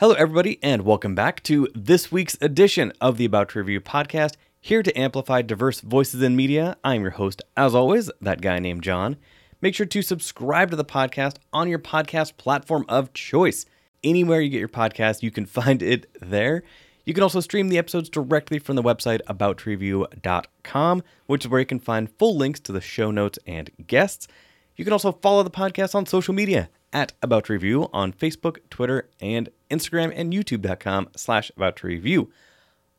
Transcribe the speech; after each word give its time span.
Hello, 0.00 0.14
everybody, 0.14 0.58
and 0.60 0.82
welcome 0.82 1.14
back 1.14 1.40
to 1.44 1.68
this 1.72 2.10
week's 2.10 2.36
edition 2.40 2.92
of 3.00 3.16
the 3.16 3.26
About 3.26 3.50
to 3.50 3.60
Review 3.60 3.80
podcast. 3.80 4.34
Here 4.60 4.82
to 4.82 4.98
amplify 4.98 5.40
diverse 5.40 5.80
voices 5.80 6.20
in 6.20 6.34
media, 6.34 6.76
I'm 6.82 7.02
your 7.02 7.12
host, 7.12 7.42
as 7.56 7.76
always, 7.76 8.10
that 8.20 8.40
guy 8.40 8.58
named 8.58 8.82
John. 8.82 9.16
Make 9.60 9.76
sure 9.76 9.86
to 9.86 10.02
subscribe 10.02 10.70
to 10.70 10.76
the 10.76 10.84
podcast 10.84 11.36
on 11.52 11.68
your 11.68 11.78
podcast 11.78 12.36
platform 12.38 12.84
of 12.88 13.12
choice. 13.12 13.66
Anywhere 14.02 14.40
you 14.40 14.50
get 14.50 14.58
your 14.58 14.68
podcast, 14.68 15.22
you 15.22 15.30
can 15.30 15.46
find 15.62 15.80
it 15.80 16.10
there. 16.20 16.64
You 17.04 17.14
can 17.14 17.22
also 17.22 17.38
stream 17.38 17.68
the 17.68 17.78
episodes 17.78 18.08
directly 18.08 18.58
from 18.58 18.74
the 18.74 18.82
website 18.82 19.20
aboutreview.com, 19.28 21.02
which 21.26 21.44
is 21.44 21.48
where 21.48 21.60
you 21.60 21.66
can 21.66 21.78
find 21.78 22.10
full 22.18 22.36
links 22.36 22.58
to 22.60 22.72
the 22.72 22.80
show 22.80 23.12
notes 23.12 23.38
and 23.46 23.70
guests. 23.86 24.26
You 24.74 24.84
can 24.84 24.92
also 24.92 25.12
follow 25.12 25.44
the 25.44 25.50
podcast 25.50 25.94
on 25.94 26.04
social 26.04 26.34
media 26.34 26.68
at 26.92 27.12
About 27.22 27.48
Review 27.48 27.88
on 27.92 28.12
Facebook, 28.12 28.58
Twitter, 28.70 29.08
and 29.20 29.48
Instagram, 29.74 30.12
and 30.14 30.32
YouTube.com 30.32 31.08
slash 31.16 31.50
About 31.56 31.76
to 31.76 31.86
Review. 31.86 32.30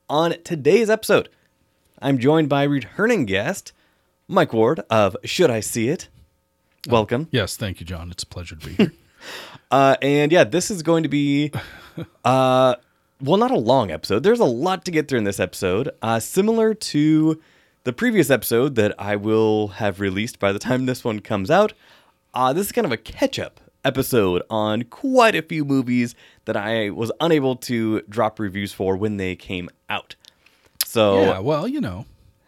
On 0.09 0.35
today's 0.43 0.89
episode, 0.89 1.29
I'm 1.99 2.19
joined 2.19 2.49
by 2.49 2.63
returning 2.63 3.25
guest, 3.25 3.71
Mike 4.27 4.53
Ward 4.53 4.81
of 4.89 5.15
Should 5.23 5.49
I 5.49 5.61
See 5.61 5.89
It? 5.89 6.09
Welcome. 6.87 7.27
Yes, 7.31 7.57
thank 7.57 7.79
you, 7.79 7.85
John. 7.85 8.11
It's 8.11 8.23
a 8.23 8.27
pleasure 8.27 8.55
to 8.55 8.65
be 8.65 8.73
here. 8.73 8.91
Uh, 9.71 9.95
and 10.03 10.31
yeah, 10.31 10.43
this 10.43 10.69
is 10.69 10.83
going 10.83 11.01
to 11.01 11.09
be, 11.09 11.51
uh, 12.23 12.75
well, 13.19 13.37
not 13.37 13.49
a 13.49 13.57
long 13.57 13.89
episode. 13.89 14.21
There's 14.21 14.39
a 14.39 14.45
lot 14.45 14.85
to 14.85 14.91
get 14.91 15.07
through 15.07 15.17
in 15.17 15.23
this 15.23 15.39
episode. 15.39 15.89
Uh, 16.03 16.19
similar 16.19 16.75
to 16.75 17.41
the 17.83 17.91
previous 17.91 18.29
episode 18.29 18.75
that 18.75 18.93
I 18.99 19.15
will 19.15 19.69
have 19.69 19.99
released 19.99 20.37
by 20.37 20.51
the 20.51 20.59
time 20.59 20.85
this 20.85 21.03
one 21.03 21.19
comes 21.21 21.49
out. 21.49 21.73
Uh, 22.35 22.53
this 22.53 22.67
is 22.67 22.71
kind 22.71 22.85
of 22.85 22.91
a 22.91 22.97
catch 22.97 23.39
up 23.39 23.59
episode 23.85 24.43
on 24.49 24.83
quite 24.83 25.35
a 25.35 25.41
few 25.41 25.63
movies 25.63 26.15
that 26.45 26.57
I 26.57 26.89
was 26.89 27.11
unable 27.21 27.55
to 27.57 28.01
drop 28.09 28.39
reviews 28.39 28.73
for 28.73 28.97
when 28.97 29.17
they 29.17 29.35
came 29.35 29.69
out. 29.89 30.15
So 30.85 31.21
yeah, 31.21 31.39
well, 31.39 31.67
you 31.67 31.79
know, 31.79 32.05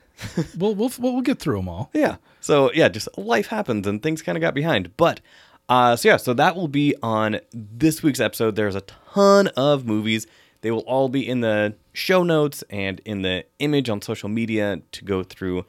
we'll 0.58 0.76
we'll 0.76 0.92
we'll 1.00 1.22
get 1.22 1.40
through 1.40 1.58
them 1.58 1.70
all. 1.70 1.90
Yeah. 1.94 2.18
So 2.42 2.72
yeah, 2.74 2.90
just 2.90 3.08
life 3.18 3.48
happens 3.48 3.88
and 3.88 4.02
things 4.02 4.22
kind 4.22 4.38
of 4.38 4.42
got 4.42 4.54
behind. 4.54 4.96
But 4.98 5.22
uh, 5.70 5.96
so 5.96 6.10
yeah, 6.10 6.18
so 6.18 6.34
that 6.34 6.56
will 6.56 6.68
be 6.68 6.96
on 7.04 7.40
this 7.54 8.02
week's 8.02 8.20
episode. 8.20 8.56
There's 8.56 8.76
a 8.76 8.82
ton 8.82 9.48
of 9.56 9.86
movies. 9.86 10.28
They 10.62 10.72
will 10.72 10.82
all 10.82 11.08
be 11.08 11.28
in 11.28 11.42
the 11.42 11.76
show 11.94 12.24
notes 12.24 12.64
and 12.70 13.00
in 13.06 13.22
the 13.22 13.46
image 13.60 13.90
on 13.90 14.02
social 14.02 14.30
media 14.30 14.82
to 14.92 15.06
go 15.06 15.24
through 15.24 15.66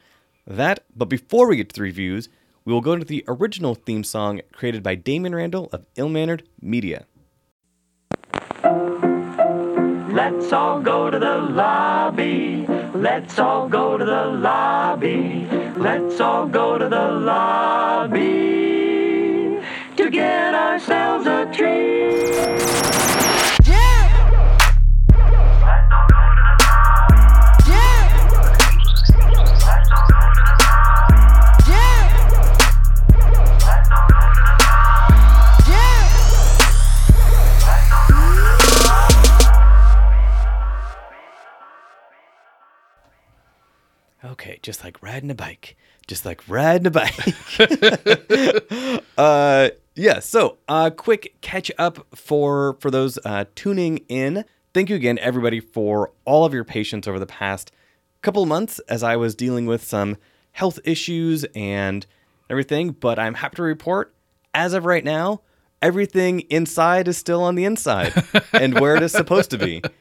that. 0.47 0.84
But 0.97 1.06
before 1.06 1.48
we 1.48 1.56
get 1.56 1.69
to 1.70 1.75
the 1.75 1.82
reviews, 1.82 2.28
we 2.69 2.74
will 2.74 2.83
go 2.83 2.92
into 2.92 3.06
the 3.06 3.24
original 3.27 3.74
theme 3.74 4.05
song 4.05 4.42
created 4.52 4.83
by 4.83 4.94
Damon 4.94 5.34
Randall 5.34 5.70
of 5.72 5.86
Ill 5.97 6.11
Mannered 6.11 6.47
Media. 6.61 7.06
Let's 10.12 10.52
all 10.52 10.83
go 10.83 11.08
to 11.08 11.19
the 11.19 11.38
lobby. 11.38 12.66
Let's 12.92 13.38
all 13.38 13.70
go 13.70 13.97
to 13.97 14.05
the 14.05 14.27
lobby. 14.27 15.47
Let's 15.78 16.20
all 16.20 16.47
go 16.47 16.77
to 16.77 16.91
the 16.91 17.08
lobby 17.12 18.20
to 19.97 20.10
get 20.10 20.55
ourselves 20.55 21.27
a 21.27 21.50
treat. 21.50 23.07
Okay, 44.39 44.61
just 44.62 44.84
like 44.84 45.03
riding 45.03 45.33
a 45.33 45.34
bike, 45.34 45.77
just 46.06 46.25
like 46.25 46.49
riding 46.49 46.87
a 46.87 46.91
bike. 46.93 47.19
uh, 49.19 49.71
yeah. 49.97 50.21
So, 50.21 50.59
uh, 50.69 50.91
quick 50.91 51.34
catch 51.41 51.72
up 51.76 52.06
for 52.15 52.77
for 52.78 52.88
those 52.93 53.19
uh, 53.25 53.47
tuning 53.56 53.98
in. 54.09 54.44
Thank 54.72 54.91
you 54.91 54.97
again, 54.97 55.19
everybody, 55.19 55.59
for 55.59 56.12
all 56.25 56.44
of 56.44 56.54
your 56.54 56.62
patience 56.62 57.09
over 57.09 57.19
the 57.19 57.27
past 57.27 57.72
couple 58.22 58.47
months 58.47 58.78
as 58.88 59.03
I 59.03 59.16
was 59.16 59.34
dealing 59.34 59.66
with 59.66 59.82
some 59.82 60.16
health 60.53 60.78
issues 60.84 61.44
and 61.56 62.06
everything. 62.48 62.93
But 62.93 63.19
I'm 63.19 63.34
happy 63.34 63.56
to 63.56 63.62
report, 63.62 64.15
as 64.54 64.72
of 64.72 64.84
right 64.84 65.03
now, 65.03 65.41
everything 65.82 66.41
inside 66.43 67.09
is 67.09 67.19
still 67.19 67.43
on 67.43 67.56
the 67.56 67.65
inside 67.65 68.12
and 68.53 68.78
where 68.78 68.94
it 68.94 69.03
is 69.03 69.10
supposed 69.10 69.50
to 69.50 69.59
be. 69.59 69.82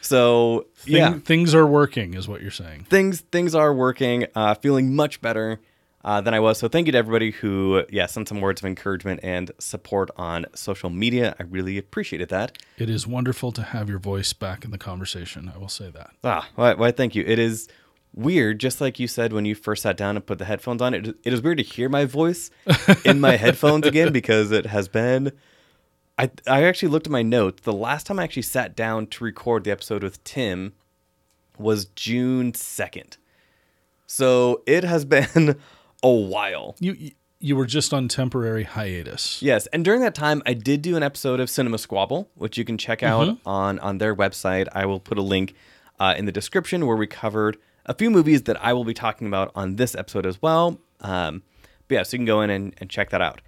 So, 0.00 0.66
Thing, 0.76 0.94
yeah 0.94 1.18
things 1.18 1.54
are 1.54 1.66
working, 1.66 2.14
is 2.14 2.28
what 2.28 2.40
you're 2.42 2.50
saying. 2.50 2.86
things 2.88 3.20
things 3.20 3.54
are 3.54 3.74
working. 3.74 4.26
Uh, 4.34 4.54
feeling 4.54 4.94
much 4.94 5.20
better 5.20 5.60
uh, 6.04 6.20
than 6.20 6.32
I 6.34 6.40
was. 6.40 6.58
So 6.58 6.68
thank 6.68 6.86
you 6.86 6.92
to 6.92 6.98
everybody 6.98 7.32
who 7.32 7.82
yeah 7.90 8.06
sent 8.06 8.28
some 8.28 8.40
words 8.40 8.60
of 8.60 8.66
encouragement 8.66 9.20
and 9.22 9.50
support 9.58 10.10
on 10.16 10.46
social 10.54 10.88
media. 10.90 11.34
I 11.40 11.42
really 11.42 11.76
appreciated 11.78 12.28
that. 12.28 12.58
It 12.78 12.88
is 12.88 13.06
wonderful 13.06 13.50
to 13.52 13.62
have 13.62 13.88
your 13.88 13.98
voice 13.98 14.32
back 14.32 14.64
in 14.64 14.70
the 14.70 14.78
conversation. 14.78 15.50
I 15.52 15.58
will 15.58 15.68
say 15.68 15.90
that. 15.90 16.10
Ah, 16.22 16.48
why, 16.54 16.74
why 16.74 16.92
thank 16.92 17.16
you. 17.16 17.24
It 17.26 17.38
is 17.40 17.68
weird, 18.14 18.60
just 18.60 18.80
like 18.80 19.00
you 19.00 19.08
said 19.08 19.32
when 19.32 19.44
you 19.44 19.54
first 19.56 19.82
sat 19.82 19.96
down 19.96 20.16
and 20.16 20.24
put 20.24 20.38
the 20.38 20.44
headphones 20.44 20.80
on. 20.80 20.94
It 20.94 21.08
it 21.24 21.32
is 21.32 21.42
weird 21.42 21.58
to 21.58 21.64
hear 21.64 21.88
my 21.88 22.04
voice 22.04 22.50
in 23.04 23.20
my 23.20 23.36
headphones 23.44 23.84
again 23.86 24.12
because 24.12 24.52
it 24.52 24.66
has 24.66 24.86
been. 24.86 25.32
I 26.18 26.30
I 26.46 26.64
actually 26.64 26.88
looked 26.88 27.06
at 27.06 27.10
my 27.12 27.22
notes. 27.22 27.62
The 27.62 27.72
last 27.72 28.06
time 28.06 28.18
I 28.18 28.24
actually 28.24 28.42
sat 28.42 28.74
down 28.76 29.06
to 29.08 29.24
record 29.24 29.64
the 29.64 29.70
episode 29.70 30.02
with 30.02 30.22
Tim 30.24 30.72
was 31.58 31.86
June 31.86 32.54
second. 32.54 33.16
So 34.06 34.62
it 34.66 34.84
has 34.84 35.04
been 35.16 35.56
a 36.02 36.10
while. 36.10 36.76
You 36.80 36.94
you- 37.38 37.54
were 37.56 37.66
just 37.66 37.92
on 37.94 38.08
temporary 38.08 38.64
hiatus. 38.64 39.40
Yes, 39.42 39.66
and 39.68 39.84
during 39.84 40.00
that 40.00 40.14
time, 40.14 40.42
I 40.46 40.54
did 40.54 40.82
do 40.82 40.96
an 40.96 41.02
episode 41.04 41.38
of 41.38 41.48
Cinema 41.50 41.76
Squabble, 41.78 42.28
which 42.34 42.56
you 42.58 42.64
can 42.64 42.76
check 42.78 43.02
out 43.02 43.38
on 43.46 43.78
on 43.80 43.98
their 43.98 44.16
website. 44.16 44.66
I 44.72 44.86
will 44.86 44.98
put 45.00 45.16
a 45.18 45.22
link 45.22 45.54
uh, 46.00 46.14
in 46.16 46.24
the 46.24 46.32
description 46.32 46.86
where 46.86 46.96
we 46.96 47.06
covered 47.06 47.56
a 47.84 47.94
few 47.94 48.10
movies 48.10 48.42
that 48.44 48.60
I 48.64 48.72
will 48.72 48.84
be 48.84 48.94
talking 48.94 49.28
about 49.28 49.52
on 49.54 49.76
this 49.76 49.94
episode 49.94 50.26
as 50.26 50.42
well. 50.42 50.80
Um, 51.00 51.42
but 51.86 51.94
yeah, 51.94 52.02
so 52.02 52.14
you 52.16 52.18
can 52.18 52.24
go 52.24 52.40
in 52.40 52.50
and, 52.50 52.74
and 52.78 52.90
check 52.90 53.10
that 53.10 53.20
out. 53.22 53.40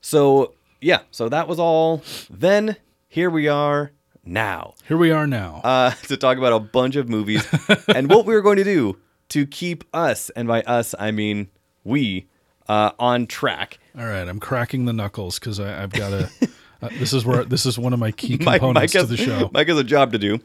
So 0.00 0.55
yeah, 0.80 1.00
so 1.10 1.28
that 1.28 1.48
was 1.48 1.58
all. 1.58 2.02
Then 2.30 2.76
here 3.08 3.30
we 3.30 3.48
are 3.48 3.92
now 4.24 4.74
Here 4.88 4.96
we 4.96 5.10
are 5.10 5.26
now. 5.26 5.60
uh, 5.64 5.90
to 6.08 6.16
talk 6.16 6.38
about 6.38 6.52
a 6.52 6.58
bunch 6.60 6.96
of 6.96 7.08
movies 7.08 7.46
and 7.94 8.10
what 8.10 8.26
we 8.26 8.34
were 8.34 8.42
going 8.42 8.56
to 8.56 8.64
do 8.64 8.98
to 9.30 9.46
keep 9.46 9.84
us, 9.94 10.30
and 10.30 10.48
by 10.48 10.62
us 10.62 10.94
I 10.98 11.10
mean 11.10 11.48
we, 11.84 12.26
uh, 12.68 12.90
on 12.98 13.26
track. 13.26 13.78
all 13.96 14.04
right, 14.06 14.26
I'm 14.28 14.40
cracking 14.40 14.84
the 14.86 14.92
knuckles 14.92 15.38
because 15.38 15.60
I've 15.60 15.92
got 15.92 16.10
to. 16.10 16.30
Uh, 16.82 16.90
this 16.98 17.14
is 17.14 17.24
where 17.24 17.42
this 17.42 17.64
is 17.64 17.78
one 17.78 17.94
of 17.94 17.98
my 17.98 18.10
key 18.12 18.36
components 18.36 18.94
Mike 18.94 19.02
to 19.02 19.06
the 19.06 19.16
show. 19.16 19.48
Mike 19.54 19.66
has 19.66 19.78
a 19.78 19.82
job 19.82 20.12
to 20.12 20.18
do. 20.18 20.38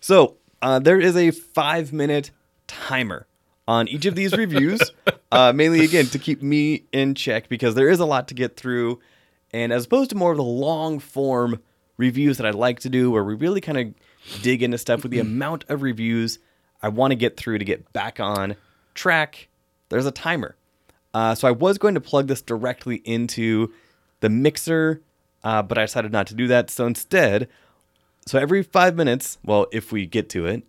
So 0.00 0.38
uh, 0.62 0.78
there 0.78 0.98
is 0.98 1.14
a 1.14 1.30
five 1.30 1.92
minute 1.92 2.30
timer 2.66 3.26
on 3.68 3.86
each 3.88 4.06
of 4.06 4.14
these 4.14 4.32
reviews, 4.32 4.80
uh, 5.30 5.52
mainly 5.54 5.84
again 5.84 6.06
to 6.06 6.18
keep 6.18 6.40
me 6.42 6.84
in 6.92 7.14
check 7.14 7.50
because 7.50 7.74
there 7.74 7.90
is 7.90 8.00
a 8.00 8.06
lot 8.06 8.28
to 8.28 8.34
get 8.34 8.56
through. 8.56 8.98
And 9.54 9.72
as 9.72 9.84
opposed 9.84 10.10
to 10.10 10.16
more 10.16 10.32
of 10.32 10.36
the 10.36 10.42
long 10.42 10.98
form 10.98 11.60
reviews 11.96 12.38
that 12.38 12.46
I 12.46 12.50
like 12.50 12.80
to 12.80 12.88
do, 12.88 13.12
where 13.12 13.22
we 13.22 13.34
really 13.34 13.60
kind 13.60 13.78
of 13.78 14.42
dig 14.42 14.64
into 14.64 14.76
stuff 14.78 15.04
with 15.04 15.12
the 15.12 15.20
amount 15.20 15.64
of 15.68 15.82
reviews 15.82 16.40
I 16.82 16.88
want 16.88 17.12
to 17.12 17.14
get 17.14 17.36
through 17.36 17.58
to 17.58 17.64
get 17.64 17.92
back 17.92 18.18
on 18.18 18.56
track, 18.94 19.46
there's 19.90 20.06
a 20.06 20.10
timer. 20.10 20.56
Uh, 21.14 21.36
so 21.36 21.46
I 21.46 21.52
was 21.52 21.78
going 21.78 21.94
to 21.94 22.00
plug 22.00 22.26
this 22.26 22.42
directly 22.42 22.96
into 23.04 23.72
the 24.18 24.28
mixer, 24.28 25.02
uh, 25.44 25.62
but 25.62 25.78
I 25.78 25.82
decided 25.82 26.10
not 26.10 26.26
to 26.26 26.34
do 26.34 26.48
that. 26.48 26.68
So 26.68 26.84
instead, 26.88 27.48
so 28.26 28.40
every 28.40 28.64
five 28.64 28.96
minutes, 28.96 29.38
well, 29.44 29.68
if 29.70 29.92
we 29.92 30.04
get 30.04 30.28
to 30.30 30.46
it, 30.46 30.64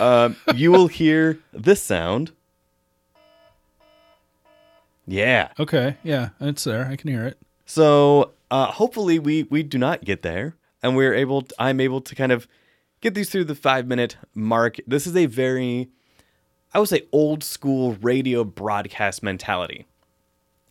um, 0.00 0.36
you 0.54 0.70
will 0.70 0.88
hear 0.88 1.38
this 1.54 1.82
sound. 1.82 2.32
Yeah. 5.06 5.48
Okay, 5.58 5.96
yeah, 6.02 6.28
it's 6.38 6.64
there. 6.64 6.86
I 6.86 6.96
can 6.96 7.08
hear 7.08 7.24
it. 7.24 7.38
So 7.68 8.32
uh, 8.50 8.72
hopefully 8.72 9.18
we 9.18 9.42
we 9.44 9.62
do 9.62 9.76
not 9.76 10.02
get 10.02 10.22
there, 10.22 10.56
and 10.82 10.96
we're 10.96 11.12
able. 11.14 11.42
To, 11.42 11.54
I'm 11.58 11.80
able 11.80 12.00
to 12.00 12.14
kind 12.14 12.32
of 12.32 12.48
get 13.02 13.14
these 13.14 13.28
through 13.28 13.44
the 13.44 13.54
five 13.54 13.86
minute 13.86 14.16
mark. 14.34 14.78
This 14.86 15.06
is 15.06 15.14
a 15.14 15.26
very, 15.26 15.90
I 16.72 16.80
would 16.80 16.88
say, 16.88 17.02
old 17.12 17.44
school 17.44 17.92
radio 18.00 18.42
broadcast 18.42 19.22
mentality, 19.22 19.86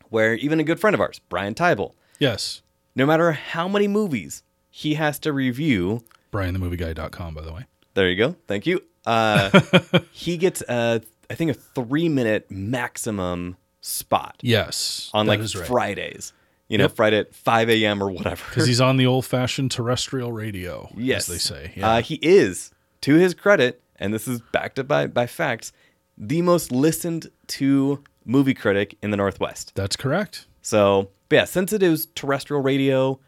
where 0.10 0.34
even 0.34 0.60
a 0.60 0.64
good 0.64 0.80
friend 0.80 0.96
of 0.96 1.00
ours, 1.00 1.22
Brian 1.30 1.54
Tybel, 1.54 1.94
Yes, 2.18 2.64
no 2.96 3.06
matter 3.06 3.32
how 3.32 3.68
many 3.68 3.88
movies 3.88 4.42
he 4.72 4.96
has 4.96 5.20
to 5.20 5.32
review, 5.32 6.04
BrianTheMovieGuy.com, 6.32 7.36
by 7.36 7.42
the 7.42 7.54
way. 7.54 7.66
There 7.94 8.10
you 8.10 8.16
go. 8.16 8.36
Thank 8.48 8.66
you. 8.66 8.82
Uh, 9.06 9.62
he 10.12 10.38
gets, 10.38 10.64
uh, 10.64 11.00
I 11.30 11.36
think, 11.36 11.52
a 11.52 11.54
three 11.54 12.10
minute 12.10 12.50
maximum 12.50 13.56
spot 13.82 14.38
Yes, 14.42 15.12
on 15.14 15.28
like 15.28 15.40
right. 15.40 15.68
Fridays. 15.68 16.34
You 16.68 16.78
know, 16.78 16.86
Yep. 16.86 16.96
Friday 16.96 17.18
at 17.19 17.34
5 17.36 17.69
a.m. 17.69 18.02
or 18.04 18.10
whatever. 18.12 18.44
Because 18.50 18.68
he's 18.68 18.81
on 18.81 18.98
the 18.98 19.06
old 19.06 19.25
fashioned 19.25 19.72
terrestrial 19.72 20.31
radio, 20.31 20.90
yes, 20.98 21.28
as 21.30 21.36
they 21.36 21.40
say. 21.40 21.74
Yeah. 21.75 21.90
Uh, 21.90 22.02
he 22.02 22.16
is, 22.22 22.72
to 23.02 23.16
his 23.16 23.34
credit, 23.34 23.81
and 23.98 24.14
this 24.14 24.28
is 24.28 24.42
backed 24.52 24.78
up 24.80 24.88
by, 24.88 25.08
by 25.08 25.28
facts, 25.28 25.72
the 26.18 26.42
most 26.42 26.72
listened 26.72 27.30
to 27.48 28.04
movie 28.25 28.54
critic 28.54 28.98
in 29.02 29.12
the 29.12 29.18
Northwest. 29.18 29.72
That's 29.75 29.96
correct. 29.96 30.48
So, 30.62 31.10
but 31.30 31.36
yeah, 31.38 31.46
since 31.46 31.72
it 31.74 31.81
is 31.81 32.08
terrestrial 32.16 32.62
radio, 32.62 33.19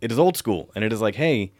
it 0.00 0.10
is 0.10 0.18
old 0.18 0.36
school, 0.36 0.70
and 0.74 0.82
it 0.84 0.92
is 0.92 1.00
like, 1.00 1.14
hey, 1.14 1.52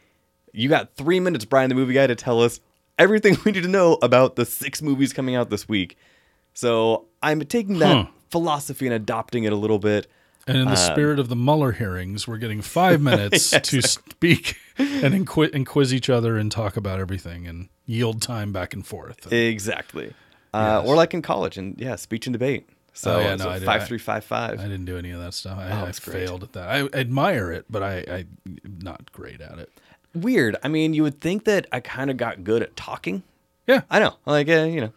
you 0.53 0.67
got 0.67 0.95
three 0.95 1.19
minutes, 1.21 1.45
Brian, 1.45 1.69
the 1.69 1.75
movie 1.75 1.93
guy, 1.93 2.07
to 2.07 2.15
tell 2.15 2.41
us 2.41 2.59
everything 2.99 3.37
we 3.45 3.51
need 3.53 3.63
to 3.63 3.69
know 3.69 3.97
about 4.01 4.35
the 4.35 4.45
six 4.45 4.81
movies 4.81 5.13
coming 5.13 5.35
out 5.35 5.49
this 5.49 5.69
week. 5.69 5.97
So 6.53 7.05
I'm 7.23 7.39
taking 7.41 7.79
that 7.79 7.95
Huh. 8.05 8.11
philosophy 8.29 8.85
and 8.85 8.93
adopting 8.93 9.45
it 9.45 9.53
a 9.53 9.55
little 9.55 9.79
bit. 9.79 10.07
And 10.51 10.59
in 10.61 10.65
the 10.65 10.71
Um, 10.79 10.93
spirit 10.93 11.19
of 11.19 11.29
the 11.29 11.35
Mueller 11.35 11.71
hearings, 11.71 12.27
we're 12.27 12.37
getting 12.37 12.61
five 12.61 13.01
minutes 13.09 13.49
to 13.51 13.81
speak 13.81 14.57
and 14.77 15.13
inqui- 15.13 15.53
and 15.53 15.65
quiz 15.65 15.93
each 15.93 16.09
other 16.09 16.37
and 16.37 16.51
talk 16.51 16.77
about 16.77 16.99
everything 16.99 17.47
and 17.47 17.69
yield 17.85 18.21
time 18.21 18.51
back 18.53 18.73
and 18.73 18.85
forth. 18.85 19.31
Exactly. 19.31 20.13
Uh, 20.53 20.81
Yes. 20.83 20.87
Or 20.89 20.95
like 20.95 21.13
in 21.13 21.21
college, 21.21 21.57
and 21.57 21.75
yeah, 21.79 21.95
speech 21.95 22.27
and 22.27 22.33
debate. 22.33 22.67
So, 22.93 23.15
Oh, 23.15 23.19
yeah, 23.21 23.35
no, 23.35 23.45
so 23.45 23.49
I 23.51 23.59
did- 23.59 23.65
five 23.65 23.87
three 23.87 23.97
five 23.97 24.25
five. 24.25 24.59
I 24.59 24.63
didn't 24.63 24.83
do 24.85 24.97
any 24.97 25.11
of 25.11 25.21
that 25.21 25.33
stuff. 25.33 25.57
I, 25.57 25.71
Oh, 25.71 25.85
I 25.85 25.91
failed 25.93 26.43
at 26.43 26.51
that. 26.53 26.67
I 26.67 26.83
admire 26.99 27.51
it, 27.51 27.65
but 27.69 27.81
I, 27.81 28.03
I 28.09 28.25
not 28.65 29.11
great 29.13 29.39
at 29.39 29.57
it. 29.59 29.69
Weird. 30.13 30.57
I 30.61 30.67
mean, 30.67 30.93
you 30.93 31.03
would 31.03 31.21
think 31.21 31.45
that 31.45 31.67
I 31.71 31.79
kind 31.79 32.11
of 32.11 32.17
got 32.17 32.43
good 32.43 32.61
at 32.61 32.75
talking. 32.75 33.23
Yeah. 33.65 33.81
I 33.89 33.99
know. 33.99 34.15
Like, 34.25 34.49
uh, 34.49 34.63
you 34.63 34.81
know, 34.81 34.91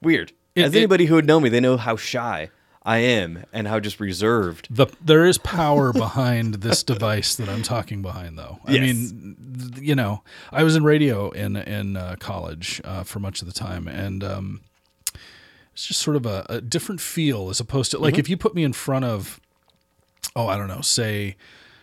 weird. 0.00 0.30
It- 0.54 0.62
As 0.62 0.74
it- 0.74 0.78
anybody 0.78 1.06
who 1.06 1.16
would 1.16 1.26
know 1.26 1.40
me, 1.40 1.48
they 1.48 1.58
know 1.58 1.76
how 1.76 1.96
shy 1.96 2.50
I 2.82 2.98
am 2.98 3.44
and 3.52 3.68
how 3.68 3.78
just 3.78 4.00
reserved. 4.00 4.68
The 4.70 4.86
there 5.04 5.26
is 5.26 5.36
power 5.38 5.92
behind 5.92 6.54
this 6.54 6.82
device 6.82 7.34
that 7.36 7.48
I'm 7.48 7.62
talking 7.62 8.00
behind, 8.00 8.38
though. 8.38 8.58
I 8.64 8.72
Yes. 8.72 8.80
mean, 8.80 9.36
th- 9.74 9.82
you 9.86 9.94
know, 9.94 10.22
I 10.50 10.62
was 10.62 10.76
in 10.76 10.82
radio 10.84 11.30
in 11.30 11.56
in 11.56 11.96
uh, 11.96 12.16
college 12.18 12.80
uh, 12.84 13.02
for 13.04 13.18
much 13.20 13.42
of 13.42 13.46
the 13.48 13.52
time, 13.52 13.86
and 13.86 14.24
um, 14.24 14.60
it's 15.74 15.86
just 15.86 16.00
sort 16.00 16.16
of 16.16 16.24
a, 16.24 16.46
a 16.48 16.60
different 16.62 17.00
feel 17.02 17.50
as 17.50 17.60
opposed 17.60 17.90
to 17.90 17.98
like 17.98 18.18
if 18.18 18.28
you 18.30 18.36
put 18.38 18.54
me 18.54 18.64
in 18.64 18.72
front 18.72 19.04
of, 19.04 19.40
oh, 20.34 20.46
I 20.48 20.56
don't 20.56 20.68
know, 20.68 20.80
say. 20.82 21.36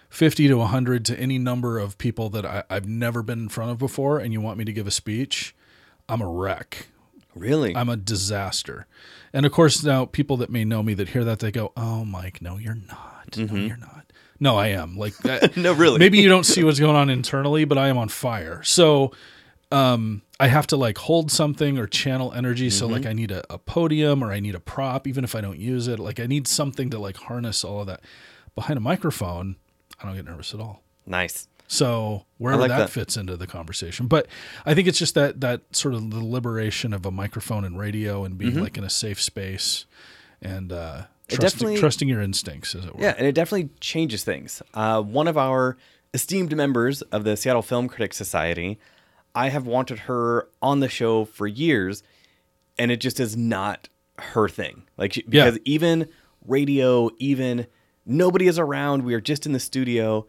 50 0.09 0.47
to 0.47 0.53
100 0.55 1.03
to 1.05 1.19
any 1.19 1.38
number 1.38 1.77
of 1.77 1.97
people 1.97 2.29
that 2.29 2.45
I, 2.45 2.63
I've 2.69 2.88
never 2.88 3.21
been 3.21 3.39
in 3.39 3.49
front 3.49 3.71
of 3.71 3.77
before, 3.77 4.19
and 4.19 4.31
you 4.31 4.39
want 4.39 4.57
me 4.57 4.63
to 4.63 4.71
give 4.71 4.88
a 4.88 4.91
speech, 4.91 5.53
I'm 6.07 6.21
a 6.21 6.27
wreck. 6.29 6.88
Really? 7.35 7.75
I'm 7.75 7.89
a 7.89 7.97
disaster. 7.97 8.88
And 9.33 9.45
of 9.45 9.51
course, 9.51 9.83
now 9.83 10.06
people 10.06 10.38
that 10.38 10.50
may 10.50 10.63
know 10.65 10.81
me 10.83 10.94
that 10.95 11.09
hear 11.09 11.24
that 11.24 11.39
they 11.39 11.51
go, 11.51 11.71
"Oh, 11.77 12.06
Mike, 12.06 12.41
no, 12.41 12.57
you're 12.57 12.75
not. 12.88 13.38
No, 13.38 13.56
you're 13.56 13.77
not." 13.77 14.06
No, 14.39 14.56
I 14.57 14.68
am. 14.68 14.97
Like, 14.97 15.13
I- 15.25 15.50
no, 15.56 15.74
really. 15.74 16.00
maybe 16.00 16.19
you 16.19 16.29
don't 16.29 16.45
see 16.45 16.63
what's 16.63 16.79
going 16.79 16.95
on 16.95 17.09
internally, 17.09 17.65
but 17.65 17.77
I 17.77 17.88
am 17.89 17.97
on 17.97 18.07
fire. 18.09 18.62
So, 18.63 19.12
um, 19.71 20.21
I 20.39 20.47
have 20.47 20.68
to 20.68 20.77
like 20.77 20.97
hold 20.97 21.31
something 21.31 21.77
or 21.77 21.88
channel 21.88 22.31
energy. 22.33 22.69
So, 22.69 22.88
like, 22.88 23.06
I 23.06 23.13
need 23.13 23.31
a, 23.31 23.44
a 23.53 23.57
podium 23.57 24.24
or 24.24 24.31
I 24.31 24.39
need 24.39 24.56
a 24.56 24.59
prop, 24.59 25.07
even 25.07 25.24
if 25.24 25.35
I 25.35 25.41
don't 25.41 25.59
use 25.59 25.88
it. 25.88 26.00
Like, 26.00 26.19
I 26.19 26.25
need 26.27 26.47
something 26.47 26.89
to 26.91 27.00
like 27.00 27.18
harness 27.18 27.63
all 27.63 27.81
of 27.81 27.88
that. 27.88 28.01
Behind 28.56 28.77
a 28.77 28.81
microphone, 28.81 29.56
I 30.01 30.06
don't 30.06 30.15
get 30.15 30.25
nervous 30.25 30.53
at 30.53 30.59
all. 30.59 30.83
Nice. 31.06 31.47
So 31.69 32.25
wherever 32.38 32.62
like 32.62 32.69
that, 32.69 32.78
that. 32.78 32.90
fits 32.90 33.18
into 33.18 33.36
the 33.36 33.46
conversation, 33.48 34.08
but 34.08 34.28
I 34.66 34.74
think 34.74 34.88
it's 34.88 34.98
just 35.00 35.16
that 35.16 35.42
that 35.42 35.62
sort 35.75 35.94
of 35.94 36.12
the 36.12 36.24
liberation 36.24 36.94
of 36.94 37.06
a 37.06 37.12
microphone 37.12 37.66
and 37.66 37.78
radio 37.78 38.24
and 38.24 38.38
being 38.38 38.62
like 38.62 38.78
in 38.78 38.84
a 38.86 38.90
safe 38.90 39.22
space 39.22 39.86
and 40.42 40.72
uh, 40.72 41.04
Mm-hmm. 41.30 41.36
Trusting, 41.42 41.60
definitely- 41.60 41.80
trusting 41.81 42.08
your 42.08 42.22
instincts, 42.22 42.74
as 42.74 42.86
it 42.86 42.96
were. 42.96 43.02
Yeah, 43.04 43.14
and 43.18 43.28
it 43.28 43.34
definitely 43.36 43.69
changes 43.81 44.24
things. 44.24 44.62
Uh, 44.74 45.02
one 45.02 45.28
of 45.28 45.38
our 45.38 45.75
esteemed 46.14 46.56
members 46.56 47.02
of 47.02 47.25
the 47.25 47.36
Seattle 47.36 47.62
Film 47.62 47.90
Critics 47.90 48.16
Society, 48.16 48.80
I 49.36 49.50
have 49.50 49.68
wanted 49.68 50.00
her 50.00 50.48
on 50.62 50.80
the 50.80 50.88
show 50.88 51.25
for 51.25 51.46
years, 51.46 52.02
and 52.80 52.92
it 52.92 53.02
just 53.02 53.19
is 53.19 53.36
not 53.36 53.90
her 54.18 54.48
thing. 54.48 54.84
Like 54.96 55.12
she, 55.12 55.25
Yeah. 55.28 55.44
because 55.46 55.60
even 55.66 56.08
radio, 56.46 57.10
even 57.19 57.68
nobody 58.06 58.48
is 58.48 58.58
around. 58.58 59.04
We 59.04 59.14
are 59.14 59.19
just 59.19 59.46
in 59.46 59.52
the 59.52 59.60
studio. 59.60 60.28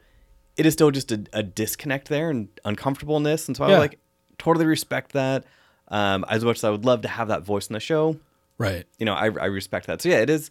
It 0.58 0.66
is 0.66 0.75
still 0.75 0.90
just 0.90 1.10
a, 1.12 1.25
a 1.32 1.43
disconnect 1.43 2.08
there 2.08 2.28
and 2.28 2.49
uncomfortableness, 2.64 3.49
and 3.49 3.56
so 3.56 3.64
I 3.64 3.78
like 3.78 3.99
totally 4.37 4.66
respect 4.66 5.12
that. 5.12 5.44
Um, 5.90 6.26
as 6.28 6.44
much 6.44 6.58
as 6.58 6.64
I 6.64 6.70
would 6.70 6.84
love 6.84 7.00
to 7.02 7.08
have 7.08 7.28
that 7.28 7.44
voice 7.44 7.69
in 7.69 7.72
the 7.72 7.81
show, 7.81 8.19
Right. 8.58 8.84
you 8.99 9.06
know, 9.06 9.14
I, 9.14 9.26
I 9.26 9.46
respect 9.46 9.87
that. 9.87 10.02
So 10.02 10.10
yeah, 10.10 10.19
it 10.20 10.28
is, 10.28 10.50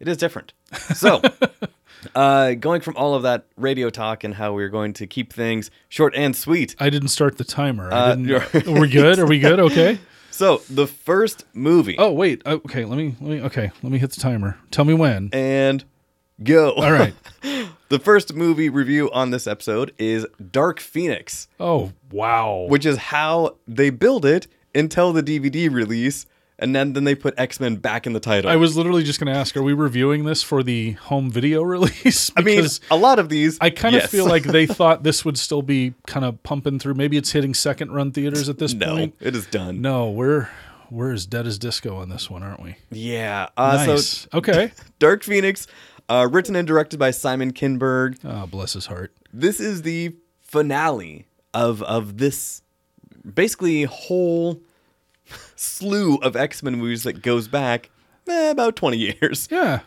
it 0.00 0.06
is 0.06 0.18
different. 0.18 0.52
So, 0.94 1.22
uh, 2.14 2.52
going 2.54 2.80
from 2.82 2.96
all 2.96 3.14
of 3.14 3.22
that 3.22 3.46
radio 3.56 3.88
talk 3.90 4.24
and 4.24 4.34
how 4.34 4.52
we're 4.52 4.68
going 4.68 4.92
to 4.94 5.06
keep 5.06 5.32
things 5.32 5.70
short 5.88 6.14
and 6.14 6.36
sweet. 6.36 6.76
I 6.78 6.90
didn't 6.90 7.08
start 7.08 7.38
the 7.38 7.44
timer. 7.44 7.90
I 7.92 7.96
Uh, 7.96 8.14
didn't, 8.16 8.28
you're- 8.28 8.80
we 8.80 8.88
good? 8.88 9.18
Are 9.18 9.26
we 9.26 9.38
good? 9.38 9.60
Okay. 9.66 9.98
So 10.30 10.60
the 10.68 10.86
first 10.86 11.46
movie 11.54 11.96
Oh 11.98 12.12
wait. 12.12 12.42
Oh, 12.44 12.56
Okay. 12.56 12.84
Let 12.84 12.98
me. 12.98 13.16
Let 13.22 13.30
me. 13.30 13.40
Okay. 13.40 13.70
Let 13.82 13.90
me 13.90 13.96
hit 13.98 14.10
the 14.10 14.20
timer. 14.20 14.58
Tell 14.70 14.84
me 14.84 14.92
when. 14.92 15.30
and 15.32 15.82
go. 16.42 16.72
All 16.72 16.92
right. 16.92 17.14
the 17.88 17.98
first 17.98 18.34
movie 18.34 18.68
review 18.68 19.10
on 19.12 19.30
this 19.30 19.46
episode 19.46 19.92
is 19.98 20.26
Dark 20.50 20.80
Phoenix, 20.80 21.48
Oh 21.60 21.92
wow. 22.10 22.66
which 22.68 22.84
is 22.86 22.96
how 22.96 23.56
they 23.66 23.90
billed 23.90 24.24
it 24.24 24.46
until 24.74 25.12
the 25.12 25.22
DVD 25.22 25.72
release, 25.72 26.26
and 26.58 26.74
then 26.74 26.92
then 26.94 27.04
they 27.04 27.14
put 27.14 27.34
X 27.38 27.60
Men 27.60 27.76
back 27.76 28.06
in 28.06 28.12
the 28.12 28.20
title. 28.20 28.50
I 28.50 28.56
was 28.56 28.76
literally 28.76 29.02
just 29.04 29.20
going 29.20 29.32
to 29.32 29.38
ask: 29.38 29.56
Are 29.56 29.62
we 29.62 29.72
reviewing 29.72 30.24
this 30.24 30.42
for 30.42 30.62
the 30.62 30.92
home 30.92 31.30
video 31.30 31.62
release? 31.74 32.30
I 32.36 32.42
mean, 32.42 32.66
a 32.90 32.96
lot 32.96 33.18
of 33.18 33.28
these. 33.28 33.58
I 33.60 33.70
kind 33.70 33.94
of 33.94 34.02
yes. 34.02 34.10
feel 34.10 34.26
like 34.26 34.42
they 34.44 34.66
thought 34.66 35.02
this 35.02 35.24
would 35.24 35.38
still 35.38 35.62
be 35.62 35.94
kind 36.06 36.24
of 36.24 36.42
pumping 36.42 36.78
through. 36.78 36.94
Maybe 36.94 37.16
it's 37.16 37.32
hitting 37.32 37.54
second 37.54 37.92
run 37.92 38.12
theaters 38.12 38.48
at 38.48 38.58
this 38.58 38.74
no, 38.74 38.86
point. 38.94 39.14
No, 39.20 39.26
it 39.26 39.36
is 39.36 39.46
done. 39.46 39.80
No, 39.80 40.10
we're 40.10 40.48
we're 40.90 41.12
as 41.12 41.26
dead 41.26 41.46
as 41.46 41.58
disco 41.58 41.96
on 41.96 42.08
this 42.08 42.30
one, 42.30 42.42
aren't 42.42 42.62
we? 42.62 42.76
Yeah. 42.90 43.48
Uh, 43.56 43.84
So 43.84 43.92
nice. 43.92 44.28
okay. 44.34 44.72
Dark 44.98 45.24
Phoenix, 45.24 45.66
uh, 46.08 46.28
written 46.30 46.56
and 46.56 46.66
directed 46.66 46.98
by 46.98 47.10
Simon 47.10 47.52
Kinberg. 47.52 48.18
Oh, 48.24 48.46
bless 48.46 48.74
his 48.74 48.86
heart. 48.86 49.12
This 49.32 49.60
is 49.60 49.82
the 49.82 50.14
finale 50.40 51.26
of 51.52 51.82
of 51.82 52.18
this 52.18 52.62
basically 53.34 53.84
whole 53.84 54.60
slew 55.56 56.16
of 56.16 56.36
X 56.36 56.62
Men 56.62 56.76
movies 56.76 57.02
that 57.02 57.22
goes 57.22 57.48
back 57.48 57.90
eh, 58.28 58.50
about 58.50 58.76
twenty 58.76 58.98
years. 58.98 59.48
Yeah. 59.50 59.80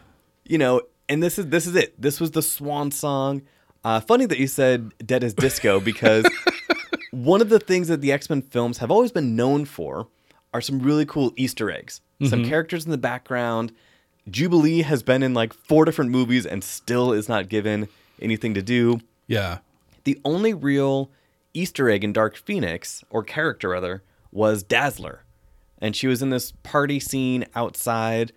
You 0.46 0.58
know, 0.58 0.82
and 1.08 1.22
this 1.22 1.40
is 1.40 1.48
this 1.48 1.68
is 1.68 1.76
it. 1.76 2.00
This 2.02 2.20
was 2.20 2.32
the 2.32 2.42
swan 2.42 2.92
song. 2.92 3.44
Uh, 3.84 4.00
funny 4.02 4.26
that 4.26 4.40
you 4.40 4.48
said 4.48 4.92
"Dead 5.06 5.24
as 5.24 5.34
Disco" 5.34 5.80
because 5.80 6.26
one 7.12 7.42
of 7.42 7.50
the 7.50 7.60
things 7.60 7.88
that 7.88 8.02
the 8.02 8.12
X 8.12 8.30
Men 8.30 8.42
films 8.42 8.80
have 8.80 8.92
always 8.92 9.12
been 9.12 9.36
known 9.36 9.66
for 9.66 10.08
are 10.54 10.62
some 10.62 10.80
really 10.80 11.06
cool 11.06 11.32
Easter 11.38 11.72
eggs. 11.72 12.02
Some 12.22 12.44
characters 12.44 12.84
in 12.84 12.92
the 12.92 12.98
background. 12.98 13.72
Jubilee 14.30 14.82
has 14.82 15.04
been 15.04 15.24
in 15.24 15.34
like 15.34 15.54
four 15.54 15.86
different 15.86 16.12
movies 16.12 16.46
and 16.46 16.64
still 16.64 17.12
is 17.14 17.28
not 17.30 17.50
given 17.50 17.88
anything 18.22 18.54
to 18.54 18.62
do. 18.62 19.00
Yeah. 19.28 19.60
The 20.04 20.20
only 20.26 20.54
real 20.54 21.10
Easter 21.54 21.90
egg 21.90 22.04
in 22.04 22.14
Dark 22.14 22.36
Phoenix, 22.36 23.04
or 23.10 23.24
character 23.24 23.70
rather, 23.70 24.04
was 24.32 24.64
Dazzler. 24.64 25.24
And 25.80 25.96
she 25.96 26.08
was 26.08 26.22
in 26.22 26.30
this 26.30 26.52
party 26.64 27.00
scene 27.00 27.46
outside 27.56 28.32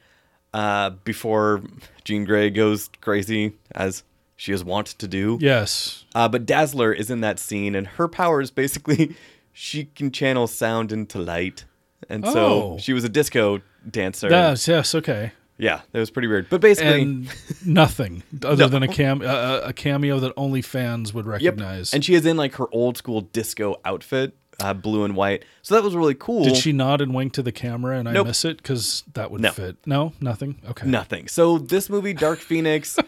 uh, 0.55 0.91
before 1.05 1.63
Jean 2.05 2.25
Grey 2.25 2.51
goes 2.51 2.89
crazy, 3.01 3.53
as 3.75 4.03
she 4.37 4.53
is 4.53 4.63
wont 4.65 4.87
to 4.89 5.09
do. 5.09 5.39
Yes. 5.41 6.05
Uh, 6.15 6.29
but 6.29 6.47
Dazzler 6.47 6.93
is 6.93 7.11
in 7.11 7.21
that 7.21 7.39
scene, 7.39 7.75
and 7.75 7.87
her 7.87 8.09
power 8.09 8.41
is 8.41 8.51
basically 8.51 9.15
she 9.53 9.85
can 9.87 10.11
channel 10.11 10.47
sound 10.47 10.93
into 10.93 11.19
light. 11.19 11.65
And 12.09 12.25
so 12.27 12.33
Oh. 12.75 12.79
she 12.79 12.93
was 12.93 13.05
a 13.05 13.09
disco 13.09 13.61
dancer. 13.89 14.29
Yes. 14.31 14.67
Yes. 14.69 14.95
Okay. 14.95 15.33
Yeah, 15.63 15.81
that 15.93 15.99
was 16.01 16.11
pretty 16.11 16.29
weird. 16.29 16.49
But 16.51 16.61
basically, 16.61 17.03
And 17.03 17.29
nothing 17.65 18.23
other 18.45 18.69
than 18.69 18.83
a 18.83 18.89
cam 18.89 19.23
a, 19.23 19.61
a 19.67 19.73
cameo 19.73 20.19
that 20.21 20.33
only 20.37 20.61
fans 20.63 21.15
would 21.15 21.25
Yep. 21.27 21.33
recognize. 21.33 21.95
And 21.95 22.05
she 22.05 22.15
is 22.15 22.27
in 22.27 22.37
like 22.37 22.55
her 22.57 22.67
old 22.73 22.97
school 22.97 23.21
disco 23.21 23.81
outfit, 23.85 24.37
uh, 24.61 24.75
blue 24.75 25.05
and 25.05 25.15
white. 25.17 25.45
So 25.63 25.75
that 25.77 25.83
was 25.85 25.95
really 25.95 26.15
cool. 26.15 26.45
Did 26.45 26.57
she 26.57 26.73
nod 26.73 27.01
and 27.01 27.15
wink 27.15 27.33
to 27.35 27.43
the 27.43 27.53
camera 27.53 27.99
and 27.99 28.09
I 28.09 28.21
miss 28.23 28.45
it? 28.45 28.57
Because 28.59 29.05
that 29.15 29.31
would 29.31 29.41
No. 29.41 29.53
fit. 29.53 29.77
No, 29.87 30.13
nothing. 30.21 30.61
Okay. 30.69 30.87
Nothing. 30.87 31.29
So 31.29 31.59
this 31.59 31.89
movie, 31.89 32.13
Dark 32.13 32.39
Phoenix, 32.49 32.99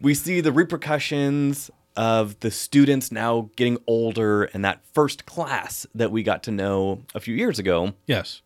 we 0.00 0.14
see 0.14 0.40
the 0.40 0.52
repercussions 0.52 1.70
of 1.96 2.38
the 2.40 2.50
students 2.50 3.10
now 3.12 3.50
getting 3.56 3.76
older 3.86 4.44
and 4.44 4.64
that 4.64 4.80
first 4.94 5.26
class 5.26 5.86
that 5.94 6.10
we 6.12 6.22
got 6.22 6.42
to 6.44 6.50
know 6.52 7.02
a 7.14 7.20
few 7.20 7.34
years 7.34 7.58
ago, 7.58 7.92
Yes. 8.06 8.40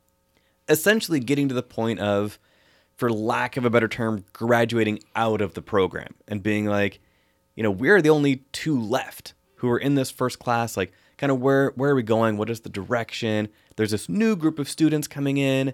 essentially 0.68 1.20
getting 1.20 1.48
to 1.48 1.54
the 1.54 1.62
point 1.62 2.00
of, 2.00 2.38
for 3.02 3.10
lack 3.10 3.56
of 3.56 3.64
a 3.64 3.70
better 3.70 3.88
term, 3.88 4.24
graduating 4.32 5.00
out 5.16 5.40
of 5.40 5.54
the 5.54 5.60
program 5.60 6.14
and 6.28 6.40
being 6.40 6.66
like, 6.66 7.00
you 7.56 7.62
know, 7.64 7.70
we're 7.72 8.00
the 8.00 8.10
only 8.10 8.44
two 8.52 8.80
left 8.80 9.34
who 9.56 9.68
are 9.68 9.78
in 9.78 9.96
this 9.96 10.08
first 10.08 10.38
class. 10.38 10.76
Like, 10.76 10.92
kind 11.18 11.32
of 11.32 11.40
where 11.40 11.70
where 11.70 11.90
are 11.90 11.94
we 11.96 12.04
going? 12.04 12.36
What 12.36 12.48
is 12.48 12.60
the 12.60 12.68
direction? 12.68 13.48
There's 13.74 13.90
this 13.90 14.08
new 14.08 14.36
group 14.36 14.60
of 14.60 14.68
students 14.68 15.08
coming 15.08 15.36
in. 15.36 15.72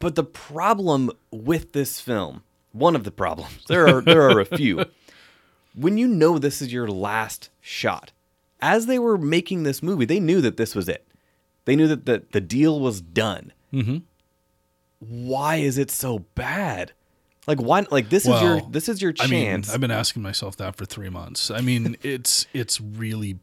But 0.00 0.16
the 0.16 0.24
problem 0.24 1.12
with 1.30 1.72
this 1.72 2.00
film 2.00 2.42
one 2.72 2.96
of 2.96 3.04
the 3.04 3.12
problems. 3.12 3.62
There 3.68 3.86
are 3.86 4.00
there 4.00 4.22
are 4.22 4.40
a 4.40 4.44
few. 4.44 4.84
When 5.72 5.98
you 5.98 6.08
know 6.08 6.36
this 6.36 6.60
is 6.60 6.72
your 6.72 6.88
last 6.88 7.50
shot, 7.60 8.10
as 8.60 8.86
they 8.86 8.98
were 8.98 9.16
making 9.16 9.62
this 9.62 9.84
movie, 9.84 10.06
they 10.06 10.18
knew 10.18 10.40
that 10.40 10.56
this 10.56 10.74
was 10.74 10.88
it. 10.88 11.06
They 11.64 11.76
knew 11.76 11.86
that 11.86 12.06
the, 12.06 12.24
the 12.32 12.40
deal 12.40 12.80
was 12.80 13.00
done. 13.00 13.52
Mm-hmm. 13.72 13.98
Why 15.08 15.56
is 15.56 15.78
it 15.78 15.90
so 15.90 16.20
bad? 16.34 16.92
Like 17.46 17.58
why? 17.60 17.84
Like 17.90 18.08
this 18.08 18.24
is 18.26 18.40
your 18.40 18.60
this 18.70 18.88
is 18.88 19.02
your 19.02 19.12
I 19.20 19.26
mean, 19.26 19.44
chance. 19.44 19.74
I've 19.74 19.80
been 19.80 19.90
asking 19.90 20.22
myself 20.22 20.56
that 20.58 20.76
for 20.76 20.84
three 20.84 21.08
months. 21.10 21.50
I 21.50 21.60
mean, 21.60 21.96
it's 22.02 22.46
it's 22.52 22.80
really 22.80 23.38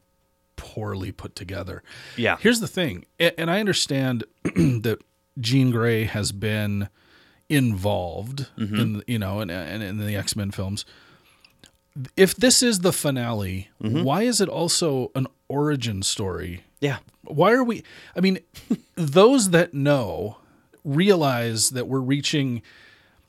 poorly 0.56 1.12
put 1.12 1.36
together. 1.36 1.84
Yeah. 2.18 2.38
Here's 2.40 2.60
the 2.62 2.68
thing, 2.68 3.06
and 3.20 3.52
I 3.52 3.60
understand 3.60 4.24
that 4.44 5.00
Jean 5.40 5.72
Grey 5.72 6.06
has 6.06 6.32
been 6.32 6.88
involved 7.50 8.48
Mm-hmm. 8.58 8.76
in 8.80 9.04
you 9.08 9.20
know 9.20 9.42
in, 9.42 9.50
in, 9.50 9.82
in 9.82 9.98
the 9.98 10.16
X 10.16 10.36
Men 10.36 10.52
films. 10.52 10.86
If 12.16 12.36
this 12.36 12.64
is 12.64 12.80
the 12.80 12.94
finale, 12.94 13.70
Mm-hmm. 13.84 14.04
why 14.04 14.22
is 14.24 14.40
it 14.40 14.48
also 14.50 15.12
an 15.16 15.28
origin 15.50 16.04
story? 16.04 16.64
yeah. 16.82 17.00
why 17.24 17.52
are 17.52 17.64
we 17.64 17.84
i 18.16 18.22
mean 18.22 18.40
those 18.96 19.50
that 19.50 19.74
know 19.74 20.38
realize 20.84 21.70
that 21.72 21.88
we're 21.88 22.00
reaching 22.00 22.62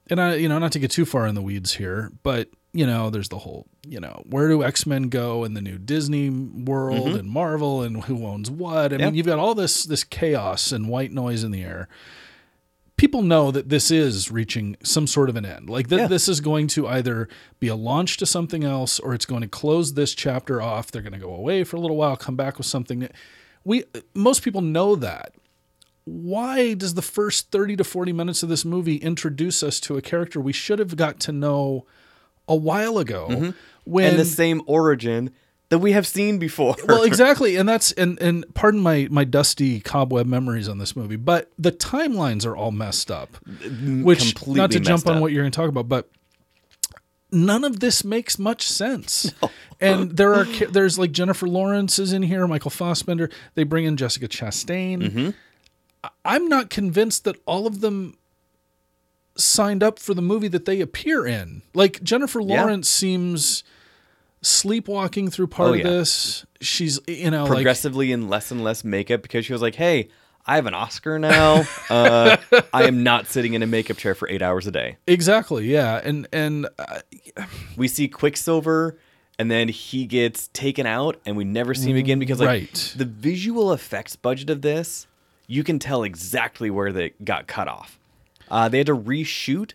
and 0.09 0.21
i 0.21 0.35
you 0.35 0.49
know 0.49 0.59
not 0.59 0.73
to 0.73 0.79
get 0.79 0.91
too 0.91 1.05
far 1.05 1.27
in 1.27 1.35
the 1.35 1.43
weeds 1.43 1.75
here 1.75 2.11
but 2.23 2.49
you 2.73 2.87
know 2.87 3.11
there's 3.11 3.29
the 3.29 3.39
whole 3.39 3.67
you 3.87 3.99
know 3.99 4.23
where 4.27 4.49
do 4.49 4.63
x-men 4.63 5.09
go 5.09 5.43
in 5.45 5.55
the 5.55 5.61
new 5.61 5.77
disney 5.79 6.31
world 6.31 7.09
mm-hmm. 7.09 7.19
and 7.19 7.29
marvel 7.29 7.83
and 7.83 8.05
who 8.05 8.25
owns 8.27 8.49
what? 8.51 8.93
I 8.93 8.97
Yeah. 8.97 9.07
mean 9.07 9.15
you've 9.17 9.27
got 9.27 9.39
all 9.41 9.55
this 9.55 9.85
this 9.85 10.05
chaos 10.05 10.71
and 10.71 10.89
white 10.89 11.13
noise 11.13 11.43
in 11.43 11.51
the 11.51 11.63
air. 11.65 11.89
People 12.97 13.23
know 13.23 13.51
that 13.51 13.71
this 13.71 13.91
is 13.91 14.31
reaching 14.31 14.77
some 14.83 15.07
sort 15.07 15.31
of 15.31 15.37
an 15.37 15.47
end. 15.47 15.71
Like 15.71 15.89
th- 15.89 16.03
Yeah. 16.03 16.07
this 16.07 16.29
is 16.29 16.41
going 16.41 16.67
to 16.69 16.87
either 16.87 17.29
be 17.59 17.69
a 17.69 17.75
launch 17.75 18.19
to 18.19 18.27
something 18.27 18.63
else 18.63 19.01
or 19.01 19.15
it's 19.15 19.25
going 19.25 19.41
to 19.41 19.49
close 19.49 19.95
this 19.95 20.15
chapter 20.15 20.61
off. 20.61 20.91
They're 20.91 21.01
going 21.01 21.15
to 21.15 21.19
go 21.19 21.35
away 21.35 21.65
for 21.65 21.77
a 21.77 21.81
little 21.81 21.97
while 21.97 22.15
come 22.15 22.37
back 22.37 22.59
with 22.59 22.67
something. 22.67 22.99
That 23.01 23.13
we 23.65 23.85
most 24.15 24.43
people 24.43 24.61
know 24.61 24.97
that 24.97 25.33
why 26.05 26.75
does 26.75 26.95
the 26.95 27.03
first 27.03 27.51
30 27.51 27.77
to 27.77 27.85
40 27.85 28.13
minutes 28.13 28.43
of 28.43 28.49
this 28.49 28.65
movie 28.65 28.97
introduce 28.97 29.63
us 29.63 29.79
to 29.81 29.97
a 29.97 30.03
character 30.03 30.41
we 30.41 30.53
should 30.53 30.79
have 30.79 30.97
got 30.97 31.21
to 31.21 31.33
know 31.33 31.87
a 32.49 32.57
while 32.57 32.99
ago 32.99 33.53
when 33.85 34.11
and 34.11 34.19
the 34.19 34.25
same 34.25 34.63
origin 34.67 35.31
that 35.69 35.79
we 35.79 35.93
have 35.93 36.05
seen 36.07 36.39
before. 36.39 36.75
well 36.89 37.03
exactly 37.05 37.55
and 37.57 37.69
that's 37.69 37.93
and 37.93 38.21
and 38.21 38.45
pardon 38.55 38.81
my 38.81 39.07
my 39.11 39.25
dusty 39.25 39.79
cobweb 39.81 40.27
memories 40.27 40.69
on 40.69 40.79
this 40.79 40.97
movie 40.97 41.17
but 41.17 41.51
the 41.59 41.71
timelines 41.71 42.45
are 42.47 42.57
all 42.57 42.73
messed 42.73 43.11
up 43.11 43.37
which 44.03 44.35
completely 44.35 44.55
not 44.61 44.71
to 44.73 44.81
jump 44.81 45.07
on 45.07 45.17
up. 45.17 45.23
what 45.23 45.31
you're 45.33 45.43
going 45.43 45.53
to 45.53 45.57
talk 45.57 45.69
about 45.69 45.89
but 45.89 46.09
none 47.33 47.63
of 47.63 47.79
this 47.79 48.03
makes 48.05 48.39
much 48.39 48.67
sense 48.69 49.33
and 49.81 50.17
there 50.17 50.35
are 50.35 50.45
there's 50.45 50.99
like 50.99 51.13
jennifer 51.13 51.47
lawrence 51.47 51.99
is 52.01 52.13
in 52.13 52.23
here 52.23 52.45
michael 52.49 52.71
fassbender 52.71 53.31
they 53.55 53.63
bring 53.63 53.85
in 53.85 53.97
jessica 53.97 54.27
chastain 54.27 54.99
Mm-hmm. 55.03 55.31
I'm 56.25 56.49
not 56.49 56.71
convinced 56.71 57.25
that 57.25 57.37
all 57.47 57.67
of 57.67 57.81
them 57.81 58.17
signed 59.37 59.83
up 59.83 59.99
for 59.99 60.13
the 60.15 60.23
movie 60.23 60.49
that 60.49 60.65
they 60.67 60.81
appear 60.81 61.27
in 61.27 61.63
like 61.73 62.03
jennifer 62.03 62.41
Yeah. 62.41 62.63
lawrence 62.63 62.91
seems 62.91 63.63
sleepwalking 64.43 65.31
through 65.31 65.47
part 65.47 65.71
Oh, 65.71 65.73
of 65.75 65.79
yeah. 65.79 65.85
this 65.85 66.45
she's 66.61 66.99
you 67.07 67.31
know 67.31 67.45
like 67.45 67.53
progressively 67.53 68.13
in 68.13 68.29
less 68.29 68.51
and 68.51 68.63
less 68.63 68.85
makeup 68.85 69.23
because 69.23 69.45
she 69.47 69.53
was 69.53 69.63
like, 69.63 69.75
"Hey, 69.77 70.09
I 70.47 70.57
have 70.57 70.67
an 70.67 70.75
Oscar 70.75 71.19
now. 71.19 71.65
Uh, 71.91 72.37
I 72.73 72.85
am 72.85 73.03
not 73.03 73.27
sitting 73.27 73.55
in 73.55 73.63
a 73.63 73.67
makeup 73.67 73.97
chair 73.99 74.15
for 74.15 74.29
eight 74.29 74.43
hours 74.43 74.67
a 74.67 74.71
day." 74.71 74.97
exactly 75.07 75.67
yeah 75.67 76.01
and 76.03 76.27
and 76.33 76.69
uh, 76.79 77.01
We 77.77 77.87
see 77.89 78.09
Quicksilver, 78.09 78.99
and 79.39 79.51
then 79.51 79.69
he 79.69 80.07
gets 80.07 80.49
taken 80.49 80.87
out, 80.87 81.19
and 81.27 81.37
we 81.37 81.45
never 81.45 81.75
see 81.75 81.91
him 81.91 81.97
again 81.97 82.19
because 82.19 82.41
like 82.41 82.49
Right. 82.49 82.95
the 82.97 83.05
visual 83.05 83.73
effects 83.73 84.17
budget 84.17 84.49
of 84.51 84.63
this, 84.63 85.07
you 85.51 85.65
can 85.65 85.81
tell 85.81 86.05
exactly 86.05 86.71
where 86.71 86.93
they 86.93 87.13
got 87.25 87.49
cut 87.49 87.67
off. 87.67 87.99
Uh, 88.49 88.69
they 88.69 88.79
had 88.79 88.87
to 88.87 88.97
reshoot, 88.97 89.73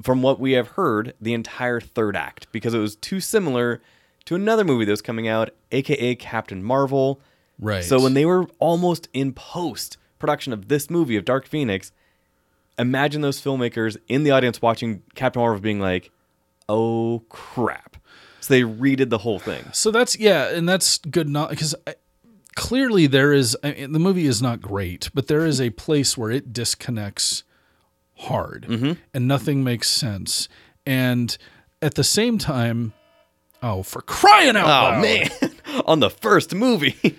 from 0.00 0.22
what 0.22 0.40
we 0.40 0.52
have 0.52 0.68
heard, 0.68 1.12
the 1.20 1.34
entire 1.34 1.80
third 1.80 2.16
act 2.16 2.50
because 2.50 2.72
it 2.72 2.78
was 2.78 2.96
too 2.96 3.20
similar 3.20 3.82
to 4.24 4.34
another 4.34 4.64
movie 4.64 4.86
that 4.86 4.90
was 4.90 5.02
coming 5.02 5.28
out, 5.28 5.50
aka 5.70 6.14
Captain 6.14 6.62
Marvel. 6.64 7.20
right 7.58 7.84
So 7.84 8.00
when 8.00 8.14
they 8.14 8.24
were 8.24 8.46
almost 8.58 9.08
in 9.12 9.34
post 9.34 9.98
production 10.18 10.52
of 10.54 10.68
this 10.68 10.88
movie 10.88 11.16
of 11.16 11.26
Dark 11.26 11.46
Phoenix, 11.46 11.92
imagine 12.78 13.20
those 13.20 13.38
filmmakers 13.38 13.98
in 14.08 14.24
the 14.24 14.30
audience 14.30 14.62
watching 14.62 15.02
Captain 15.14 15.40
Marvel 15.40 15.60
being 15.60 15.78
like, 15.80 16.10
"Oh 16.70 17.22
crap!" 17.28 17.98
So 18.40 18.54
they 18.54 18.62
redid 18.62 19.10
the 19.10 19.18
whole 19.18 19.38
thing. 19.38 19.66
So 19.72 19.90
that's 19.90 20.18
yeah, 20.18 20.48
and 20.48 20.66
that's 20.66 20.98
good. 20.98 21.28
Not 21.28 21.50
because 21.50 21.74
clearly 22.54 23.06
there 23.06 23.32
is 23.32 23.56
I 23.62 23.72
mean, 23.72 23.92
the 23.92 23.98
movie 23.98 24.26
is 24.26 24.40
not 24.42 24.60
great, 24.60 25.10
but 25.14 25.26
there 25.28 25.44
is 25.46 25.60
a 25.60 25.70
place 25.70 26.16
where 26.18 26.30
it 26.30 26.52
disconnects 26.52 27.44
hard, 28.18 28.66
Mm-hmm. 28.68 28.92
and 29.14 29.28
nothing 29.28 29.64
makes 29.64 29.88
sense. 29.88 30.48
And 30.86 31.36
at 31.80 31.94
the 31.94 32.04
same 32.04 32.38
time, 32.38 32.92
oh, 33.62 33.82
for 33.82 34.00
crying 34.02 34.56
out 34.56 34.64
Oh 34.64 34.68
loud! 34.68 35.02
man, 35.02 35.28
on 35.86 36.00
the 36.00 36.10
first 36.10 36.54
movie. 36.54 37.18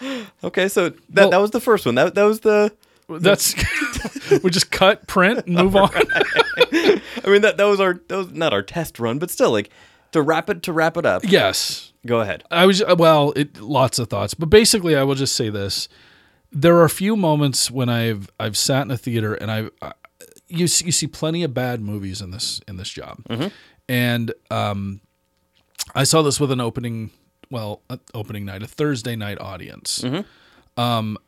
okay, 0.44 0.68
so 0.68 0.90
that 0.90 1.00
Well- 1.14 1.30
that 1.30 1.38
was 1.40 1.50
the 1.52 1.60
first 1.60 1.86
one. 1.86 1.94
That 1.94 2.14
that 2.14 2.24
was 2.24 2.40
the. 2.40 2.72
that's 3.08 3.54
we 4.42 4.50
just 4.50 4.70
cut, 4.70 5.06
print, 5.06 5.46
and 5.46 5.56
move 5.56 5.76
on. 5.76 5.90
I 5.94 7.00
mean 7.26 7.42
that 7.42 7.54
that 7.58 7.64
was 7.64 7.80
our 7.80 8.00
that 8.08 8.16
was 8.16 8.30
not 8.32 8.52
our 8.52 8.62
test 8.62 8.98
run, 8.98 9.18
but 9.18 9.30
still 9.30 9.50
like 9.50 9.70
to 10.12 10.22
wrap 10.22 10.50
it 10.50 10.62
to 10.64 10.72
wrap 10.72 10.96
it 10.96 11.06
up. 11.06 11.22
yes, 11.24 11.91
Go 12.06 12.20
ahead. 12.20 12.42
I 12.50 12.66
was 12.66 12.82
well, 12.98 13.32
it 13.36 13.60
lots 13.60 13.98
of 13.98 14.08
thoughts, 14.08 14.34
but 14.34 14.50
basically, 14.50 14.96
I 14.96 15.04
will 15.04 15.14
just 15.14 15.36
say 15.36 15.50
this: 15.50 15.88
there 16.50 16.76
are 16.76 16.84
a 16.84 16.90
few 16.90 17.16
moments 17.16 17.70
when 17.70 17.88
I've 17.88 18.28
I've 18.40 18.56
sat 18.56 18.82
in 18.82 18.90
a 18.90 18.96
theater 18.96 19.34
and 19.34 19.50
I've 19.50 19.70
I, 19.80 19.92
you 20.48 20.66
see, 20.66 20.86
you 20.86 20.92
see 20.92 21.06
plenty 21.06 21.42
of 21.44 21.54
bad 21.54 21.80
movies 21.80 22.20
in 22.20 22.30
this 22.32 22.60
in 22.66 22.76
this 22.76 22.88
job, 22.88 23.18
and 23.88 24.32
um, 24.50 25.00
I 25.94 26.04
saw 26.04 26.22
this 26.22 26.40
with 26.40 26.50
an 26.50 26.60
opening 26.60 27.10
well 27.50 27.82
opening 28.14 28.44
night 28.46 28.62
a 28.62 28.66
Thursday 28.66 29.14
night 29.14 29.40
audience. 29.40 30.02
Um, 30.76 31.18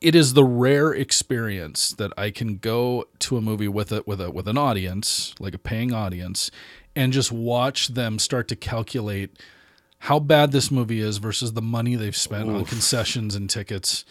it 0.00 0.14
is 0.14 0.32
the 0.34 0.44
rare 0.44 0.92
experience 0.92 1.90
that 1.90 2.12
I 2.16 2.30
can 2.30 2.56
go 2.56 3.04
to 3.20 3.36
a 3.36 3.40
movie 3.40 3.68
with 3.68 3.92
a 3.92 4.02
with 4.06 4.20
a 4.20 4.30
with 4.30 4.48
an 4.48 4.56
audience 4.56 5.34
like 5.38 5.54
a 5.54 5.58
paying 5.58 5.92
audience 5.92 6.50
and 6.96 7.12
just 7.12 7.30
watch 7.32 7.88
them 7.88 8.18
start 8.18 8.48
to 8.48 8.56
calculate 8.56 9.38
how 10.06 10.18
bad 10.18 10.50
this 10.50 10.68
movie 10.70 10.98
is 11.00 11.18
versus 11.18 11.52
the 11.52 11.62
money 11.62 11.94
they've 11.94 12.16
spent 12.16 12.48
on 12.50 12.64
concessions 12.64 13.36
and 13.36 13.48
tickets. 13.48 14.04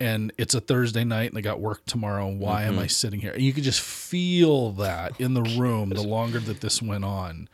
And 0.00 0.32
it's 0.36 0.52
a 0.52 0.60
Thursday 0.60 1.04
night 1.04 1.30
and 1.30 1.36
they 1.36 1.42
got 1.42 1.60
work 1.60 1.84
tomorrow. 1.86 2.28
Why 2.28 2.64
am 2.64 2.76
I 2.78 2.88
sitting 2.88 3.20
here? 3.20 3.30
And 3.32 3.42
you 3.42 3.52
could 3.52 3.62
just 3.62 3.80
feel 3.80 4.72
that 4.72 5.20
in 5.20 5.34
the 5.34 5.42
room 5.58 5.90
the 5.90 6.02
longer 6.02 6.40
that 6.40 6.60
this 6.60 6.82
went 6.82 7.04
on 7.04 7.48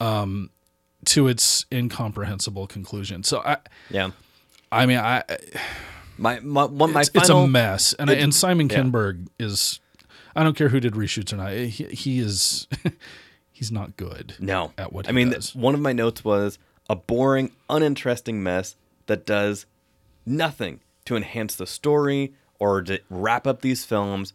um, 0.00 0.50
to 1.04 1.28
its 1.28 1.66
incomprehensible 1.72 2.66
conclusion. 2.66 3.22
So 3.22 3.40
I, 3.44 3.58
Yeah. 3.90 4.10
I 4.72 4.86
mean, 4.86 4.98
I, 4.98 5.22
My 6.18 6.40
my 6.40 6.64
one 6.64 6.92
my 6.92 7.00
it's, 7.02 7.10
it's 7.14 7.28
a 7.28 7.46
mess. 7.46 7.92
And, 7.94 8.10
it- 8.10 8.18
and 8.20 8.34
Simon 8.34 8.68
yeah. 8.68 8.78
Kinberg 8.82 9.28
is, 9.38 9.78
I 10.34 10.42
don't 10.42 10.56
care 10.56 10.68
who 10.70 10.80
did 10.80 10.94
reshoots 10.94 11.32
or 11.32 11.36
not. 11.36 11.52
He, 11.52 11.84
he 11.84 12.18
is, 12.18 12.66
he's 13.52 13.70
not 13.70 13.96
good. 13.96 14.34
No. 14.40 14.72
at 14.76 14.92
what 14.92 15.08
I 15.08 15.12
mean, 15.12 15.32
one 15.54 15.74
of 15.74 15.80
my 15.80 15.92
notes 15.92 16.24
was 16.24 16.58
a 16.90 16.96
boring, 16.96 17.52
uninteresting 17.70 18.42
mess 18.42 18.74
that 19.06 19.24
does 19.24 19.64
nothing 20.26 20.80
to 21.04 21.14
enhance 21.14 21.54
the 21.54 21.66
story 21.66 22.34
or 22.58 22.82
to 22.82 23.00
wrap 23.08 23.46
up 23.46 23.62
these 23.62 23.84
films 23.84 24.32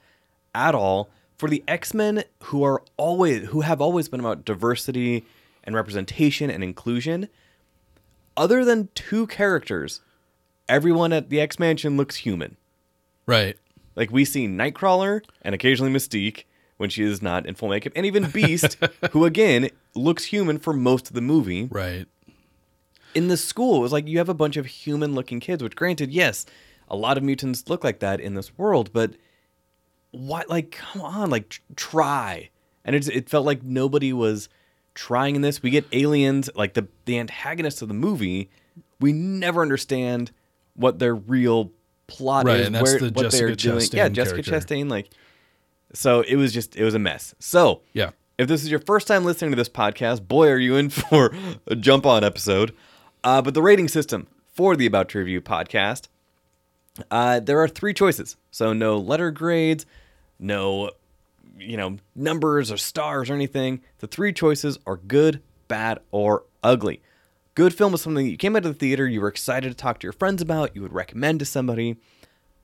at 0.56 0.74
all. 0.74 1.10
For 1.38 1.50
the 1.50 1.66
X-Men 1.68 2.24
who 2.44 2.64
are 2.64 2.82
always 2.96 3.50
who 3.50 3.60
have 3.60 3.82
always 3.82 4.08
been 4.08 4.22
about 4.22 4.46
diversity 4.46 5.26
and 5.66 5.76
representation 5.76 6.50
and 6.50 6.64
inclusion, 6.64 7.28
other 8.38 8.64
than 8.64 8.88
two 8.96 9.28
characters, 9.28 10.00
everyone 10.70 11.12
at 11.12 11.30
the 11.30 11.42
X 11.42 11.60
Mansion 11.60 11.98
looks 11.98 12.16
human. 12.16 12.56
Right. 13.26 13.58
Like 13.98 14.12
we 14.12 14.24
see 14.24 14.48
Nightcrawler 14.48 15.24
and 15.42 15.54
occasionally 15.54 15.92
Mystique 15.92 16.46
when 16.78 16.90
she 16.90 17.04
is 17.04 17.22
not 17.22 17.46
in 17.46 17.56
full 17.56 17.70
makeup, 17.70 17.92
and 17.98 18.06
even 18.06 18.30
Beast, 18.30 18.78
who 19.12 19.26
again 19.26 19.70
looks 19.94 20.26
human 20.26 20.58
for 20.58 20.72
most 20.72 21.08
of 21.08 21.16
the 21.16 21.22
movie. 21.22 21.66
Right. 21.66 22.06
In 23.16 23.28
the 23.30 23.38
school, 23.38 23.78
it 23.78 23.82
was 23.82 23.92
like 23.92 24.08
you 24.08 24.18
have 24.20 24.30
a 24.30 24.34
bunch 24.36 24.58
of 24.58 24.66
human-looking 24.68 25.40
kids. 25.40 25.64
Which, 25.64 25.76
granted, 25.76 26.12
yes, 26.12 26.46
a 26.90 26.96
lot 26.96 27.18
of 27.18 27.24
mutants 27.24 27.68
look 27.70 27.84
like 27.84 28.00
that 28.00 28.20
in 28.20 28.36
this 28.36 28.56
world, 28.58 28.92
but 28.94 29.14
what? 30.12 30.50
Like, 30.50 30.72
come 30.72 31.02
on, 31.02 31.30
like 31.30 31.50
tr- 31.50 31.62
try. 31.76 32.50
And 32.84 32.96
it 32.96 33.08
it 33.10 33.30
felt 33.30 33.46
like 33.46 33.64
nobody 33.64 34.14
was 34.14 34.50
trying 34.94 35.36
in 35.36 35.42
this. 35.42 35.64
We 35.64 35.70
get 35.72 35.86
aliens, 35.92 36.50
like 36.56 36.74
the 36.76 36.88
the 37.06 37.18
antagonists 37.20 37.82
of 37.82 37.88
the 37.88 37.94
movie. 37.94 38.50
We 39.00 39.12
never 39.14 39.62
understand 39.62 40.32
what 40.76 41.00
their 41.00 41.16
real 41.16 41.72
plot 42.08 42.46
Right, 42.46 42.60
is. 42.60 42.68
and 42.68 42.76
that's 42.76 42.84
where, 42.84 43.00
the 43.00 43.06
what 43.12 43.32
they're 43.32 43.56
Jessica 43.56 43.90
doing. 43.90 43.90
Yeah, 43.94 44.10
Jessica 44.10 44.44
character. 44.44 44.76
Chastain. 44.76 44.90
Like, 44.90 45.10
so 45.94 46.22
it 46.22 46.36
was 46.36 46.54
just 46.54 46.76
it 46.76 46.84
was 46.84 46.94
a 46.94 47.00
mess. 47.00 47.34
So 47.40 47.82
Yeah. 47.94 48.12
If 48.38 48.50
this 48.50 48.64
is 48.64 48.70
your 48.70 48.82
first 48.82 49.08
time 49.08 49.24
listening 49.24 49.52
to 49.52 49.56
this 49.56 49.70
podcast, 49.70 50.28
boy, 50.28 50.50
are 50.50 50.58
you 50.58 50.76
in 50.76 50.90
for 50.90 51.34
a 51.68 51.76
jump 51.76 52.06
on 52.06 52.24
episode. 52.24 52.76
Uh, 53.26 53.42
but 53.42 53.56
the 53.56 53.62
rating 53.62 53.88
system 53.88 54.28
for 54.54 54.76
the 54.76 54.86
About 54.86 55.10
to 55.10 55.18
Review 55.18 55.42
podcast, 55.42 56.10
uh, 57.10 57.40
there 57.40 57.60
are 57.60 57.68
three 57.68 57.94
choices. 57.94 58.38
So 58.52 58.72
no 58.72 59.00
letter 59.00 59.32
grades, 59.32 59.88
no, 60.38 60.92
you 61.58 61.76
know, 61.76 61.98
numbers 62.16 62.72
or 62.72 62.78
stars 62.78 63.32
or 63.32 63.34
anything. 63.34 63.82
The 63.98 64.06
three 64.06 64.32
choices 64.32 64.78
are 64.86 64.98
good, 64.98 65.42
bad, 65.68 66.00
or 66.12 66.44
ugly. 66.64 67.02
Good 67.56 67.74
film 67.74 67.96
is 67.96 68.02
something 68.02 68.26
that 68.26 68.32
you 68.32 68.38
came 68.38 68.56
out 68.56 68.66
of 68.66 68.74
the 68.74 68.80
theater, 68.80 69.08
you 69.08 69.22
were 69.22 69.28
excited 69.28 69.70
to 69.70 69.76
talk 69.76 70.00
to 70.00 70.06
your 70.06 70.14
friends 70.14 70.42
about, 70.42 70.76
you 70.76 70.84
would 70.84 70.94
recommend 70.94 71.40
to 71.40 71.46
somebody. 71.46 71.96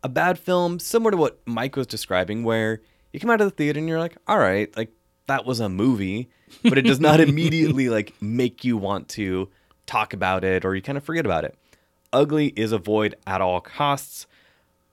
A 0.04 0.10
bad 0.10 0.38
film, 0.38 0.78
similar 0.78 1.12
to 1.12 1.18
what 1.18 1.40
Mike 1.46 1.76
was 1.76 1.88
describing, 1.88 2.44
where 2.44 2.82
you 3.12 3.20
come 3.20 3.30
out 3.32 3.42
of 3.42 3.48
the 3.48 3.56
theater 3.56 3.80
and 3.80 3.90
you're 3.90 4.00
like, 4.00 4.18
all 4.28 4.38
right, 4.38 4.76
like 4.78 4.92
that 5.26 5.44
was 5.46 5.60
a 5.60 5.70
movie, 5.70 6.30
but 6.62 6.78
it 6.78 6.84
does 6.84 7.00
not 7.00 7.20
immediately 7.20 7.90
like 7.90 8.14
make 8.22 8.64
you 8.64 8.78
want 8.78 9.10
to 9.10 9.50
talk 9.86 10.14
about 10.14 10.44
it 10.44 10.66
or 10.66 10.76
you 10.76 10.82
kind 10.82 10.98
of 10.98 11.04
forget 11.04 11.26
about 11.26 11.46
it. 11.46 11.56
Ugly 12.14 12.48
is 12.56 12.72
avoid 12.72 13.16
at 13.26 13.42
all 13.42 13.62
costs. 13.62 14.28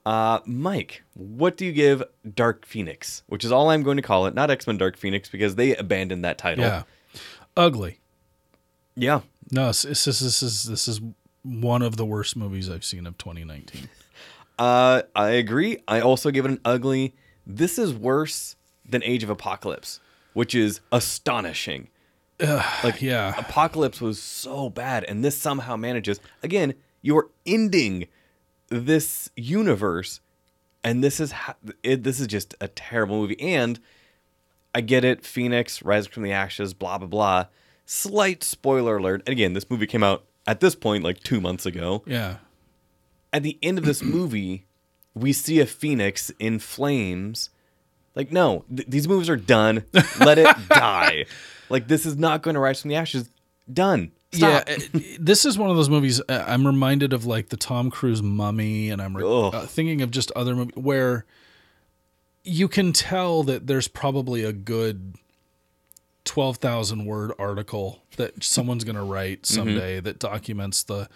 Uh, 0.07 0.41
Mike, 0.47 1.03
what 1.15 1.57
do 1.57 1.67
you 1.67 1.73
give 1.73 2.03
Dark 2.35 2.65
Phoenix, 2.65 3.23
which 3.27 3.45
is 3.45 3.53
all 3.53 3.71
I'm 3.71 3.83
going 3.83 3.97
to 3.97 4.03
call 4.03 4.27
it, 4.27 4.35
not 4.35 4.51
X 4.51 4.67
Men 4.67 4.79
Dark 4.79 4.97
Phoenix 4.97 5.29
because 5.29 5.57
they 5.57 5.77
abandoned 5.77 6.25
that 6.25 6.39
title. 6.39 6.65
Yeah. 6.65 6.85
Ugly. 7.57 7.99
Yeah. 8.95 9.21
No, 9.51 9.71
it's, 9.71 9.85
it's, 9.85 10.05
this, 10.05 10.21
this 10.21 10.43
is 10.43 10.65
this 10.65 10.89
is 10.89 11.01
one 11.43 11.83
of 11.83 11.97
the 11.97 12.05
worst 12.05 12.37
movies 12.37 12.71
I've 12.71 12.85
seen 12.85 13.07
of 13.07 13.19
2019. 13.19 13.89
Uh, 14.59 15.03
I 15.15 15.29
agree. 15.31 15.79
I 15.87 16.01
also 16.01 16.33
give 16.33 16.45
it 16.45 16.51
an 16.51 16.61
ugly. 16.65 17.15
This 17.47 17.79
is 17.79 17.95
worse 17.95 18.57
than 18.85 19.05
Age 19.05 19.23
of 19.23 19.31
Apocalypse, 19.31 20.01
which 20.33 20.53
is 20.53 20.81
astonishing. 20.91 21.91
Like 22.41 23.03
yeah. 23.03 23.35
Apocalypse 23.39 24.01
was 24.01 24.21
so 24.23 24.71
bad, 24.71 25.05
and 25.05 25.25
this 25.25 25.37
somehow 25.37 25.77
manages. 25.77 26.21
Again, 26.43 26.75
you're 27.03 27.31
ending 27.47 28.07
this 28.69 29.31
universe, 29.37 30.21
and 30.85 31.03
this 31.03 31.21
is 31.21 31.33
ha- 31.33 31.57
it, 31.83 32.03
this 32.05 32.21
is 32.21 32.27
just 32.27 32.55
a 32.61 32.69
terrible 32.69 33.21
movie. 33.21 33.41
And 33.41 33.81
I 34.75 34.81
get 34.81 35.05
it, 35.05 35.25
Phoenix 35.25 35.83
rises 35.83 36.07
from 36.09 36.23
the 36.23 36.33
ashes, 36.33 36.75
blah 36.75 36.99
blah 36.99 37.09
blah. 37.09 37.47
Slight 37.87 38.43
spoiler 38.45 38.99
alert. 38.99 39.23
And 39.27 39.33
again, 39.33 39.55
this 39.55 39.69
movie 39.71 39.87
came 39.87 40.03
out 40.05 40.25
at 40.47 40.61
this 40.61 40.75
point 40.75 41.05
like 41.05 41.21
two 41.23 41.41
months 41.41 41.67
ago. 41.67 42.03
Yeah. 42.07 42.37
At 43.33 43.43
the 43.43 43.59
end 43.63 43.79
of 43.79 43.85
this 43.85 44.03
movie, 44.03 44.67
we 45.15 45.33
see 45.33 45.61
a 45.61 45.67
phoenix 45.67 46.31
in 46.39 46.59
flames. 46.59 47.51
Like, 48.15 48.33
no, 48.33 48.65
th- 48.75 48.89
these 48.89 49.07
movies 49.09 49.29
are 49.29 49.37
done. 49.37 49.85
Let 50.21 50.39
it 50.39 50.55
die. 50.69 51.27
Like, 51.69 51.89
this 51.89 52.07
is 52.07 52.17
not 52.17 52.43
going 52.43 52.55
to 52.55 52.61
rise 52.61 52.81
from 52.81 52.91
the 52.91 52.97
ashes. 52.97 53.29
Done. 53.73 54.13
Stop. 54.33 54.69
Yeah, 54.69 54.79
this 55.19 55.45
is 55.47 55.57
one 55.57 55.71
of 55.71 55.77
those 55.77 55.89
movies. 55.89 56.21
uh, 56.29 56.45
I'm 56.47 56.67
reminded 56.67 57.13
of 57.13 57.25
like 57.25 57.49
the 57.49 57.57
Tom 57.57 57.91
Cruise 57.91 58.23
Mummy, 58.23 58.91
and 58.91 59.01
I'm 59.01 59.17
re- 59.17 59.25
uh, 59.25 59.63
thinking 59.67 60.03
of 60.03 60.11
just 60.11 60.31
other 60.37 60.55
movies 60.55 60.77
where 60.77 61.25
you 62.45 62.69
can 62.69 62.93
tell 62.93 63.43
that 63.45 63.67
there's 63.67 63.89
probably 63.89 64.45
a 64.45 64.53
good 64.53 65.15
twelve 66.25 66.59
thousand 66.59 67.07
word 67.07 67.33
article 67.39 68.03
that 68.17 68.43
someone's 68.45 68.85
going 68.85 68.97
to 68.97 69.03
write 69.03 69.43
Mm-hmm. 69.43 69.55
someday 69.55 70.01
that 70.01 70.19
documents 70.19 70.83
the 70.83 71.09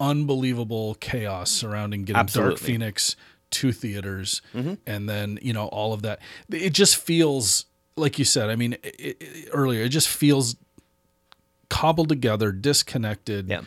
unbelievable 0.00 0.94
chaos 1.00 1.50
surrounding 1.50 2.00
getting 2.04 2.14
Dark 2.14 2.24
Absolutely. 2.26 2.54
Mm-hmm. 2.56 2.64
Phoenix 2.66 3.16
to 3.50 3.72
theaters, 3.72 4.42
and 4.86 5.08
then 5.08 5.38
you 5.40 5.54
know 5.54 5.68
all 5.68 5.94
of 5.94 6.02
that. 6.02 6.20
It 6.50 6.70
just 6.74 6.96
feels 6.96 7.64
like 7.98 8.18
you 8.18 8.24
said. 8.24 8.50
I 8.50 8.56
mean, 8.56 8.74
it, 8.82 9.16
it, 9.20 9.48
earlier, 9.52 9.82
it 9.82 9.88
just 9.90 10.08
feels 10.08 10.56
cobbled 11.68 12.08
together, 12.08 12.52
disconnected. 12.52 13.48
Yeah. 13.48 13.62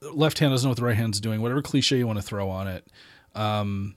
Left 0.00 0.38
hand 0.38 0.52
doesn't 0.52 0.66
know 0.66 0.70
what 0.70 0.78
the 0.78 0.84
right 0.84 0.96
hand's 0.96 1.20
doing. 1.20 1.40
Whatever 1.40 1.62
cliche 1.62 1.98
you 1.98 2.06
want 2.06 2.18
to 2.18 2.22
throw 2.22 2.50
on 2.50 2.68
it, 2.68 2.86
um, 3.34 3.94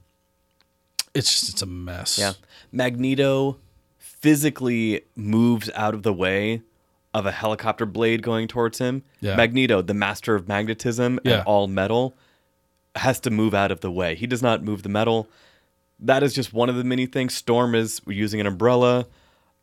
it's 1.14 1.32
just 1.32 1.50
it's 1.54 1.62
a 1.62 1.66
mess. 1.66 2.18
Yeah. 2.18 2.34
Magneto 2.72 3.58
physically 3.98 5.02
moves 5.16 5.70
out 5.76 5.94
of 5.94 6.04
the 6.04 6.13
way 6.13 6.62
of 7.13 7.26
a 7.26 7.32
helicopter 7.32 7.86
blade 7.86 8.22
going 8.22 8.48
towards 8.48 8.78
him. 8.80 9.04
Yeah. 9.22 9.36
Magneto, 9.36 9.82
the 9.82 9.94
master 9.94 10.36
of 10.36 10.48
magnetism 10.48 11.20
Yeah. 11.24 11.38
and 11.40 11.44
all 11.46 11.68
metal, 11.68 12.16
has 12.96 13.20
to 13.22 13.30
move 13.32 13.54
out 13.54 13.72
of 13.72 13.82
the 13.82 13.92
way. 13.92 14.16
He 14.16 14.28
does 14.28 14.42
not 14.42 14.63
move 14.63 14.84
the 14.84 14.90
metal. 14.90 15.28
That 16.00 16.24
is 16.24 16.34
just 16.34 16.54
one 16.54 16.70
of 16.70 16.76
the 16.76 16.84
many 16.84 17.06
things. 17.06 17.34
Storm 17.34 17.74
is 17.76 18.02
using 18.08 18.40
an 18.40 18.48
umbrella. 18.48 19.08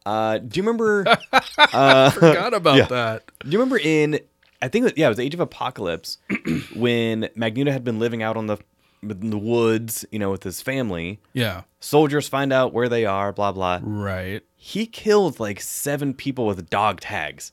Uh, 0.06 0.38
do 0.38 0.58
you 0.60 0.62
remember? 0.62 1.04
I 1.58 2.10
forgot 2.10 2.54
about 2.54 2.76
Yeah. 2.76 2.86
that. 2.86 3.30
Do 3.40 3.50
you 3.50 3.58
remember 3.58 3.78
in 3.78 4.20
I 4.62 4.68
think 4.68 4.86
it- 4.86 4.98
yeah, 4.98 5.06
it 5.06 5.10
was 5.10 5.20
Age 5.20 5.34
of 5.34 5.40
Apocalypse 5.40 6.18
when 6.74 7.28
Magneto 7.34 7.70
had 7.70 7.84
been 7.84 7.98
living 7.98 8.22
out 8.22 8.36
on 8.36 8.46
the 8.46 8.58
in 9.02 9.28
the 9.30 9.38
woods, 9.38 10.06
you 10.10 10.18
know, 10.18 10.30
with 10.30 10.42
his 10.44 10.62
family. 10.62 11.20
Yeah, 11.34 11.62
Soldiers 11.80 12.26
find 12.28 12.52
out 12.54 12.72
where 12.72 12.88
they 12.88 13.04
are, 13.04 13.32
blah 13.32 13.52
blah. 13.52 13.80
right. 13.82 14.42
He 14.56 14.86
killed 14.86 15.38
like 15.40 15.60
seven 15.60 16.14
people 16.14 16.46
with 16.46 16.70
dog 16.70 17.00
tags. 17.00 17.52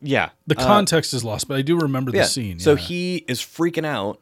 Yeah, 0.00 0.30
The 0.46 0.56
uh, 0.58 0.64
context 0.64 1.12
is 1.14 1.24
lost, 1.24 1.48
but 1.48 1.56
I 1.56 1.62
do 1.62 1.76
remember 1.78 2.10
the 2.12 2.18
yeah. 2.18 2.24
scene. 2.24 2.58
So 2.60 2.76
he 2.76 3.24
is 3.26 3.40
freaking 3.40 3.84
out, 3.86 4.20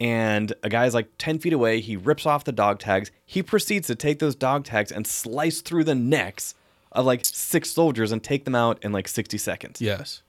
and 0.00 0.52
a 0.64 0.68
guy's 0.68 0.94
like 0.94 1.08
ten 1.18 1.38
feet 1.38 1.52
away. 1.52 1.80
He 1.80 1.96
rips 1.96 2.26
off 2.26 2.42
the 2.44 2.50
dog 2.52 2.78
tags. 2.80 3.10
He 3.26 3.42
proceeds 3.42 3.86
to 3.88 3.94
take 3.94 4.18
those 4.20 4.34
dog 4.34 4.64
tags 4.64 4.90
and 4.90 5.06
slice 5.06 5.60
through 5.60 5.84
the 5.84 5.94
necks 5.94 6.54
of 6.98 7.06
like 7.06 7.24
six 7.24 7.70
soldiers 7.70 8.12
and 8.12 8.22
take 8.22 8.44
them 8.44 8.54
out 8.54 8.78
in 8.84 8.92
like 8.92 9.08
sixty 9.08 9.38
seconds. 9.38 9.80
yes, 9.80 10.22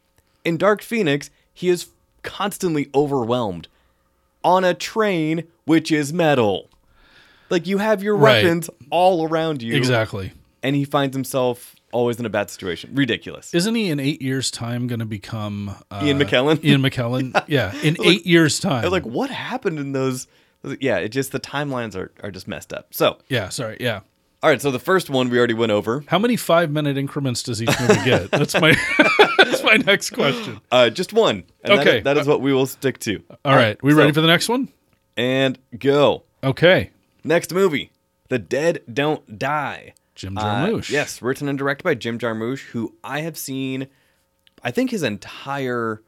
in 0.45 0.57
Dark 0.57 0.81
Phoenix, 0.81 1.29
he 1.53 1.67
is 1.69 1.87
constantly 2.23 2.89
overwhelmed 2.93 3.67
on 4.43 4.63
a 4.63 4.73
train 4.73 5.43
which 5.65 5.91
is 5.91 6.13
metal. 6.13 6.69
Like 7.49 7.65
you 7.67 7.79
have 7.79 8.01
your 8.03 8.15
Right. 8.15 8.43
weapons 8.43 8.69
all 8.89 9.27
around 9.27 9.61
you. 9.61 9.75
exactly. 9.75 10.31
And 10.61 10.75
he 10.75 10.85
finds 10.85 11.15
himself 11.15 11.75
always 11.91 12.19
in 12.19 12.25
a 12.25 12.29
bad 12.29 12.49
situation. 12.49 12.91
Ridiculous. 12.93 13.53
Isn't 13.53 13.73
he 13.75 13.89
in 13.89 13.99
eight 13.99 14.21
years' 14.21 14.51
time 14.51 14.87
going 14.87 14.99
to 14.99 15.05
become 15.05 15.75
uh, 15.89 16.01
Ian 16.03 16.19
McKellen? 16.19 16.63
Ian 16.63 16.81
McKellen, 16.81 17.43
yeah, 17.47 17.73
in 17.81 17.95
eight 18.03 18.25
years' 18.25 18.59
time. 18.59 18.89
Like, 18.91 19.05
what 19.05 19.29
happened 19.29 19.79
in 19.79 19.93
those? 19.93 20.27
Yeah, 20.81 20.97
it 20.97 21.09
just 21.09 21.31
the 21.31 21.39
timelines 21.39 21.95
are, 21.95 22.11
are 22.21 22.29
just 22.31 22.47
messed 22.47 22.73
up. 22.73 22.93
So, 22.93 23.17
yeah, 23.29 23.47
sorry, 23.49 23.77
yeah. 23.79 24.01
All 24.41 24.49
right. 24.49 24.61
So 24.61 24.71
the 24.71 24.79
first 24.79 25.09
one 25.09 25.29
we 25.29 25.37
already 25.37 25.53
went 25.53 25.71
over. 25.71 26.03
How 26.07 26.19
many 26.19 26.35
five-minute 26.35 26.97
increments 26.97 27.43
does 27.43 27.61
each 27.61 27.69
movie 27.79 28.03
get? 28.05 28.31
That's 28.31 28.53
my 28.59 28.75
that's 29.37 29.63
my 29.63 29.75
next 29.77 30.11
question. 30.11 30.59
Uh, 30.71 30.89
just 30.89 31.13
one. 31.13 31.43
And 31.63 31.77
that- 31.79 31.87
Okay. 31.87 31.99
that 32.01 32.17
is 32.17 32.27
what 32.27 32.41
we 32.41 32.53
will 32.53 32.65
stick 32.67 32.99
to. 32.99 33.21
All 33.45 33.55
right, 33.55 33.81
we 33.83 33.91
so- 33.91 33.97
ready 33.97 34.11
for 34.11 34.21
the 34.21 34.27
next 34.27 34.47
one? 34.49 34.69
And 35.17 35.57
go. 35.77 36.23
Okay, 36.43 36.91
Next 37.23 37.53
movie, 37.53 37.91
The 38.29 38.39
Dead 38.39 38.81
Don't 38.91 39.37
Die. 39.37 39.93
Jim 40.15 40.37
Uh, 40.37 40.41
Jarmusch. 40.67 40.89
yes, 40.89 41.21
written 41.21 41.49
and 41.49 41.57
directed 41.57 41.83
by 41.83 41.95
Jim 41.95 42.17
Jarmusch, 42.19 42.61
who 42.71 42.95
I 43.03 43.21
have 43.21 43.37
seen, 43.37 43.87
I 44.63 44.71
think 44.71 44.91
his 44.91 45.03
entire 45.03 46.01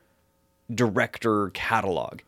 director 0.73 1.49
catalog. 1.49 2.19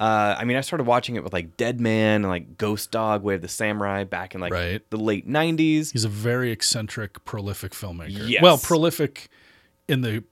Uh, 0.00 0.34
I 0.38 0.44
mean, 0.44 0.56
I 0.56 0.62
started 0.62 0.84
watching 0.84 1.16
it 1.16 1.22
with 1.22 1.34
like 1.34 1.58
Dead 1.58 1.78
Man 1.78 2.22
and 2.22 2.28
like 2.28 2.56
Ghost 2.56 2.90
Dog, 2.90 3.22
Way 3.22 3.34
of 3.34 3.42
the 3.42 3.48
Samurai 3.48 4.04
back 4.04 4.34
in 4.34 4.40
like 4.40 4.50
Right. 4.52 4.82
the 4.90 4.96
late 4.96 5.28
'90s. 5.28 5.92
He's 5.92 6.04
a 6.04 6.08
very 6.08 6.50
eccentric, 6.50 7.22
prolific 7.26 7.72
filmmaker. 7.72 8.28
Yes. 8.28 8.42
Well, 8.42 8.56
prolific 8.56 9.28
in 9.88 10.00
the 10.00 10.24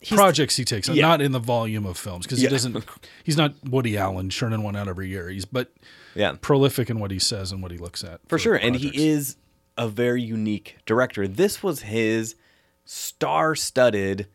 He's- 0.00 0.16
projects 0.16 0.54
he 0.56 0.64
takes, 0.64 0.88
Yeah. 0.88 1.08
not 1.08 1.20
in 1.20 1.32
the 1.32 1.40
volume 1.40 1.84
of 1.84 1.98
films, 1.98 2.26
because 2.26 2.40
Yeah. 2.40 2.48
he 2.48 2.54
doesn't. 2.54 2.84
He's 3.24 3.36
not 3.36 3.54
Woody 3.68 3.98
Allen 3.98 4.30
churning 4.30 4.62
one 4.62 4.76
out 4.76 4.86
every 4.86 5.08
year. 5.08 5.28
He's 5.30 5.44
but 5.44 5.72
Yeah, 6.14 6.36
prolific 6.40 6.88
in 6.88 7.00
what 7.00 7.10
he 7.10 7.18
says 7.18 7.50
and 7.50 7.60
what 7.62 7.72
he 7.72 7.76
looks 7.78 8.04
at 8.04 8.20
for 8.28 8.38
sure, 8.38 8.54
and 8.54 8.76
he 8.76 8.90
is 9.08 9.36
a 9.76 9.88
very 9.88 10.22
unique 10.22 10.76
director. 10.86 11.26
This 11.26 11.60
was 11.62 11.80
his 11.82 12.36
star-studded 12.84 14.26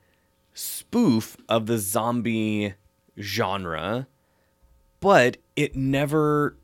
spoof 0.54 1.38
of 1.50 1.66
the 1.68 1.78
zombie 1.78 2.74
genre, 3.20 4.08
but 5.06 5.38
it 5.56 5.76
never 5.76 6.58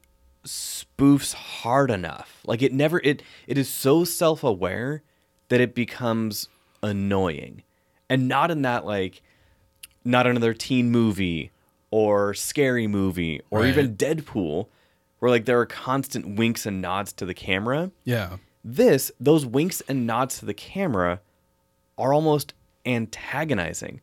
spoofs 0.44 1.36
hard 1.36 1.92
enough. 1.92 2.42
Like 2.44 2.64
it 2.64 2.74
never 2.74 3.00
it 3.04 3.22
it 3.46 3.56
is 3.56 3.70
so 3.70 4.04
self-aware 4.04 5.04
that 5.50 5.62
it 5.62 5.76
becomes 5.76 6.50
annoying. 6.82 7.62
And 8.10 8.28
not 8.28 8.50
in 8.50 8.64
that 8.64 8.84
like 8.84 9.22
not 10.04 10.26
another 10.26 10.56
teen 10.56 10.90
movie 10.90 11.52
or 11.92 12.34
scary 12.34 12.88
movie 12.88 13.42
or 13.52 13.60
Right. 13.60 13.70
even 13.70 13.96
Deadpool 13.96 14.70
where 15.20 15.30
like 15.30 15.46
there 15.46 15.60
are 15.60 15.68
constant 15.68 16.36
winks 16.36 16.66
and 16.66 16.82
nods 16.82 17.14
to 17.14 17.28
the 17.28 17.36
camera. 17.36 17.92
Yeah, 18.06 18.38
This, 18.64 19.12
those 19.20 19.46
winks 19.46 19.84
and 19.88 20.08
nods 20.08 20.40
to 20.40 20.48
the 20.48 20.56
camera 20.56 21.20
are 21.96 22.12
almost 22.12 22.56
antagonizing. 22.88 24.02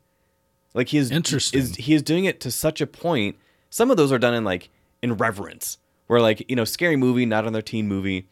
Like 0.75 0.91
he 0.91 0.99
is 0.99 1.11
Interesting. 1.11 1.59
Is 1.59 1.75
he 1.75 1.93
is 1.93 2.03
doing 2.03 2.25
it 2.25 2.39
to 2.43 2.53
such 2.53 2.81
a 2.81 2.87
point. 2.87 3.35
Some 3.71 3.91
of 3.91 3.97
those 3.97 4.13
are 4.13 4.19
done 4.19 4.35
in 4.35 4.45
like 4.45 4.71
in 5.03 5.15
reverence, 5.15 5.79
where 6.07 6.21
like 6.21 6.49
you 6.49 6.57
know, 6.57 6.65
scary 6.65 6.97
movie, 6.97 7.27
not 7.27 7.45
another 7.45 7.63
teen 7.63 7.87
movie. 7.89 8.29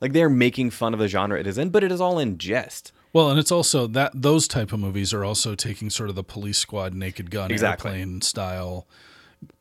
Like 0.00 0.12
they're 0.12 0.28
making 0.28 0.70
fun 0.70 0.92
of 0.92 1.00
the 1.00 1.08
genre 1.08 1.38
it 1.40 1.46
is 1.46 1.56
in, 1.58 1.70
but 1.70 1.82
it 1.82 1.90
is 1.90 2.00
all 2.00 2.18
in 2.18 2.36
jest. 2.38 2.92
Well, 3.12 3.30
and 3.30 3.38
it's 3.38 3.50
also 3.50 3.86
that 3.88 4.12
those 4.14 4.46
type 4.46 4.72
of 4.72 4.78
movies 4.80 5.14
are 5.14 5.24
also 5.24 5.54
taking 5.54 5.88
sort 5.88 6.10
of 6.10 6.16
the 6.16 6.22
police 6.24 6.58
squad 6.58 6.92
naked 6.92 7.30
gun 7.30 7.50
Exactly. 7.50 7.90
airplane 7.92 8.20
style 8.20 8.86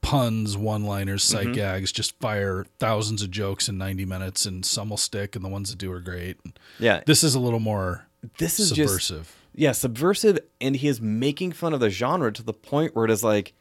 puns, 0.02 0.58
one-liners, 0.58 1.24
sight 1.24 1.46
Mm-hmm. 1.48 1.54
gags, 1.54 1.92
just 1.92 2.20
fire 2.20 2.66
thousands 2.80 3.22
of 3.22 3.32
jokes 3.32 3.68
in 3.70 3.78
90 3.78 4.06
minutes 4.06 4.46
and 4.46 4.66
some 4.66 4.90
will 4.90 4.98
stick 4.98 5.36
and 5.36 5.44
the 5.46 5.50
ones 5.50 5.70
that 5.70 5.78
do 5.78 5.92
are 5.92 6.00
great. 6.02 6.38
Yeah. 6.80 7.02
This 7.06 7.24
is 7.24 7.36
a 7.36 7.40
little 7.40 7.60
more 7.60 8.08
This 8.38 8.60
is 8.60 8.72
just 8.72 8.90
subversive. 9.06 9.36
yeah, 9.54 9.72
subversive 9.72 10.40
and 10.60 10.76
he 10.76 10.88
is 10.88 11.00
making 11.02 11.52
fun 11.54 11.74
of 11.74 11.80
the 11.80 11.90
genre 11.90 12.32
to 12.34 12.44
the 12.44 12.54
point 12.54 12.96
where 12.96 13.06
it 13.06 13.12
is 13.12 13.24
like 13.24 13.54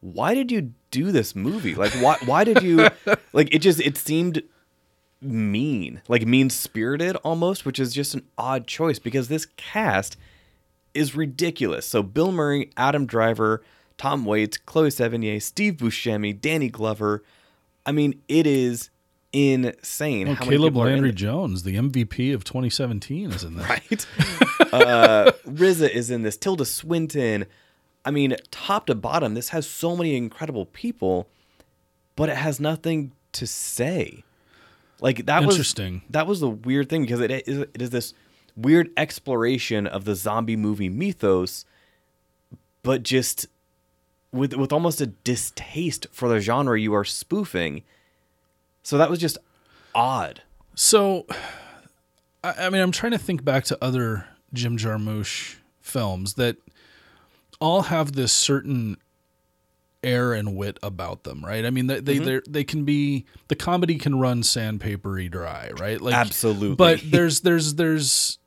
why 0.00 0.34
did 0.34 0.50
you 0.50 0.72
do 0.90 1.12
this 1.12 1.34
movie? 1.34 1.74
Like 1.74 1.92
why 1.92 2.16
why 2.24 2.44
did 2.44 2.62
you 2.62 2.88
like 3.32 3.54
it 3.54 3.60
just 3.60 3.80
it 3.80 3.96
seemed 3.96 4.42
mean, 5.22 6.00
like 6.08 6.26
mean-spirited 6.26 7.16
almost, 7.16 7.66
which 7.66 7.78
is 7.78 7.92
just 7.92 8.14
an 8.14 8.26
odd 8.38 8.66
choice 8.66 8.98
because 8.98 9.28
this 9.28 9.46
cast 9.56 10.16
is 10.94 11.14
ridiculous. 11.14 11.86
So 11.86 12.02
Bill 12.02 12.32
Murray, 12.32 12.70
Adam 12.76 13.06
Driver, 13.06 13.62
Tom 13.98 14.24
Waits, 14.24 14.56
Chloe 14.56 14.88
Sevigny, 14.88 15.40
Steve 15.42 15.74
Buscemi, 15.74 16.38
Danny 16.38 16.68
Glover. 16.68 17.22
I 17.84 17.92
mean, 17.92 18.20
it 18.28 18.46
is 18.46 18.90
insane. 19.32 20.26
How 20.26 20.32
many 20.44 20.56
Caleb 20.56 20.72
people 20.72 20.82
are 20.82 20.88
in 20.88 20.94
Landry. 20.94 21.12
Jones, 21.12 21.62
the 21.62 21.76
MVP 21.76 22.34
of 22.34 22.44
2017 22.44 23.30
is 23.30 23.44
in 23.44 23.56
this. 23.56 23.68
right? 23.68 24.06
uh, 24.72 25.32
RZA 25.46 25.90
is 25.90 26.10
in 26.10 26.22
this. 26.22 26.36
Tilda 26.36 26.64
Swinton. 26.64 27.46
I 28.04 28.10
mean, 28.10 28.36
top 28.50 28.86
to 28.86 28.94
bottom, 28.94 29.34
this 29.34 29.50
has 29.50 29.66
so 29.66 29.96
many 29.96 30.16
incredible 30.16 30.66
people, 30.66 31.28
but 32.16 32.28
it 32.28 32.36
has 32.36 32.58
nothing 32.60 33.12
to 33.32 33.46
say. 33.46 34.24
Like 35.00 35.26
that 35.26 35.44
was 35.44 35.56
Interesting. 35.56 36.02
That 36.10 36.26
was 36.26 36.40
the 36.40 36.48
weird 36.48 36.88
thing 36.88 37.02
because 37.02 37.20
it 37.20 37.30
is 37.30 37.58
it 37.58 37.82
is 37.82 37.90
this 37.90 38.14
weird 38.56 38.90
exploration 38.96 39.86
of 39.86 40.04
the 40.04 40.14
zombie 40.14 40.56
movie 40.56 40.88
mythos, 40.88 41.64
but 42.82 43.02
just 43.02 43.46
with 44.32 44.54
with 44.54 44.72
almost 44.72 45.00
a 45.00 45.06
distaste 45.06 46.06
for 46.12 46.28
the 46.28 46.40
genre 46.40 46.78
you 46.78 46.94
are 46.94 47.04
spoofing. 47.04 47.82
So 48.82 48.98
that 48.98 49.10
was 49.10 49.18
just 49.18 49.38
odd. 49.94 50.42
So, 50.74 51.26
I, 52.42 52.66
I 52.66 52.70
mean, 52.70 52.80
I'm 52.80 52.92
trying 52.92 53.12
to 53.12 53.18
think 53.18 53.44
back 53.44 53.64
to 53.64 53.78
other 53.82 54.26
Jim 54.52 54.76
Jarmusch 54.76 55.56
films 55.80 56.34
that 56.34 56.56
all 57.60 57.82
have 57.82 58.12
this 58.12 58.32
certain 58.32 58.96
air 60.02 60.32
and 60.32 60.56
wit 60.56 60.78
about 60.82 61.24
them, 61.24 61.44
right? 61.44 61.64
I 61.64 61.70
mean, 61.70 61.86
they 61.86 62.00
they 62.00 62.16
mm-hmm. 62.16 62.24
they're- 62.24 62.42
they 62.48 62.64
can 62.64 62.84
be 62.84 63.26
the 63.48 63.56
comedy 63.56 63.96
can 63.98 64.18
run 64.18 64.42
sandpapery 64.42 65.30
dry, 65.30 65.70
right? 65.78 66.00
Like 66.00 66.14
Absolutely. 66.14 66.76
But 66.76 67.00
there's 67.04 67.40
there's 67.40 67.74
there's 67.74 68.38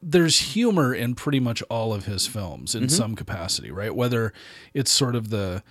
there's 0.00 0.38
humor 0.52 0.94
in 0.94 1.14
pretty 1.16 1.40
much 1.40 1.62
all 1.68 1.92
of 1.92 2.06
his 2.06 2.26
films 2.26 2.74
in 2.74 2.84
mm-hmm. 2.84 2.88
some 2.90 3.16
capacity, 3.16 3.70
right? 3.70 3.94
Whether 3.94 4.32
it's 4.72 4.92
sort 4.92 5.16
of 5.16 5.30
the 5.30 5.62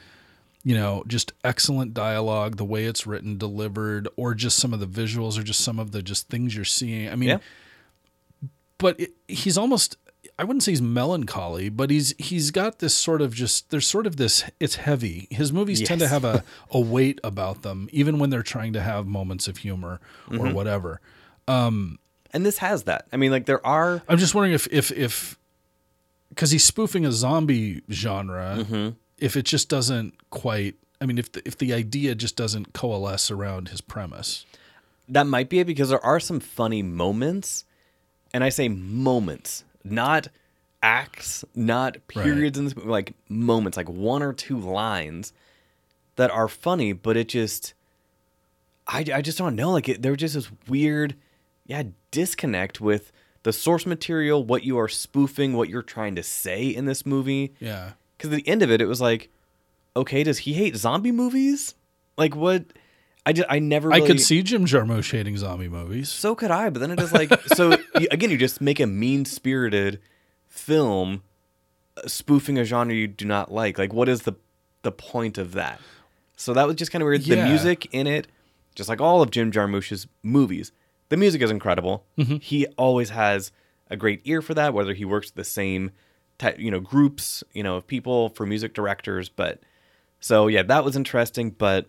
you 0.64 0.76
know, 0.76 1.02
just 1.08 1.32
excellent 1.46 1.94
dialogue, 1.94 2.58
the 2.58 2.66
way 2.66 2.84
it's 2.84 3.08
written, 3.08 3.38
delivered, 3.38 4.06
or 4.18 4.34
just 4.34 4.58
some 4.58 4.74
of 4.74 4.82
the 4.82 4.88
visuals, 4.88 5.40
or 5.40 5.44
just 5.44 5.62
some 5.62 5.80
of 5.80 5.92
the 5.92 6.02
just 6.02 6.28
things 6.28 6.54
you're 6.54 6.66
seeing. 6.66 7.08
I 7.08 7.16
mean, 7.16 7.30
Yeah. 7.30 7.38
but 8.78 9.00
it, 9.00 9.14
he's 9.30 9.58
almost 9.58 9.96
I 10.40 10.44
wouldn't 10.44 10.62
say 10.62 10.72
he's 10.72 10.82
melancholy, 10.82 11.70
but 11.70 11.90
he's 11.90 12.14
he's 12.20 12.52
got 12.52 12.80
this 12.80 12.94
sort 12.94 13.22
of 13.22 13.34
just 13.34 13.72
there's 13.72 13.88
sort 13.88 14.06
of 14.06 14.18
this 14.18 14.44
it's 14.60 14.76
heavy. 14.76 15.28
His 15.32 15.52
movies 15.52 15.82
tend 15.82 16.00
to 16.02 16.08
have 16.08 16.24
a, 16.24 16.44
a 16.72 16.80
weight 16.80 17.20
about 17.24 17.64
them, 17.64 17.90
even 17.92 18.20
when 18.20 18.30
they're 18.30 18.44
trying 18.44 18.74
to 18.74 18.82
have 18.82 19.08
moments 19.08 19.48
of 19.48 19.58
humor 19.58 20.00
or 20.30 20.38
mm-hmm. 20.38 20.54
whatever. 20.54 21.02
Um, 21.48 21.98
and 22.34 22.46
this 22.46 22.60
has 22.60 22.84
that. 22.84 23.08
I 23.12 23.18
mean, 23.18 23.32
like 23.32 23.46
there 23.46 23.66
are 23.66 24.04
I'm 24.08 24.20
just 24.20 24.36
wondering 24.36 24.54
if 24.54 24.68
if 24.72 24.92
if 24.92 25.40
because 26.30 26.52
he's 26.52 26.64
spoofing 26.64 27.06
a 27.06 27.12
zombie 27.12 27.82
genre, 27.90 28.58
mm-hmm. 28.60 28.90
if 29.18 29.36
it 29.36 29.44
just 29.44 29.70
doesn't 29.70 30.30
quite. 30.30 30.76
I 31.00 31.06
mean, 31.06 31.18
if 31.18 31.32
the, 31.32 31.48
if 31.48 31.58
the 31.58 31.74
idea 31.74 32.16
just 32.16 32.36
doesn't 32.36 32.74
coalesce 32.74 33.30
around 33.32 33.70
his 33.70 33.82
premise. 33.82 34.46
That 35.10 35.26
might 35.26 35.48
be 35.48 35.60
it 35.60 35.66
because 35.66 35.90
there 35.90 36.04
are 36.04 36.20
some 36.20 36.40
funny 36.40 36.82
moments, 36.84 37.66
and 38.34 38.44
I 38.44 38.50
say 38.50 38.68
moments, 38.68 39.64
not 39.92 40.28
acts, 40.82 41.44
not 41.56 41.98
periods 42.08 42.58
in 42.58 42.66
this 42.66 42.76
movie, 42.76 42.90
like 42.90 43.14
moments, 43.30 43.78
like 43.78 43.90
one 43.90 44.22
or 44.22 44.34
two 44.34 44.60
lines 44.60 45.34
that 46.16 46.32
are 46.32 46.48
funny, 46.48 46.94
but 46.94 47.18
it 47.18 47.28
just, 47.28 47.74
I, 48.88 49.06
I 49.14 49.22
just 49.22 49.38
don't 49.38 49.56
know. 49.56 49.72
Like 49.72 49.90
it, 49.90 50.02
they're 50.02 50.16
just 50.16 50.36
this 50.36 50.50
weird, 50.68 51.16
yeah, 51.66 51.84
disconnect 52.12 52.80
with 52.80 53.12
the 53.44 53.54
source 53.54 53.86
material, 53.86 54.44
what 54.44 54.64
you 54.64 54.78
are 54.78 54.88
spoofing, 54.88 55.54
what 55.54 55.70
you're 55.70 55.82
trying 55.82 56.16
to 56.16 56.24
say 56.24 56.68
in 56.68 56.86
this 56.86 57.06
movie. 57.06 57.54
Yeah. 57.60 57.94
Because 58.18 58.34
at 58.34 58.44
the 58.44 58.48
end 58.48 58.64
of 58.64 58.72
it, 58.72 58.82
it 58.82 58.88
was 58.88 59.02
like, 59.02 59.30
okay, 59.96 60.24
does 60.24 60.40
he 60.40 60.54
hate 60.54 60.76
zombie 60.76 61.12
movies? 61.12 61.76
Like 62.18 62.36
what? 62.36 62.66
I 63.28 63.34
just, 63.34 63.48
I 63.50 63.60
never. 63.60 63.92
I 63.92 64.00
could 64.00 64.22
see 64.22 64.42
Jim 64.42 64.66
Jarmusch 64.66 65.12
hating 65.12 65.36
zombie 65.36 65.68
movies. 65.68 66.08
so 66.08 66.34
could 66.34 66.50
I, 66.50 66.70
but 66.70 66.80
then 66.80 66.92
it 66.92 67.00
is 67.02 67.12
like 67.12 67.30
so. 67.48 67.74
again, 67.96 68.32
you 68.32 68.38
just 68.38 68.62
make 68.62 68.80
a 68.80 68.88
mean-spirited 68.88 70.00
film 70.48 71.24
uh, 71.98 72.08
spoofing 72.08 72.58
a 72.58 72.64
genre 72.64 72.96
you 72.96 73.06
do 73.06 73.26
not 73.26 73.52
like. 73.52 73.78
Like, 73.78 73.92
what 73.92 74.08
is 74.08 74.22
the 74.22 74.36
the 74.84 74.94
point 74.94 75.38
of 75.38 75.52
that? 75.52 75.82
So 76.38 76.54
that 76.54 76.68
was 76.68 76.78
just 76.78 76.90
kind 76.94 77.02
of 77.02 77.08
weird. 77.08 77.24
The 77.24 77.36
music 77.44 77.90
in 77.92 78.08
it, 78.08 78.28
just 78.76 78.88
like 78.88 79.02
all 79.02 79.22
of 79.22 79.30
Jim 79.30 79.52
Jarmusch's 79.52 80.08
movies, 80.24 80.72
the 81.10 81.18
music 81.18 81.42
is 81.42 81.52
incredible. 81.52 82.06
He 82.16 82.66
always 82.78 83.10
has 83.10 83.52
a 83.90 83.98
great 83.98 84.22
ear 84.24 84.42
for 84.42 84.54
that. 84.54 84.74
Whether 84.74 84.94
he 84.94 85.04
works 85.04 85.28
with 85.28 85.36
the 85.36 85.44
same, 85.44 85.92
type, 86.38 86.60
you 86.60 86.72
know, 86.72 86.80
groups, 86.80 87.44
you 87.52 87.62
know, 87.62 87.76
of 87.76 87.88
people 87.88 88.30
for 88.30 88.46
music 88.46 88.74
directors, 88.74 89.28
but 89.28 89.60
so 90.22 90.48
yeah, 90.48 90.64
that 90.64 90.86
was 90.86 90.96
interesting. 90.96 91.50
But 91.50 91.88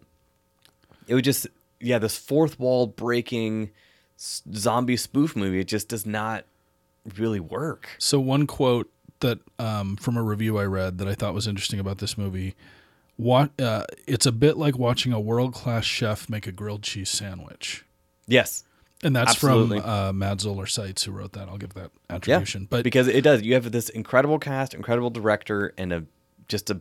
it 1.09 1.15
was 1.15 1.23
just 1.23 1.47
yeah 1.81 1.99
this 1.99 2.17
fourth 2.17 2.59
wall 2.61 2.87
breaking 2.87 3.71
zombie 4.19 4.97
spoof 4.97 5.35
movie 5.37 5.61
it 5.61 5.69
just 5.69 5.89
does 5.89 6.05
not 6.07 6.45
really 7.17 7.41
work 7.41 7.89
So 7.99 8.21
one 8.21 8.47
quote 8.47 8.91
that 9.21 9.39
um, 9.59 9.97
from 9.97 10.17
a 10.17 10.23
review 10.23 10.59
I 10.59 10.65
read 10.65 10.99
that 10.99 11.09
I 11.09 11.15
thought 11.15 11.35
was 11.35 11.49
interesting 11.49 11.81
about 11.81 11.99
this 11.99 12.17
movie. 12.17 12.55
What 13.17 13.51
uh, 13.61 13.85
it's 14.07 14.27
a 14.27 14.33
bit 14.33 14.57
like 14.57 14.79
watching 14.79 15.13
a 15.13 15.19
world 15.21 15.53
class 15.53 15.85
chef 15.85 16.29
make 16.29 16.47
a 16.47 16.53
grilled 16.53 16.83
cheese 16.83 17.09
sandwich, 17.09 17.85
yes 18.27 18.65
and 19.03 19.15
that's 19.15 19.31
Absolutely. 19.33 19.81
from 19.81 19.89
uh, 19.91 20.13
Matt 20.13 20.41
Zoller 20.41 20.67
Seitz 20.67 21.05
who 21.05 21.13
wrote 21.13 21.33
that. 21.33 21.49
I'll 21.49 21.59
give 21.59 21.75
that 21.75 21.91
attribution. 22.11 22.63
yeah, 22.63 22.67
But 22.71 22.85
because 22.85 23.09
it 23.09 23.23
does 23.23 23.43
you 23.43 23.55
have 23.55 23.71
this 23.73 23.89
incredible 23.89 24.39
cast 24.39 24.75
incredible 24.75 25.11
director 25.11 25.73
and 25.79 25.93
a 25.93 26.05
just 26.49 26.71
a 26.71 26.81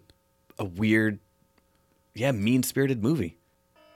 a 0.59 0.65
weird 0.65 1.19
yeah 2.13 2.31
mean-spirited 2.31 3.01
movie 3.03 3.37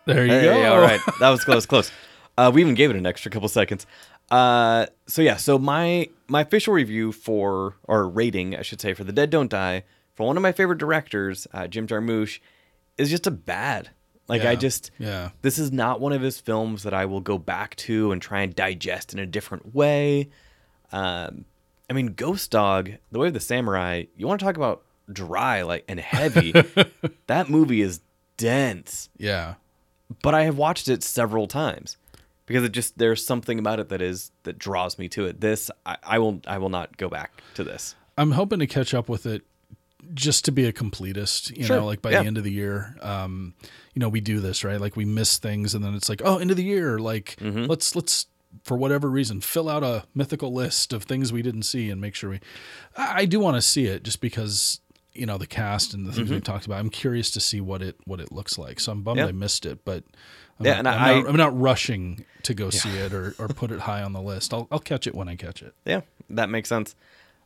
there 0.05 0.25
you 0.25 0.31
Hey, 0.31 0.43
go. 0.63 0.73
all 0.73 0.79
right 0.81 0.99
that 1.19 1.29
was 1.29 1.43
close 1.43 1.65
close 1.65 1.91
uh, 2.37 2.51
we 2.53 2.61
even 2.61 2.75
gave 2.75 2.89
it 2.89 2.95
an 2.95 3.05
extra 3.05 3.29
couple 3.31 3.49
seconds 3.49 3.85
uh, 4.31 4.85
so 5.07 5.21
yeah 5.21 5.35
so 5.37 5.57
my 5.59 6.07
my 6.27 6.41
official 6.41 6.73
review 6.73 7.11
for 7.11 7.75
or 7.83 8.07
rating 8.07 8.55
i 8.55 8.61
should 8.61 8.79
say 8.81 8.93
for 8.93 9.03
the 9.03 9.11
dead 9.11 9.29
don't 9.29 9.51
die 9.51 9.83
for 10.15 10.25
one 10.25 10.37
of 10.37 10.43
my 10.43 10.51
favorite 10.51 10.77
directors 10.77 11.47
uh, 11.53 11.67
jim 11.67 11.87
jarmusch 11.87 12.39
is 12.97 13.09
just 13.09 13.27
a 13.27 13.31
bad 13.31 13.89
like 14.27 14.45
i 14.45 14.55
just 14.55 14.91
Yeah. 14.97 15.31
this 15.41 15.57
is 15.59 15.71
not 15.73 15.99
one 15.99 16.13
of 16.13 16.21
his 16.21 16.39
films 16.39 16.83
that 16.83 16.93
I 16.93 17.05
will 17.05 17.19
go 17.19 17.37
back 17.37 17.75
to 17.77 18.11
and 18.13 18.21
try 18.21 18.41
and 18.43 18.55
digest 18.55 19.11
in 19.13 19.19
a 19.19 19.25
different 19.25 19.75
way. 19.75 20.29
Um, 20.93 21.43
I 21.89 21.93
mean, 21.93 22.07
Ghost 22.13 22.49
Dog, 22.51 22.91
The 23.11 23.19
Way 23.19 23.27
of 23.27 23.33
the 23.33 23.41
Samurai, 23.41 24.03
you 24.15 24.27
want 24.27 24.39
to 24.39 24.45
talk 24.45 24.55
about 24.55 24.83
dry 25.11 25.63
like 25.63 25.83
and 25.89 25.99
heavy. 25.99 26.53
that 27.27 27.49
movie 27.49 27.81
is 27.81 27.99
dense, 28.37 29.09
Yeah. 29.17 29.55
But 30.21 30.33
I 30.35 30.43
have 30.43 30.57
watched 30.57 30.87
it 30.87 31.03
several 31.03 31.47
times 31.47 31.97
because 32.45 32.63
it 32.63 32.71
just 32.71 32.97
there's 32.97 33.25
something 33.25 33.59
about 33.59 33.79
it 33.79 33.89
that 33.89 34.01
is 34.01 34.31
that 34.43 34.57
draws 34.57 34.97
me 34.99 35.07
to 35.09 35.25
it. 35.25 35.41
This 35.41 35.69
I, 35.85 35.97
I 36.03 36.19
will 36.19 36.41
I 36.47 36.57
will 36.57 36.69
not 36.69 36.97
go 36.97 37.09
back 37.09 37.41
to 37.55 37.63
this. 37.63 37.95
I'm 38.17 38.31
hoping 38.31 38.59
to 38.59 38.67
catch 38.67 38.93
up 38.93 39.07
with 39.09 39.25
it 39.25 39.43
just 40.13 40.45
to 40.45 40.51
be 40.51 40.65
a 40.65 40.73
completist, 40.73 41.55
you 41.55 41.63
Sure. 41.63 41.77
know, 41.79 41.85
like 41.85 42.01
by 42.01 42.11
Yeah. 42.11 42.21
the 42.21 42.27
end 42.27 42.37
of 42.37 42.43
the 42.43 42.51
year. 42.51 42.97
Um, 43.01 43.53
you 43.93 43.99
know, 43.99 44.09
we 44.09 44.19
do 44.19 44.39
this, 44.39 44.63
right? 44.63 44.81
Like 44.81 44.95
we 44.95 45.05
miss 45.05 45.37
things 45.37 45.73
and 45.75 45.83
then 45.85 45.93
it's 45.93 46.09
like, 46.09 46.21
oh, 46.25 46.37
end 46.37 46.51
of 46.51 46.57
the 46.57 46.63
year, 46.63 46.99
like 46.99 47.35
Mm-hmm. 47.39 47.65
let's 47.65 47.95
let's 47.95 48.25
for 48.65 48.75
whatever 48.75 49.09
reason 49.09 49.39
fill 49.39 49.69
out 49.69 49.81
a 49.81 50.03
mythical 50.13 50.51
list 50.53 50.91
of 50.91 51.03
things 51.03 51.31
we 51.31 51.41
didn't 51.41 51.63
see 51.63 51.89
and 51.89 52.01
make 52.01 52.13
sure 52.15 52.31
we 52.31 52.39
I, 52.97 53.21
I 53.21 53.25
do 53.25 53.39
want 53.39 53.55
to 53.55 53.61
see 53.61 53.85
it 53.85 54.03
just 54.03 54.19
because 54.19 54.81
you 55.13 55.25
know 55.25 55.37
the 55.37 55.47
cast 55.47 55.93
and 55.93 56.05
the 56.07 56.11
things 56.11 56.29
we've 56.29 56.43
talked 56.43 56.65
about. 56.65 56.79
I'm 56.79 56.89
curious 56.89 57.31
to 57.31 57.39
see 57.39 57.61
what 57.61 57.81
it 57.81 57.95
what 58.05 58.19
it 58.19 58.31
looks 58.31 58.57
like. 58.57 58.79
So 58.79 58.91
I'm 58.91 59.01
bummed 59.03 59.19
Mm-hmm. 59.19 59.25
Yeah. 59.25 59.29
I 59.29 59.31
missed 59.33 59.65
it, 59.65 59.83
but 59.85 60.03
I'm, 60.59 60.65
Yeah, 60.65 60.71
not, 60.73 60.79
and 60.79 60.87
I'm, 60.87 61.01
I- 61.01 61.19
not, 61.21 61.29
I'm 61.29 61.37
not 61.37 61.59
rushing 61.59 62.25
to 62.43 62.53
go 62.53 62.69
see 62.69 62.89
it 62.97 63.13
or, 63.13 63.35
or 63.39 63.47
put 63.47 63.71
it 63.71 63.79
high 63.81 64.01
on 64.03 64.13
the 64.13 64.21
list. 64.21 64.53
I'll 64.53 64.67
I'll 64.71 64.79
catch 64.79 65.07
it 65.07 65.13
when 65.15 65.27
I 65.27 65.35
catch 65.35 65.61
it. 65.61 65.73
Yeah, 65.85 66.01
that 66.29 66.49
makes 66.49 66.69
sense. 66.69 66.95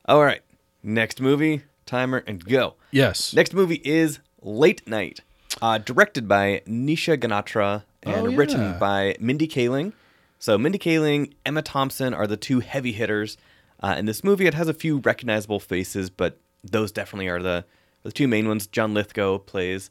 All 0.06 0.24
right, 0.24 0.42
next 0.84 1.20
movie 1.22 1.64
timer 1.86 2.24
and 2.28 2.44
go. 2.44 2.76
Yes. 2.92 3.34
Next 3.34 3.54
movie 3.54 3.82
is 3.84 4.20
Late 4.42 4.88
Night, 4.88 5.22
uh, 5.62 5.78
directed 5.80 6.28
by 6.28 6.62
Nisha 6.68 7.18
Ganatra 7.18 7.84
and 8.04 8.16
Oh, 8.16 8.28
yeah. 8.30 8.38
written 8.38 8.80
by 8.80 9.16
Mindy 9.20 9.48
Kaling. 9.48 9.94
So 10.40 10.58
Mindy 10.58 10.78
Kaling, 10.80 11.34
Emma 11.46 11.62
Thompson 11.64 12.14
are 12.14 12.28
the 12.28 12.38
two 12.38 12.60
heavy 12.60 12.92
hitters. 12.92 13.38
Uh, 13.82 13.96
in 13.98 14.06
this 14.06 14.24
movie, 14.24 14.46
it 14.48 14.54
has 14.54 14.68
a 14.68 14.74
few 14.74 14.98
recognizable 15.00 15.60
faces, 15.60 16.10
but 16.10 16.38
those 16.72 16.92
definitely 16.92 17.28
are 17.28 17.42
the 17.42 17.66
the 18.04 18.12
two 18.12 18.28
main 18.28 18.48
ones. 18.48 18.68
John 18.68 18.94
Lithgow 18.94 19.40
plays 19.40 19.90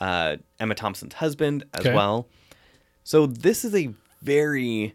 uh, 0.00 0.36
Emma 0.60 0.74
Thompson's 0.74 1.14
husband 1.14 1.64
as 1.72 1.80
Okay. 1.86 1.94
well. 1.94 2.28
So 3.04 3.26
this 3.26 3.64
is 3.64 3.74
a 3.74 3.90
very 4.22 4.94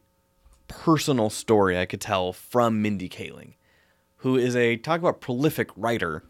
personal 0.68 1.30
story 1.30 1.78
I 1.80 1.86
could 1.86 2.02
tell 2.02 2.32
from 2.34 2.82
Mindy 2.82 3.10
Kaling, 3.10 3.54
who 4.18 4.36
is 4.36 4.56
a 4.56 4.78
talk 4.78 5.00
about 5.00 5.22
prolific 5.22 5.70
writer. 5.76 6.24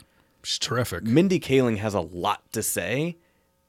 She's 0.44 0.60
terrific. 0.60 1.04
Mindy 1.04 1.40
Kaling 1.40 1.78
has 1.78 1.94
a 1.94 2.00
lot 2.02 2.50
to 2.54 2.64
say 2.64 3.18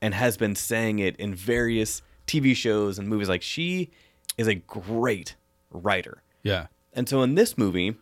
and 0.01 0.15
has 0.15 0.37
been 0.37 0.55
saying 0.55 0.99
it 1.01 1.17
in 1.17 1.35
various 1.35 2.03
TV 2.27 2.55
shows 2.55 2.99
and 2.99 3.09
movies. 3.09 3.29
Like 3.29 3.43
she 3.43 3.91
is 4.39 4.47
a 4.47 4.55
great 4.55 5.35
writer. 5.71 6.23
Yeah. 6.43 6.67
And 6.93 7.09
so 7.09 7.23
in 7.23 7.35
this 7.35 7.59
movie, 7.59 7.97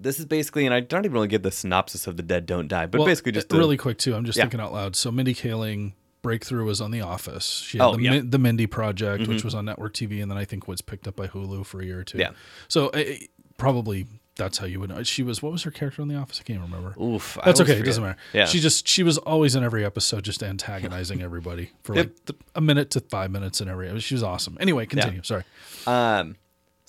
this 0.00 0.18
is 0.18 0.24
basically, 0.26 0.64
and 0.66 0.74
I 0.74 0.80
don't 0.80 1.04
even 1.04 1.12
really 1.12 1.28
give 1.28 1.42
the 1.42 1.50
synopsis 1.50 2.06
of 2.06 2.16
The 2.16 2.22
Dead 2.22 2.46
Don't 2.46 2.68
Die, 2.68 2.86
but 2.86 2.98
Well, 2.98 3.06
basically 3.06 3.32
just 3.32 3.52
uh, 3.52 3.58
really 3.58 3.76
quick 3.76 3.98
too. 3.98 4.14
I'm 4.14 4.24
just 4.24 4.36
Yeah. 4.38 4.44
thinking 4.44 4.60
out 4.60 4.72
loud. 4.72 4.96
So 4.96 5.10
Mindy 5.12 5.34
Kaling 5.34 5.92
breakthrough 6.22 6.64
was 6.64 6.80
on 6.80 6.90
The 6.90 7.00
Office. 7.00 7.46
She 7.66 7.78
had 7.78 7.84
Oh, 7.86 7.96
the, 7.96 8.02
yeah. 8.02 8.12
Mm-hmm. 8.14 8.30
The 8.30 8.38
Mindy 8.38 8.66
Project, 8.66 9.26
which 9.28 9.44
was 9.44 9.54
on 9.54 9.64
network 9.64 9.94
TV, 9.94 10.20
and 10.22 10.30
then 10.30 10.38
I 10.38 10.44
think 10.44 10.66
was 10.68 10.80
picked 10.82 11.06
up 11.08 11.16
by 11.16 11.28
Hulu 11.28 11.64
for 11.66 11.80
a 11.80 11.84
year 11.84 12.00
or 12.00 12.04
two. 12.04 12.18
Yeah. 12.18 12.30
So 12.68 12.90
probably 13.56 14.06
that's 14.36 14.56
how 14.58 14.66
you 14.66 14.80
would 14.80 14.88
know. 14.88 15.02
She 15.02 15.22
was 15.22 15.42
what 15.42 15.52
was 15.52 15.64
her 15.64 15.70
character 15.70 16.00
on 16.02 16.08
The 16.08 16.14
Office? 16.16 16.40
I 16.40 16.44
can't 16.44 16.60
remember. 16.62 16.98
Oof, 17.00 17.36
That's 17.44 17.60
okay. 17.60 17.74
It 17.78 17.84
doesn't 17.84 18.02
matter. 18.02 18.16
Yeah. 18.32 18.46
She 18.46 18.58
just 18.60 18.88
she 18.88 19.02
was 19.02 19.18
always 19.18 19.54
in 19.54 19.62
every 19.62 19.84
episode, 19.84 20.24
just 20.24 20.42
antagonizing 20.42 21.20
everybody 21.28 21.70
for 21.82 21.94
like 21.94 22.14
th- 22.26 22.40
a 22.54 22.60
minute 22.60 22.90
to 22.92 23.00
five 23.00 23.30
minutes 23.30 23.60
in 23.60 23.68
every. 23.68 23.98
She 24.00 24.14
was 24.14 24.22
awesome. 24.22 24.56
Anyway, 24.60 24.86
continue. 24.86 25.22
Sorry. 25.22 25.44
Um, 25.86 26.36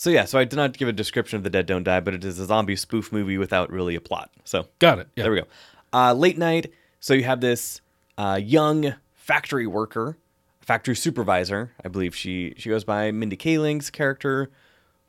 so 0.02 0.10
yeah, 0.10 0.26
so 0.26 0.40
I 0.40 0.46
did 0.46 0.56
not 0.56 0.76
give 0.76 0.88
a 0.88 0.94
description 0.94 1.38
of 1.38 1.44
The 1.44 1.52
Dead 1.52 1.68
Don't 1.68 1.84
Die, 1.84 2.00
but 2.00 2.16
it 2.16 2.26
is 2.26 2.40
a 2.40 2.46
zombie 2.48 2.76
spoof 2.76 3.12
movie 3.12 3.38
without 3.38 3.70
really 3.70 3.94
a 3.94 4.02
plot. 4.02 4.32
So 4.46 4.66
Got 4.80 4.98
it. 4.98 5.10
Yeah. 5.16 5.26
There 5.26 5.32
we 5.32 5.42
go. 5.42 5.48
Uh, 5.94 6.14
late 6.16 6.40
night. 6.40 6.74
So 7.00 7.14
you 7.14 7.24
have 7.24 7.40
this 7.40 7.82
uh, 8.18 8.40
young 8.42 8.96
factory 9.14 9.68
worker, 9.68 10.18
factory 10.60 10.96
supervisor. 10.96 11.74
I 11.86 11.90
believe 11.90 12.16
she 12.16 12.56
she 12.58 12.68
goes 12.68 12.84
by 12.84 13.12
Mindy 13.12 13.36
Kaling's 13.36 13.92
character, 13.92 14.50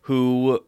who 0.02 0.62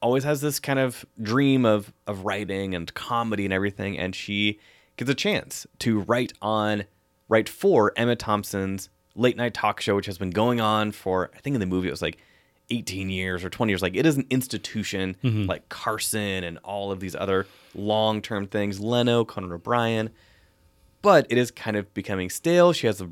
always 0.00 0.22
has 0.22 0.40
this 0.40 0.60
kind 0.60 0.78
of 0.78 1.04
dream 1.20 1.64
of 1.64 1.92
of 2.06 2.24
writing 2.24 2.76
and 2.76 2.94
comedy 2.94 3.44
and 3.44 3.52
everything, 3.52 3.98
and 3.98 4.14
she 4.14 4.60
gets 4.96 5.10
a 5.10 5.16
chance 5.16 5.66
to 5.80 5.98
write 6.02 6.32
on 6.40 6.84
write 7.28 7.48
for 7.48 7.92
Emma 7.96 8.14
Thompson's 8.14 8.88
late 9.16 9.36
night 9.36 9.52
talk 9.52 9.80
show, 9.80 9.96
which 9.96 10.06
has 10.06 10.16
been 10.16 10.30
going 10.30 10.60
on 10.60 10.92
for 10.92 11.32
I 11.34 11.40
think 11.40 11.54
in 11.54 11.60
the 11.60 11.66
movie 11.66 11.88
it 11.88 11.90
was 11.90 12.02
like 12.02 12.18
18 12.70 13.10
years 13.10 13.44
or 13.44 13.50
20 13.50 13.70
years. 13.70 13.82
Like 13.82 13.96
it 13.96 14.06
is 14.06 14.16
an 14.16 14.26
institution 14.30 15.16
mm-hmm. 15.22 15.44
like 15.44 15.68
Carson 15.68 16.44
and 16.44 16.58
all 16.58 16.90
of 16.90 17.00
these 17.00 17.14
other 17.14 17.46
long 17.74 18.22
term 18.22 18.46
things. 18.46 18.80
Leno, 18.80 19.24
Conan 19.24 19.52
O'Brien. 19.52 20.10
But 21.02 21.26
it 21.28 21.36
is 21.36 21.50
kind 21.50 21.76
of 21.76 21.92
becoming 21.92 22.30
stale. 22.30 22.72
She 22.72 22.86
has 22.86 23.00
a 23.00 23.10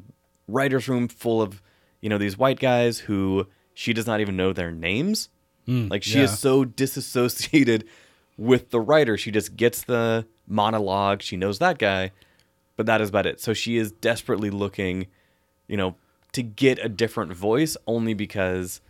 writer's 0.48 0.88
room 0.88 1.08
full 1.08 1.42
of, 1.42 1.62
you 2.00 2.08
know, 2.08 2.18
these 2.18 2.38
white 2.38 2.58
guys 2.58 3.00
who 3.00 3.46
she 3.74 3.92
does 3.92 4.06
not 4.06 4.20
even 4.20 4.36
know 4.36 4.52
their 4.52 4.72
names. 4.72 5.28
Mm, 5.68 5.90
like 5.90 6.02
she 6.02 6.18
yeah. 6.18 6.24
is 6.24 6.38
so 6.38 6.64
disassociated 6.64 7.84
with 8.36 8.70
the 8.70 8.80
writer. 8.80 9.16
She 9.16 9.30
just 9.30 9.56
gets 9.56 9.82
the 9.82 10.26
monologue. 10.46 11.22
She 11.22 11.36
knows 11.36 11.58
that 11.58 11.78
guy, 11.78 12.12
but 12.76 12.86
that 12.86 13.00
is 13.00 13.10
about 13.10 13.26
it. 13.26 13.40
So 13.40 13.52
she 13.52 13.76
is 13.76 13.92
desperately 13.92 14.50
looking, 14.50 15.06
you 15.68 15.76
know, 15.76 15.96
to 16.32 16.42
get 16.42 16.78
a 16.84 16.88
different 16.88 17.32
voice 17.34 17.76
only 17.86 18.14
because 18.14 18.80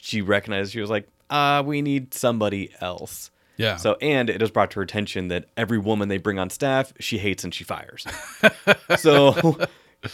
she 0.00 0.22
recognized 0.22 0.72
she 0.72 0.80
was 0.80 0.90
like, 0.90 1.08
uh, 1.28 1.62
we 1.64 1.82
need 1.82 2.12
somebody 2.14 2.72
else. 2.80 3.30
Yeah. 3.56 3.76
So, 3.76 3.96
and 4.00 4.30
it 4.30 4.40
is 4.40 4.50
brought 4.50 4.70
to 4.72 4.76
her 4.76 4.82
attention 4.82 5.28
that 5.28 5.46
every 5.56 5.78
woman 5.78 6.08
they 6.08 6.16
bring 6.18 6.38
on 6.38 6.48
staff, 6.50 6.92
she 6.98 7.18
hates 7.18 7.44
and 7.44 7.54
she 7.54 7.62
fires. 7.62 8.06
so, 8.98 9.58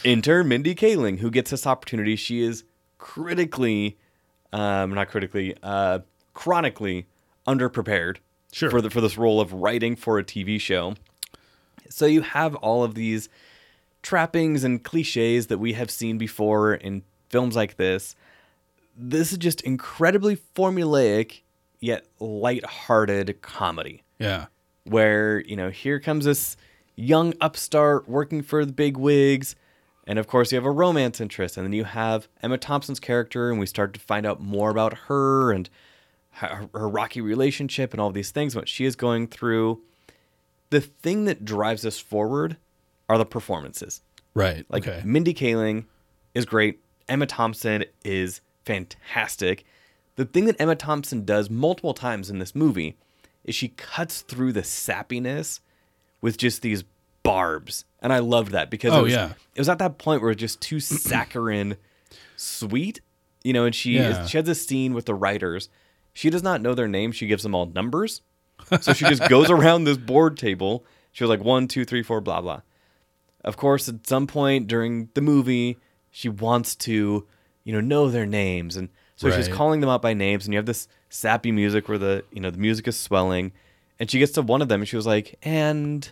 enter 0.03 0.43
Mindy 0.43 0.75
Kaling, 0.75 1.19
who 1.19 1.31
gets 1.31 1.51
this 1.51 1.65
opportunity. 1.65 2.17
She 2.17 2.41
is 2.41 2.65
critically, 2.97 3.97
um, 4.51 4.93
not 4.93 5.07
critically, 5.07 5.55
uh, 5.63 5.99
chronically 6.33 7.05
underprepared 7.47 8.17
Sure. 8.51 8.69
for 8.69 8.81
the, 8.81 8.89
for 8.89 9.01
this 9.01 9.17
role 9.17 9.39
of 9.39 9.53
writing 9.53 9.95
for 9.95 10.19
a 10.19 10.23
TV 10.23 10.59
show. 10.59 10.95
So 11.89 12.05
you 12.05 12.21
have 12.21 12.55
all 12.55 12.83
of 12.83 12.95
these 12.95 13.29
trappings 14.01 14.63
and 14.63 14.83
cliches 14.83 15.47
that 15.47 15.57
we 15.57 15.73
have 15.73 15.91
seen 15.91 16.17
before 16.17 16.73
in 16.73 17.03
films 17.29 17.55
like 17.55 17.77
this. 17.77 18.15
This 18.97 19.31
is 19.31 19.37
just 19.37 19.61
incredibly 19.61 20.37
formulaic 20.55 21.41
yet 21.79 22.05
light-hearted 22.19 23.41
comedy 23.41 24.03
yeah. 24.17 24.47
where, 24.85 25.41
you 25.41 25.55
know, 25.55 25.69
here 25.69 25.99
comes 25.99 26.25
this 26.25 26.57
young 26.95 27.33
upstart 27.39 28.09
working 28.09 28.41
for 28.41 28.65
the 28.65 28.73
big 28.73 28.97
wigs 28.97 29.55
and 30.07 30.17
of 30.17 30.25
course 30.25 30.51
you 30.51 30.55
have 30.55 30.65
a 30.65 30.71
romance 30.71 31.21
interest 31.21 31.57
and 31.57 31.65
then 31.65 31.73
you 31.73 31.83
have 31.83 32.27
Emma 32.41 32.57
Thompson's 32.57 32.99
character 32.99 33.51
and 33.51 33.59
we 33.59 33.65
start 33.65 33.93
to 33.93 33.99
find 33.99 34.25
out 34.25 34.41
more 34.41 34.71
about 34.71 34.93
her 35.07 35.51
and 35.51 35.69
her, 36.31 36.69
her 36.73 36.89
rocky 36.89 37.21
relationship 37.21 37.93
and 37.93 38.01
all 38.01 38.09
these 38.11 38.31
things 38.31 38.55
what 38.55 38.69
she 38.69 38.85
is 38.85 38.95
going 38.95 39.27
through. 39.27 39.81
The 40.69 40.81
thing 40.81 41.25
that 41.25 41.45
drives 41.45 41.85
us 41.85 41.99
forward 41.99 42.57
are 43.09 43.17
the 43.17 43.25
performances. 43.25 44.01
Right. 44.33 44.65
Like 44.69 44.87
okay. 44.87 45.01
Mindy 45.05 45.33
Kaling 45.33 45.85
is 46.33 46.45
great. 46.45 46.79
Emma 47.09 47.25
Thompson 47.25 47.85
is 48.03 48.41
fantastic. 48.67 49.65
The 50.15 50.25
thing 50.25 50.45
that 50.45 50.55
Emma 50.59 50.75
Thompson 50.75 51.25
does 51.25 51.49
multiple 51.49 51.93
times 51.93 52.29
in 52.29 52.39
this 52.39 52.53
movie 52.55 52.97
is 53.43 53.55
she 53.55 53.69
cuts 53.69 54.21
through 54.21 54.51
the 54.53 54.61
sappiness 54.61 55.59
with 56.21 56.37
just 56.37 56.61
these 56.61 56.83
barbs. 57.23 57.85
And 58.01 58.11
I 58.11 58.19
loved 58.19 58.51
that 58.51 58.69
because 58.69 58.93
Oh, 58.93 58.99
it 58.99 59.03
was, 59.03 59.13
yeah. 59.13 59.33
it 59.55 59.59
was 59.59 59.69
at 59.69 59.79
that 59.79 59.97
point 59.97 60.21
where 60.21 60.31
it 60.31 60.35
was 60.35 60.41
just 60.41 60.61
too 60.61 60.79
saccharine 60.79 61.77
sweet. 62.35 63.01
You 63.43 63.53
know, 63.53 63.65
and 63.65 63.73
she 63.75 63.93
Yeah. 63.93 64.23
is, 64.23 64.29
she 64.29 64.37
has 64.37 64.45
this 64.45 64.65
scene 64.65 64.93
with 64.93 65.05
the 65.05 65.13
writers. 65.15 65.69
She 66.13 66.29
does 66.29 66.43
not 66.43 66.61
know 66.61 66.73
their 66.73 66.87
names. 66.87 67.15
She 67.15 67.27
gives 67.27 67.43
them 67.43 67.55
all 67.55 67.65
numbers. 67.67 68.21
So 68.81 68.93
she 68.93 69.05
just 69.05 69.27
goes 69.29 69.49
around 69.57 69.83
this 69.83 69.97
board 69.97 70.37
table. 70.37 70.83
She 71.11 71.23
was 71.23 71.29
like 71.29 71.43
one, 71.43 71.67
two, 71.67 71.85
three, 71.85 72.03
four, 72.03 72.19
blah, 72.21 72.41
blah. 72.41 72.61
Of 73.45 73.55
course, 73.55 73.87
at 73.87 74.05
some 74.07 74.27
point 74.27 74.67
during 74.67 75.09
the 75.13 75.21
movie, 75.21 75.77
she 76.11 76.27
wants 76.27 76.75
to, 76.77 77.25
you 77.67 77.73
know, 77.73 77.81
know 77.81 78.09
their 78.09 78.25
names, 78.25 78.77
and 78.77 78.87
so 79.17 79.29
she's 79.29 79.49
calling 79.49 79.81
them 79.81 79.89
out 79.89 80.01
by 80.01 80.13
names. 80.13 80.45
And 80.45 80.53
you 80.53 80.57
have 80.57 80.65
this 80.65 80.87
sappy 81.09 81.51
music 81.51 81.89
where 81.89 81.97
the, 81.97 82.23
you 82.31 82.39
know, 82.39 82.49
the 82.49 82.57
music 82.57 82.87
is 82.87 82.97
swelling, 82.97 83.51
and 83.99 84.09
she 84.09 84.19
gets 84.19 84.31
to 84.33 84.41
one 84.41 84.61
of 84.61 84.69
them, 84.69 84.79
and 84.79 84.87
she 84.87 84.95
was 84.95 85.05
like, 85.05 85.37
"And 85.43 86.09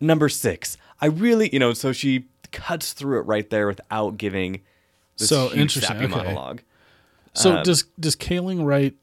number 0.00 0.30
six, 0.30 0.78
I 0.98 1.06
really, 1.06 1.50
you 1.52 1.58
know." 1.58 1.74
So 1.74 1.92
she 1.92 2.24
cuts 2.52 2.94
through 2.94 3.18
it 3.18 3.22
right 3.24 3.50
there 3.50 3.66
without 3.66 4.16
giving 4.16 4.62
this 5.18 5.28
So 5.28 5.52
interesting, 5.52 5.98
sappy 5.98 6.06
okay. 6.06 6.14
monologue. 6.14 6.62
So 7.34 7.58
Um, 7.58 7.62
does 7.62 7.84
does 7.98 8.16
Kaling 8.16 8.64
write 8.64 8.94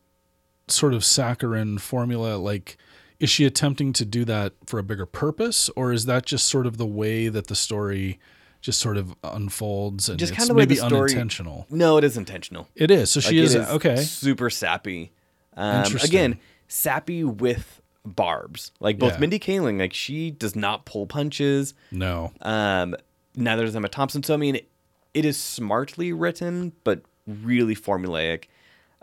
sort 0.67 0.95
of 0.95 1.06
saccharine 1.06 1.78
formula? 1.78 2.38
Like, 2.38 2.78
is 3.19 3.30
she 3.30 3.45
attempting 3.45 3.93
to 3.93 4.06
do 4.06 4.26
that 4.26 4.54
for 4.65 4.80
a 4.80 4.84
bigger 4.84 5.06
purpose, 5.06 5.69
or 5.76 5.93
is 5.93 6.08
that 6.08 6.26
just 6.26 6.47
sort 6.47 6.65
of 6.65 6.78
the 6.78 6.88
way 6.88 7.30
that 7.30 7.45
the 7.45 7.56
story 7.56 8.19
just 8.67 8.82
sort 8.82 8.97
of 8.97 9.15
unfolds 9.23 10.10
and 10.10 10.19
Just 10.19 10.36
kind 10.36 10.49
of 10.49 10.58
maybe 10.58 10.75
the 10.75 10.86
story- 10.86 11.10
unintentional? 11.12 11.65
No, 11.69 11.97
it 11.97 12.03
is 12.03 12.17
intentional. 12.17 12.67
It 12.75 12.91
is. 12.91 13.10
So 13.10 13.21
she 13.21 13.38
Like, 13.39 13.45
is, 13.45 13.56
it 13.56 13.67
okay. 13.69 13.95
Super 13.95 14.49
sappy. 14.49 15.13
Um, 15.56 15.86
Interesting. 15.86 16.10
again, 16.12 16.39
sappy 16.67 17.23
with 17.23 17.82
barbs. 18.06 18.73
Like 18.82 18.99
both 18.99 19.13
Yeah. 19.13 19.19
Mindy 19.19 19.39
Kaling, 19.39 19.80
like 19.80 19.93
she 19.93 20.32
does 20.32 20.53
not 20.53 20.86
pull 20.86 21.08
punches. 21.08 21.73
No. 21.91 22.34
Um, 22.41 22.93
neither 23.38 23.63
does 23.63 23.73
Emma 23.73 23.88
Thompson. 23.88 24.21
So 24.21 24.34
I 24.34 24.38
mean, 24.38 24.58
it, 24.58 24.67
it 25.13 25.23
is 25.23 25.38
smartly 25.38 26.12
written, 26.12 26.73
but 26.84 27.03
really 27.25 27.73
formulaic. 27.75 28.45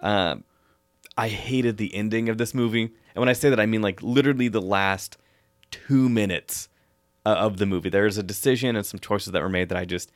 Um, 0.01 0.45
I 1.17 1.29
hated 1.29 1.79
the 1.79 1.95
ending 1.95 2.29
of 2.29 2.37
this 2.37 2.53
movie, 2.53 2.83
and 2.83 3.17
when 3.23 3.31
I 3.31 3.33
say 3.33 3.49
that, 3.49 3.59
I 3.59 3.65
mean 3.65 3.81
like 3.81 4.03
literally 4.03 4.49
the 4.49 4.61
last 4.61 5.17
two 5.71 6.11
minutes 6.11 6.69
uh, 7.27 7.31
of 7.31 7.57
the 7.59 7.67
movie. 7.67 7.89
There's 7.89 8.19
a 8.19 8.23
decision 8.23 8.77
and 8.77 8.85
some 8.85 9.01
choices 9.01 9.33
that 9.33 9.43
were 9.43 9.49
made 9.49 9.69
that 9.71 9.79
I 9.79 9.85
just 9.85 10.11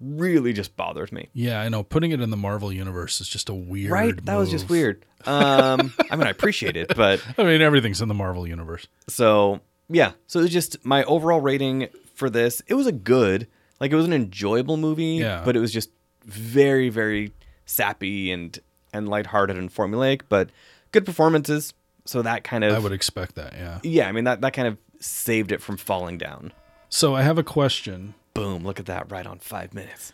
really 0.00 0.52
just 0.52 0.76
bothered 0.76 1.10
me. 1.12 1.28
Yeah, 1.32 1.60
I 1.60 1.68
know. 1.68 1.82
Putting 1.82 2.10
it 2.12 2.20
in 2.20 2.30
the 2.30 2.36
Marvel 2.36 2.72
universe 2.72 3.20
is 3.20 3.28
just 3.28 3.48
a 3.48 3.54
weird. 3.54 3.90
Right? 3.90 4.24
That 4.26 4.36
was 4.36 4.50
just 4.50 4.68
weird. 4.68 5.04
Um, 5.24 5.92
I 6.10 6.16
mean, 6.16 6.26
I 6.26 6.30
appreciate 6.30 6.76
it, 6.76 6.94
but 6.94 7.24
I 7.38 7.44
mean, 7.44 7.62
everything's 7.62 8.00
in 8.02 8.08
the 8.08 8.14
Marvel 8.14 8.46
universe. 8.46 8.86
so 9.08 9.60
yeah. 9.88 10.12
So 10.26 10.40
it's 10.40 10.52
just 10.52 10.84
my 10.84 11.04
overall 11.04 11.40
rating 11.40 11.88
for 12.14 12.28
this. 12.28 12.60
It 12.66 12.74
was 12.74 12.86
a 12.86 12.92
good, 12.92 13.46
like 13.80 13.90
it 13.92 13.96
was 13.96 14.04
an 14.06 14.12
enjoyable 14.12 14.76
movie, 14.76 15.04
Yeah. 15.20 15.42
but 15.44 15.56
it 15.56 15.60
was 15.60 15.72
just 15.72 15.90
very, 16.24 16.88
very 16.88 17.32
sappy 17.64 18.30
and 18.30 18.58
and 18.92 19.08
lighthearted 19.08 19.56
and 19.58 19.72
formulaic, 19.72 20.22
but 20.28 20.50
good 20.92 21.04
performances. 21.06 21.72
So 22.04 22.22
that 22.22 22.44
kind 22.44 22.64
of 22.64 22.74
I 22.74 22.78
would 22.78 22.92
expect 22.92 23.34
that. 23.34 23.52
Yeah. 23.54 23.78
yeah. 23.82 24.08
I 24.08 24.12
mean 24.12 24.24
that 24.24 24.40
that 24.42 24.52
kind 24.52 24.68
of 24.68 24.76
saved 25.00 25.52
it 25.52 25.60
from 25.62 25.76
falling 25.76 26.18
down. 26.18 26.52
So 26.88 27.14
I 27.14 27.22
have 27.22 27.38
a 27.38 27.42
question. 27.42 28.14
Boom! 28.34 28.64
Look 28.64 28.78
at 28.80 28.86
that, 28.86 29.10
right 29.10 29.26
on 29.26 29.38
five 29.38 29.72
minutes. 29.74 30.12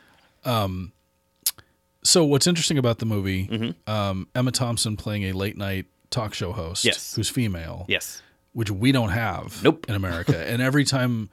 So 2.05 2.25
what's 2.25 2.47
interesting 2.47 2.79
about 2.79 2.99
the 2.99 3.07
movie, 3.07 3.47
Mm-hmm. 3.47 3.91
um, 3.91 4.29
Emma 4.35 4.51
Thompson 4.51 4.97
playing 4.97 5.25
a 5.25 5.33
late 5.33 5.57
night 5.57 5.87
talk 6.11 6.35
show 6.35 6.53
host 6.53 6.85
Yes. 6.85 7.15
who's 7.15 7.29
female. 7.29 7.85
Yes. 7.89 8.23
which 8.55 8.71
we 8.71 8.93
don't 8.93 9.11
have 9.11 9.63
Nope. 9.63 9.87
in 9.89 9.95
America. 9.95 10.37
and 10.49 10.61
every 10.61 10.85
time, 10.85 11.31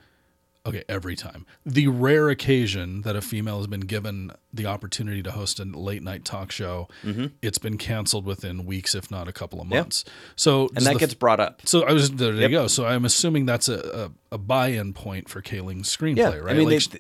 okay, 0.66 0.84
every 0.90 1.16
time, 1.16 1.46
the 1.66 1.88
rare 1.88 2.30
occasion 2.30 3.02
that 3.02 3.16
a 3.16 3.22
female 3.22 3.58
has 3.58 3.68
been 3.68 3.80
given 3.82 4.32
the 4.54 4.66
opportunity 4.66 5.24
to 5.24 5.32
host 5.32 5.60
a 5.60 5.64
late 5.64 6.04
night 6.04 6.26
talk 6.26 6.52
show, 6.52 6.88
it's 7.42 7.58
been 7.58 7.78
canceled 7.78 8.26
within 8.26 8.66
weeks, 8.66 8.94
if 8.94 9.10
not 9.10 9.28
a 9.28 9.32
couple 9.32 9.60
of 9.62 9.66
Mm-hmm. 9.68 9.74
Yeah. 9.74 9.80
months. 9.82 10.06
So 10.36 10.70
And 10.76 10.86
that 10.86 10.94
the- 10.94 11.00
gets 11.00 11.14
brought 11.14 11.40
up. 11.40 11.62
so 11.66 11.84
I 11.84 11.94
was 11.94 12.12
there. 12.12 12.34
You 12.34 12.50
go. 12.50 12.68
So 12.68 12.86
I'm 12.86 13.06
assuming 13.06 13.46
that's 13.46 13.70
a, 13.70 14.12
a, 14.32 14.36
a 14.36 14.38
buy-in 14.38 14.94
point 14.94 15.30
for 15.30 15.42
Kaling's 15.42 15.96
screenplay, 15.96 16.18
Yeah, 16.18 16.30
I 16.30 16.38
right? 16.40 16.56
mean, 16.58 16.70
like, 16.70 16.84
they- 16.90 17.00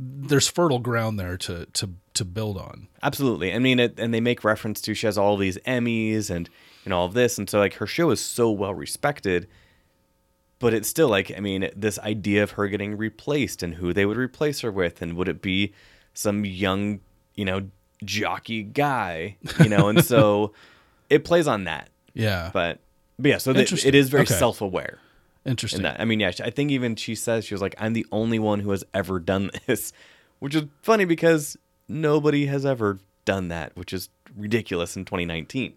there's 0.00 0.46
fertile 0.46 0.78
ground 0.78 1.18
there 1.18 1.36
to 1.38 1.66
to 1.72 1.90
to 2.14 2.24
build 2.24 2.56
on. 2.56 2.86
Absolutely. 3.02 3.52
I 3.52 3.58
mean, 3.58 3.80
it, 3.80 3.98
and 3.98 4.14
they 4.14 4.20
make 4.20 4.44
reference 4.44 4.80
to 4.82 4.94
she 4.94 5.06
has 5.06 5.18
all 5.18 5.36
these 5.36 5.58
Emmys 5.66 6.30
and 6.30 6.48
and 6.84 6.94
all 6.94 7.06
of 7.06 7.14
this, 7.14 7.36
and 7.36 7.50
so 7.50 7.58
like 7.58 7.74
her 7.74 7.86
show 7.86 8.10
is 8.10 8.20
so 8.20 8.48
well 8.48 8.74
respected. 8.74 9.48
But 10.60 10.74
it's 10.74 10.88
still 10.88 11.08
like, 11.08 11.32
I 11.36 11.40
mean, 11.40 11.70
this 11.76 11.98
idea 12.00 12.42
of 12.42 12.52
her 12.52 12.66
getting 12.68 12.96
replaced 12.96 13.62
and 13.62 13.74
who 13.74 13.92
they 13.92 14.04
would 14.04 14.16
replace 14.16 14.60
her 14.62 14.72
with, 14.72 15.00
and 15.00 15.14
would 15.16 15.28
it 15.28 15.40
be 15.40 15.72
some 16.14 16.44
young, 16.44 16.98
you 17.36 17.44
know, 17.44 17.68
jockey 18.04 18.62
guy, 18.64 19.36
you 19.62 19.68
know, 19.68 19.88
and 19.88 20.04
so 20.04 20.52
it 21.10 21.24
plays 21.24 21.46
on 21.46 21.64
that. 21.64 21.90
Yeah, 22.14 22.50
But, 22.52 22.80
but 23.18 23.28
yeah, 23.28 23.38
so 23.38 23.52
th- 23.52 23.66
Interesting. 23.66 23.88
it 23.88 23.94
is 23.94 24.08
very 24.08 24.22
Okay. 24.24 24.34
self-aware 24.34 24.98
interesting. 25.46 25.78
in 25.78 25.82
that. 25.84 26.00
I 26.00 26.04
mean, 26.04 26.18
yeah, 26.18 26.32
I 26.42 26.50
think 26.50 26.72
even 26.72 26.96
she 26.96 27.14
says 27.14 27.44
she 27.44 27.54
was 27.54 27.62
like, 27.62 27.76
"I'm 27.78 27.92
the 27.92 28.06
only 28.10 28.38
one 28.40 28.58
who 28.60 28.70
has 28.70 28.82
ever 28.92 29.20
done 29.20 29.50
this," 29.66 29.92
which 30.40 30.54
is 30.56 30.64
funny 30.82 31.04
because 31.04 31.56
nobody 31.88 32.46
has 32.46 32.66
ever 32.66 32.98
done 33.24 33.46
that, 33.48 33.76
which 33.76 33.92
is 33.92 34.08
ridiculous 34.36 34.96
in 34.96 35.04
2019. 35.04 35.74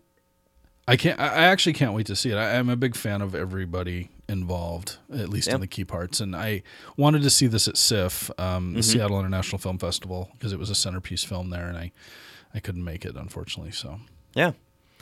I 0.87 0.95
can't. 0.97 1.19
I 1.19 1.43
actually 1.45 1.73
can't 1.73 1.93
wait 1.93 2.07
to 2.07 2.15
see 2.15 2.31
it. 2.31 2.35
I, 2.35 2.57
I'm 2.57 2.69
a 2.69 2.75
big 2.75 2.95
fan 2.95 3.21
of 3.21 3.35
everybody 3.35 4.09
involved, 4.31 4.97
at 5.13 5.29
least 5.29 5.47
Yeah. 5.47 5.55
in 5.55 5.61
the 5.61 5.67
key 5.67 5.83
parts. 5.85 6.19
And 6.19 6.35
I 6.35 6.63
wanted 6.97 7.21
to 7.23 7.29
see 7.29 7.47
this 7.47 7.67
at 7.67 7.77
SIFF, 7.77 8.31
um, 8.39 8.67
Mm-hmm. 8.69 8.75
the 8.77 8.83
Seattle 8.83 9.19
International 9.19 9.59
Film 9.59 9.77
Festival, 9.77 10.29
because 10.33 10.53
it 10.53 10.59
was 10.59 10.69
a 10.69 10.75
centerpiece 10.75 11.23
film 11.23 11.49
there, 11.49 11.67
and 11.67 11.77
I, 11.77 11.91
I 12.53 12.59
couldn't 12.59 12.83
make 12.83 13.05
it 13.05 13.15
unfortunately. 13.15 13.71
So 13.71 13.99
Yeah. 14.35 14.51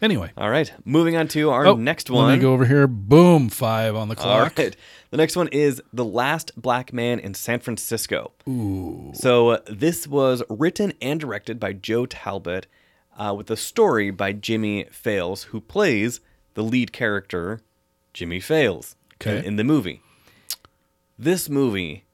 anyway, 0.01 0.31
All 0.37 0.49
right. 0.49 0.71
Moving 0.85 1.15
on 1.15 1.27
to 1.29 1.49
our 1.51 1.65
oh, 1.67 1.75
next 1.75 2.09
Let 2.09 2.15
one. 2.17 2.33
me 2.35 2.41
go 2.41 2.53
over 2.53 2.65
here. 2.65 2.87
Boom, 2.87 3.49
five 3.49 3.95
on 3.95 4.07
the 4.09 4.15
clock. 4.15 4.57
right. 4.57 4.75
The 5.11 5.17
next 5.17 5.35
one 5.35 5.47
is 5.49 5.81
The 5.93 6.05
Last 6.05 6.51
Black 6.55 6.91
Man 6.93 7.19
in 7.19 7.33
San 7.33 7.59
Francisco. 7.59 8.31
Ooh. 8.47 9.11
So 9.13 9.49
uh, 9.49 9.59
this 9.67 10.07
was 10.07 10.43
written 10.49 10.93
and 11.01 11.19
directed 11.19 11.59
by 11.59 11.73
Joe 11.73 12.05
Talbot 12.05 12.67
uh, 13.17 13.33
with 13.35 13.51
a 13.51 13.57
story 13.57 14.11
by 14.11 14.31
Jimmy 14.33 14.85
Fails, 14.91 15.43
who 15.51 15.59
plays 15.59 16.21
the 16.53 16.63
lead 16.63 16.91
character, 16.93 17.59
Jimmy 18.13 18.39
Fails, 18.39 18.95
in, 19.25 19.43
in 19.45 19.55
the 19.57 19.63
movie. 19.63 20.01
This 21.17 21.49
movie 21.49 22.05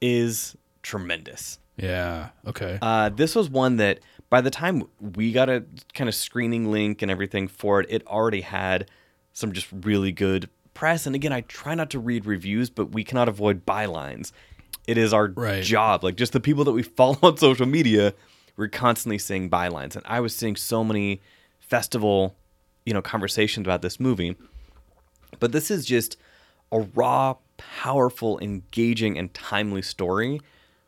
is 0.00 0.56
tremendous. 0.82 1.58
Yeah. 1.76 2.30
Okay. 2.46 2.78
Uh, 2.80 3.08
this 3.08 3.34
was 3.34 3.48
one 3.48 3.76
that 3.76 4.00
by 4.30 4.40
the 4.40 4.50
time 4.50 4.84
we 5.00 5.32
got 5.32 5.48
a 5.48 5.64
kind 5.94 6.08
of 6.08 6.14
screening 6.14 6.70
link 6.70 7.02
and 7.02 7.10
everything 7.10 7.48
for 7.48 7.80
it, 7.80 7.86
it 7.90 8.06
already 8.06 8.42
had 8.42 8.90
some 9.32 9.52
just 9.52 9.66
really 9.72 10.12
good 10.12 10.48
press. 10.74 11.06
And 11.06 11.14
again, 11.14 11.32
I 11.32 11.40
try 11.42 11.74
not 11.74 11.90
to 11.90 11.98
read 11.98 12.26
reviews, 12.26 12.70
but 12.70 12.92
we 12.92 13.02
cannot 13.04 13.28
avoid 13.28 13.64
bylines. 13.66 14.32
It 14.86 14.98
is 14.98 15.12
our 15.12 15.28
Right. 15.28 15.62
job. 15.64 16.04
Like 16.04 16.16
just 16.16 16.32
the 16.32 16.40
people 16.40 16.64
that 16.64 16.72
we 16.72 16.82
follow 16.98 17.18
on 17.22 17.36
social 17.38 17.66
media, 17.66 18.12
we're 18.56 18.68
constantly 18.68 19.18
seeing 19.18 19.48
bylines. 19.50 19.96
And 19.96 20.04
I 20.06 20.20
was 20.20 20.34
seeing 20.36 20.56
so 20.56 20.84
many 20.84 21.20
festival, 21.60 22.36
you 22.84 22.92
know, 22.92 23.02
conversations 23.02 23.66
about 23.66 23.82
this 23.82 23.98
movie. 23.98 24.36
But 25.40 25.50
this 25.52 25.70
is 25.70 25.84
just 25.86 26.16
a 26.74 26.80
raw, 26.94 27.36
powerful, 27.56 28.38
engaging, 28.40 29.16
and 29.16 29.32
timely 29.32 29.80
story 29.80 30.40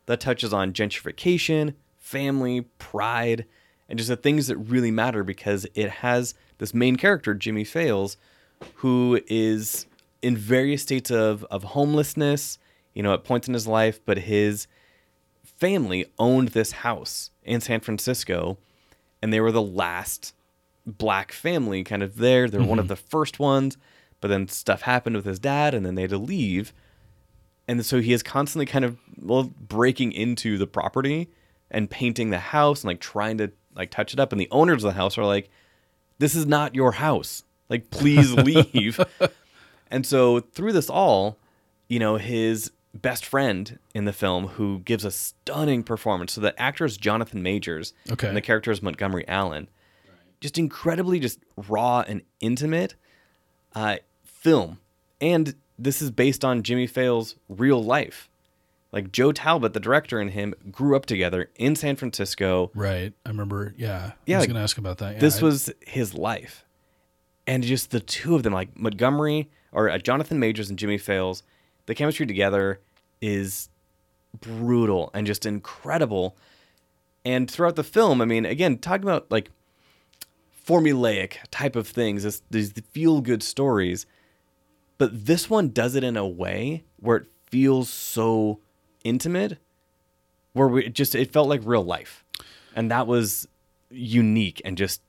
that 0.06 0.20
touches 0.20 0.52
on 0.52 0.72
gentrification, 0.72 1.74
family, 1.96 2.62
pride, 2.78 3.46
and 3.88 3.98
just 3.98 4.08
the 4.08 4.16
things 4.16 4.48
that 4.48 4.56
really 4.56 4.90
matter 4.90 5.22
because 5.22 5.66
it 5.74 5.88
has 5.88 6.34
this 6.58 6.74
main 6.74 6.96
character, 6.96 7.34
Jimmy 7.34 7.62
Fails, 7.62 8.16
who 8.76 9.20
is 9.28 9.86
in 10.22 10.36
various 10.36 10.82
states 10.82 11.10
of, 11.10 11.44
of 11.50 11.62
homelessness, 11.62 12.58
you 12.94 13.02
know, 13.02 13.14
at 13.14 13.22
points 13.22 13.46
in 13.46 13.54
his 13.54 13.68
life, 13.68 14.00
but 14.04 14.18
his 14.18 14.66
family 15.44 16.06
owned 16.18 16.48
this 16.48 16.72
house 16.72 17.30
in 17.44 17.60
San 17.60 17.78
Francisco, 17.80 18.58
and 19.22 19.32
they 19.32 19.40
were 19.40 19.52
the 19.52 19.62
last 19.62 20.34
black 20.84 21.30
family 21.30 21.84
kind 21.84 22.02
of 22.02 22.16
there. 22.16 22.48
They're 22.48 22.60
one 22.60 22.78
of 22.78 22.86
mm-hmm. 22.86 22.88
the 22.88 22.96
first 22.96 23.38
ones, 23.38 23.76
but 24.20 24.28
then 24.28 24.48
stuff 24.48 24.82
happened 24.82 25.16
with 25.16 25.24
his 25.24 25.38
dad, 25.38 25.74
and 25.74 25.84
then 25.84 25.94
they 25.94 26.02
had 26.02 26.10
to 26.10 26.18
leave. 26.18 26.72
And 27.68 27.84
so 27.84 28.00
he 28.00 28.12
is 28.12 28.22
constantly 28.22 28.66
kind 28.66 28.84
of 28.84 28.96
well 29.20 29.44
breaking 29.60 30.12
into 30.12 30.56
the 30.58 30.66
property 30.66 31.28
and 31.70 31.90
painting 31.90 32.30
the 32.30 32.38
house 32.38 32.82
and 32.82 32.88
like 32.88 33.00
trying 33.00 33.38
to 33.38 33.50
like 33.74 33.90
touch 33.90 34.12
it 34.14 34.20
up. 34.20 34.32
And 34.32 34.40
the 34.40 34.48
owners 34.50 34.84
of 34.84 34.92
the 34.92 34.96
house 34.96 35.18
are 35.18 35.24
like, 35.24 35.50
"This 36.18 36.34
is 36.34 36.46
not 36.46 36.74
your 36.74 36.92
house. 36.92 37.42
Like, 37.68 37.90
please 37.90 38.32
leave." 38.34 39.00
and 39.90 40.06
so 40.06 40.40
through 40.40 40.72
this 40.72 40.88
all, 40.88 41.38
you 41.88 41.98
know, 41.98 42.16
his 42.16 42.70
best 42.94 43.26
friend 43.26 43.78
in 43.94 44.04
the 44.06 44.12
film 44.12 44.46
who 44.46 44.78
gives 44.78 45.04
a 45.04 45.10
stunning 45.10 45.82
performance. 45.82 46.32
So 46.32 46.40
the 46.40 46.58
actor 46.60 46.84
is 46.84 46.96
Jonathan 46.96 47.42
Majors, 47.42 47.92
Okay. 48.10 48.28
and 48.28 48.36
the 48.36 48.40
character 48.40 48.70
is 48.70 48.80
Montgomery 48.80 49.26
Allen. 49.28 49.68
Just 50.40 50.56
incredibly, 50.56 51.18
just 51.18 51.40
raw 51.68 52.04
and 52.06 52.22
intimate 52.40 52.94
uh, 53.76 53.96
film, 54.24 54.80
and 55.20 55.54
this 55.78 56.02
is 56.02 56.10
based 56.10 56.44
on 56.44 56.62
Jimmy 56.64 56.88
Fails' 56.88 57.36
real 57.48 57.82
life. 57.84 58.28
Like 58.92 59.12
Joe 59.12 59.30
Talbot, 59.30 59.74
the 59.74 59.80
director, 59.80 60.18
and 60.18 60.30
him 60.30 60.54
grew 60.72 60.96
up 60.96 61.04
together 61.06 61.50
in 61.56 61.76
San 61.76 61.96
Francisco. 61.96 62.70
right. 62.74 63.12
I 63.24 63.28
remember. 63.28 63.74
Yeah. 63.76 64.12
Yeah, 64.24 64.36
I 64.36 64.38
was 64.38 64.42
like, 64.44 64.48
going 64.48 64.56
to 64.56 64.62
ask 64.62 64.78
about 64.78 64.98
that. 64.98 65.14
Yeah, 65.14 65.20
this 65.20 65.40
I- 65.40 65.44
was 65.44 65.70
his 65.86 66.14
life, 66.14 66.64
and 67.46 67.62
just 67.62 67.90
the 67.90 68.00
two 68.00 68.34
of 68.34 68.42
them, 68.42 68.52
like 68.54 68.76
Montgomery 68.78 69.50
or 69.72 69.90
uh, 69.90 69.98
Jonathan 69.98 70.38
Majors 70.40 70.70
and 70.70 70.78
Jimmy 70.78 70.96
Fails, 70.98 71.42
the 71.84 71.94
chemistry 71.94 72.24
together 72.26 72.80
is 73.20 73.68
brutal 74.40 75.10
and 75.14 75.26
just 75.26 75.44
incredible. 75.44 76.36
And 77.24 77.50
throughout 77.50 77.76
the 77.76 77.84
film, 77.84 78.22
I 78.22 78.24
mean, 78.24 78.46
again, 78.46 78.78
talking 78.78 79.02
about 79.02 79.30
like 79.30 79.50
formulaic 80.66 81.34
type 81.50 81.76
of 81.76 81.86
things, 81.86 82.22
this, 82.24 82.42
these 82.50 82.72
feel 82.90 83.20
good 83.20 83.42
stories, 83.42 84.06
but 84.98 85.26
this 85.26 85.48
one 85.48 85.68
does 85.70 85.94
it 85.94 86.02
in 86.04 86.16
a 86.16 86.26
way 86.26 86.84
where 86.98 87.18
it 87.18 87.26
feels 87.50 87.88
so 87.88 88.60
intimate, 89.04 89.58
where 90.52 90.68
we 90.68 90.86
it 90.86 90.94
just 90.94 91.14
it 91.14 91.32
felt 91.32 91.48
like 91.48 91.60
real 91.64 91.84
life, 91.84 92.24
and 92.74 92.90
that 92.90 93.06
was 93.06 93.46
unique 93.90 94.60
and 94.64 94.76
just 94.76 95.00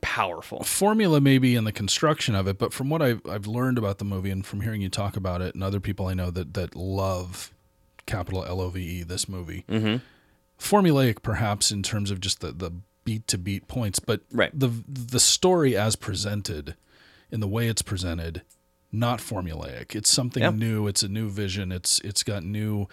powerful. 0.00 0.62
formula 0.64 1.20
maybe 1.20 1.54
in 1.54 1.64
the 1.64 1.72
construction 1.72 2.34
of 2.34 2.46
it, 2.48 2.58
but 2.58 2.72
from 2.72 2.88
what 2.88 3.02
I've, 3.02 3.20
I've 3.28 3.46
learned 3.46 3.78
about 3.78 3.98
the 3.98 4.04
movie 4.04 4.30
and 4.30 4.44
from 4.44 4.62
hearing 4.62 4.80
you 4.80 4.88
talk 4.88 5.16
about 5.16 5.42
it 5.42 5.54
and 5.54 5.62
other 5.62 5.80
people 5.80 6.06
I 6.06 6.14
know 6.14 6.30
that, 6.30 6.54
that 6.54 6.74
love 6.74 7.52
capital 8.06 8.44
L 8.44 8.60
O 8.60 8.68
V 8.70 8.80
E 8.80 9.02
this 9.02 9.28
movie, 9.28 9.64
Mm-hmm. 9.68 9.96
formulaic 10.58 11.22
perhaps 11.22 11.70
in 11.70 11.82
terms 11.82 12.10
of 12.10 12.20
just 12.20 12.40
the, 12.40 12.52
the 12.52 12.70
beat 13.06 13.26
to 13.28 13.38
beat 13.38 13.66
points, 13.68 13.98
but 13.98 14.20
Right. 14.30 14.50
the 14.58 14.70
the 14.86 15.20
story 15.20 15.74
as 15.74 15.96
presented, 15.96 16.74
in 17.30 17.40
the 17.40 17.48
way 17.48 17.68
it's 17.68 17.80
presented, 17.82 18.42
not 18.92 19.20
formulaic. 19.20 19.94
It's 19.96 20.10
something 20.10 20.42
Yeah. 20.42 20.50
new. 20.50 20.86
It's 20.88 21.02
a 21.02 21.08
new 21.08 21.30
vision. 21.30 21.72
It's 21.72 21.98
it's 22.00 22.22
got 22.22 22.42
new 22.44 22.86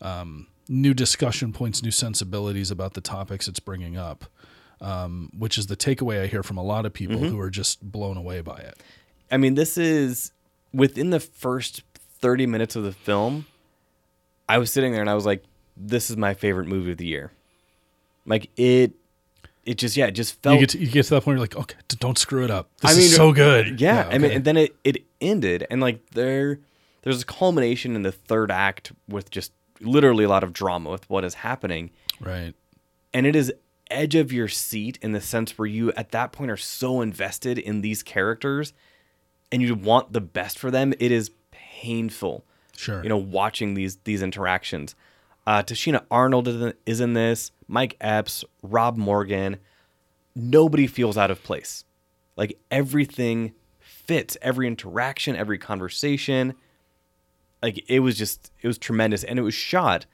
um, 0.00 0.46
new 0.68 0.94
discussion 0.94 1.52
points, 1.52 1.82
new 1.82 1.90
sensibilities 1.90 2.70
about 2.70 2.94
the 2.94 3.00
topics 3.00 3.48
it's 3.48 3.60
bringing 3.60 3.96
up, 3.96 4.26
um, 4.80 5.30
which 5.36 5.56
is 5.58 5.66
the 5.68 5.76
takeaway 5.76 6.22
I 6.22 6.26
hear 6.26 6.42
from 6.42 6.58
a 6.58 6.62
lot 6.62 6.84
of 6.86 6.92
people 6.92 7.16
Mm-hmm. 7.16 7.28
who 7.34 7.40
are 7.40 7.50
just 7.50 7.82
blown 7.90 8.16
away 8.16 8.40
by 8.42 8.58
it. 8.58 8.80
I 9.30 9.38
mean, 9.38 9.54
this 9.54 9.76
is 9.78 10.32
within 10.72 11.10
the 11.10 11.20
first 11.20 11.82
30 12.20 12.46
minutes 12.46 12.76
of 12.76 12.82
the 12.84 12.92
film, 12.92 13.46
I 14.48 14.58
was 14.58 14.70
sitting 14.70 14.92
there 14.92 15.00
and 15.00 15.08
I 15.10 15.14
was 15.14 15.24
like, 15.26 15.42
this 15.76 16.10
is 16.10 16.16
my 16.16 16.34
favorite 16.34 16.66
movie 16.68 16.92
of 16.92 16.98
the 16.98 17.06
year. 17.06 17.32
Like 18.26 18.50
it 18.56 18.92
it 19.66 19.78
just 19.78 19.96
yeah, 19.96 20.06
it 20.06 20.12
just 20.12 20.40
felt 20.42 20.54
You 20.54 20.60
get 20.60 20.70
to, 20.70 20.78
you 20.78 20.86
get 20.86 21.02
to 21.04 21.10
that 21.10 21.24
point 21.24 21.34
you're 21.36 21.40
like, 21.40 21.56
okay, 21.56 21.76
don't 21.98 22.16
screw 22.16 22.44
it 22.44 22.50
up. 22.50 22.70
This 22.80 22.90
I 22.92 22.94
mean, 22.94 23.02
is 23.02 23.16
so 23.16 23.32
good. 23.32 23.80
Yeah, 23.80 24.08
I 24.10 24.18
mean, 24.18 24.30
and 24.30 24.44
then 24.44 24.56
it 24.56 24.76
it 24.84 25.04
ended, 25.20 25.66
and 25.70 25.80
like 25.80 26.10
there, 26.12 26.60
there's 27.02 27.22
a 27.22 27.26
culmination 27.26 27.94
in 27.96 28.02
the 28.02 28.12
third 28.12 28.50
act 28.50 28.92
with 29.08 29.30
just 29.30 29.52
literally 29.80 30.24
a 30.24 30.28
lot 30.28 30.44
of 30.44 30.52
drama 30.52 30.90
with 30.90 31.08
what 31.10 31.24
is 31.24 31.34
happening, 31.34 31.90
right. 32.20 32.54
and 33.12 33.26
it 33.26 33.36
is 33.36 33.52
edge 33.90 34.14
of 34.14 34.32
your 34.32 34.48
seat 34.48 34.98
in 35.02 35.12
the 35.12 35.20
sense 35.20 35.56
where 35.58 35.66
you 35.66 35.92
at 35.92 36.10
that 36.10 36.32
point 36.32 36.50
are 36.50 36.56
so 36.56 37.00
invested 37.00 37.58
in 37.58 37.80
these 37.82 38.02
characters, 38.02 38.72
and 39.52 39.62
you 39.62 39.74
want 39.74 40.12
the 40.12 40.20
best 40.20 40.58
for 40.58 40.70
them. 40.70 40.94
It 40.98 41.12
is 41.12 41.30
painful, 41.50 42.44
Sure. 42.76 43.02
you 43.02 43.08
know, 43.08 43.16
watching 43.16 43.74
these 43.74 43.96
these 44.04 44.22
interactions. 44.22 44.94
Uh, 45.46 45.62
Tichina 45.62 46.04
Arnold 46.10 46.74
is 46.86 47.00
in 47.00 47.12
this. 47.14 47.50
Mike 47.68 47.96
Epps, 48.00 48.44
Rob 48.62 48.96
Morgan. 48.96 49.56
Nobody 50.34 50.86
feels 50.86 51.16
out 51.16 51.30
of 51.30 51.42
place 51.42 51.84
Like 52.36 52.58
everything 52.70 53.52
fits, 53.80 54.36
every 54.42 54.66
interaction, 54.66 55.34
every 55.36 55.58
conversation. 55.58 56.54
Like 57.62 57.82
it 57.88 58.00
was 58.00 58.16
just 58.18 58.52
it 58.62 58.66
was 58.68 58.78
tremendous 58.78 59.24
and 59.24 59.38
it 59.38 59.42
was 59.42 59.54
shot 59.54 60.06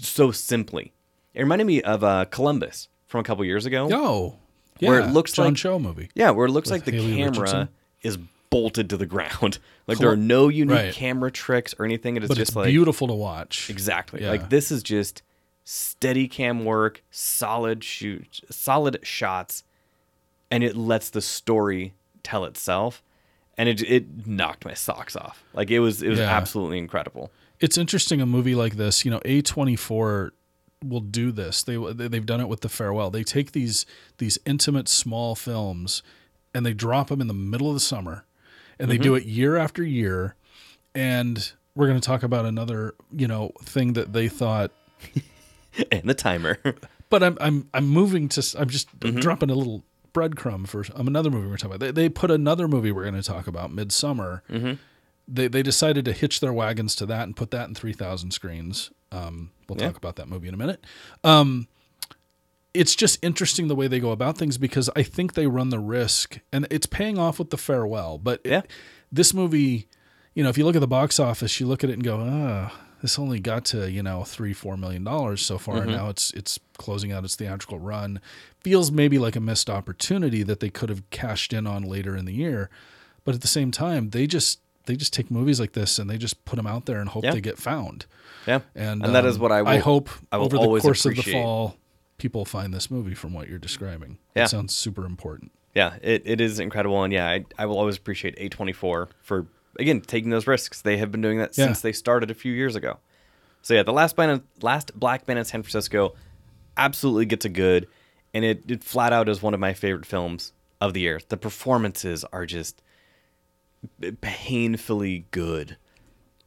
so 0.00 0.30
simply. 0.30 0.92
It 1.34 1.40
reminded 1.42 1.66
me 1.66 1.82
of 1.82 2.02
uh, 2.02 2.24
Columbus 2.26 2.88
from 3.06 3.20
a 3.20 3.24
couple 3.24 3.44
years 3.44 3.66
ago. 3.66 3.88
Oh, 3.92 4.36
yeah. 4.78 4.88
Where 4.88 5.00
it 5.00 5.08
looks 5.08 5.32
John 5.32 5.46
like- 5.48 5.56
Cho 5.56 5.78
movie. 5.78 6.08
Yeah, 6.14 6.30
where 6.30 6.46
it 6.46 6.50
looks 6.50 6.70
like 6.70 6.84
the 6.84 6.92
Haley 6.92 7.16
camera 7.16 7.30
Richardson. 7.32 7.68
is 8.02 8.16
bolted 8.48 8.88
to 8.90 8.96
the 8.96 9.06
ground. 9.06 9.58
Like 9.88 9.98
Col- 9.98 10.02
there 10.06 10.12
are 10.12 10.16
no 10.16 10.48
unique 10.48 10.74
Right. 10.74 10.92
camera 10.92 11.30
tricks 11.30 11.72
or 11.78 11.84
anything. 11.84 12.16
It 12.16 12.24
is 12.24 12.28
But 12.28 12.38
just 12.38 12.48
it's 12.50 12.56
like 12.56 12.66
beautiful 12.66 13.06
to 13.06 13.14
watch. 13.14 13.70
exactly 13.70 14.22
Yeah. 14.22 14.30
like 14.30 14.50
this 14.50 14.72
is 14.72 14.82
just 14.82 15.22
steady 15.68 16.28
cam 16.28 16.64
work, 16.64 17.02
solid 17.10 17.82
shoot, 17.82 18.40
solid 18.48 19.00
shots, 19.02 19.64
and 20.48 20.62
it 20.62 20.76
lets 20.76 21.10
the 21.10 21.20
story 21.20 21.92
tell 22.22 22.44
itself. 22.44 23.02
And 23.58 23.68
it 23.68 23.82
it 23.82 24.26
knocked 24.26 24.64
my 24.64 24.74
socks 24.74 25.16
off. 25.16 25.42
Like 25.52 25.70
it 25.70 25.80
was 25.80 26.02
it 26.02 26.08
was 26.08 26.20
Yeah. 26.20 26.30
absolutely 26.30 26.78
incredible. 26.78 27.30
it's 27.58 27.76
interesting 27.78 28.20
a 28.20 28.26
movie 28.26 28.54
like 28.54 28.76
this 28.76 29.04
you 29.04 29.10
know 29.10 29.18
a24 29.20 30.30
will 30.84 31.00
do 31.00 31.32
this 31.32 31.62
they 31.62 31.76
they've 31.94 32.26
done 32.26 32.38
it 32.40 32.48
with 32.48 32.60
the 32.60 32.68
farewell 32.68 33.08
they 33.10 33.24
take 33.24 33.52
these 33.52 33.86
these 34.18 34.38
intimate 34.44 34.88
small 34.88 35.34
films 35.34 36.02
and 36.54 36.66
they 36.66 36.74
drop 36.74 37.08
them 37.08 37.18
in 37.22 37.28
the 37.28 37.34
middle 37.34 37.68
of 37.68 37.74
the 37.74 37.80
summer 37.80 38.26
and 38.78 38.90
they 38.90 38.98
do 38.98 39.12
Mm-hmm. 39.12 39.26
it 39.26 39.32
year 39.32 39.56
after 39.56 39.82
year 39.82 40.34
and 40.94 41.52
we're 41.74 41.86
going 41.88 41.98
to 41.98 42.06
talk 42.06 42.22
about 42.22 42.44
another 42.44 42.94
you 43.10 43.26
know 43.26 43.52
thing 43.62 43.94
that 43.94 44.12
they 44.12 44.28
thought 44.28 44.70
and 45.92 46.08
the 46.08 46.14
timer. 46.14 46.58
but 47.10 47.22
I'm 47.22 47.36
I'm 47.40 47.68
I'm 47.74 47.86
moving 47.88 48.28
to 48.30 48.56
I'm 48.58 48.68
just 48.68 48.88
Mm-hmm. 49.00 49.20
dropping 49.20 49.50
a 49.50 49.54
little 49.54 49.84
breadcrumb 50.14 50.66
for 50.66 50.84
um, 50.94 51.06
another 51.08 51.30
movie 51.30 51.46
we're 51.48 51.56
talking 51.58 51.76
about. 51.76 51.80
They, 51.94 52.02
they 52.02 52.08
put 52.08 52.30
another 52.30 52.66
movie 52.68 52.90
we're 52.90 53.02
going 53.02 53.14
to 53.14 53.22
talk 53.22 53.46
about, 53.46 53.70
Midsommar. 53.70 54.40
Mm-hmm. 54.50 54.72
They 55.28 55.48
they 55.48 55.62
decided 55.62 56.04
to 56.06 56.12
hitch 56.12 56.40
their 56.40 56.52
wagons 56.52 56.94
to 56.96 57.06
that 57.06 57.22
and 57.24 57.36
put 57.36 57.50
that 57.50 57.68
in 57.68 57.74
three 57.74 57.92
thousand 57.92 58.30
screens. 58.32 58.90
Um, 59.12 59.50
we'll 59.68 59.78
Yeah. 59.78 59.86
talk 59.88 59.96
about 59.96 60.16
that 60.16 60.28
movie 60.28 60.48
in 60.48 60.54
a 60.54 60.56
minute. 60.56 60.84
Um, 61.24 61.68
it's 62.74 62.94
just 62.94 63.18
interesting 63.24 63.68
the 63.68 63.74
way 63.76 63.88
they 63.88 64.00
go 64.00 64.10
about 64.10 64.36
things 64.36 64.58
because 64.58 64.90
I 64.94 65.02
think 65.02 65.32
they 65.34 65.46
run 65.46 65.70
the 65.70 65.78
risk, 65.78 66.38
and 66.52 66.66
it's 66.70 66.86
paying 66.86 67.18
off 67.18 67.38
with 67.38 67.50
the 67.50 67.56
farewell. 67.56 68.18
But 68.18 68.40
it- 68.44 68.50
Yeah. 68.50 68.62
this 69.10 69.32
movie, 69.32 69.88
you 70.34 70.42
know, 70.42 70.50
if 70.50 70.58
you 70.58 70.64
look 70.64 70.76
at 70.76 70.80
the 70.80 70.86
box 70.86 71.18
office, 71.18 71.58
you 71.58 71.66
look 71.66 71.82
at 71.84 71.90
it 71.90 71.94
and 71.94 72.04
go, 72.04 72.18
ah, 72.20 72.72
this 73.06 73.18
only 73.20 73.38
got 73.38 73.64
to 73.66 73.88
you 73.90 74.02
know 74.02 74.24
three 74.24 74.52
four 74.52 74.76
million 74.76 75.04
dollars 75.04 75.40
so 75.40 75.58
far. 75.58 75.76
Mm-hmm. 75.76 75.88
and 75.88 75.96
Now 75.96 76.08
it's 76.08 76.32
it's 76.32 76.58
closing 76.76 77.12
out 77.12 77.24
its 77.24 77.36
theatrical 77.36 77.78
run. 77.78 78.20
Feels 78.60 78.90
maybe 78.90 79.16
like 79.18 79.36
a 79.36 79.40
missed 79.40 79.70
opportunity 79.70 80.42
that 80.42 80.58
they 80.60 80.70
could 80.70 80.88
have 80.88 81.08
cashed 81.10 81.52
in 81.52 81.66
on 81.66 81.82
later 81.84 82.16
in 82.16 82.24
the 82.24 82.32
year, 82.34 82.68
but 83.24 83.34
at 83.34 83.40
the 83.42 83.48
same 83.48 83.70
time, 83.70 84.10
they 84.10 84.26
just 84.26 84.58
they 84.86 84.96
just 84.96 85.12
take 85.12 85.30
movies 85.30 85.58
like 85.60 85.72
this 85.72 85.98
and 85.98 86.10
they 86.10 86.18
just 86.18 86.44
put 86.44 86.56
them 86.56 86.66
out 86.66 86.86
there 86.86 87.00
and 87.00 87.08
hope 87.10 87.24
Yeah. 87.24 87.32
they 87.32 87.40
get 87.40 87.58
found. 87.58 88.06
yeah, 88.46 88.60
And, 88.76 89.04
and 89.04 89.14
that 89.16 89.24
is 89.24 89.34
um, 89.36 89.42
what 89.42 89.50
I 89.52 89.62
will, 89.62 89.68
I 89.68 89.78
hope 89.78 90.08
I 90.30 90.36
will 90.36 90.44
over 90.46 90.58
the 90.58 90.80
course 90.80 91.04
of 91.04 91.16
the 91.16 91.22
fall, 91.22 91.76
people 92.18 92.44
find 92.44 92.72
this 92.72 92.88
movie 92.90 93.14
from 93.14 93.32
what 93.32 93.48
you're 93.48 93.58
describing. 93.58 94.18
Yeah. 94.36 94.44
It 94.44 94.48
sounds 94.50 94.74
super 94.74 95.04
important. 95.04 95.50
yeah, 95.74 95.96
it, 96.02 96.22
it 96.24 96.40
is 96.40 96.60
incredible, 96.60 97.02
and 97.02 97.12
yeah, 97.12 97.28
I, 97.28 97.44
I 97.58 97.66
will 97.66 97.78
always 97.78 97.96
appreciate 97.96 98.36
A24 98.38 99.08
for 99.20 99.46
again 99.78 100.00
taking 100.00 100.30
those 100.30 100.46
risks. 100.46 100.82
They 100.82 100.96
have 100.98 101.10
been 101.10 101.20
doing 101.20 101.38
that 101.38 101.56
Yeah. 101.56 101.66
since 101.66 101.80
they 101.80 101.92
started 101.92 102.30
a 102.30 102.34
few 102.34 102.52
years 102.52 102.76
ago. 102.76 102.98
So 103.62 103.74
yeah, 103.74 103.82
the 103.82 103.92
last 103.92 104.16
band, 104.16 104.42
last 104.62 104.98
Black 104.98 105.26
Band 105.26 105.38
in 105.38 105.44
San 105.44 105.62
Francisco, 105.62 106.14
absolutely 106.76 107.26
gets 107.26 107.44
a 107.44 107.48
good, 107.48 107.88
and 108.32 108.44
it, 108.44 108.62
it 108.68 108.84
flat 108.84 109.12
out 109.12 109.28
is 109.28 109.42
one 109.42 109.54
of 109.54 109.60
my 109.60 109.72
favorite 109.72 110.06
films 110.06 110.52
of 110.80 110.94
the 110.94 111.00
year. 111.00 111.20
The 111.28 111.36
performances 111.36 112.24
are 112.32 112.46
just 112.46 112.82
painfully 114.20 115.26
good. 115.30 115.76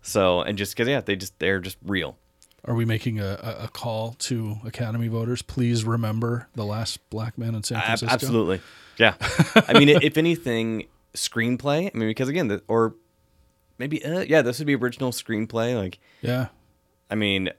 So 0.01 0.41
and 0.41 0.57
just 0.57 0.73
because 0.75 0.87
yeah, 0.87 1.01
they 1.01 1.15
just 1.15 1.37
they're 1.39 1.59
just 1.59 1.77
real. 1.83 2.17
Are 2.65 2.75
we 2.75 2.83
making 2.83 3.19
a, 3.19 3.57
a, 3.61 3.69
call 3.69 4.13
to 4.19 4.57
Academy 4.65 5.07
voters? 5.07 5.41
Please 5.41 5.85
remember 5.85 6.49
the 6.55 6.65
last 6.65 6.99
black 7.09 7.37
man 7.37 7.55
in 7.55 7.63
San 7.63 7.81
Francisco. 7.81 8.13
absolutely, 8.13 8.59
yeah. 8.97 9.15
I 9.67 9.79
mean, 9.79 9.87
if 10.01 10.17
anything, 10.17 10.87
screenplay. 11.13 11.89
I 11.93 11.97
mean, 11.97 12.09
because 12.09 12.27
again, 12.27 12.49
the, 12.49 12.61
or 12.67 12.95
maybe 13.79 14.03
uh, 14.05 14.19
yeah, 14.19 14.41
this 14.43 14.59
would 14.59 14.67
be 14.67 14.75
original 14.75 15.11
screenplay. 15.11 15.75
Like, 15.75 15.99
Yeah. 16.21 16.47
I 17.09 17.15
mean, 17.15 17.49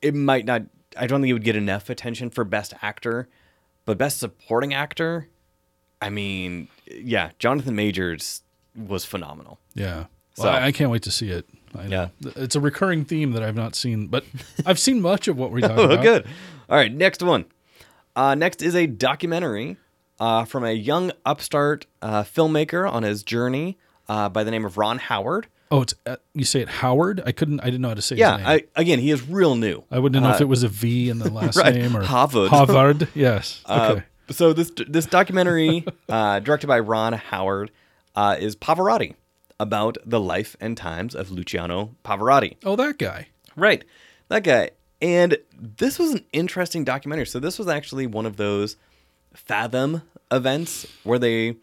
it 0.00 0.14
might 0.14 0.44
not. 0.44 0.62
I 0.96 1.06
don't 1.08 1.20
think 1.22 1.30
it 1.30 1.32
would 1.32 1.44
get 1.44 1.56
enough 1.56 1.90
attention 1.90 2.30
for 2.30 2.44
best 2.44 2.74
actor, 2.82 3.28
but 3.86 3.98
best 3.98 4.18
supporting 4.20 4.72
actor. 4.74 5.28
I 6.00 6.10
mean, 6.10 6.68
yeah, 6.86 7.30
Jonathan 7.38 7.74
Majors 7.74 8.42
was 8.76 9.04
phenomenal. 9.04 9.58
Yeah. 9.74 10.04
So- 10.34 10.44
Well, 10.44 10.52
I, 10.54 10.66
I 10.66 10.72
can't 10.72 10.90
wait 10.90 11.02
to 11.02 11.10
see 11.10 11.30
it. 11.30 11.46
I 11.74 11.86
know. 11.86 12.10
It's 12.36 12.54
a 12.54 12.60
recurring 12.60 13.04
theme 13.06 13.32
that 13.32 13.42
I've 13.42 13.54
not 13.56 13.74
seen, 13.74 14.08
but 14.08 14.24
I've 14.66 14.78
seen 14.78 15.00
much 15.00 15.26
of 15.28 15.38
what 15.38 15.50
we're 15.50 15.60
talking 15.68 15.78
Oh, 15.78 15.84
about. 15.92 16.02
good. 16.02 16.26
All 16.68 16.76
right, 16.76 16.92
next 16.92 17.22
one. 17.22 17.46
Uh, 18.14 18.34
next 18.34 18.60
is 18.60 18.74
a 18.76 18.86
documentary 18.86 19.78
uh, 20.20 20.44
from 20.44 20.64
a 20.64 20.72
young 20.72 21.12
upstart 21.24 21.86
uh, 22.02 22.22
filmmaker 22.24 22.90
on 22.90 23.02
his 23.04 23.22
journey 23.22 23.78
uh, 24.08 24.28
by 24.28 24.44
the 24.44 24.50
name 24.50 24.64
of 24.66 24.76
Ron 24.76 24.98
Howard. 24.98 25.46
Oh, 25.72 25.82
it's 25.82 25.94
uh, 26.06 26.16
you 26.34 26.44
say 26.44 26.60
it 26.60 26.68
Howard? 26.68 27.22
I 27.26 27.32
couldn't. 27.32 27.60
I 27.60 27.64
didn't 27.64 27.80
know 27.80 27.88
how 27.88 27.94
to 27.94 28.02
say 28.02 28.14
Yeah, 28.16 28.36
his 28.38 28.46
name. 28.46 28.60
I, 28.76 28.80
again, 28.80 28.98
he 28.98 29.10
is 29.10 29.26
real 29.26 29.54
new. 29.56 29.82
I 29.90 29.98
wouldn't 29.98 30.22
know 30.22 30.30
Uh, 30.30 30.34
if 30.34 30.40
it 30.40 30.44
was 30.48 30.62
a 30.62 30.68
V 30.68 31.08
in 31.08 31.18
the 31.18 31.30
last 31.38 31.56
right. 31.56 31.74
name 31.74 31.96
or 31.96 32.02
Harvard. 32.04 32.50
Harvard. 32.50 33.08
Yes. 33.14 33.62
Uh, 33.66 33.88
Okay. 33.92 34.04
so 34.30 34.52
this 34.52 34.70
this 34.86 35.06
documentary, 35.06 35.84
uh, 36.08 36.38
directed 36.40 36.66
by 36.66 36.78
Ron 36.78 37.14
Howard, 37.14 37.70
uh, 38.14 38.36
is 38.38 38.54
Pavarotti 38.54 39.14
about 39.58 39.96
the 40.04 40.20
life 40.20 40.56
and 40.60 40.76
times 40.76 41.14
of 41.14 41.30
Luciano 41.30 41.94
Pavarotti. 42.04 42.56
oh, 42.64 42.76
that 42.76 42.98
guy. 42.98 43.28
Right, 43.56 43.84
that 44.28 44.44
guy. 44.44 44.70
And 45.00 45.38
this 45.58 45.98
was 45.98 46.12
an 46.12 46.24
interesting 46.32 46.84
documentary. 46.84 47.26
So 47.26 47.40
this 47.40 47.58
was 47.58 47.66
actually 47.66 48.06
one 48.06 48.26
of 48.26 48.36
those 48.36 48.76
Fathom 49.34 50.02
events 50.30 50.86
where 51.04 51.18
they 51.18 51.56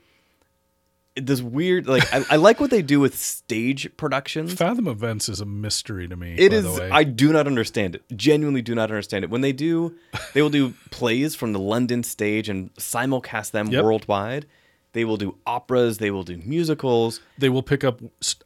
this 1.25 1.41
weird 1.41 1.87
like 1.87 2.11
I, 2.13 2.25
I 2.31 2.35
like 2.35 2.59
what 2.59 2.69
they 2.69 2.81
do 2.81 2.99
with 2.99 3.17
stage 3.17 3.89
productions. 3.97 4.53
Fathom 4.53 4.87
Events 4.87 5.29
is 5.29 5.41
a 5.41 5.45
mystery 5.45 6.07
to 6.07 6.15
me. 6.15 6.35
It 6.37 6.49
by 6.49 6.55
is. 6.57 6.63
The 6.63 6.71
way. 6.81 6.89
I 6.91 7.03
do 7.03 7.31
not 7.33 7.47
understand 7.47 7.95
it. 7.95 8.03
Genuinely, 8.15 8.61
do 8.61 8.75
not 8.75 8.89
understand 8.91 9.23
it. 9.23 9.29
When 9.29 9.41
they 9.41 9.53
do, 9.53 9.95
they 10.33 10.41
will 10.41 10.49
do 10.49 10.73
plays 10.91 11.35
from 11.35 11.53
the 11.53 11.59
London 11.59 12.03
stage 12.03 12.49
and 12.49 12.73
simulcast 12.75 13.51
them 13.51 13.67
Yep. 13.67 13.83
worldwide. 13.83 14.45
They 14.93 15.05
will 15.05 15.17
do 15.17 15.35
operas. 15.45 15.99
They 15.99 16.09
will 16.11 16.23
do 16.23 16.37
musicals. 16.37 17.21
they 17.37 17.49
will 17.49 17.61
pick 17.63 17.83
up 17.83 18.01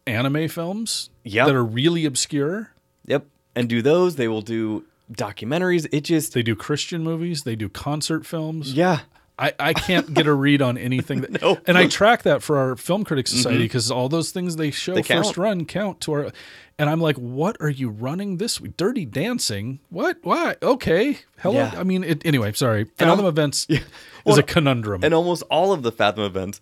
anime 0.06 0.48
films 0.50 1.10
Yep. 1.24 1.48
that 1.48 1.56
are 1.56 1.64
really 1.64 2.06
obscure. 2.06 2.72
Yep, 3.06 3.26
and 3.56 3.70
do 3.70 3.82
those. 3.82 4.16
They 4.18 4.28
will 4.28 4.42
do 4.42 4.84
documentaries. 5.12 5.88
It 5.92 6.02
just, 6.02 6.34
They 6.34 6.44
do 6.44 6.56
Christian 6.56 7.04
movies. 7.04 7.44
They 7.44 7.56
do 7.56 7.70
concert 7.70 8.26
films. 8.26 8.74
yeah, 8.74 9.02
I, 9.44 9.54
I 9.60 9.74
can't 9.74 10.14
get 10.14 10.26
a 10.28 10.34
read 10.34 10.62
on 10.62 10.78
anything 10.78 11.22
that, 11.22 11.32
No. 11.42 11.56
Mm-hmm. 11.56 11.64
and 11.68 11.78
I 11.78 11.88
track 11.88 12.24
that 12.24 12.42
for 12.42 12.58
our 12.58 12.76
film 12.76 13.04
critics 13.04 13.32
society 13.32 13.64
because 13.66 13.92
all 13.92 14.08
those 14.10 14.32
things 14.32 14.56
they 14.56 14.72
show 14.72 14.96
They 14.96 15.04
first 15.04 15.38
run 15.38 15.66
count 15.66 16.00
to 16.02 16.14
our 16.14 16.32
and 16.80 16.90
I'm 16.90 17.00
like 17.02 17.18
what 17.18 17.58
are 17.60 17.70
you 17.70 17.90
running 17.90 18.38
this 18.38 18.62
week 18.62 18.78
dirty 18.78 19.06
dancing 19.06 19.80
what 19.90 20.18
why 20.24 20.56
okay 20.64 21.20
hello 21.40 21.56
Yeah. 21.58 21.74
I 21.76 21.84
mean 21.84 22.04
it, 22.04 22.26
anyway 22.26 22.54
sorry 22.54 22.86
Fathom 22.86 23.20
I'm- 23.20 23.28
events 23.28 23.68
is 23.70 23.82
Well, 24.26 24.40
a 24.40 24.44
conundrum 24.44 25.04
and 25.04 25.14
almost 25.14 25.44
all 25.52 25.74
of 25.74 25.84
the 25.84 25.92
Fathom 25.92 26.24
events, 26.24 26.62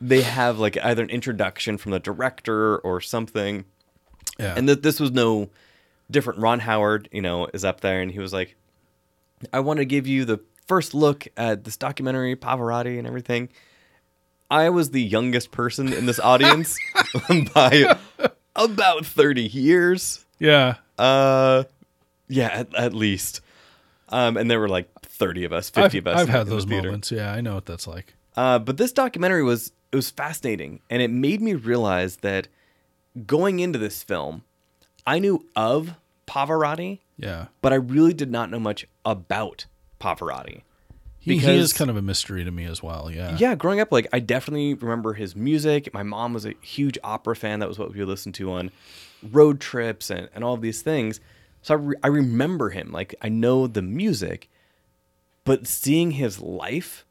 they 0.00 0.22
have 0.22 0.58
like 0.58 0.76
either 0.82 1.02
an 1.04 1.10
introduction 1.10 1.78
from 1.78 1.92
the 1.92 2.00
director 2.00 2.78
or 2.78 3.00
something. 3.00 3.64
yeah 4.38 4.54
And 4.56 4.66
th- 4.66 4.82
this 4.82 4.98
was 5.00 5.10
no 5.12 5.48
different. 6.10 6.38
Ron 6.40 6.60
Howard, 6.60 7.08
you 7.12 7.22
know, 7.22 7.48
is 7.54 7.64
up 7.64 7.80
there 7.80 8.00
and 8.02 8.10
he 8.10 8.18
was 8.18 8.32
like, 8.32 8.56
I 9.52 9.60
want 9.60 9.78
to 9.78 9.84
give 9.84 10.06
you 10.06 10.24
the 10.24 10.40
first 10.66 10.94
look 10.94 11.26
at 11.36 11.64
this 11.64 11.76
documentary, 11.76 12.36
Pavarotti 12.36 12.98
and 12.98 13.06
everything. 13.06 13.48
I 14.50 14.70
was 14.70 14.90
the 14.90 15.02
youngest 15.02 15.50
person 15.50 15.92
in 15.92 16.06
this 16.06 16.20
audience 16.20 16.78
by 17.54 17.96
about 18.54 19.04
30 19.06 19.42
years. 19.42 20.24
yeah 20.38 20.76
Uh, 20.98 21.64
yeah, 22.28 22.46
at, 22.48 22.74
at 22.74 22.92
least. 22.94 23.40
Um, 24.08 24.36
and 24.36 24.50
there 24.50 24.60
were 24.60 24.68
like 24.68 24.88
30 25.02 25.44
of 25.44 25.52
us, 25.52 25.68
50 25.70 25.98
I've, 25.98 26.06
of 26.06 26.06
us. 26.06 26.20
I've 26.20 26.28
in- 26.28 26.32
had 26.32 26.40
in 26.42 26.48
those 26.50 26.64
theater. 26.64 26.88
moments 26.88 27.10
yeah 27.10 27.32
I 27.32 27.40
know 27.40 27.54
what 27.54 27.66
that's 27.66 27.86
like 27.86 28.14
Uh, 28.36 28.58
but 28.58 28.76
this 28.76 28.92
documentary 28.92 29.42
was 29.42 29.72
it 29.92 29.96
was 29.96 30.10
fascinating, 30.10 30.80
and 30.90 31.00
it 31.00 31.10
made 31.10 31.40
me 31.40 31.54
realize 31.54 32.16
that 32.16 32.48
going 33.26 33.60
into 33.60 33.78
this 33.78 34.02
film, 34.02 34.42
I 35.06 35.18
knew 35.20 35.46
of 35.56 35.94
Pavarotti, 36.26 37.00
yeah 37.18 37.46
but 37.62 37.72
I 37.72 37.76
really 37.76 38.12
did 38.12 38.30
not 38.30 38.50
know 38.50 38.60
much 38.60 38.86
about 39.04 39.66
Pavarotti. 40.00 40.62
he, 41.18 41.38
he 41.38 41.56
is 41.56 41.72
kind 41.72 41.90
of 41.90 41.96
a 41.96 42.02
mystery 42.02 42.44
to 42.44 42.50
me 42.50 42.64
as 42.64 42.82
well 42.82 43.10
yeah 43.10 43.36
Yeah, 43.38 43.54
growing 43.54 43.80
up, 43.80 43.90
like 43.92 44.06
I 44.12 44.20
definitely 44.20 44.74
remember 44.74 45.14
his 45.14 45.34
music. 45.34 45.92
My 45.92 46.02
mom 46.02 46.32
was 46.32 46.46
a 46.46 46.54
huge 46.60 46.98
opera 47.02 47.34
fan. 47.36 47.58
That 47.60 47.68
was 47.68 47.78
what 47.78 47.92
we 47.92 47.98
would 48.00 48.08
listen 48.08 48.32
to 48.32 48.52
on 48.52 48.70
road 49.32 49.60
trips 49.60 50.10
and, 50.10 50.28
and 50.34 50.44
all 50.44 50.54
of 50.54 50.60
these 50.60 50.82
things. 50.82 51.20
So 51.62 51.74
I, 51.74 51.78
re- 51.78 51.96
I 52.04 52.08
remember 52.08 52.70
him. 52.70 52.92
Like 52.92 53.14
I 53.22 53.28
know 53.28 53.66
the 53.66 53.82
music, 53.82 54.48
but 55.44 55.66
seeing 55.66 56.12
his 56.12 56.40
life 56.40 57.04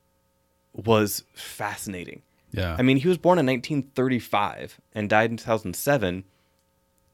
was 0.74 1.24
fascinating. 1.34 2.22
Yeah. 2.52 2.76
I 2.80 2.84
mean, 2.84 2.98
he 2.98 3.08
was 3.08 3.18
born 3.18 3.38
in 3.38 3.46
1935 3.46 4.80
and 4.94 5.10
died 5.10 5.32
in 5.32 5.38
2007. 5.38 6.24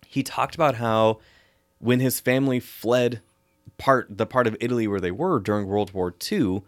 He 0.06 0.22
talked 0.24 0.54
about 0.56 0.76
how 0.76 1.20
when 1.80 2.00
his 2.00 2.20
family 2.20 2.60
fled 2.60 3.22
part 3.78 4.08
the 4.18 4.26
part 4.26 4.48
of 4.48 4.56
Italy 4.60 4.88
where 4.88 5.00
they 5.00 5.12
were 5.12 5.40
during 5.40 5.68
World 5.68 5.92
War 5.94 6.14
II, 6.32 6.62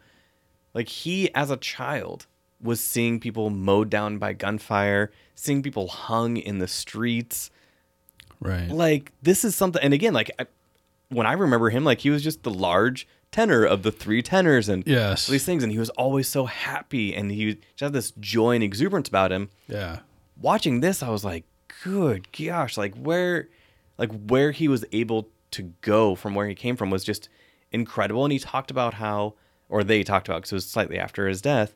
like 0.73 0.87
he 0.87 1.33
as 1.35 1.49
a 1.51 1.57
child 1.57 2.27
was 2.61 2.79
seeing 2.79 3.19
people 3.19 3.49
mowed 3.49 3.89
down 3.89 4.17
by 4.17 4.33
gunfire, 4.33 5.11
seeing 5.35 5.61
people 5.61 5.87
hung 5.89 6.37
in 6.37 6.59
the 6.59 6.67
streets. 6.67 7.51
right. 8.39 8.69
Like 8.69 9.11
this 9.21 9.43
is 9.43 9.55
something 9.55 9.81
and 9.81 9.93
again 9.93 10.13
like 10.13 10.31
I, 10.39 10.45
when 11.09 11.27
I 11.27 11.33
remember 11.33 11.69
him 11.69 11.83
like 11.83 11.99
he 11.99 12.09
was 12.09 12.23
just 12.23 12.43
the 12.43 12.51
large 12.51 13.07
tenor 13.31 13.63
of 13.65 13.83
the 13.83 13.91
three 13.91 14.21
tenors 14.21 14.69
and 14.69 14.83
Yes. 14.85 15.27
these 15.27 15.43
things 15.45 15.63
and 15.63 15.71
he 15.71 15.79
was 15.79 15.89
always 15.91 16.27
so 16.27 16.45
happy 16.45 17.15
and 17.15 17.31
he 17.31 17.55
just 17.55 17.79
had 17.79 17.93
this 17.93 18.11
joy 18.19 18.51
and 18.55 18.63
exuberance 18.63 19.07
about 19.07 19.31
him 19.31 19.49
yeah. 19.67 19.99
watching 20.39 20.81
this 20.81 21.01
i 21.01 21.09
was 21.09 21.25
like 21.25 21.43
good 21.83 22.27
gosh 22.31 22.77
like 22.77 22.93
where 22.95 23.49
like 23.97 24.11
where 24.27 24.51
he 24.51 24.67
was 24.67 24.85
able 24.91 25.29
to 25.53 25.73
go 25.81 26.15
from 26.15 26.35
where 26.35 26.47
he 26.47 26.55
came 26.55 26.75
from 26.75 26.89
was 26.89 27.03
just 27.03 27.29
incredible 27.71 28.23
and 28.25 28.31
he 28.31 28.39
talked 28.39 28.69
about 28.71 28.95
how 28.95 29.33
or 29.69 29.83
they 29.83 30.03
talked 30.03 30.27
about 30.27 30.37
because 30.41 30.51
it 30.51 30.55
was 30.55 30.65
slightly 30.69 30.99
after 30.99 31.27
his 31.27 31.41
death 31.41 31.75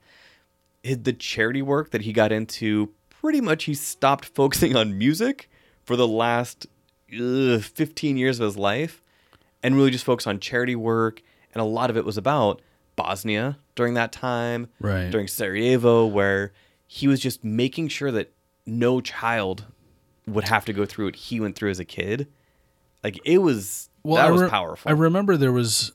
his, 0.84 1.00
the 1.04 1.14
charity 1.14 1.62
work 1.62 1.92
that 1.92 2.02
he 2.02 2.14
got 2.14 2.32
into 2.32 2.92
pretty 3.10 3.42
much 3.42 3.64
he 3.64 3.74
stopped 3.74 4.26
focusing 4.36 4.76
on 4.76 4.98
music 4.98 5.50
for 5.84 5.96
the 5.96 6.08
last 6.08 6.68
ugh, 7.20 7.62
15 7.62 8.18
years 8.18 8.40
of 8.40 8.46
his 8.46 8.58
life 8.58 9.02
and 9.64 9.76
really 9.76 9.92
just 9.92 10.06
focused 10.06 10.28
on 10.28 10.40
charity 10.40 10.76
work 10.76 11.22
and 11.54 11.62
a 11.62 11.66
lot 11.66 11.90
of 11.90 11.98
it 11.98 12.06
was 12.06 12.18
about 12.18 12.62
bosnia 12.96 13.58
during 13.76 13.94
that 13.96 14.12
time 14.12 14.68
Right. 14.80 15.10
during 15.10 15.28
Sarajevo, 15.28 16.06
where 16.06 16.52
he 16.88 17.08
was 17.08 17.20
just 17.20 17.44
making 17.44 17.88
sure 17.90 18.12
that 18.12 18.32
no 18.66 19.02
child 19.02 19.66
would 20.26 20.46
have 20.46 20.66
to 20.66 20.74
go 20.74 20.86
through 20.86 21.06
what 21.06 21.16
he 21.16 21.40
went 21.40 21.56
through 21.56 21.70
as 21.70 21.80
a 21.80 21.86
kid. 21.86 22.28
Like 23.04 23.20
it 23.26 23.38
was 23.40 23.90
well, 24.04 24.16
that 24.18 24.28
I 24.28 24.32
was 24.32 24.50
powerful. 24.50 24.90
I 24.90 24.94
remember 24.94 25.38
there 25.38 25.52
was 25.52 25.92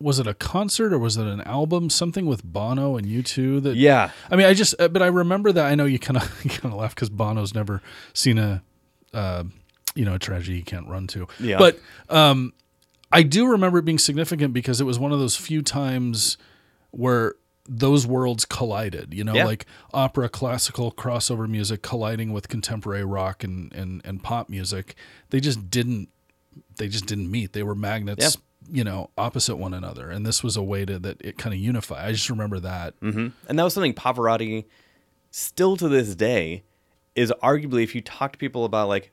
was 0.00 0.18
it 0.18 0.26
a 0.26 0.34
concert 0.34 0.92
or 0.92 0.98
was 0.98 1.16
it 1.16 1.26
an 1.26 1.40
album 1.42 1.88
something 1.88 2.26
with 2.26 2.42
Bono 2.44 2.96
and 2.96 3.06
U2 3.06 3.62
that 3.62 3.76
yeah, 3.76 4.10
I 4.30 4.36
mean 4.36 4.46
I 4.46 4.54
just 4.54 4.74
uh, 4.80 4.88
but 4.88 5.00
I 5.02 5.06
remember 5.06 5.52
that 5.52 5.66
I 5.66 5.74
know 5.74 5.84
you 5.84 5.98
kind 5.98 6.16
of 6.22 6.22
kind 6.48 6.72
of 6.72 6.74
laugh 6.74 6.94
cuz 6.94 7.08
Bono's 7.08 7.54
never 7.54 7.82
seen 8.12 8.38
a 8.38 8.62
uh, 9.14 9.44
you 9.94 10.04
know 10.04 10.14
a 10.14 10.18
tragedy 10.18 10.56
he 10.56 10.62
can't 10.62 10.88
run 10.88 11.06
to. 11.08 11.28
Yeah. 11.38 11.58
But 11.58 11.78
um 12.08 12.52
I 13.12 13.22
do 13.22 13.46
remember 13.46 13.78
it 13.78 13.84
being 13.84 13.98
significant 13.98 14.54
because 14.54 14.80
it 14.80 14.84
was 14.84 14.98
one 14.98 15.12
of 15.12 15.18
those 15.18 15.36
few 15.36 15.60
times 15.62 16.38
where 16.92 17.34
those 17.68 18.06
worlds 18.06 18.44
collided, 18.44 19.14
you 19.14 19.22
know, 19.22 19.34
Yeah. 19.34 19.44
like 19.44 19.66
opera, 19.94 20.28
classical, 20.28 20.90
crossover 20.90 21.46
music 21.48 21.82
colliding 21.82 22.32
with 22.32 22.48
contemporary 22.48 23.04
rock 23.04 23.44
and, 23.44 23.72
and, 23.72 24.00
and 24.04 24.22
pop 24.22 24.48
music. 24.48 24.96
They 25.30 25.40
just 25.40 25.70
didn't 25.70 26.08
they 26.76 26.88
just 26.88 27.06
didn't 27.06 27.30
meet. 27.30 27.52
They 27.52 27.62
were 27.62 27.74
magnets, 27.74 28.36
you 28.70 28.84
know, 28.84 29.10
opposite 29.18 29.56
one 29.56 29.74
another. 29.74 30.10
And 30.10 30.24
this 30.24 30.42
was 30.42 30.56
a 30.56 30.62
way 30.62 30.84
to 30.84 30.98
that 31.00 31.20
it 31.20 31.38
kind 31.38 31.52
of 31.54 31.60
unify. 31.60 32.06
I 32.06 32.12
just 32.12 32.30
remember 32.30 32.60
that. 32.60 32.94
hmm 33.00 33.28
and 33.48 33.58
that 33.58 33.64
was 33.64 33.74
something 33.74 33.94
Pavarotti 33.94 34.64
still 35.30 35.76
to 35.76 35.88
this 35.88 36.14
day 36.14 36.62
is 37.14 37.32
arguably 37.42 37.82
if 37.82 37.94
you 37.94 38.00
talk 38.00 38.32
to 38.32 38.38
people 38.38 38.64
about 38.64 38.88
like, 38.88 39.12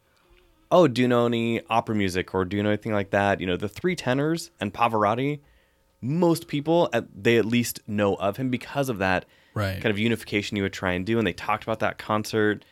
oh, 0.72 0.88
do 0.88 1.02
you 1.02 1.08
know 1.08 1.26
any 1.26 1.62
opera 1.70 1.96
music 1.96 2.34
or 2.36 2.46
do 2.46 2.56
you 2.58 2.64
know 2.64 2.70
anything 2.70 2.94
like 2.94 3.10
that? 3.10 3.40
You 3.42 3.48
know, 3.48 3.58
the 3.58 3.68
three 3.70 3.96
tenors 3.96 4.52
and 4.60 4.74
Pavarotti, 4.74 5.40
most 6.02 6.48
people 6.48 6.90
at, 6.94 7.06
they 7.24 7.38
at 7.38 7.46
least 7.46 7.80
know 7.88 8.16
of 8.16 8.38
him 8.38 8.50
because 8.50 8.90
of 8.90 9.00
that 9.00 9.26
Right. 9.56 9.82
kind 9.82 9.88
of 9.88 9.98
unification 9.98 10.56
you 10.58 10.64
would 10.64 10.74
try 10.74 10.92
and 10.94 11.06
do. 11.06 11.18
And 11.18 11.26
they 11.26 11.34
talked 11.34 11.64
about 11.64 11.80
that 11.80 11.98
concert. 11.98 12.64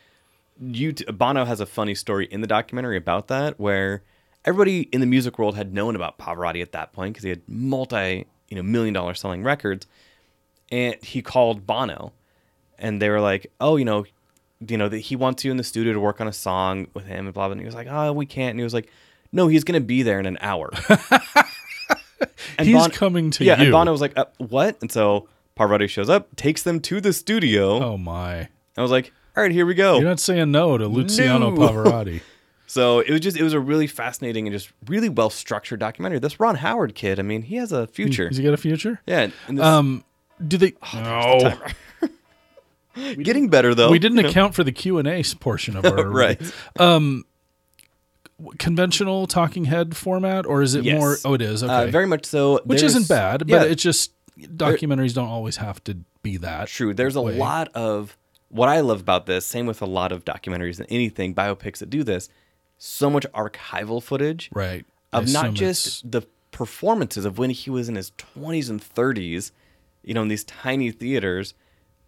You 0.60 0.92
Bono 0.92 1.44
has 1.44 1.60
a 1.60 1.66
funny 1.66 1.94
story 1.94 2.26
in 2.30 2.40
the 2.40 2.46
documentary 2.46 2.96
about 2.96 3.26
that 3.28 3.58
where 3.58 4.02
everybody 4.44 4.82
in 4.82 5.00
the 5.00 5.06
music 5.06 5.38
world 5.38 5.56
had 5.56 5.72
known 5.74 5.94
about 5.96 6.18
Pavarotti 6.18 6.62
at 6.62 6.72
that 6.72 6.92
point 6.92 7.14
because 7.14 7.24
he 7.24 7.30
had 7.30 7.42
multi 7.46 8.26
you 8.48 8.56
know 8.56 8.62
million 8.62 8.94
dollar 8.94 9.14
selling 9.14 9.42
records, 9.42 9.86
and 10.70 10.96
he 11.02 11.22
called 11.22 11.66
Bono, 11.66 12.12
and 12.78 13.00
they 13.02 13.08
were 13.10 13.20
like, 13.20 13.50
oh 13.60 13.76
you 13.76 13.84
know, 13.84 14.04
you 14.66 14.76
know 14.76 14.88
that 14.88 14.98
he 14.98 15.16
wants 15.16 15.44
you 15.44 15.50
in 15.50 15.56
the 15.56 15.64
studio 15.64 15.92
to 15.92 16.00
work 16.00 16.20
on 16.20 16.28
a 16.28 16.32
song 16.32 16.86
with 16.94 17.06
him 17.06 17.26
and 17.26 17.34
blah 17.34 17.46
blah. 17.48 17.52
And 17.52 17.60
he 17.60 17.66
was 17.66 17.74
like, 17.74 17.88
oh 17.90 18.12
we 18.12 18.26
can't. 18.26 18.50
And 18.52 18.60
he 18.60 18.64
was 18.64 18.74
like, 18.74 18.90
no, 19.32 19.48
he's 19.48 19.64
gonna 19.64 19.80
be 19.80 20.02
there 20.02 20.18
in 20.20 20.26
an 20.26 20.38
hour. 20.40 20.70
And 22.58 22.66
He's 22.66 22.76
Bon- 22.76 22.90
coming 22.90 23.30
to 23.32 23.44
yeah, 23.44 23.56
you. 23.58 23.64
and 23.64 23.72
Bono 23.72 23.92
was 23.92 24.00
like, 24.00 24.18
uh, 24.18 24.24
what? 24.38 24.76
And 24.80 24.90
so 24.90 25.28
Pavarotti 25.56 25.88
shows 25.88 26.08
up, 26.10 26.34
takes 26.34 26.64
them 26.64 26.80
to 26.80 27.00
the 27.00 27.12
studio. 27.12 27.80
oh 27.80 27.96
my. 27.96 28.48
I 28.76 28.82
was 28.82 28.90
like, 28.90 29.12
all 29.36 29.42
right, 29.44 29.52
here 29.52 29.64
we 29.66 29.74
go. 29.74 29.96
You're 29.98 30.08
not 30.08 30.18
saying 30.18 30.50
no 30.50 30.76
to 30.76 30.88
Luciano 30.88 31.50
No. 31.50 31.56
Pavarotti. 31.56 32.20
So 32.70 33.00
it 33.00 33.10
was 33.10 33.20
just 33.20 33.36
it 33.36 33.42
was 33.42 33.54
a 33.54 33.60
really 33.60 33.86
fascinating 33.86 34.46
and 34.46 34.54
just 34.54 34.70
really 34.86 35.08
well 35.08 35.30
structured 35.30 35.80
documentary. 35.80 36.18
This 36.20 36.38
Ron 36.38 36.54
Howard 36.56 36.94
kid, 36.94 37.18
I 37.18 37.22
mean, 37.22 37.42
he 37.42 37.56
has 37.56 37.72
a 37.72 37.86
future. 37.86 38.28
Has 38.28 38.36
he 38.36 38.44
got 38.44 38.52
a 38.54 38.58
future? 38.58 39.00
Yeah, 39.06 39.30
and 39.48 39.58
this, 39.58 39.64
Um 39.64 40.04
do 40.46 40.56
they 40.58 40.74
No. 40.94 41.56
getting 43.22 43.48
better 43.48 43.74
though. 43.74 43.90
We 43.90 43.98
didn't 43.98 44.18
account 44.24 44.54
for 44.54 44.62
the 44.64 44.72
Q&A 44.72 45.22
portion 45.40 45.76
of 45.76 45.84
our 45.86 46.06
right. 46.08 46.40
conventional 48.58 49.26
talking 49.26 49.64
head 49.64 49.96
format 49.96 50.46
or 50.46 50.62
is 50.62 50.74
it 50.74 50.84
Yes. 50.84 50.98
more 50.98 51.16
oh 51.24 51.34
it 51.34 51.42
is 51.42 51.64
okay 51.64 51.72
Uh, 51.72 51.86
very 51.88 52.06
much 52.06 52.24
so. 52.24 52.60
which 52.64 52.80
There's- 52.80 52.94
isn't 52.94 53.08
bad 53.08 53.40
but 53.40 53.48
yeah, 53.48 53.62
it's 53.64 53.82
just 53.82 54.12
documentaries 54.38 55.12
don't 55.14 55.28
always 55.28 55.56
have 55.56 55.82
to 55.84 55.98
be 56.22 56.36
that 56.36 56.68
true. 56.68 56.94
There's 56.94 57.16
a 57.16 57.20
lot 57.20 57.68
of 57.74 58.16
what 58.50 58.68
I 58.68 58.80
love 58.80 59.00
about 59.00 59.26
this. 59.26 59.44
Same 59.44 59.66
with 59.66 59.82
a 59.82 59.86
lot 59.86 60.12
of 60.12 60.24
documentaries 60.24 60.78
and 60.78 60.86
anything 60.90 61.34
biopics 61.34 61.78
that 61.78 61.90
do 61.90 62.04
this. 62.04 62.28
So 62.78 63.10
much 63.10 63.26
archival 63.34 64.02
footage. 64.02 64.50
right 64.54 64.84
I 65.12 65.18
of 65.18 65.28
not 65.32 65.54
just 65.54 65.86
it's- 65.86 66.02
the 66.04 66.22
performances 66.50 67.24
of 67.24 67.38
when 67.38 67.50
he 67.50 67.70
was 67.70 67.88
in 67.88 67.94
his 67.94 68.10
20s 68.12 68.70
and 68.70 68.80
30s, 68.80 69.52
you 70.02 70.14
know, 70.14 70.22
in 70.22 70.28
these 70.28 70.44
tiny 70.44 70.90
theaters, 70.90 71.54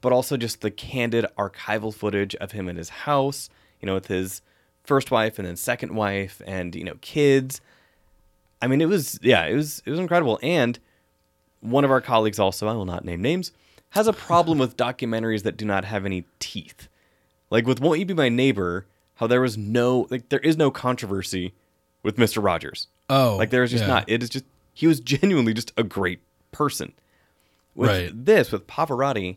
but 0.00 0.12
also 0.12 0.36
just 0.36 0.60
the 0.60 0.70
candid 0.70 1.26
archival 1.38 1.92
footage 1.94 2.34
of 2.36 2.52
him 2.52 2.68
in 2.68 2.76
his 2.76 2.88
house, 2.88 3.48
you 3.80 3.86
know, 3.86 3.94
with 3.94 4.06
his 4.06 4.42
first 4.82 5.10
wife 5.10 5.38
and 5.38 5.46
then 5.46 5.56
second 5.56 5.94
wife 5.94 6.40
and, 6.46 6.74
you 6.74 6.84
know, 6.84 6.94
kids. 7.00 7.60
I 8.62 8.66
mean, 8.66 8.80
it 8.80 8.88
was 8.88 9.18
yeah, 9.22 9.44
it 9.46 9.54
was 9.54 9.82
it 9.84 9.90
was 9.90 9.98
incredible 10.00 10.38
and 10.42 10.78
one 11.60 11.84
of 11.84 11.90
our 11.90 12.00
colleagues 12.00 12.38
also, 12.38 12.66
I 12.68 12.72
will 12.72 12.86
not 12.86 13.04
name 13.04 13.20
names, 13.20 13.52
has 13.90 14.06
a 14.06 14.12
problem 14.12 14.58
with 14.62 14.76
documentaries 14.76 15.42
that 15.42 15.56
do 15.56 15.64
not 15.64 15.84
have 15.84 16.06
any 16.06 16.24
teeth. 16.38 16.88
Like 17.50 17.66
with 17.66 17.80
Won't 17.80 17.98
You 17.98 18.06
Be 18.06 18.14
My 18.14 18.28
Neighbor, 18.28 18.86
how 19.20 19.26
there 19.26 19.42
was 19.42 19.58
no 19.58 20.06
like 20.08 20.30
there 20.30 20.40
is 20.40 20.56
no 20.56 20.70
controversy 20.70 21.52
with 22.02 22.16
Mr. 22.16 22.42
Rogers. 22.42 22.88
oh 23.10 23.36
Like 23.36 23.50
there 23.50 23.62
is 23.62 23.70
just 23.70 23.82
yeah. 23.82 23.88
not. 23.88 24.04
It 24.08 24.22
is 24.22 24.30
just 24.30 24.46
he 24.72 24.86
was 24.86 24.98
genuinely 24.98 25.52
just 25.52 25.72
a 25.76 25.82
great 25.84 26.20
person. 26.52 26.94
With 27.74 27.90
Right. 27.90 28.10
this, 28.12 28.50
with 28.50 28.66
Pavarotti, 28.66 29.36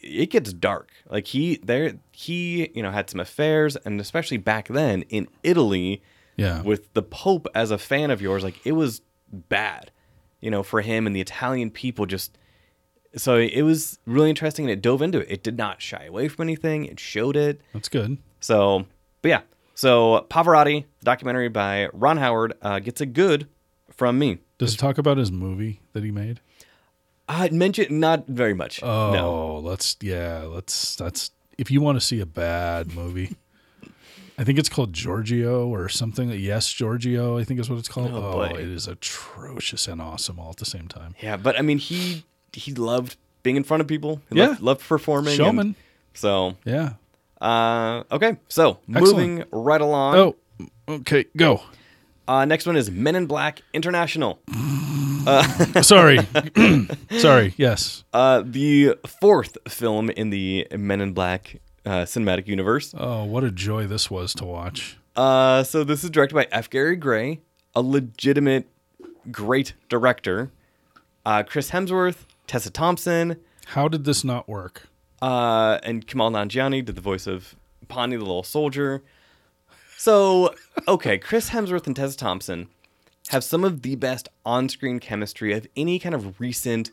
it 0.00 0.30
gets 0.30 0.54
dark. 0.54 0.90
Like 1.10 1.26
he 1.26 1.60
there 1.62 1.98
he, 2.10 2.70
you 2.74 2.82
know, 2.82 2.90
had 2.90 3.10
some 3.10 3.20
affairs 3.20 3.76
and 3.76 4.00
especially 4.00 4.38
back 4.38 4.68
then 4.68 5.02
in 5.02 5.28
Italy 5.42 6.02
yeah 6.36 6.62
with 6.62 6.92
the 6.94 7.02
Pope 7.02 7.46
as 7.54 7.70
a 7.70 7.78
fan 7.78 8.10
of 8.10 8.22
yours, 8.22 8.42
like 8.42 8.66
it 8.66 8.72
was 8.72 9.02
bad. 9.30 9.90
You 10.40 10.50
know, 10.50 10.62
for 10.62 10.80
him 10.80 11.06
and 11.06 11.14
the 11.14 11.20
Italian 11.20 11.70
people 11.70 12.06
just 12.06 12.38
so 13.14 13.36
it 13.36 13.60
was 13.60 13.98
really 14.06 14.30
interesting 14.30 14.64
and 14.64 14.72
it 14.72 14.80
dove 14.80 15.02
into 15.02 15.20
it. 15.20 15.26
It 15.30 15.42
did 15.42 15.58
not 15.58 15.82
shy 15.82 16.04
away 16.06 16.28
from 16.28 16.44
anything. 16.44 16.86
It 16.86 16.98
showed 16.98 17.36
it. 17.36 17.60
that's 17.74 17.90
good 17.90 18.16
So, 18.40 18.86
but 19.22 19.28
yeah. 19.28 19.40
So 19.74 20.26
Pavarotti, 20.30 20.84
the 21.00 21.04
documentary 21.04 21.48
by 21.48 21.88
Ron 21.92 22.18
Howard, 22.18 22.52
uh, 22.62 22.78
gets 22.78 23.00
a 23.00 23.06
good 23.06 23.48
from 23.90 24.18
me. 24.18 24.38
does 24.58 24.74
it 24.74 24.78
talk 24.78 24.98
about 24.98 25.16
his 25.16 25.32
movie 25.32 25.80
that 25.92 26.02
he 26.04 26.10
made 26.10 26.40
I 27.28 27.48
mentioned 27.50 27.90
not 27.98 28.26
very 28.26 28.52
much. 28.54 28.82
oh 28.82 29.12
No. 29.12 29.56
let's 29.58 29.96
yeah 30.00 30.42
let's 30.42 30.96
that's 30.96 31.30
if 31.56 31.70
you 31.70 31.80
want 31.80 31.96
to 31.98 32.04
see 32.04 32.20
a 32.20 32.26
bad 32.26 32.94
movie 32.94 33.36
I 34.38 34.44
think 34.44 34.58
it's 34.58 34.68
called 34.70 34.92
Giorgio 34.94 35.68
or 35.68 35.88
something. 35.90 36.30
Yes, 36.30 36.72
Giorgio, 36.72 37.38
I 37.38 37.44
think 37.44 37.60
is 37.60 37.68
what 37.68 37.78
it's 37.78 37.86
called. 37.88 38.10
Oh, 38.12 38.40
Oh, 38.40 38.42
it 38.42 38.60
is 38.66 38.88
atrocious 38.88 39.86
and 39.86 40.00
awesome 40.00 40.38
all 40.40 40.50
at 40.50 40.56
the 40.56 40.64
same 40.64 40.88
time. 40.88 41.14
Yeah, 41.20 41.36
but 41.36 41.56
I 41.58 41.62
mean, 41.62 41.76
he 41.78 42.24
he 42.52 42.72
loved 42.72 43.16
being 43.42 43.56
in 43.56 43.62
front 43.62 43.82
of 43.82 43.86
people. 43.86 44.22
He 44.30 44.38
Yeah. 44.38 44.48
loved, 44.48 44.60
loved 44.62 44.80
performing. 44.88 45.36
Showman. 45.36 45.76
so, 46.14 46.56
Yeah. 46.64 46.94
Uh, 47.42 48.04
okay. 48.12 48.36
So 48.48 48.78
Excellent. 48.88 49.02
moving 49.16 49.44
right 49.50 49.80
along. 49.80 50.16
Oh, 50.16 50.36
okay, 50.88 51.26
go. 51.36 51.62
Uh, 52.28 52.44
next 52.44 52.66
one 52.66 52.76
is 52.76 52.90
Men 52.90 53.16
in 53.16 53.26
Black 53.26 53.62
International. 53.74 54.38
Sorry. 55.82 56.18
Sorry. 57.18 57.54
Yes. 57.56 58.04
Uh, 58.12 58.42
the 58.46 58.94
fourth 59.20 59.58
film 59.68 60.08
in 60.10 60.30
the 60.30 60.66
Men 60.76 61.00
in 61.00 61.12
Black 61.12 61.60
uh, 61.84 62.02
cinematic 62.02 62.46
universe. 62.46 62.94
Oh, 62.96 63.24
what 63.24 63.44
a 63.44 63.50
joy 63.50 63.86
this 63.86 64.10
was 64.10 64.34
to 64.34 64.44
watch. 64.44 64.98
Uh, 65.16 65.62
so 65.62 65.84
this 65.84 66.04
is 66.04 66.10
directed 66.10 66.34
by 66.34 66.46
F. 66.52 66.70
Gary 66.70 66.96
Gray, 66.96 67.40
a 67.74 67.82
legitimate 67.82 68.68
great 69.30 69.74
director. 69.88 70.50
Uh, 71.26 71.42
Chris 71.42 71.70
Hemsworth, 71.70 72.24
Tessa 72.46 72.70
Thompson, 72.70 73.36
How 73.66 73.88
did 73.88 74.04
this 74.04 74.24
not 74.24 74.48
work? 74.48 74.88
Uh, 75.22 75.78
and 75.84 76.06
Kumail 76.06 76.32
Nanjiani 76.32 76.84
did 76.84 76.96
the 76.96 77.00
voice 77.00 77.26
of 77.26 77.54
Pawny 77.88 78.16
the 78.16 78.22
Little 78.24 78.42
Soldier. 78.42 79.02
So, 79.96 80.54
okay, 80.88 81.16
Chris 81.16 81.50
Hemsworth 81.50 81.86
and 81.86 81.94
Tessa 81.94 82.16
Thompson 82.16 82.66
have 83.28 83.44
some 83.44 83.62
of 83.62 83.82
the 83.82 83.94
best 83.94 84.28
on 84.44 84.68
screen 84.68 84.98
chemistry 84.98 85.52
of 85.52 85.66
any 85.76 85.98
kind 86.00 86.14
of 86.14 86.40
recent 86.40 86.90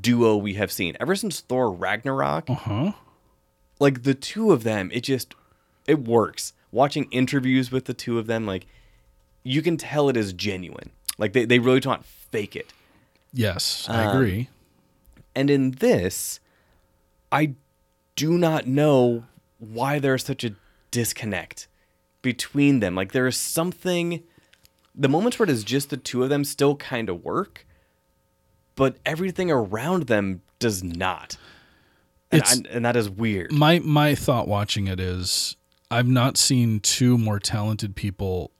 duo 0.00 0.36
we 0.36 0.54
have 0.54 0.72
seen. 0.72 0.96
Ever 0.98 1.14
since 1.14 1.40
Thor 1.40 1.70
Ragnarok, 1.70 2.48
Huh? 2.48 2.92
like 3.78 4.02
the 4.02 4.14
two 4.14 4.50
of 4.50 4.64
them, 4.64 4.90
it 4.92 5.02
just, 5.02 5.34
it 5.86 6.00
works. 6.00 6.52
Watching 6.72 7.04
interviews 7.12 7.70
with 7.70 7.84
the 7.84 7.94
two 7.94 8.18
of 8.18 8.26
them, 8.26 8.46
like, 8.46 8.66
you 9.44 9.62
can 9.62 9.76
tell 9.76 10.08
it 10.08 10.16
is 10.16 10.32
genuine. 10.32 10.90
Like, 11.18 11.32
they, 11.34 11.44
they 11.44 11.60
really 11.60 11.80
don't 11.80 12.04
fake 12.04 12.56
it. 12.56 12.72
Yes, 13.32 13.86
I 13.88 14.04
Um, 14.06 14.16
agree. 14.16 14.48
And 15.36 15.50
in 15.50 15.70
this, 15.72 16.40
I 17.32 17.54
do 18.16 18.36
not 18.36 18.66
know 18.66 19.24
why 19.58 19.98
there's 19.98 20.24
such 20.24 20.44
a 20.44 20.54
disconnect 20.90 21.68
between 22.22 22.80
them. 22.80 22.94
Like 22.94 23.12
there 23.12 23.26
is 23.26 23.36
something 23.36 24.22
the 24.94 25.08
moments 25.08 25.38
where 25.38 25.44
it 25.44 25.50
is 25.50 25.64
just 25.64 25.90
the 25.90 25.96
two 25.96 26.22
of 26.22 26.28
them 26.28 26.44
still 26.44 26.76
kind 26.76 27.08
of 27.08 27.24
work, 27.24 27.66
but 28.74 28.96
everything 29.06 29.50
around 29.50 30.04
them 30.04 30.42
does 30.58 30.82
not. 30.82 31.36
And, 32.32 32.42
I- 32.42 32.62
and 32.70 32.84
that 32.84 32.96
is 32.96 33.08
weird. 33.08 33.52
My 33.52 33.78
my 33.80 34.14
thought 34.14 34.48
watching 34.48 34.86
it 34.86 35.00
is 35.00 35.56
I've 35.90 36.08
not 36.08 36.36
seen 36.36 36.80
two 36.80 37.18
more 37.18 37.38
talented 37.38 37.96
people 37.96 38.52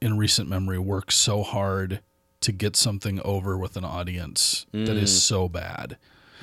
in 0.00 0.18
recent 0.18 0.48
memory 0.48 0.78
work 0.78 1.12
so 1.12 1.42
hard 1.42 2.00
to 2.40 2.50
get 2.50 2.74
something 2.74 3.20
over 3.20 3.56
with 3.56 3.76
an 3.76 3.84
audience 3.84 4.66
that 4.72 4.96
is 4.96 5.12
mm. 5.12 5.18
so 5.20 5.48
bad. 5.48 5.96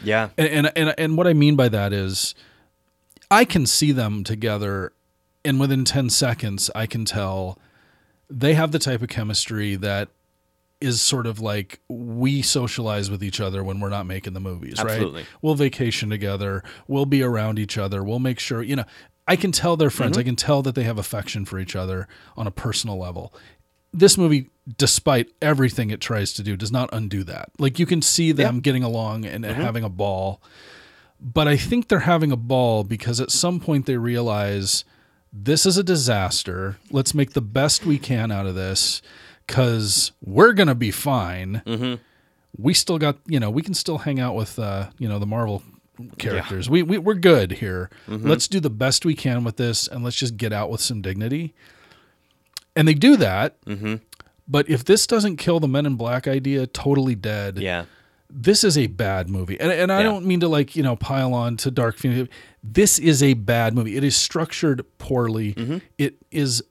Yeah. 0.03 0.29
And, 0.37 0.47
and 0.47 0.71
and 0.75 0.95
and 0.97 1.17
what 1.17 1.27
I 1.27 1.33
mean 1.33 1.55
by 1.55 1.69
that 1.69 1.93
is 1.93 2.35
I 3.29 3.45
can 3.45 3.65
see 3.65 3.91
them 3.91 4.23
together 4.23 4.93
and 5.45 5.59
within 5.59 5.85
10 5.85 6.09
seconds 6.09 6.69
I 6.75 6.85
can 6.85 7.05
tell 7.05 7.57
they 8.29 8.53
have 8.53 8.71
the 8.71 8.79
type 8.79 9.01
of 9.01 9.09
chemistry 9.09 9.75
that 9.75 10.09
is 10.81 11.01
sort 11.01 11.27
of 11.27 11.39
like 11.39 11.79
we 11.89 12.41
socialize 12.41 13.11
with 13.11 13.23
each 13.23 13.41
other 13.41 13.63
when 13.63 13.79
we're 13.79 13.89
not 13.89 14.05
making 14.05 14.33
the 14.33 14.39
movies, 14.39 14.79
Absolutely. 14.79 15.21
right? 15.21 15.29
We'll 15.41 15.55
vacation 15.55 16.09
together, 16.09 16.63
we'll 16.87 17.05
be 17.05 17.21
around 17.21 17.59
each 17.59 17.77
other, 17.77 18.01
we'll 18.03 18.19
make 18.19 18.39
sure, 18.39 18.61
you 18.61 18.77
know, 18.77 18.85
I 19.27 19.35
can 19.35 19.51
tell 19.51 19.77
they're 19.77 19.91
friends. 19.91 20.13
Mm-hmm. 20.13 20.21
I 20.21 20.23
can 20.23 20.35
tell 20.35 20.61
that 20.63 20.73
they 20.73 20.83
have 20.83 20.97
affection 20.97 21.45
for 21.45 21.59
each 21.59 21.75
other 21.75 22.07
on 22.35 22.47
a 22.47 22.51
personal 22.51 22.97
level. 22.97 23.31
This 23.93 24.17
movie, 24.17 24.49
despite 24.77 25.29
everything 25.41 25.89
it 25.89 26.01
tries 26.01 26.33
to 26.33 26.43
do, 26.43 26.55
does 26.55 26.71
not 26.71 26.89
undo 26.91 27.23
that. 27.23 27.49
Like 27.57 27.79
you 27.79 27.85
can 27.85 28.01
see 28.01 28.31
them 28.31 28.59
getting 28.59 28.83
along 28.83 29.25
and 29.25 29.45
and 29.45 29.55
having 29.55 29.83
a 29.83 29.89
ball. 29.89 30.41
But 31.21 31.47
I 31.47 31.57
think 31.57 31.87
they're 31.87 31.99
having 31.99 32.31
a 32.31 32.37
ball 32.37 32.83
because 32.83 33.19
at 33.19 33.31
some 33.31 33.59
point 33.59 33.85
they 33.85 33.97
realize 33.97 34.85
this 35.33 35.65
is 35.65 35.77
a 35.77 35.83
disaster. 35.83 36.77
Let's 36.91 37.13
make 37.13 37.33
the 37.33 37.41
best 37.41 37.85
we 37.85 37.99
can 37.99 38.31
out 38.31 38.45
of 38.45 38.55
this 38.55 39.01
because 39.45 40.11
we're 40.21 40.53
going 40.53 40.67
to 40.67 40.75
be 40.75 40.91
fine. 40.91 41.61
Mm-hmm. 41.65 41.95
We 42.57 42.73
still 42.73 42.97
got, 42.97 43.17
you 43.25 43.39
know, 43.39 43.49
we 43.49 43.61
can 43.61 43.73
still 43.73 43.99
hang 43.99 44.19
out 44.19 44.35
with, 44.35 44.57
uh, 44.57 44.89
you 44.97 45.07
know, 45.07 45.19
the 45.19 45.25
Marvel 45.25 45.61
characters. 46.17 46.69
We, 46.69 46.83
we, 46.83 46.97
we're 46.97 47.15
good 47.15 47.53
here. 47.53 47.89
Mm-hmm. 48.07 48.27
Let's 48.27 48.47
do 48.47 48.59
the 48.59 48.69
best 48.69 49.05
we 49.05 49.13
can 49.13 49.43
with 49.43 49.57
this 49.57 49.87
and 49.87 50.03
let's 50.03 50.15
just 50.15 50.37
get 50.37 50.53
out 50.53 50.69
with 50.69 50.81
some 50.81 51.01
dignity. 51.01 51.53
And 52.75 52.87
they 52.87 52.93
do 52.93 53.17
that. 53.17 53.57
But 54.49 54.67
if 54.69 54.83
this 54.83 55.05
doesn't 55.05 55.37
kill 55.37 55.59
the 55.59 55.67
Men 55.67 55.85
in 55.85 55.95
Black 55.95 56.27
idea, 56.27 56.65
totally 56.65 57.13
dead 57.15 57.59
Yeah. 57.59 57.85
this 58.29 58.63
is 58.63 58.77
a 58.77 58.87
bad 58.87 59.29
movie. 59.29 59.59
And, 59.59 59.71
and 59.71 59.91
I 59.91 59.97
Yeah. 59.99 60.03
don't 60.03 60.25
mean 60.25 60.39
to 60.39 60.47
like, 60.47 60.75
you 60.75 60.81
know, 60.83 60.95
pile 60.95 61.33
on 61.33 61.55
to 61.57 61.71
Dark 61.71 61.97
Phoenix. 61.97 62.29
This 62.63 62.97
is 62.99 63.21
a 63.23 63.33
bad 63.35 63.73
movie. 63.75 63.95
It 63.95 64.03
is 64.03 64.15
structured 64.15 64.83
poorly. 64.97 65.53
Mm-hmm. 65.53 65.77
It 65.97 66.15
is 66.31 66.63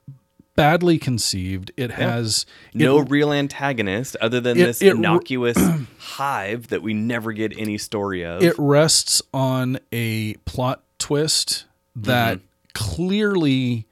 badly 0.56 0.98
conceived. 0.98 1.70
It 1.76 1.92
has 1.92 2.44
it- 2.74 2.78
No 2.78 2.98
real 2.98 3.32
antagonist 3.32 4.16
other 4.20 4.40
than 4.40 4.58
it- 4.58 4.66
this 4.66 4.82
it- 4.82 4.96
innocuous 4.96 5.56
hive 5.98 6.66
that 6.68 6.82
we 6.82 6.94
never 6.94 7.32
get 7.32 7.56
any 7.56 7.78
story 7.78 8.24
of. 8.24 8.42
it 8.42 8.54
rests 8.58 9.22
on 9.32 9.78
a 9.92 10.34
plot 10.46 10.82
twist 10.98 11.64
that 11.94 12.40
clearly 12.74 13.86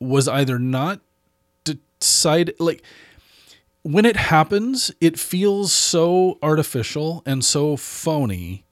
was 0.00 0.26
either 0.28 0.58
not 0.58 1.00
decided 1.64 2.54
like 2.58 2.82
when 3.84 4.04
it 4.04 4.16
happens 4.16 4.90
it 5.00 5.18
feels 5.18 5.72
so 5.72 6.38
artificial 6.42 7.22
and 7.24 7.44
so 7.44 7.76
phony 7.76 8.64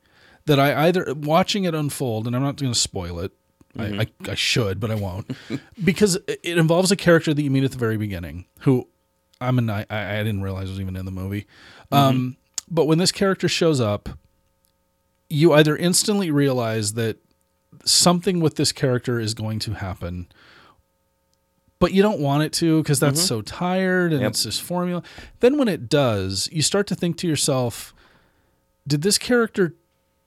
that 0.46 0.58
i 0.58 0.86
either 0.88 1.14
watching 1.14 1.64
it 1.64 1.74
unfold 1.74 2.26
and 2.26 2.34
i'm 2.34 2.42
not 2.42 2.56
going 2.56 2.72
to 2.72 2.78
spoil 2.78 3.20
it 3.20 3.30
I, 3.78 3.84
I, 3.84 4.06
I 4.30 4.34
should 4.34 4.80
but 4.80 4.90
i 4.90 4.94
won't 4.94 5.30
because 5.84 6.16
it 6.26 6.58
involves 6.58 6.90
a 6.90 6.96
character 6.96 7.32
that 7.32 7.42
you 7.42 7.50
meet 7.50 7.62
at 7.64 7.72
the 7.72 7.78
very 7.78 7.96
beginning 7.98 8.46
who 8.60 8.88
i'm 9.40 9.58
an 9.58 9.70
i, 9.70 9.86
I 9.88 10.18
I 10.18 10.22
didn't 10.24 10.42
realize 10.42 10.68
was 10.68 10.80
even 10.80 10.96
in 10.96 11.04
the 11.04 11.12
movie. 11.12 11.46
Um, 11.90 12.36
but 12.70 12.86
when 12.86 12.96
this 12.98 13.12
character 13.12 13.48
shows 13.48 13.80
up 13.80 14.08
you 15.28 15.52
either 15.52 15.76
instantly 15.76 16.30
realize 16.30 16.94
that 16.94 17.18
something 17.84 18.40
with 18.40 18.56
this 18.56 18.72
character 18.72 19.18
is 19.18 19.34
going 19.34 19.58
to 19.58 19.72
happen 19.72 20.26
but 21.82 21.92
you 21.92 22.00
don't 22.00 22.20
want 22.20 22.44
it 22.44 22.52
to 22.52 22.80
because 22.80 23.00
that's 23.00 23.18
mm-hmm. 23.18 23.26
so 23.26 23.42
tired 23.42 24.12
and 24.12 24.20
Yep. 24.22 24.30
it's 24.30 24.44
this 24.44 24.60
formula 24.60 25.02
then 25.40 25.58
when 25.58 25.66
it 25.66 25.88
does 25.88 26.48
you 26.52 26.62
start 26.62 26.86
to 26.86 26.94
think 26.94 27.16
to 27.18 27.26
yourself 27.26 27.92
did 28.86 29.02
this 29.02 29.18
character 29.18 29.74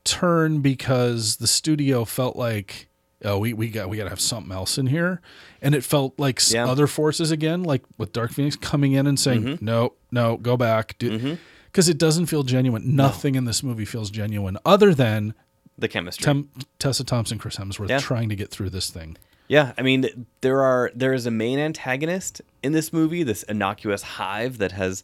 turn 0.03 0.59
because 0.59 1.37
the 1.37 1.47
studio 1.47 2.03
felt 2.03 2.35
like 2.35 2.89
oh 3.23 3.37
we, 3.37 3.53
we 3.53 3.69
got 3.69 3.87
we 3.87 3.95
got 3.95 4.03
to 4.03 4.09
have 4.09 4.19
something 4.19 4.51
else 4.51 4.77
in 4.77 4.87
here 4.87 5.21
and 5.61 5.73
it 5.73 5.85
felt 5.85 6.19
like 6.19 6.41
Yeah. 6.51 6.67
other 6.67 6.87
forces 6.87 7.31
again 7.31 7.63
like 7.63 7.83
with 7.97 8.11
dark 8.11 8.33
phoenix 8.33 8.57
coming 8.57 8.91
in 8.91 9.07
and 9.07 9.17
saying 9.17 9.43
mm-hmm. 9.43 9.65
no 9.65 9.93
no 10.11 10.35
go 10.35 10.57
back 10.57 10.97
because 10.97 11.21
mm-hmm. 11.21 11.91
it 11.91 11.97
doesn't 11.97 12.25
feel 12.25 12.43
genuine 12.43 12.97
nothing 12.97 13.35
in 13.35 13.45
this 13.45 13.63
movie 13.63 13.85
feels 13.85 14.11
genuine 14.11 14.57
other 14.65 14.93
than 14.93 15.33
the 15.77 15.87
chemistry. 15.87 16.25
Tem- 16.25 16.49
tessa 16.79 17.05
thompson 17.05 17.37
chris 17.39 17.55
hemsworth 17.55 17.87
Yeah. 17.87 17.99
trying 17.99 18.27
to 18.27 18.35
get 18.35 18.51
through 18.51 18.71
this 18.71 18.89
thing 18.89 19.15
Yeah, 19.47 19.73
I 19.77 19.81
mean, 19.83 20.25
there 20.41 20.61
are 20.61 20.91
there 20.95 21.13
is 21.13 21.25
a 21.25 21.31
main 21.31 21.59
antagonist 21.59 22.41
in 22.63 22.71
this 22.71 22.91
movie, 22.91 23.23
this 23.23 23.43
innocuous 23.43 24.01
hive 24.01 24.57
that 24.57 24.71
has 24.71 25.03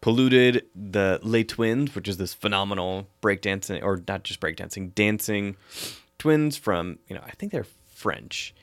polluted 0.00 0.66
the 0.74 1.18
Les 1.22 1.44
Twins, 1.44 1.94
which 1.94 2.08
is 2.08 2.16
this 2.16 2.34
phenomenal 2.34 3.08
breakdancing, 3.22 3.82
or 3.82 4.02
not 4.06 4.22
just 4.22 4.40
breakdancing, 4.40 4.94
dancing 4.94 5.56
twins 6.18 6.56
from 6.56 6.98
you 7.08 7.16
know 7.16 7.22
I 7.26 7.32
think 7.32 7.50
they're 7.50 7.66
French, 7.88 8.54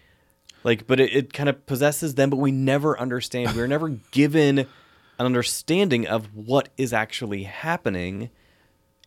like, 0.64 0.88
but 0.88 1.00
it, 1.00 1.14
it 1.14 1.34
kind 1.34 1.50
of 1.50 1.66
possesses 1.66 2.16
them, 2.16 2.30
but 2.30 2.38
we 2.38 2.52
never 2.52 3.00
understand. 3.00 3.56
We're 3.56 3.68
never 3.68 3.90
given 4.12 4.60
an 4.60 4.68
understanding 5.26 6.08
of 6.08 6.34
what 6.34 6.70
is 6.78 6.94
actually 6.94 7.44
happening, 7.44 8.30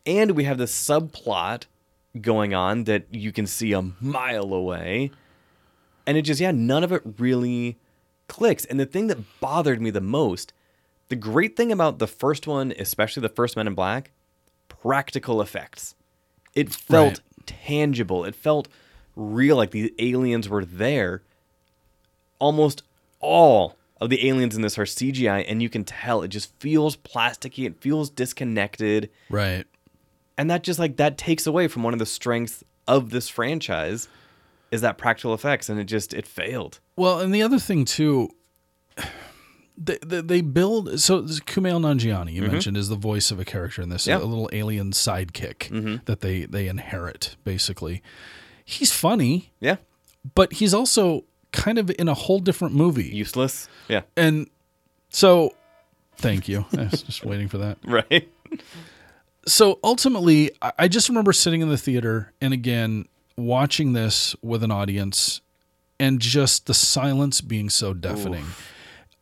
and 0.04 0.32
we 0.32 0.44
have 0.44 0.58
this 0.58 0.74
subplot 0.74 1.64
going 2.20 2.52
on 2.52 2.84
that 2.84 3.06
you 3.10 3.32
can 3.32 3.46
see 3.46 3.72
a 3.72 3.80
mile 4.00 4.52
away 4.52 5.10
and 6.06 6.16
it 6.18 6.22
just 6.22 6.40
yeah 6.40 6.50
none 6.50 6.84
of 6.84 6.92
it 6.92 7.02
really 7.18 7.78
clicks. 8.28 8.64
And 8.64 8.78
the 8.80 8.86
thing 8.86 9.06
that 9.08 9.40
bothered 9.40 9.80
me 9.80 9.90
the 9.90 10.00
most 10.00 10.52
the 11.08 11.16
great 11.16 11.56
thing 11.56 11.70
about 11.70 11.98
the 11.98 12.06
first 12.06 12.46
one 12.46 12.72
especially 12.78 13.20
the 13.20 13.28
first 13.28 13.56
men 13.56 13.66
in 13.66 13.74
black 13.74 14.10
practical 14.68 15.40
effects. 15.42 15.94
It 16.54 16.72
felt 16.72 17.20
Right. 17.38 17.46
tangible. 17.46 18.24
It 18.24 18.34
felt 18.34 18.68
real 19.16 19.56
like 19.56 19.70
the 19.72 19.94
aliens 19.98 20.48
were 20.48 20.64
there. 20.64 21.22
Almost 22.38 22.82
all 23.20 23.76
of 24.00 24.10
the 24.10 24.26
aliens 24.28 24.56
in 24.56 24.62
this 24.62 24.78
are 24.78 24.84
cgi 24.84 25.44
and 25.46 25.62
you 25.62 25.68
can 25.68 25.84
tell. 25.84 26.22
It 26.22 26.28
just 26.28 26.52
feels 26.58 26.96
plasticky. 26.96 27.66
It 27.66 27.80
feels 27.80 28.10
disconnected. 28.10 29.10
Right. 29.30 29.64
And 30.36 30.50
that 30.50 30.62
just 30.64 30.78
like 30.78 30.96
that 30.96 31.18
takes 31.18 31.46
away 31.46 31.68
from 31.68 31.82
one 31.82 31.92
of 31.92 31.98
the 31.98 32.06
strengths 32.06 32.64
of 32.88 33.10
this 33.10 33.28
franchise 33.28 34.08
is 34.72 34.80
that 34.80 34.98
practical 34.98 35.34
effects 35.34 35.68
and 35.68 35.78
it 35.78 35.84
just 35.84 36.12
it 36.12 36.26
failed 36.26 36.80
Well, 36.96 37.20
and 37.20 37.32
the 37.32 37.42
other 37.42 37.60
thing 37.60 37.84
too, 37.84 38.30
they 39.78 39.98
they, 40.04 40.20
they 40.20 40.40
build. 40.40 40.98
So 40.98 41.20
this 41.20 41.38
Kumail 41.38 41.80
Nanjiani, 41.80 42.32
you 42.32 42.42
mm-hmm. 42.42 42.52
mentioned, 42.52 42.76
is 42.76 42.88
the 42.88 42.96
voice 42.96 43.30
of 43.30 43.38
a 43.38 43.44
character 43.44 43.82
in 43.82 43.90
this, 43.90 44.06
Yeah. 44.06 44.18
a 44.18 44.24
little 44.24 44.50
alien 44.52 44.90
sidekick 44.92 45.68
mm-hmm. 45.68 45.96
that 46.06 46.20
they 46.20 46.46
they 46.46 46.66
inherit. 46.66 47.36
Basically, 47.44 48.02
he's 48.64 48.90
funny, 48.90 49.52
yeah 49.60 49.76
but 50.34 50.54
he's 50.54 50.72
also 50.72 51.24
kind 51.52 51.78
of 51.78 51.90
in 51.98 52.08
a 52.08 52.14
whole 52.14 52.38
different 52.38 52.74
movie. 52.74 53.04
useless 53.04 53.68
yeah 53.88 54.02
and 54.16 54.48
so, 55.10 55.54
thank 56.16 56.48
you. 56.48 56.64
I 56.72 56.84
was 56.84 57.02
just 57.02 57.22
waiting 57.22 57.48
for 57.48 57.58
that. 57.58 57.76
right 57.84 58.28
so 59.46 59.78
ultimately, 59.82 60.50
I 60.78 60.88
just 60.88 61.08
remember 61.08 61.32
sitting 61.32 61.60
in 61.60 61.68
the 61.68 61.76
theater 61.76 62.32
and 62.40 62.54
again 62.54 63.06
watching 63.36 63.92
this 63.92 64.34
with 64.42 64.62
an 64.62 64.70
audience 64.70 65.40
and 65.98 66.20
just 66.20 66.66
the 66.66 66.74
silence 66.74 67.40
being 67.40 67.70
so 67.70 67.94
deafening. 67.94 68.46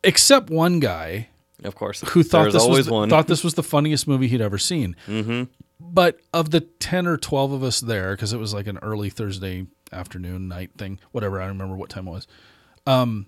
Except 0.03 0.51
one 0.51 0.81
guy 0.81 1.29
of 1.65 1.75
course 1.75 2.01
who 2.13 2.23
thought 2.23 2.53
this 2.53 2.63
always 2.63 2.89
was 2.91 3.09
the, 3.09 3.15
thought 3.15 3.27
this 3.27 3.45
was 3.45 3.53
the 3.53 3.63
funniest 3.63 4.09
movie 4.09 4.29
he'd 4.29 4.41
ever 4.41 4.57
seen. 4.57 4.97
Mm-hmm. 5.07 5.43
but 5.79 6.19
of 6.33 6.51
the 6.51 6.61
10 6.61 7.07
or 7.07 7.17
12 7.19 7.53
of 7.53 7.63
us 7.63 7.81
there 7.81 8.15
because 8.17 8.33
it 8.33 8.39
was 8.39 8.55
like 8.55 8.67
an 8.67 8.79
early 8.81 9.11
thursday 9.11 9.67
afternoon 9.93 10.49
night 10.49 10.71
thing 10.79 10.99
whatever 11.13 11.39
i 11.39 11.45
don't 11.47 11.59
remember 11.59 11.77
what 11.77 11.91
time 11.91 12.09
it 12.09 12.13
was 12.13 12.27
um 12.87 13.27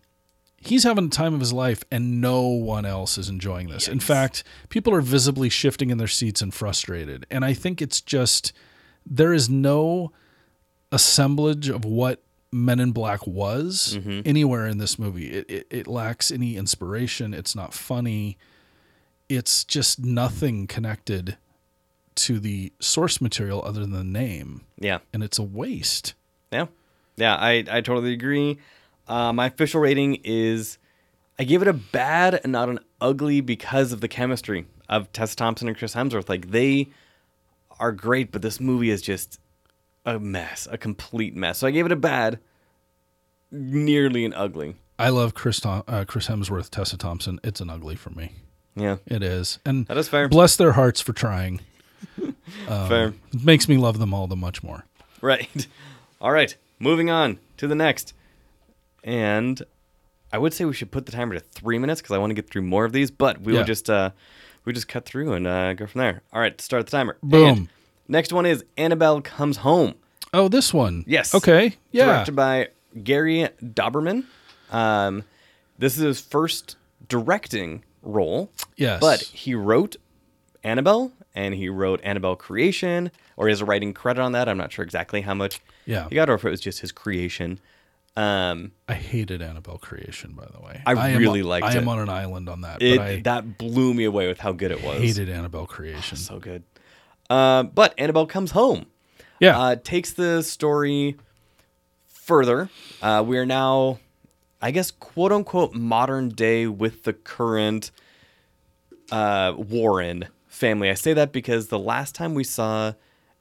he's 0.56 0.84
having 0.84 1.10
the 1.10 1.14
time 1.14 1.34
of 1.34 1.40
his 1.40 1.52
life 1.52 1.82
and 1.90 2.20
no 2.22 2.40
one 2.42 2.86
else 2.86 3.18
is 3.18 3.28
enjoying 3.28 3.68
this 3.68 3.86
in 3.88 4.00
fact 4.00 4.44
people 4.70 4.94
are 4.94 5.00
visibly 5.02 5.48
shifting 5.50 5.90
in 5.90 5.98
their 5.98 6.06
seats 6.08 6.40
and 6.40 6.54
frustrated 6.54 7.26
and 7.30 7.44
i 7.44 7.52
think 7.52 7.82
it's 7.82 8.00
just 8.00 8.52
there 9.04 9.34
is 9.34 9.50
no 9.50 10.10
assemblage 10.92 11.68
of 11.68 11.84
what 11.84 12.22
men 12.52 12.78
in 12.78 12.92
black 12.92 13.26
was 13.26 13.98
anywhere 14.26 14.66
in 14.66 14.78
this 14.78 14.98
movie. 14.98 15.32
It, 15.32 15.50
it, 15.50 15.66
it 15.70 15.86
lacks 15.86 16.30
any 16.30 16.56
inspiration. 16.56 17.32
It's 17.34 17.56
not 17.56 17.72
funny. 17.74 18.36
It's 19.28 19.64
just 19.64 19.98
nothing 20.04 20.66
connected 20.66 21.38
to 22.14 22.38
the 22.38 22.72
source 22.78 23.20
material 23.22 23.62
other 23.64 23.80
than 23.80 23.92
the 23.92 24.04
name. 24.04 24.62
Yeah. 24.78 24.98
and 25.14 25.22
it's 25.24 25.38
a 25.38 25.42
waste. 25.42 26.12
Yeah, 26.52 26.66
yeah, 27.16 27.34
I 27.36 27.64
I 27.70 27.80
totally 27.80 28.12
agree. 28.12 28.58
Uh, 29.08 29.32
my 29.32 29.46
official 29.46 29.80
rating 29.80 30.16
is 30.22 30.76
I 31.38 31.44
give 31.44 31.62
it 31.62 31.68
a 31.68 31.72
bad 31.72 32.38
and 32.42 32.52
not 32.52 32.68
an 32.68 32.78
ugly 33.00 33.40
because 33.40 33.92
of 33.92 34.02
the 34.02 34.08
chemistry 34.08 34.66
of 34.90 35.10
Tessa 35.14 35.34
Thompson 35.34 35.68
and 35.68 35.76
Chris 35.76 35.94
Hemsworth. 35.94 36.28
Like 36.28 36.50
they 36.50 36.90
are 37.80 37.90
great, 37.92 38.30
but 38.30 38.42
this 38.42 38.60
movie 38.60 38.90
is 38.90 39.00
just 39.00 39.40
a 40.04 40.18
mess, 40.18 40.66
a 40.70 40.76
complete 40.78 41.34
mess. 41.36 41.58
So 41.58 41.66
I 41.66 41.70
gave 41.70 41.86
it 41.86 41.92
a 41.92 41.96
bad, 41.96 42.38
nearly 43.50 44.24
an 44.24 44.32
ugly. 44.34 44.76
i 44.98 45.08
love 45.08 45.34
chris, 45.34 45.60
Tom, 45.60 45.82
uh, 45.88 46.04
chris 46.06 46.28
hemsworth 46.28 46.70
tessa 46.70 46.96
thompson 46.96 47.38
it's 47.44 47.60
an 47.60 47.68
ugly 47.70 47.96
for 47.96 48.10
me 48.10 48.32
Yeah, 48.74 48.96
it 49.06 49.22
is 49.22 49.58
and 49.66 49.86
that 49.86 49.96
is 49.96 50.08
fair. 50.08 50.28
bless 50.28 50.56
their 50.56 50.72
hearts 50.72 51.00
for 51.00 51.12
trying 51.12 51.60
fair. 52.66 53.14
it 53.32 53.44
makes 53.44 53.68
me 53.68 53.76
love 53.76 53.98
them 53.98 54.14
all 54.14 54.26
the 54.26 54.36
much 54.36 54.62
more 54.62 54.84
Right. 55.20 55.68
All 56.20 56.32
right. 56.32 56.56
Moving 56.80 57.08
on 57.10 57.38
to 57.58 57.68
the 57.68 57.76
next. 57.76 58.12
And 59.04 59.62
I 60.32 60.38
would 60.38 60.52
say 60.52 60.64
we 60.64 60.72
should 60.74 60.90
put 60.90 61.06
the 61.06 61.12
timer 61.12 61.34
to 61.34 61.40
three 61.40 61.78
minutes 61.78 62.00
because 62.02 62.12
I 62.12 62.18
want 62.18 62.30
to 62.30 62.34
get 62.34 62.50
through 62.50 62.62
more 62.62 62.84
of 62.84 62.92
these, 62.92 63.12
but 63.12 63.40
we 63.40 63.52
Yeah. 63.52 63.60
will 63.60 63.64
just 63.66 63.88
uh 63.88 64.10
we 64.64 64.72
just 64.72 64.88
cut 64.88 65.04
through 65.04 65.32
and 65.34 65.46
uh, 65.46 65.74
go 65.74 65.86
from 65.86 66.00
there. 66.00 66.22
All 66.32 66.40
right, 66.40 66.60
start 66.60 66.86
the 66.86 66.90
timer. 66.90 67.18
Boom. 67.22 67.46
And 67.58 67.68
next 68.08 68.32
one 68.32 68.46
is 68.46 68.64
Annabelle 68.76 69.20
Comes 69.20 69.58
Home. 69.58 69.94
oh 70.34 70.48
this 70.48 70.72
one 70.74 71.04
Yes. 71.06 71.34
okay 71.34 71.76
yeah 71.90 72.06
Directed 72.06 72.36
by 72.36 72.68
Gary 73.02 73.48
Dauberman. 73.62 74.24
Um, 74.70 75.24
this 75.78 75.96
is 75.96 76.02
his 76.02 76.20
first 76.20 76.76
directing 77.08 77.84
role. 78.02 78.50
Yes. 78.76 79.00
But 79.00 79.20
he 79.22 79.54
wrote 79.54 79.96
Annabelle 80.64 81.12
and 81.34 81.54
he 81.54 81.68
wrote 81.68 82.00
Annabelle 82.04 82.36
Creation, 82.36 83.10
or 83.36 83.46
he 83.46 83.52
has 83.52 83.60
a 83.62 83.64
writing 83.64 83.94
credit 83.94 84.20
on 84.20 84.32
that. 84.32 84.48
I'm 84.48 84.58
not 84.58 84.72
sure 84.72 84.84
exactly 84.84 85.22
how 85.22 85.32
much 85.34 85.60
Yeah. 85.86 86.08
he 86.08 86.14
got, 86.16 86.28
or 86.28 86.34
if 86.34 86.44
it 86.44 86.50
was 86.50 86.60
just 86.60 86.80
his 86.80 86.92
creation. 86.92 87.58
Um, 88.14 88.72
I 88.88 88.94
hated 88.94 89.40
Annabelle 89.40 89.78
Creation, 89.78 90.32
by 90.32 90.44
the 90.52 90.60
way. 90.60 90.82
I 90.84 91.10
am- 91.12 91.18
really 91.18 91.42
liked 91.42 91.64
I 91.64 91.74
am 91.76 91.88
on 91.88 91.98
an 91.98 92.10
island 92.10 92.50
on 92.50 92.60
that, 92.60 92.82
it 92.82 92.98
but 92.98 93.06
I 93.06 93.20
that 93.22 93.56
blew 93.56 93.94
me 93.94 94.04
away 94.04 94.28
with 94.28 94.38
how 94.40 94.52
good 94.52 94.70
it 94.70 94.82
was. 94.84 94.98
hated 95.00 95.30
Annabelle 95.30 95.66
Creation. 95.66 96.18
so 96.18 96.38
good. 96.38 96.62
Uh, 97.32 97.62
but 97.62 97.94
Annabelle 97.98 98.26
comes 98.26 98.50
home. 98.50 98.86
yeah, 99.40 99.58
uh, 99.58 99.76
takes 99.76 100.12
the 100.12 100.42
story 100.42 101.16
further. 102.06 102.68
Uh, 103.00 103.24
we 103.26 103.38
are 103.38 103.46
now, 103.46 103.98
I 104.60 104.70
guess, 104.70 104.90
quote 104.90 105.32
unquote, 105.32 105.72
modern 105.74 106.28
day 106.28 106.66
with 106.66 107.04
the 107.04 107.12
current 107.12 107.90
uh, 109.10 109.54
Warren 109.56 110.26
family. 110.46 110.90
I 110.90 110.94
say 110.94 111.12
that 111.14 111.32
because 111.32 111.68
the 111.68 111.78
last 111.78 112.14
time 112.14 112.34
we 112.34 112.44
saw 112.44 112.92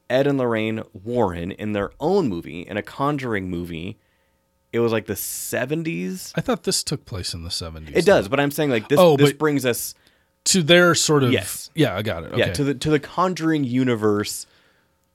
Ed 0.10 0.28
and 0.28 0.38
Lorraine 0.38 0.84
Warren 0.94 1.52
in 1.52 1.74
their 1.74 1.92
own 2.00 2.28
movie, 2.30 2.62
in 2.62 2.78
a 2.78 2.82
Conjuring 2.82 3.50
movie, 3.50 3.98
it 4.72 4.80
was 4.80 4.92
like 4.92 5.06
the 5.06 5.14
70s. 5.14 6.32
I 6.36 6.42
thought 6.42 6.64
this 6.64 6.84
took 6.84 7.06
place 7.06 7.34
in 7.34 7.44
the 7.44 7.52
seventies. 7.52 7.96
It 7.96 8.06
does, 8.06 8.28
but 8.30 8.40
I'm 8.40 8.52
saying 8.52 8.70
like 8.70 8.88
this. 8.88 9.00
Oh, 9.00 9.18
this 9.18 9.32
but- 9.32 9.38
brings 9.40 9.66
us, 9.66 9.96
to 10.46 10.64
their 10.64 10.96
sort 10.96 11.24
of. 11.24 11.32
Yes. 11.32 11.70
Yeah, 11.76 11.96
I 11.96 12.02
got 12.02 12.24
it. 12.24 12.28
Okay. 12.34 12.38
yeah, 12.40 12.54
to 12.54 12.64
the 12.64 12.74
to 12.76 12.90
the 12.90 13.00
Conjuring 13.00 13.64
universe, 13.64 14.46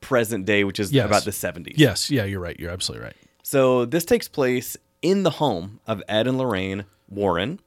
present 0.00 0.44
day, 0.46 0.64
which 0.64 0.78
is 0.80 0.92
Yes. 0.92 1.06
about 1.06 1.24
the 1.24 1.30
70s. 1.32 1.74
yes. 1.76 2.10
Yeah, 2.10 2.24
you're 2.24 2.40
right. 2.40 2.58
You're 2.58 2.70
absolutely 2.70 3.04
right. 3.06 3.16
So 3.42 3.84
this 3.84 4.04
takes 4.04 4.28
place 4.28 4.76
in 5.02 5.22
the 5.22 5.30
home 5.30 5.80
of 5.86 6.02
Ed 6.08 6.26
and 6.26 6.38
Lorraine 6.38 6.84
Warren, 7.08 7.60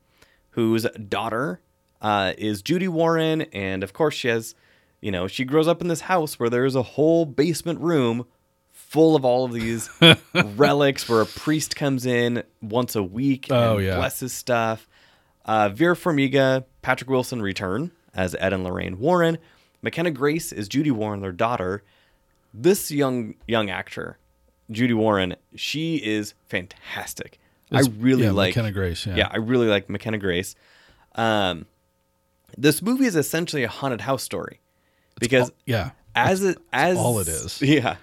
whose 0.51 0.84
daughter 1.07 1.62
uh, 2.01 2.34
is 2.38 2.62
Judy 2.62 2.88
Warren, 2.88 3.43
and 3.53 3.84
of 3.84 3.93
course 3.93 4.16
she 4.16 4.28
has, 4.30 4.55
you 5.01 5.12
know, 5.12 5.28
she 5.28 5.43
grows 5.45 5.68
up 5.68 5.82
in 5.82 5.88
this 5.88 6.01
house 6.01 6.39
where 6.39 6.49
there 6.49 6.66
is 6.66 6.76
a 6.76 6.82
whole 6.84 7.26
basement 7.26 7.80
room 7.82 8.26
full 8.72 9.16
of 9.16 9.24
all 9.24 9.45
of 9.45 9.53
these 9.53 9.89
relics, 10.55 11.07
where 11.07 11.22
a 11.22 11.26
priest 11.26 11.76
comes 11.76 12.05
in 12.05 12.43
once 12.62 12.95
a 12.95 13.03
week 13.03 13.47
Oh, 13.51 13.78
and 13.78 13.86
yeah. 13.86 13.95
blesses 13.97 14.34
stuff. 14.34 14.88
Uh, 15.50 15.70
Vera 15.70 15.95
Farmiga, 15.95 16.66
Patrick 16.84 17.10
Wilson 17.10 17.41
return 17.41 17.91
as 18.14 18.36
Ed 18.39 18.54
and 18.54 18.64
Lorraine 18.64 19.00
Warren. 19.00 19.38
McKenna 19.82 20.12
Grace 20.12 20.52
is 20.52 20.68
Judy 20.68 20.91
Warren, 20.91 21.22
their 21.22 21.32
daughter 21.32 21.84
this 22.54 22.91
young 22.91 23.36
young 23.47 23.70
actor, 23.70 24.18
Judy 24.72 24.93
Warren, 24.93 25.36
she 25.56 25.97
is 25.97 26.34
fantastic. 26.47 27.39
It's- 27.72 27.88
I 27.88 27.91
really 28.00 28.24
yeah, 28.24 28.32
like 28.32 28.50
McKenna 28.56 28.72
Grace, 28.72 29.06
yeah. 29.06 29.28
I 29.32 29.38
really 29.38 29.68
like 29.68 29.89
McKenna 29.89 30.18
Grace. 30.18 30.56
Um, 31.16 31.66
this 32.58 32.82
movie 32.82 33.06
is 33.06 33.16
essentially 33.16 33.64
a 33.64 33.68
haunted 33.68 34.02
house 34.02 34.24
story 34.24 34.60
because 35.20 35.52
Yeah. 35.66 35.91
as 36.16 36.43
it 36.43 36.58
as 36.74 36.97
all 36.97 37.20
it 37.20 37.28
is. 37.28 37.62
Yeah, 37.62 37.97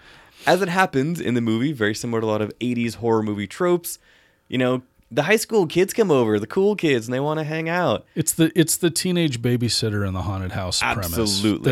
as 0.47 0.63
it 0.63 0.69
happens 0.69 1.21
in 1.21 1.35
the 1.35 1.41
movie, 1.41 1.73
very 1.73 1.95
similar 1.95 2.21
to 2.21 2.27
a 2.27 2.31
lot 2.31 2.43
of 2.43 2.53
'80s 2.61 2.97
horror 2.97 3.23
movie 3.23 3.49
tropes. 3.49 3.99
You 4.49 4.59
know, 4.59 4.83
the 5.11 5.23
high 5.25 5.37
school 5.37 5.67
kids 5.67 5.93
come 5.93 6.11
over, 6.11 6.39
the 6.41 6.47
cool 6.47 6.75
kids, 6.77 7.07
and 7.07 7.15
they 7.15 7.21
want 7.21 7.39
to 7.39 7.45
hang 7.45 7.69
out. 7.69 8.05
It's 8.15 8.33
the 8.33 8.51
it's 8.59 8.77
the 8.77 8.91
teenage 8.91 9.41
babysitter 9.41 10.07
in 10.07 10.15
the 10.15 10.23
haunted 10.23 10.53
house 10.53 10.83
Absolutely. 10.83 11.61
premise 11.63 11.65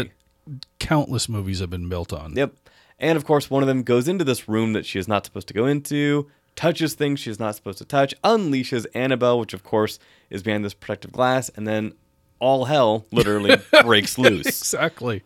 that 0.47 0.59
countless 0.79 1.29
movies 1.29 1.61
have 1.61 1.71
been 1.71 1.89
built 1.89 2.13
on. 2.13 2.35
Yep. 2.37 2.55
And 3.01 3.17
of 3.17 3.25
course, 3.25 3.51
one 3.51 3.63
of 3.63 3.67
them 3.67 3.83
goes 3.83 4.07
into 4.09 4.25
this 4.25 4.49
room 4.49 4.73
that 4.75 4.87
she 4.87 4.99
is 4.99 5.09
not 5.09 5.25
supposed 5.25 5.49
to 5.49 5.55
go 5.55 5.67
into, 5.67 6.31
touches 6.55 6.95
things 6.95 7.19
she 7.21 7.31
is 7.31 7.41
not 7.41 7.57
supposed 7.57 7.79
to 7.79 7.85
touch, 7.85 8.15
unleashes 8.23 8.87
Annabelle, 8.95 9.39
which 9.41 9.53
of 9.53 9.65
course 9.65 9.99
is 10.31 10.43
behind 10.43 10.65
this 10.65 10.75
protective 10.75 11.11
glass, 11.13 11.49
and 11.57 11.67
then 11.67 11.93
all 12.39 12.67
hell 12.67 13.05
literally 13.11 13.57
breaks 13.83 14.17
loose. 14.17 14.47
Exactly. 14.47 15.23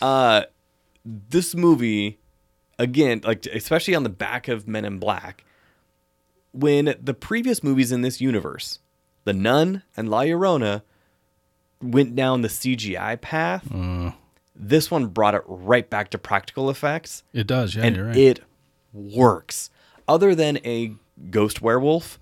Uh, 0.00 0.42
This 1.04 1.54
movie, 1.54 2.18
again, 2.78 3.22
like 3.24 3.44
especially 3.46 3.94
on 3.96 4.04
the 4.04 4.08
back 4.10 4.46
of 4.48 4.68
Men 4.68 4.84
in 4.84 4.98
Black, 4.98 5.44
when 6.52 6.94
the 7.00 7.14
previous 7.14 7.62
movies 7.62 7.92
in 7.92 8.02
this 8.02 8.20
universe, 8.20 8.78
The 9.24 9.32
Nun 9.32 9.82
and 9.96 10.08
La 10.08 10.20
Llorona, 10.22 10.82
went 11.80 12.16
down 12.16 12.42
the 12.42 12.48
CGI 12.48 13.20
path, 13.20 13.68
this 14.54 14.90
one 14.90 15.06
brought 15.06 15.34
it 15.34 15.42
right 15.46 15.88
back 15.88 16.10
to 16.10 16.18
practical 16.18 16.68
effects. 16.70 17.22
It 17.32 17.46
does. 17.46 17.76
Yeah, 17.76 17.84
and 17.84 17.96
you're 17.96 18.06
right. 18.06 18.16
it 18.16 18.40
works. 18.92 19.70
Other 20.08 20.34
than 20.34 20.58
a 20.64 20.94
ghost 21.30 21.60
werewolf 21.62 22.18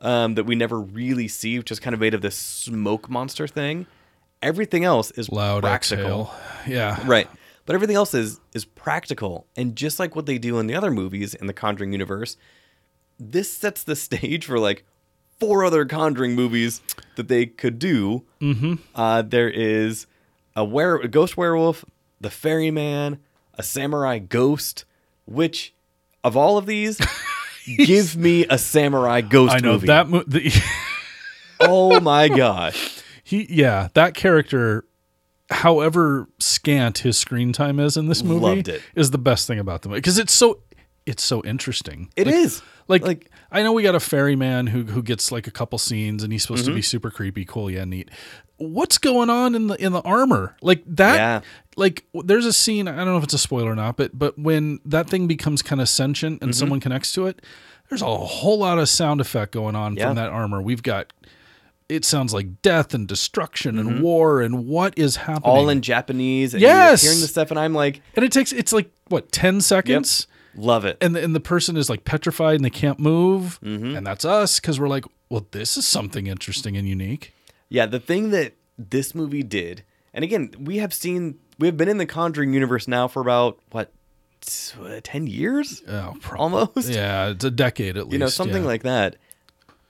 um, 0.00 0.34
that 0.34 0.44
we 0.44 0.54
never 0.54 0.78
really 0.80 1.28
see, 1.28 1.58
which 1.58 1.70
is 1.70 1.80
kind 1.80 1.94
of 1.94 2.00
made 2.00 2.14
of 2.14 2.20
this 2.20 2.36
smoke 2.36 3.08
monster 3.08 3.46
thing, 3.46 3.86
everything 4.42 4.84
else 4.84 5.10
is 5.12 5.30
Loud 5.30 5.62
practical. 5.62 6.30
exhale. 6.30 6.34
Yeah. 6.66 7.02
Right. 7.06 7.28
But 7.64 7.74
everything 7.74 7.96
else 7.96 8.14
is 8.14 8.40
is 8.54 8.64
practical. 8.64 9.46
And 9.56 9.76
just 9.76 9.98
like 9.98 10.16
what 10.16 10.26
they 10.26 10.38
do 10.38 10.58
in 10.58 10.66
the 10.66 10.74
other 10.74 10.90
movies 10.90 11.34
in 11.34 11.46
the 11.46 11.52
Conjuring 11.52 11.92
universe, 11.92 12.36
this 13.18 13.52
sets 13.52 13.82
the 13.84 13.96
stage 13.96 14.46
for 14.46 14.58
like 14.58 14.84
four 15.40 15.64
other 15.64 15.84
Conjuring 15.84 16.34
movies 16.34 16.80
that 17.16 17.28
they 17.28 17.46
could 17.46 17.78
do. 17.78 18.24
Mm-hmm. 18.40 18.74
Uh, 18.94 19.22
there 19.22 19.48
is 19.50 20.06
a, 20.56 20.64
were- 20.64 21.00
a 21.00 21.08
ghost 21.08 21.36
werewolf, 21.36 21.84
the 22.20 22.30
ferryman, 22.30 23.18
a 23.54 23.62
samurai 23.62 24.18
ghost, 24.18 24.84
which 25.26 25.72
of 26.24 26.36
all 26.36 26.58
of 26.58 26.66
these, 26.66 27.00
give 27.76 28.16
me 28.16 28.44
a 28.50 28.58
samurai 28.58 29.20
ghost 29.20 29.54
I 29.54 29.58
know 29.58 29.72
movie. 29.74 29.86
that 29.88 30.08
mo- 30.08 30.24
the, 30.26 30.52
oh 31.60 32.00
my 32.00 32.28
gosh. 32.28 33.00
he 33.24 33.46
yeah, 33.50 33.88
that 33.94 34.14
character 34.14 34.84
however 35.50 36.28
scant 36.38 36.98
his 36.98 37.16
screen 37.16 37.52
time 37.54 37.80
is 37.80 37.96
in 37.96 38.06
this 38.06 38.22
movie 38.22 38.44
Loved 38.56 38.68
it. 38.68 38.82
is 38.94 39.12
the 39.12 39.18
best 39.18 39.46
thing 39.46 39.58
about 39.58 39.80
the 39.82 39.88
movie 39.88 39.98
because 40.00 40.18
it's 40.18 40.32
so 40.34 40.60
it's 41.08 41.22
so 41.22 41.42
interesting. 41.44 42.10
It 42.16 42.28
is 42.28 42.62
Like, 42.86 43.02
like 43.02 43.30
I 43.50 43.62
know 43.62 43.72
we 43.72 43.82
got 43.82 43.94
a 43.94 44.00
ferryman 44.00 44.66
who 44.68 44.84
who 44.84 45.02
gets 45.02 45.32
like 45.32 45.46
a 45.46 45.50
couple 45.50 45.78
scenes 45.78 46.22
and 46.22 46.32
he's 46.32 46.42
supposed 46.42 46.62
Mm-hmm. 46.64 46.70
to 46.72 46.76
be 46.76 46.82
super 46.82 47.10
creepy, 47.10 47.44
cool, 47.44 47.70
yeah, 47.70 47.84
neat. 47.84 48.10
What's 48.58 48.98
going 48.98 49.30
on 49.30 49.54
in 49.54 49.66
the 49.68 49.74
in 49.82 49.92
the 49.92 50.02
armor? 50.02 50.56
Like 50.62 50.82
that 50.86 51.16
Yeah. 51.16 51.40
like 51.76 52.04
there's 52.14 52.46
a 52.46 52.52
scene, 52.52 52.88
I 52.88 52.96
don't 52.96 53.06
know 53.06 53.18
if 53.18 53.24
it's 53.24 53.34
a 53.34 53.38
spoiler 53.38 53.70
or 53.72 53.76
not, 53.76 53.96
but 53.96 54.18
but 54.18 54.38
when 54.38 54.80
that 54.84 55.08
thing 55.08 55.26
becomes 55.26 55.62
kind 55.62 55.80
of 55.80 55.88
sentient 55.88 56.42
and 56.42 56.50
Mm-hmm. 56.52 56.58
someone 56.58 56.80
connects 56.80 57.12
to 57.14 57.26
it, 57.26 57.40
there's 57.88 58.02
a 58.02 58.06
whole 58.16 58.58
lot 58.58 58.78
of 58.78 58.88
sound 58.88 59.20
effect 59.20 59.52
going 59.52 59.76
on 59.76 59.96
Yeah. 59.96 60.06
from 60.08 60.16
that 60.16 60.30
armor. 60.30 60.60
We've 60.62 60.82
got 60.82 61.12
it 61.88 62.04
sounds 62.04 62.34
like 62.34 62.60
death 62.60 62.92
and 62.92 63.08
destruction 63.08 63.78
and 63.78 64.02
war 64.02 64.42
and 64.42 64.66
what 64.66 64.98
is 64.98 65.16
happening. 65.16 65.40
Mm-hmm. 65.40 65.50
All 65.50 65.68
in 65.70 65.80
Japanese. 65.80 66.52
And 66.52 66.60
Yes! 66.60 67.02
You're 67.02 67.12
hearing 67.12 67.22
the 67.22 67.28
stuff, 67.28 67.50
and 67.50 67.58
I'm 67.58 67.72
like, 67.72 68.02
and 68.14 68.24
it 68.26 68.30
takes 68.32 68.52
it's 68.52 68.72
like 68.74 68.90
what 69.08 69.32
ten 69.32 69.60
seconds. 69.62 70.26
Love 70.54 70.84
it. 70.84 70.96
and 71.00 71.14
the, 71.14 71.22
and 71.22 71.34
the 71.34 71.40
person 71.40 71.76
is 71.76 71.88
like 71.90 72.04
petrified 72.04 72.56
and 72.56 72.64
they 72.64 72.70
can't 72.70 72.98
move 72.98 73.58
Mm-hmm. 73.62 73.96
and 73.96 74.06
that's 74.06 74.24
us 74.24 74.60
because 74.60 74.78
we're 74.80 74.88
like 74.88 75.04
well 75.28 75.46
this 75.50 75.76
is 75.76 75.86
something 75.86 76.26
interesting 76.26 76.76
and 76.76 76.88
unique 76.88 77.32
Yeah, 77.68 77.86
the 77.86 78.00
thing 78.00 78.30
that 78.30 78.54
this 78.78 79.14
movie 79.14 79.42
did, 79.42 79.82
and 80.14 80.22
again, 80.24 80.52
we 80.58 80.78
have 80.78 80.94
seen, 80.94 81.38
we 81.58 81.66
have 81.66 81.76
been 81.76 81.88
in 81.88 81.98
the 81.98 82.06
Conjuring 82.06 82.52
universe 82.54 82.86
now 82.88 83.08
for 83.08 83.20
about 83.20 83.58
what, 83.72 83.92
uh, 84.80 85.00
ten 85.02 85.26
years, 85.26 85.82
oh, 85.88 86.14
pro- 86.20 86.38
almost. 86.38 86.88
yeah 86.88 87.28
it's 87.30 87.44
a 87.44 87.50
decade 87.50 87.96
at 87.96 88.04
least 88.04 88.12
you 88.12 88.18
know, 88.20 88.28
something 88.28 88.62
yeah. 88.62 88.68
like 88.68 88.82
that. 88.84 89.16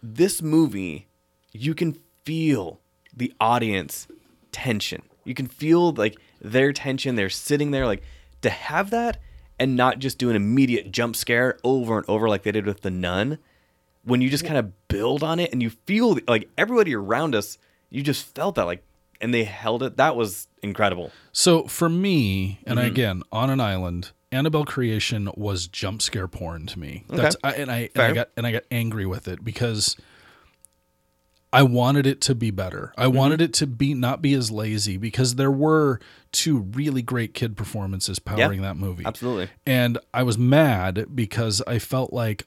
This 0.02 0.40
movie, 0.42 1.06
you 1.52 1.74
can 1.74 1.98
feel 2.24 2.80
the 3.14 3.32
audience 3.40 4.06
tension. 4.52 5.02
You 5.24 5.34
can 5.34 5.46
feel 5.46 5.92
like 5.92 6.16
their 6.40 6.72
tension. 6.72 7.14
They're 7.16 7.28
sitting 7.30 7.70
there, 7.72 7.84
like 7.86 8.02
to 8.42 8.50
have 8.50 8.90
that, 8.90 9.18
and 9.58 9.76
not 9.76 9.98
just 9.98 10.18
do 10.18 10.30
an 10.30 10.36
immediate 10.36 10.90
jump 10.92 11.16
scare 11.16 11.58
over 11.64 11.98
and 11.98 12.08
over 12.08 12.28
like 12.28 12.42
they 12.42 12.52
did 12.52 12.66
with 12.66 12.82
the 12.82 12.90
Nun. 12.90 13.38
When 14.04 14.20
you 14.22 14.30
just 14.30 14.44
kind 14.44 14.56
of 14.58 14.88
build 14.88 15.22
on 15.22 15.38
it 15.40 15.52
and 15.52 15.62
you 15.62 15.70
feel 15.70 16.18
like 16.26 16.48
everybody 16.56 16.94
around 16.94 17.34
us, 17.34 17.58
you 17.90 18.02
just 18.02 18.34
felt 18.34 18.54
that 18.54 18.64
like, 18.64 18.82
and 19.20 19.34
they 19.34 19.44
held 19.44 19.82
it. 19.82 19.96
That 19.96 20.16
was 20.16 20.46
incredible. 20.62 21.10
so 21.32 21.64
for 21.64 21.88
me 21.88 22.60
and 22.66 22.78
Mm-hmm. 22.78 22.88
again 22.88 23.22
on 23.32 23.50
an 23.50 23.60
island 23.60 24.12
annabelle 24.32 24.64
creation 24.64 25.30
was 25.36 25.66
jump 25.68 26.02
scare 26.02 26.28
porn 26.28 26.66
to 26.66 26.78
me 26.78 27.04
that's 27.08 27.34
I, 27.42 27.52
and 27.52 27.70
i 27.70 27.88
and 27.94 28.02
i 28.02 28.12
got 28.12 28.28
and 28.36 28.46
i 28.46 28.52
got 28.52 28.64
angry 28.70 29.06
with 29.06 29.26
it 29.28 29.42
because 29.44 29.96
I 31.52 31.62
wanted 31.62 32.06
it 32.06 32.20
to 32.22 32.34
be 32.34 32.50
better. 32.50 32.92
I 32.98 33.06
Mm-hmm. 33.06 33.16
wanted 33.16 33.40
it 33.40 33.52
to 33.54 33.66
be 33.66 33.94
not 33.94 34.20
be 34.20 34.34
as 34.34 34.50
lazy 34.50 34.96
because 34.98 35.36
there 35.36 35.50
were 35.50 35.98
two 36.30 36.58
really 36.58 37.00
great 37.02 37.32
kid 37.32 37.56
performances 37.56 38.18
powering 38.18 38.60
that 38.62 38.76
movie. 38.76 39.04
Absolutely. 39.06 39.48
And 39.66 39.98
I 40.12 40.22
was 40.24 40.36
mad 40.36 41.06
because 41.14 41.62
I 41.66 41.78
felt 41.78 42.12
like, 42.12 42.46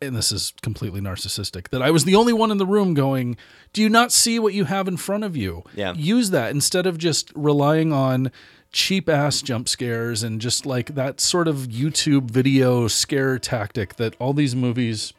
and 0.00 0.14
this 0.16 0.30
is 0.30 0.52
completely 0.62 1.00
narcissistic, 1.00 1.70
that 1.70 1.82
I 1.82 1.90
was 1.90 2.04
the 2.04 2.14
only 2.14 2.32
one 2.32 2.50
in 2.52 2.58
the 2.58 2.66
room 2.66 2.94
going, 2.94 3.36
Do 3.72 3.82
you 3.82 3.88
not 3.88 4.12
see 4.12 4.38
what 4.38 4.54
you 4.54 4.64
have 4.66 4.86
in 4.86 4.96
front 4.96 5.24
of 5.24 5.36
you? 5.36 5.64
Yeah. 5.74 5.94
Use 5.94 6.30
that 6.30 6.52
instead 6.52 6.86
of 6.86 6.98
just 6.98 7.32
relying 7.34 7.92
on 7.92 8.30
cheap 8.72 9.08
ass 9.08 9.42
jump 9.42 9.68
scares 9.68 10.22
and 10.22 10.40
just 10.40 10.64
like 10.64 10.94
that 10.94 11.20
sort 11.20 11.48
of 11.48 11.66
YouTube 11.66 12.30
video 12.30 12.86
scare 12.86 13.36
tactic 13.40 13.96
that 13.96 14.14
all 14.20 14.32
these 14.32 14.54
movies, 14.54 15.12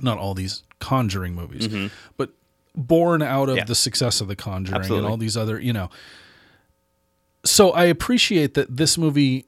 not 0.00 0.18
all 0.18 0.34
these 0.34 0.64
conjuring 0.82 1.34
movies, 1.34 1.90
but 2.18 2.30
born 2.74 3.22
out 3.22 3.48
of 3.48 3.54
Mm-hmm. 3.54 3.58
Yeah. 3.58 3.64
the 3.64 3.74
success 3.74 4.20
of 4.20 4.28
the 4.28 4.36
conjuring 4.36 4.80
Absolutely. 4.80 5.04
and 5.06 5.10
all 5.10 5.16
these 5.16 5.36
other, 5.36 5.58
you 5.60 5.72
know. 5.72 5.88
So 7.44 7.70
I 7.70 7.84
appreciate 7.84 8.54
that 8.54 8.76
this 8.76 8.96
movie 8.96 9.46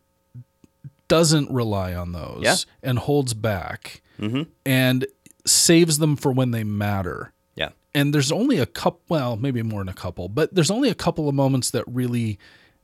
doesn't 1.08 1.50
rely 1.50 1.94
on 1.94 2.12
those 2.12 2.40
Yeah. 2.42 2.56
and 2.82 2.98
holds 2.98 3.34
back 3.34 4.00
Mm-hmm. 4.20 4.42
and 4.64 5.06
saves 5.44 5.98
them 5.98 6.14
for 6.16 6.30
when 6.32 6.52
they 6.52 6.62
matter. 6.64 7.32
Yeah. 7.56 7.70
And 7.94 8.14
there's 8.14 8.30
only 8.32 8.58
a 8.58 8.66
couple, 8.66 9.00
well, 9.08 9.36
maybe 9.36 9.60
more 9.62 9.80
than 9.80 9.88
a 9.88 9.92
couple, 9.94 10.28
but 10.28 10.54
there's 10.54 10.70
only 10.70 10.88
a 10.88 10.94
couple 10.94 11.28
of 11.28 11.34
moments 11.34 11.70
that 11.72 11.84
really 11.88 12.38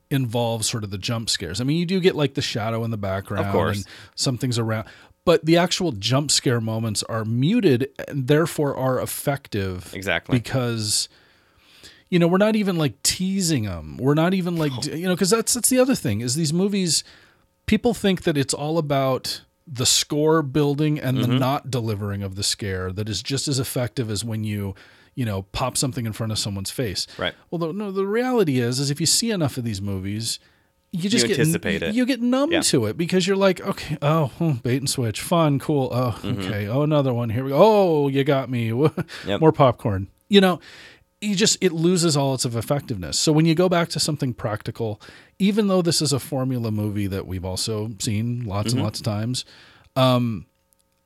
involve 0.09 0.65
sort 0.65 0.83
of 0.83 0.89
the 0.91 0.97
jump 0.97 1.29
scares. 1.29 1.61
I 1.61 1.63
mean, 1.63 1.77
you 1.77 1.85
do 1.85 2.01
get 2.01 2.15
like 2.15 2.33
the 2.33 2.41
shadow 2.41 2.83
in 2.83 2.91
the 2.91 2.97
background 2.97 3.49
course. 3.53 3.77
and 3.77 3.85
something's 4.15 4.59
around, 4.59 4.87
but 5.25 5.45
the 5.45 5.57
actual 5.57 5.91
jump 5.91 6.31
scare 6.31 6.59
moments 6.61 7.03
are 7.03 7.23
muted 7.25 7.89
and 8.07 8.27
therefore 8.27 8.75
are 8.75 8.99
effective. 8.99 9.93
Exactly. 9.93 10.37
Because 10.37 11.09
you 12.09 12.19
know, 12.19 12.27
we're 12.27 12.37
not 12.37 12.55
even 12.57 12.77
like 12.77 13.01
teasing 13.03 13.63
them. 13.63 13.97
We're 13.97 14.15
not 14.15 14.33
even 14.33 14.57
like 14.57 14.85
you 14.85 15.07
know, 15.07 15.15
because 15.15 15.29
that's 15.29 15.53
that's 15.53 15.69
the 15.69 15.79
other 15.79 15.95
thing 15.95 16.21
is 16.21 16.35
these 16.35 16.51
movies. 16.53 17.03
People 17.67 17.93
think 17.93 18.23
that 18.23 18.37
it's 18.37 18.53
all 18.53 18.77
about 18.77 19.41
the 19.65 19.85
score 19.85 20.41
building 20.41 20.99
and 20.99 21.17
Mm-hmm. 21.17 21.31
the 21.33 21.39
not 21.39 21.71
delivering 21.71 22.21
of 22.23 22.35
the 22.35 22.43
scare 22.43 22.91
that 22.91 23.07
is 23.07 23.21
just 23.23 23.47
as 23.47 23.59
effective 23.59 24.09
as 24.09 24.25
when 24.25 24.43
you 24.43 24.75
you 25.15 25.23
know 25.23 25.43
pop 25.53 25.77
something 25.77 26.05
in 26.05 26.11
front 26.11 26.31
of 26.33 26.39
someone's 26.39 26.71
face. 26.71 27.07
Right. 27.17 27.33
Well, 27.49 27.59
the, 27.59 27.71
no, 27.71 27.91
the 27.91 28.05
reality 28.05 28.59
is, 28.59 28.79
is 28.79 28.89
if 28.91 28.99
you 28.99 29.05
see 29.05 29.31
enough 29.31 29.57
of 29.57 29.63
these 29.63 29.81
movies, 29.81 30.39
you 30.93 31.09
just 31.09 31.25
get 31.27 31.39
anticipate 31.39 31.81
it. 31.81 31.95
You 31.95 32.05
get 32.05 32.21
numb 32.21 32.51
Yeah. 32.51 32.61
to 32.61 32.85
it 32.85 32.97
because 32.97 33.25
you're 33.25 33.37
like, 33.37 33.61
okay, 33.61 33.97
oh, 34.01 34.27
hmm, 34.37 34.51
bait 34.63 34.77
and 34.77 34.89
switch, 34.89 35.21
fun, 35.21 35.57
cool. 35.59 35.89
Oh, 35.91 36.19
Mm-hmm. 36.21 36.41
okay. 36.41 36.67
Oh, 36.67 36.81
another 36.81 37.13
one. 37.13 37.29
Here 37.29 37.43
we 37.43 37.51
go. 37.51 37.57
Oh, 37.59 38.07
you 38.09 38.23
got 38.23 38.49
me. 38.49 38.71
Yep. 39.25 39.39
More 39.39 39.51
popcorn. 39.51 40.07
You 40.29 40.41
know, 40.41 40.59
you 41.21 41.35
just 41.35 41.57
it 41.61 41.71
loses 41.71 42.17
all 42.17 42.33
its 42.33 42.45
of 42.45 42.55
effectiveness. 42.55 43.17
So 43.19 43.31
when 43.31 43.45
you 43.45 43.53
go 43.55 43.69
back 43.69 43.89
to 43.89 43.99
something 43.99 44.33
practical, 44.33 44.99
even 45.39 45.67
though 45.67 45.81
this 45.81 46.01
is 46.01 46.11
a 46.11 46.19
formula 46.19 46.71
movie 46.71 47.07
that 47.07 47.25
we've 47.27 47.45
also 47.45 47.91
seen 47.99 48.43
lots 48.45 48.69
Mm-hmm. 48.69 48.77
and 48.79 48.83
lots 48.83 48.99
of 48.99 49.05
times, 49.05 49.45
um, 49.95 50.45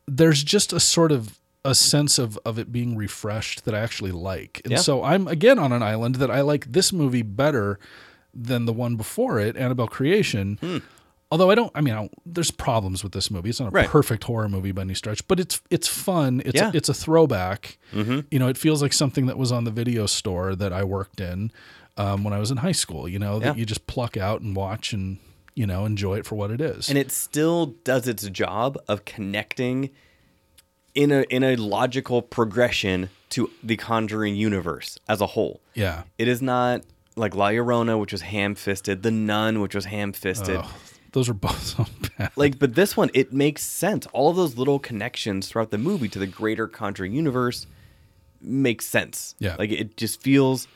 there's 0.08 0.44
just 0.44 0.72
a 0.74 0.80
sort 0.80 1.12
of 1.12 1.40
a 1.64 1.74
sense 1.76 2.18
of 2.20 2.38
of 2.46 2.58
it 2.60 2.72
being 2.72 2.96
refreshed 2.96 3.66
that 3.66 3.74
I 3.76 3.80
actually 3.80 4.12
like. 4.12 4.62
And 4.64 4.72
Yeah. 4.74 4.78
so 4.78 5.04
I'm 5.04 5.28
again 5.28 5.58
on 5.60 5.72
an 5.72 5.82
island 5.84 6.16
that 6.16 6.30
I 6.32 6.42
like 6.42 6.72
this 6.72 6.94
movie 6.94 7.24
better 7.24 7.80
than 8.36 8.66
the 8.66 8.74
one 8.74 8.96
before 8.96 9.40
it, 9.40 9.56
Annabelle 9.58 9.88
Creation. 9.88 10.82
Although 11.32 11.50
I 11.50 11.56
don't, 11.56 11.72
I 11.74 11.82
mean, 11.82 11.94
I 11.94 11.98
don't, 11.98 12.14
there's 12.26 12.52
problems 12.52 13.04
with 13.04 13.12
this 13.12 13.32
movie. 13.32 13.50
It's 13.50 13.60
not 13.60 13.68
a 13.68 13.70
Hmm. 13.72 13.76
Right. 13.78 13.88
perfect 13.90 14.26
horror 14.26 14.48
movie 14.48 14.72
by 14.72 14.82
any 14.84 14.94
stretch, 14.94 15.28
but 15.28 15.40
it's 15.40 15.60
it's 15.70 15.88
fun. 15.88 16.42
It's 16.46 16.56
Yeah. 16.56 16.72
it's 16.74 16.88
a 16.90 16.94
throwback. 16.94 17.78
You 17.94 18.24
know, 18.40 18.48
it 18.48 18.58
feels 18.58 18.82
like 18.82 18.94
something 18.94 19.26
that 19.26 19.38
was 19.38 19.52
on 19.52 19.64
the 19.64 19.72
video 19.72 20.06
store 20.06 20.56
that 20.56 20.72
I 20.72 20.84
worked 20.84 21.20
in 21.20 21.52
um, 21.98 22.24
when 22.24 22.34
I 22.34 22.40
was 22.40 22.52
in 22.52 22.58
high 22.58 22.74
school. 22.74 23.08
You 23.10 23.20
know, 23.20 23.40
that 23.40 23.58
you 23.58 23.66
just 23.66 23.88
pluck 23.88 24.16
out 24.18 24.42
and 24.42 24.56
watch 24.56 24.94
and 24.94 25.18
you 25.56 25.66
know 25.66 25.86
enjoy 25.86 26.18
it 26.20 26.26
for 26.26 26.36
what 26.36 26.52
it 26.52 26.62
is. 26.62 26.90
and 26.90 26.98
it 26.98 27.12
still 27.12 27.68
does 27.84 28.08
its 28.08 28.28
job 28.30 28.78
of 28.88 29.04
connecting 29.06 29.90
in 30.94 31.12
a 31.12 31.22
in 31.24 31.44
a 31.44 31.56
logical 31.56 32.22
progression 32.22 33.10
to 33.32 33.50
the 33.64 33.76
Conjuring 33.78 34.36
universe 34.36 34.98
as 35.10 35.20
a 35.22 35.28
whole. 35.28 35.60
yeah, 35.74 36.04
It 36.18 36.28
is 36.28 36.42
not 36.42 36.82
like 37.16 37.36
La 37.36 37.50
Llorona, 37.50 38.00
which 38.00 38.12
was 38.12 38.22
ham-fisted, 38.22 39.04
The 39.04 39.12
Nun, 39.12 39.62
which 39.62 39.76
was 39.76 39.86
ham-fisted. 39.86 40.60
Oh, 40.62 40.76
those 41.12 41.30
are 41.30 41.34
both 41.34 41.62
so 41.64 41.86
bad. 42.18 42.32
Like, 42.36 42.60
but 42.60 42.76
this 42.76 42.98
one, 42.98 43.10
it 43.14 43.32
makes 43.34 43.64
sense. 43.64 44.06
All 44.08 44.30
of 44.30 44.36
those 44.36 44.58
little 44.58 44.80
connections 44.80 45.48
throughout 45.48 45.72
the 45.72 45.78
movie 45.78 46.10
to 46.10 46.20
the 46.20 46.28
greater 46.28 46.68
Conjuring 46.68 47.14
universe 47.14 47.68
makes 48.42 48.86
sense. 48.86 49.34
Yeah. 49.40 49.56
like 49.58 49.72
it 49.72 49.98
just 49.98 50.22
feels, 50.22 50.68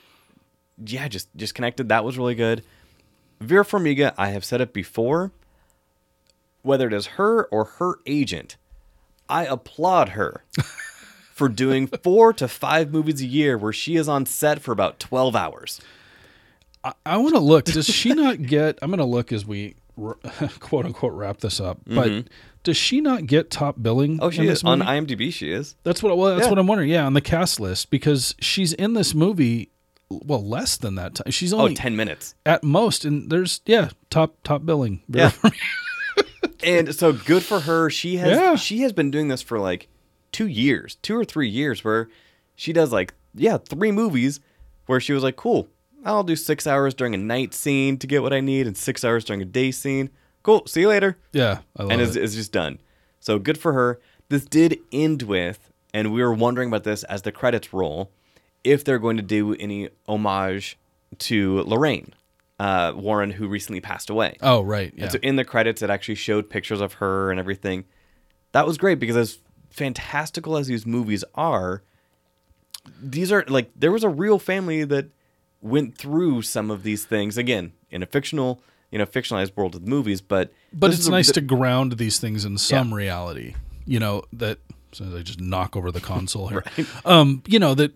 yeah, 0.83 1.07
just 1.07 1.27
just 1.35 1.55
connected. 1.55 1.89
That 1.89 2.03
was 2.05 2.17
really 2.17 2.35
good. 2.35 2.63
Vera 3.41 3.63
Farmiga, 3.65 4.13
I 4.17 4.29
have 4.29 4.43
said 4.45 4.61
it 4.61 4.73
before. 4.73 5.31
Whether 6.61 6.87
it 6.87 6.93
is 6.93 7.05
her 7.17 7.45
or 7.45 7.65
her 7.65 7.99
agent, 8.05 8.57
I 9.29 9.45
applaud 9.45 10.09
her 10.09 10.43
for 11.33 11.47
doing 11.47 11.87
four 11.87 12.33
to 12.33 12.47
five 12.49 12.91
movies 12.91 13.21
a 13.21 13.25
year 13.25 13.57
where 13.57 13.71
she 13.71 13.95
is 13.95 14.09
on 14.09 14.25
set 14.25 14.61
for 14.61 14.71
about 14.71 14.99
twelve 14.99 15.35
hours. 15.35 15.79
I, 16.83 16.93
I 17.05 17.17
want 17.17 17.35
to 17.35 17.39
look. 17.41 17.65
Does 17.65 17.85
she 17.87 18.13
not 18.13 18.41
get? 18.41 18.79
I'm 18.81 18.89
going 18.89 18.99
to 18.99 19.05
look 19.05 19.31
as 19.33 19.45
we 19.45 19.75
quote 20.59 20.85
unquote 20.85 21.13
wrap 21.13 21.39
this 21.39 21.59
up. 21.59 21.79
But 21.85 22.25
does 22.63 22.77
she 22.77 23.01
not 23.01 23.25
get 23.25 23.49
top 23.51 23.81
billing? 23.81 24.13
Mm-hmm. 24.15 24.23
Oh, 24.23 24.29
she 24.29 24.43
is 24.43 24.61
this 24.61 24.63
on? 24.63 24.81
IMDb. 24.81 25.31
She 25.33 25.51
is. 25.51 25.75
That's 25.83 26.01
what. 26.03 26.17
Well, 26.17 26.35
that's 26.35 26.45
Yeah. 26.45 26.49
what 26.51 26.59
I'm 26.59 26.67
wondering. 26.67 26.89
Yeah, 26.89 27.05
on 27.05 27.13
the 27.13 27.21
cast 27.21 27.59
list 27.59 27.89
because 27.91 28.35
she's 28.39 28.73
in 28.73 28.93
this 28.93 29.13
movie. 29.13 29.71
Well, 30.11 30.43
less 30.43 30.75
than 30.77 30.95
that 30.95 31.13
time. 31.15 31.29
She's 31.31 31.53
Oh, 31.53 31.59
only 31.59 31.75
10 31.75 31.95
minutes. 31.95 32.33
at 32.43 32.63
most, 32.63 33.05
and 33.05 33.29
there's 33.29 33.61
yeah 33.67 33.89
top 34.09 34.35
top 34.43 34.65
billing. 34.65 35.01
Yeah. 35.09 35.31
and 36.63 36.93
so 36.95 37.13
good 37.13 37.43
for 37.43 37.59
her. 37.61 37.89
She 37.89 38.17
has 38.17 38.31
Yeah. 38.31 38.55
she 38.55 38.79
has 38.81 38.91
been 38.93 39.11
doing 39.11 39.27
this 39.27 39.41
for 39.41 39.59
like 39.59 39.87
two 40.31 40.47
years, 40.47 40.95
two 41.01 41.15
or 41.15 41.25
three 41.25 41.47
years, 41.49 41.83
where 41.83 42.09
she 42.55 42.73
does 42.73 42.91
like 42.91 43.13
yeah 43.35 43.57
three 43.57 43.91
movies, 43.91 44.39
where 44.87 44.99
she 44.99 45.13
was 45.13 45.23
like, 45.23 45.35
cool, 45.35 45.67
I'll 46.05 46.23
do 46.23 46.35
six 46.35 46.65
hours 46.65 46.93
during 46.93 47.13
a 47.13 47.17
night 47.17 47.53
scene 47.53 47.97
to 47.97 48.07
get 48.07 48.21
what 48.21 48.33
I 48.33 48.39
need, 48.39 48.67
and 48.67 48.77
six 48.77 49.03
hours 49.03 49.25
during 49.25 49.41
a 49.41 49.45
day 49.45 49.71
scene. 49.71 50.09
Cool, 50.43 50.65
see 50.65 50.81
you 50.81 50.87
later, 50.87 51.17
yeah, 51.33 51.59
I 51.75 51.83
love 51.83 51.91
and 51.91 52.01
it. 52.01 52.07
it's, 52.07 52.15
it's 52.15 52.35
just 52.35 52.51
done. 52.51 52.79
So 53.19 53.39
good 53.39 53.57
for 53.57 53.73
her. 53.73 53.99
This 54.29 54.45
did 54.45 54.79
end 54.91 55.23
with, 55.23 55.71
and 55.93 56.13
we 56.13 56.21
were 56.23 56.33
wondering 56.33 56.69
about 56.69 56.83
this 56.83 57.03
as 57.03 57.23
the 57.23 57.31
credits 57.31 57.73
roll, 57.73 58.11
if 58.63 58.83
they're 58.83 58.99
going 58.99 59.17
to 59.17 59.23
do 59.23 59.55
any 59.55 59.89
homage 60.07 60.77
to 61.17 61.61
Lorraine 61.63 62.13
uh, 62.59 62.93
Warren, 62.95 63.31
who 63.31 63.47
recently 63.47 63.81
passed 63.81 64.09
away. 64.09 64.37
oh 64.41 64.61
right, 64.61 64.93
yeah. 64.95 65.03
And 65.03 65.11
so 65.11 65.19
in 65.21 65.35
the 65.35 65.45
credits, 65.45 65.81
it 65.81 65.89
actually 65.89 66.15
showed 66.15 66.49
pictures 66.49 66.81
of 66.81 66.93
her 66.93 67.31
and 67.31 67.39
everything. 67.39 67.85
That 68.51 68.65
was 68.65 68.77
great 68.77 68.99
because 68.99 69.15
as 69.15 69.39
fantastical 69.69 70.57
as 70.57 70.67
these 70.67 70.85
movies 70.85 71.23
are, 71.35 71.83
these 73.01 73.31
are 73.31 73.45
like 73.47 73.71
there 73.75 73.91
was 73.91 74.03
a 74.03 74.09
real 74.09 74.39
family 74.39 74.83
that 74.83 75.09
went 75.61 75.97
through 75.97 76.41
some 76.43 76.71
of 76.71 76.83
these 76.83 77.05
things 77.05 77.37
again 77.37 77.73
in 77.91 78.01
a 78.03 78.05
fictional, 78.05 78.61
you 78.91 78.97
know, 78.99 79.05
fictionalized 79.05 79.55
world 79.55 79.75
of 79.75 79.87
movies. 79.87 80.21
But 80.21 80.51
but 80.73 80.91
it's 80.93 81.07
nice 81.07 81.27
th- 81.27 81.35
to 81.35 81.41
ground 81.41 81.97
these 81.97 82.19
things 82.19 82.45
in 82.45 82.57
some 82.57 82.93
reality. 82.93 83.55
You 83.85 83.99
know 83.99 84.23
that. 84.33 84.59
So 84.91 85.05
I 85.17 85.21
just 85.21 85.39
knock 85.39 85.75
over 85.75 85.91
the 85.91 86.01
console 86.01 86.47
here. 86.47 86.63
Um, 87.05 87.43
you 87.47 87.59
know 87.59 87.75
that 87.75 87.91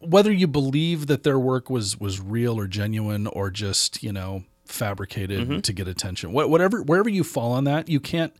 whether 0.00 0.32
you 0.32 0.46
believe 0.48 1.06
that 1.06 1.22
their 1.22 1.38
work 1.38 1.70
was 1.70 1.98
was 2.00 2.20
real 2.20 2.58
or 2.58 2.66
genuine 2.66 3.26
or 3.28 3.50
just 3.50 4.02
you 4.02 4.12
know 4.12 4.42
fabricated 4.64 5.48
Mm-hmm. 5.48 5.60
to 5.60 5.72
get 5.72 5.86
attention, 5.86 6.30
Wh- 6.30 6.48
whatever 6.50 6.82
wherever 6.82 7.08
you 7.08 7.22
fall 7.22 7.52
on 7.52 7.64
that, 7.64 7.88
you 7.88 8.00
can't. 8.00 8.34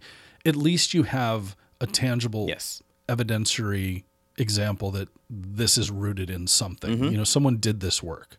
At 0.45 0.57
least 0.57 0.95
you 0.95 1.05
have 1.05 1.57
a 1.81 1.87
tangible, 1.87 2.47
Yes. 2.49 2.83
evidentiary 3.09 4.05
example 4.39 4.91
that 4.93 5.09
this 5.31 5.77
is 5.79 5.91
rooted 5.91 6.31
in 6.31 6.47
something. 6.47 7.05
You 7.05 7.17
know, 7.19 7.25
someone 7.25 7.57
did 7.59 7.81
this 7.81 8.03
work. 8.03 8.39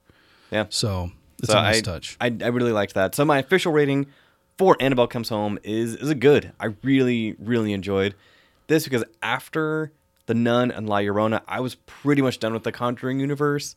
Yeah. 0.51 0.65
So 0.69 1.11
it's 1.39 1.51
So 1.51 1.57
a 1.57 1.61
nice 1.61 1.77
I, 1.77 1.81
touch. 1.81 2.17
I 2.21 2.25
I 2.27 2.47
really 2.47 2.71
liked 2.71 2.93
that. 2.95 3.15
So 3.15 3.25
my 3.25 3.39
official 3.39 3.71
rating 3.71 4.07
for 4.57 4.75
Annabelle 4.79 5.07
Comes 5.07 5.29
Home 5.29 5.59
is 5.63 5.95
is 5.95 6.09
a 6.09 6.15
good. 6.15 6.51
I 6.59 6.73
really 6.83 7.35
really 7.39 7.73
enjoyed 7.73 8.15
this 8.67 8.83
because 8.85 9.03
after 9.21 9.91
The 10.25 10.33
Nun 10.33 10.71
and 10.71 10.87
La 10.89 10.97
Llorona, 10.97 11.41
I 11.47 11.59
was 11.59 11.75
pretty 11.75 12.21
much 12.21 12.39
done 12.39 12.53
with 12.53 12.63
the 12.63 12.71
Conjuring 12.71 13.19
universe. 13.19 13.75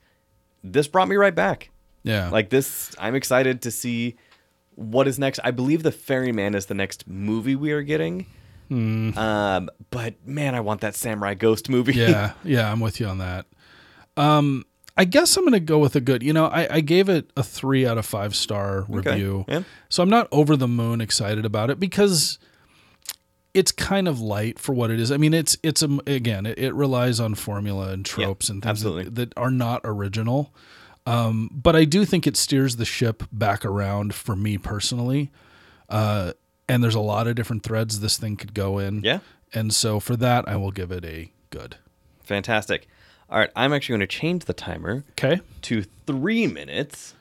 This 0.64 0.88
brought 0.88 1.08
me 1.08 1.16
right 1.16 1.34
back. 1.34 1.70
yeah. 2.02 2.28
Like 2.30 2.50
this, 2.50 2.94
I'm 2.98 3.14
excited 3.14 3.62
to 3.62 3.70
see 3.70 4.16
what 4.74 5.06
is 5.08 5.18
next. 5.18 5.40
I 5.44 5.50
believe 5.50 5.82
the 5.82 5.92
Ferryman 5.92 6.54
is 6.54 6.66
the 6.66 6.74
next 6.74 7.06
movie 7.06 7.54
we 7.56 7.72
are 7.72 7.82
getting. 7.82 8.26
Um, 8.70 9.68
but 9.90 10.14
man, 10.26 10.54
I 10.54 10.60
want 10.60 10.80
that 10.82 10.94
Samurai 10.94 11.34
Ghost 11.34 11.68
movie. 11.68 11.94
yeah, 11.94 12.32
yeah, 12.44 12.70
I'm 12.70 12.78
with 12.80 13.00
you 13.00 13.06
on 13.06 13.18
that. 13.18 13.46
Um, 14.16 14.64
I 15.00 15.04
guess 15.04 15.34
I'm 15.38 15.44
going 15.44 15.54
to 15.54 15.60
go 15.60 15.78
with 15.78 15.96
a 15.96 16.00
good. 16.00 16.22
You 16.22 16.34
know, 16.34 16.44
I, 16.44 16.74
I 16.74 16.80
gave 16.82 17.08
it 17.08 17.30
a 17.34 17.42
three 17.42 17.86
out 17.86 17.96
of 17.96 18.04
five 18.04 18.36
star 18.36 18.84
review, 18.86 19.46
yeah. 19.48 19.62
so 19.88 20.02
I'm 20.02 20.10
not 20.10 20.28
over 20.30 20.56
the 20.56 20.68
moon 20.68 21.00
excited 21.00 21.46
about 21.46 21.70
it 21.70 21.80
because 21.80 22.38
it's 23.54 23.72
kind 23.72 24.06
of 24.06 24.20
light 24.20 24.58
for 24.58 24.74
what 24.74 24.90
it 24.90 25.00
is. 25.00 25.10
I 25.10 25.16
mean, 25.16 25.32
it's 25.32 25.56
it's 25.62 25.82
a, 25.82 25.88
again, 26.06 26.44
it, 26.44 26.58
it 26.58 26.74
relies 26.74 27.18
on 27.18 27.34
formula 27.34 27.92
and 27.92 28.04
tropes 28.04 28.50
and 28.50 28.62
things 28.62 28.82
that, 28.82 29.14
that 29.14 29.32
are 29.38 29.50
not 29.50 29.80
original. 29.84 30.52
Um, 31.06 31.48
but 31.50 31.74
I 31.74 31.86
do 31.86 32.04
think 32.04 32.26
it 32.26 32.36
steers 32.36 32.76
the 32.76 32.84
ship 32.84 33.22
back 33.32 33.64
around 33.64 34.14
for 34.14 34.36
me 34.36 34.58
personally. 34.58 35.30
Uh, 35.88 36.34
and 36.68 36.84
there's 36.84 36.94
a 36.94 37.00
lot 37.00 37.26
of 37.26 37.36
different 37.36 37.62
threads 37.62 38.00
this 38.00 38.18
thing 38.18 38.36
could 38.36 38.52
go 38.52 38.78
in. 38.78 39.00
Yeah. 39.02 39.20
And 39.54 39.74
so 39.74 39.98
for 39.98 40.14
that, 40.16 40.46
I 40.46 40.56
will 40.56 40.72
give 40.72 40.92
it 40.92 41.06
a 41.06 41.32
good. 41.48 41.76
Fantastic. 42.22 42.86
All 43.30 43.38
right, 43.38 43.50
I'm 43.54 43.72
actually 43.72 43.92
going 43.94 44.00
to 44.00 44.06
change 44.08 44.44
the 44.46 44.52
timer 44.52 45.04
Okay. 45.12 45.40
to 45.62 45.82
three 46.06 46.46
minutes 46.48 47.14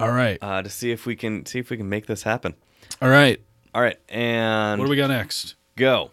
All 0.00 0.10
right. 0.10 0.38
uh, 0.40 0.62
to 0.62 0.70
see 0.70 0.90
if 0.92 1.04
we 1.06 1.14
can 1.14 1.44
see 1.44 1.58
if 1.58 1.68
we 1.70 1.76
can 1.76 1.88
make 1.88 2.06
this 2.06 2.22
happen. 2.22 2.54
All 3.02 3.08
right. 3.10 3.40
All 3.74 3.82
right, 3.82 3.98
and 4.08 4.80
What 4.80 4.86
do 4.86 4.90
we 4.90 4.96
got 4.96 5.08
next? 5.08 5.54
go. 5.76 6.10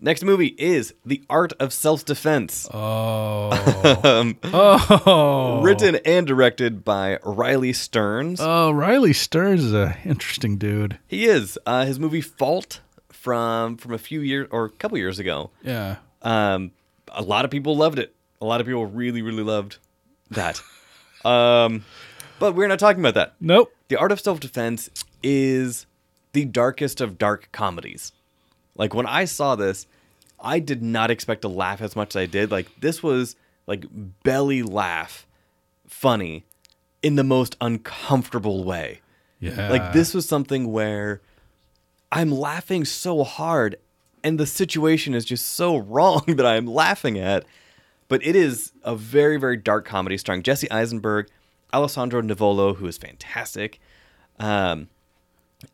Next 0.00 0.22
movie 0.22 0.54
is 0.58 0.92
The 1.06 1.22
Art 1.30 1.54
of 1.58 1.72
Self 1.72 2.04
Defense, 2.04 2.68
Oh. 2.74 3.50
oh. 4.52 5.62
written 5.62 5.96
and 6.04 6.26
directed 6.26 6.84
by 6.84 7.18
Riley 7.24 7.72
Stearns. 7.72 8.38
Oh, 8.42 8.70
Riley 8.72 9.14
Stearns 9.14 9.64
is 9.64 9.72
an 9.72 9.94
interesting 10.04 10.58
dude. 10.58 10.98
he 11.06 11.24
is 11.24 11.58
uh, 11.64 11.86
his 11.86 11.98
movie 11.98 12.20
Fault 12.20 12.80
from 13.10 13.78
from 13.78 13.94
a 13.94 13.98
few 13.98 14.20
years 14.20 14.48
or 14.50 14.66
a 14.66 14.70
couple 14.70 14.98
years 14.98 15.18
ago. 15.18 15.50
Yeah. 15.62 15.96
Um, 16.20 16.72
a 17.08 17.22
lot 17.22 17.44
of 17.46 17.50
people 17.50 17.74
loved 17.76 17.98
it. 17.98 18.13
A 18.44 18.46
lot 18.46 18.60
of 18.60 18.66
people 18.66 18.84
really, 18.84 19.22
really 19.22 19.42
loved 19.42 19.78
that. 20.30 20.60
um, 21.24 21.84
but 22.38 22.54
we're 22.54 22.68
not 22.68 22.78
talking 22.78 23.00
about 23.00 23.14
that. 23.14 23.34
Nope. 23.40 23.72
The 23.88 23.96
Art 23.96 24.12
of 24.12 24.20
Self 24.20 24.38
Defense 24.38 24.90
is 25.22 25.86
the 26.34 26.44
darkest 26.44 27.00
of 27.00 27.16
dark 27.16 27.48
comedies. 27.52 28.12
Like 28.76 28.92
when 28.92 29.06
I 29.06 29.24
saw 29.24 29.56
this, 29.56 29.86
I 30.38 30.58
did 30.58 30.82
not 30.82 31.10
expect 31.10 31.42
to 31.42 31.48
laugh 31.48 31.80
as 31.80 31.96
much 31.96 32.14
as 32.14 32.20
I 32.20 32.26
did. 32.26 32.50
Like 32.50 32.68
this 32.80 33.02
was 33.02 33.34
like 33.66 33.86
belly 34.22 34.62
laugh 34.62 35.26
funny 35.86 36.44
in 37.02 37.16
the 37.16 37.24
most 37.24 37.56
uncomfortable 37.62 38.62
way. 38.62 39.00
Yeah. 39.40 39.70
Like 39.70 39.94
this 39.94 40.12
was 40.12 40.28
something 40.28 40.70
where 40.70 41.22
I'm 42.12 42.30
laughing 42.30 42.84
so 42.84 43.24
hard 43.24 43.76
and 44.24 44.40
the 44.40 44.46
situation 44.46 45.14
is 45.14 45.24
just 45.24 45.46
so 45.46 45.76
wrong 45.92 46.24
that 46.26 46.46
I'm 46.46 46.66
laughing 46.66 47.18
at. 47.18 47.44
But 48.14 48.24
it 48.24 48.36
is 48.36 48.70
a 48.84 48.94
very, 48.94 49.38
very 49.38 49.56
dark 49.56 49.84
comedy 49.84 50.16
starring 50.18 50.44
Jesse 50.44 50.70
Eisenberg, 50.70 51.26
Alessandro 51.72 52.22
Nivola, 52.22 52.76
who 52.76 52.86
is 52.86 52.96
fantastic. 52.96 53.80
Um, 54.38 54.86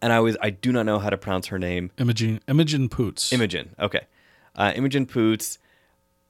and 0.00 0.10
I 0.10 0.20
was 0.20 0.38
I 0.40 0.48
do 0.48 0.72
not 0.72 0.86
know 0.86 0.98
how 0.98 1.10
to 1.10 1.18
pronounce 1.18 1.48
her 1.48 1.58
name. 1.58 1.90
Imogen 1.98 2.40
Imogen 2.48 2.88
Poots. 2.88 3.30
Imogen. 3.34 3.74
Okay. 3.78 4.06
Uh, 4.56 4.72
Imogen 4.74 5.04
Poots. 5.04 5.58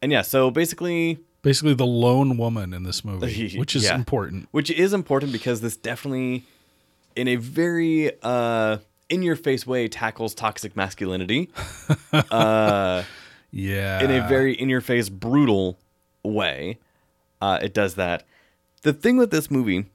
And 0.03 0.11
yeah, 0.11 0.23
so 0.23 0.51
basically 0.51 1.21
Basically 1.43 1.75
the 1.75 1.87
lone 1.87 2.37
woman 2.37 2.75
in 2.75 2.83
this 2.83 3.05
movie, 3.05 3.57
which 3.57 3.77
is 3.77 3.85
Yeah. 3.85 3.95
important. 3.95 4.49
Which 4.51 4.69
is 4.69 4.93
important 4.93 5.31
because 5.31 5.61
this 5.61 5.77
definitely, 5.77 6.43
in 7.15 7.29
a 7.29 7.37
very 7.37 8.11
uh, 8.25 8.79
in 9.09 9.23
your 9.23 9.37
face 9.37 9.65
way, 9.65 9.87
tackles 9.87 10.35
toxic 10.35 10.75
masculinity 10.75 11.51
Yeah. 12.13 13.05
in 13.53 14.11
a 14.11 14.27
very 14.29 14.55
in 14.55 14.69
your 14.69 14.81
face, 14.81 15.09
brutal 15.09 15.79
way. 16.25 16.79
Uh, 17.41 17.59
it 17.63 17.73
does 17.75 17.95
that. 17.95 18.25
The 18.83 18.93
thing 18.93 19.17
with 19.17 19.31
this 19.31 19.51
movie, 19.51 19.87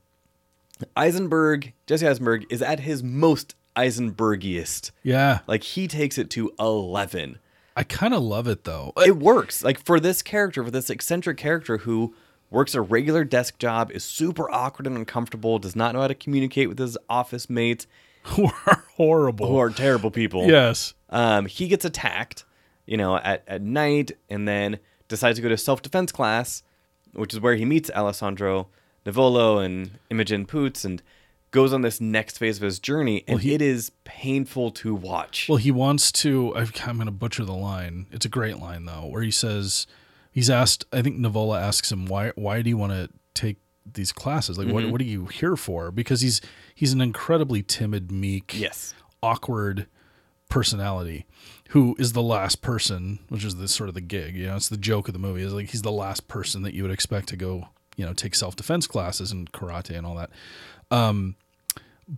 Eisenberg, 0.96 1.74
Jesse 1.88 2.08
Eisenberg, 2.08 2.46
is 2.50 2.62
at 2.62 2.82
his 2.82 3.04
most 3.04 3.56
Eisenbergiest. 3.76 4.92
Yeah. 5.04 5.40
Like 5.48 5.64
he 5.64 5.88
takes 5.88 6.18
it 6.18 6.30
to 6.32 6.52
11. 6.60 7.40
I 7.78 7.84
kind 7.84 8.14
of 8.14 8.24
love 8.24 8.48
it 8.48 8.64
though. 8.64 8.94
It 9.06 9.18
works. 9.18 9.64
Like 9.64 9.84
for 9.84 10.00
this 10.00 10.22
character, 10.22 10.64
for 10.64 10.72
this 10.72 10.90
eccentric 10.90 11.38
character 11.38 11.80
who 11.80 12.16
works 12.50 12.74
a 12.74 12.82
regular 12.82 13.24
desk 13.24 13.58
job, 13.58 13.92
is 13.92 14.04
super 14.04 14.50
awkward 14.50 14.88
and 14.88 14.96
uncomfortable, 14.98 15.60
does 15.60 15.76
not 15.76 15.94
know 15.94 16.02
how 16.02 16.08
to 16.08 16.16
communicate 16.16 16.70
with 16.70 16.80
his 16.80 16.98
office 17.10 17.50
mates, 17.50 17.86
Who 18.30 18.46
are 18.66 18.84
horrible. 18.96 19.48
who 19.48 19.58
are 19.58 19.70
terrible 19.70 20.10
people. 20.10 20.48
yes. 20.48 20.94
Um, 21.12 21.46
he 21.46 21.68
gets 21.68 21.86
attacked, 21.86 22.44
you 22.88 22.98
know, 22.98 23.18
at, 23.18 23.44
at 23.48 23.62
night 23.62 24.14
and 24.30 24.48
then 24.48 24.80
decides 25.08 25.38
to 25.38 25.42
go 25.42 25.50
to 25.50 25.58
self 25.58 25.82
defense 25.82 26.12
class, 26.12 26.64
which 27.14 27.34
is 27.34 27.40
where 27.40 27.56
he 27.56 27.66
meets 27.66 27.90
Alessandro 27.92 28.68
Nivola 29.06 29.64
and 29.66 29.92
Imogen 30.10 30.46
Poots 30.46 30.84
and 30.86 31.02
goes 31.52 31.72
on 31.72 31.82
this 31.82 32.02
next 32.02 32.38
phase 32.38 32.58
of 32.58 32.64
his 32.64 32.80
journey. 32.80 33.24
And 33.28 33.40
he- 33.40 33.54
it 33.54 33.62
is 33.62 33.92
painful 34.04 34.72
to 34.72 34.94
watch. 34.96 35.48
Well, 35.48 35.58
he 35.58 35.72
wants 35.72 36.12
to. 36.14 36.54
I- 36.56 36.68
I'm 36.86 36.96
going 36.98 37.06
to 37.06 37.12
butcher 37.12 37.46
the 37.46 37.54
line. 37.54 38.08
It's 38.12 38.26
a 38.26 38.30
great 38.30 38.58
line 38.60 38.86
though, 38.86 39.06
where 39.08 39.22
he 39.22 39.32
says, 39.32 39.88
he's 40.32 40.50
asked. 40.50 40.86
I 40.92 41.02
think 41.02 41.18
Navola 41.18 41.62
asks 41.62 41.92
him, 41.92 42.06
"Why? 42.08 42.32
Why 42.36 42.62
do 42.62 42.70
you 42.70 42.78
want 42.78 42.92
to 42.94 43.10
take 43.34 43.58
these 43.94 44.12
classes? 44.12 44.58
Like, 44.58 44.68
Mm-hmm. 44.68 44.74
what? 44.76 44.92
What 44.94 45.02
are 45.02 45.06
you 45.06 45.26
here 45.28 45.56
for?" 45.56 45.92
Because 45.92 46.22
he's 46.22 46.42
he's 46.74 46.92
an 46.94 47.00
incredibly 47.02 47.62
timid, 47.64 48.12
meek, 48.12 48.54
yes. 48.60 48.94
awkward 49.24 49.88
personality 50.50 51.26
who 51.70 51.96
is 51.98 52.14
the 52.14 52.22
last 52.22 52.62
person, 52.62 53.20
which 53.30 53.44
is 53.44 53.56
the 53.56 53.68
sort 53.68 53.90
of 53.90 53.96
the 53.96 54.02
gig. 54.02 54.36
You 54.36 54.48
know, 54.48 54.56
it's 54.56 54.70
the 54.70 54.78
joke 54.78 55.08
of 55.08 55.14
the 55.14 55.20
movie. 55.20 55.42
Is 55.42 55.54
like 55.54 55.72
he's 55.72 55.82
the 55.82 55.92
last 55.92 56.28
person 56.28 56.62
that 56.64 56.74
you 56.74 56.84
would 56.84 56.92
expect 56.92 57.30
to 57.30 57.36
go, 57.36 57.70
you 57.96 58.06
know, 58.06 58.14
take 58.14 58.36
self 58.36 58.56
defense 58.56 58.88
classes 58.88 59.32
and 59.32 59.52
karate 59.52 59.98
and 59.98 60.06
all 60.06 60.16
that. 60.16 60.30
Um, 60.92 61.36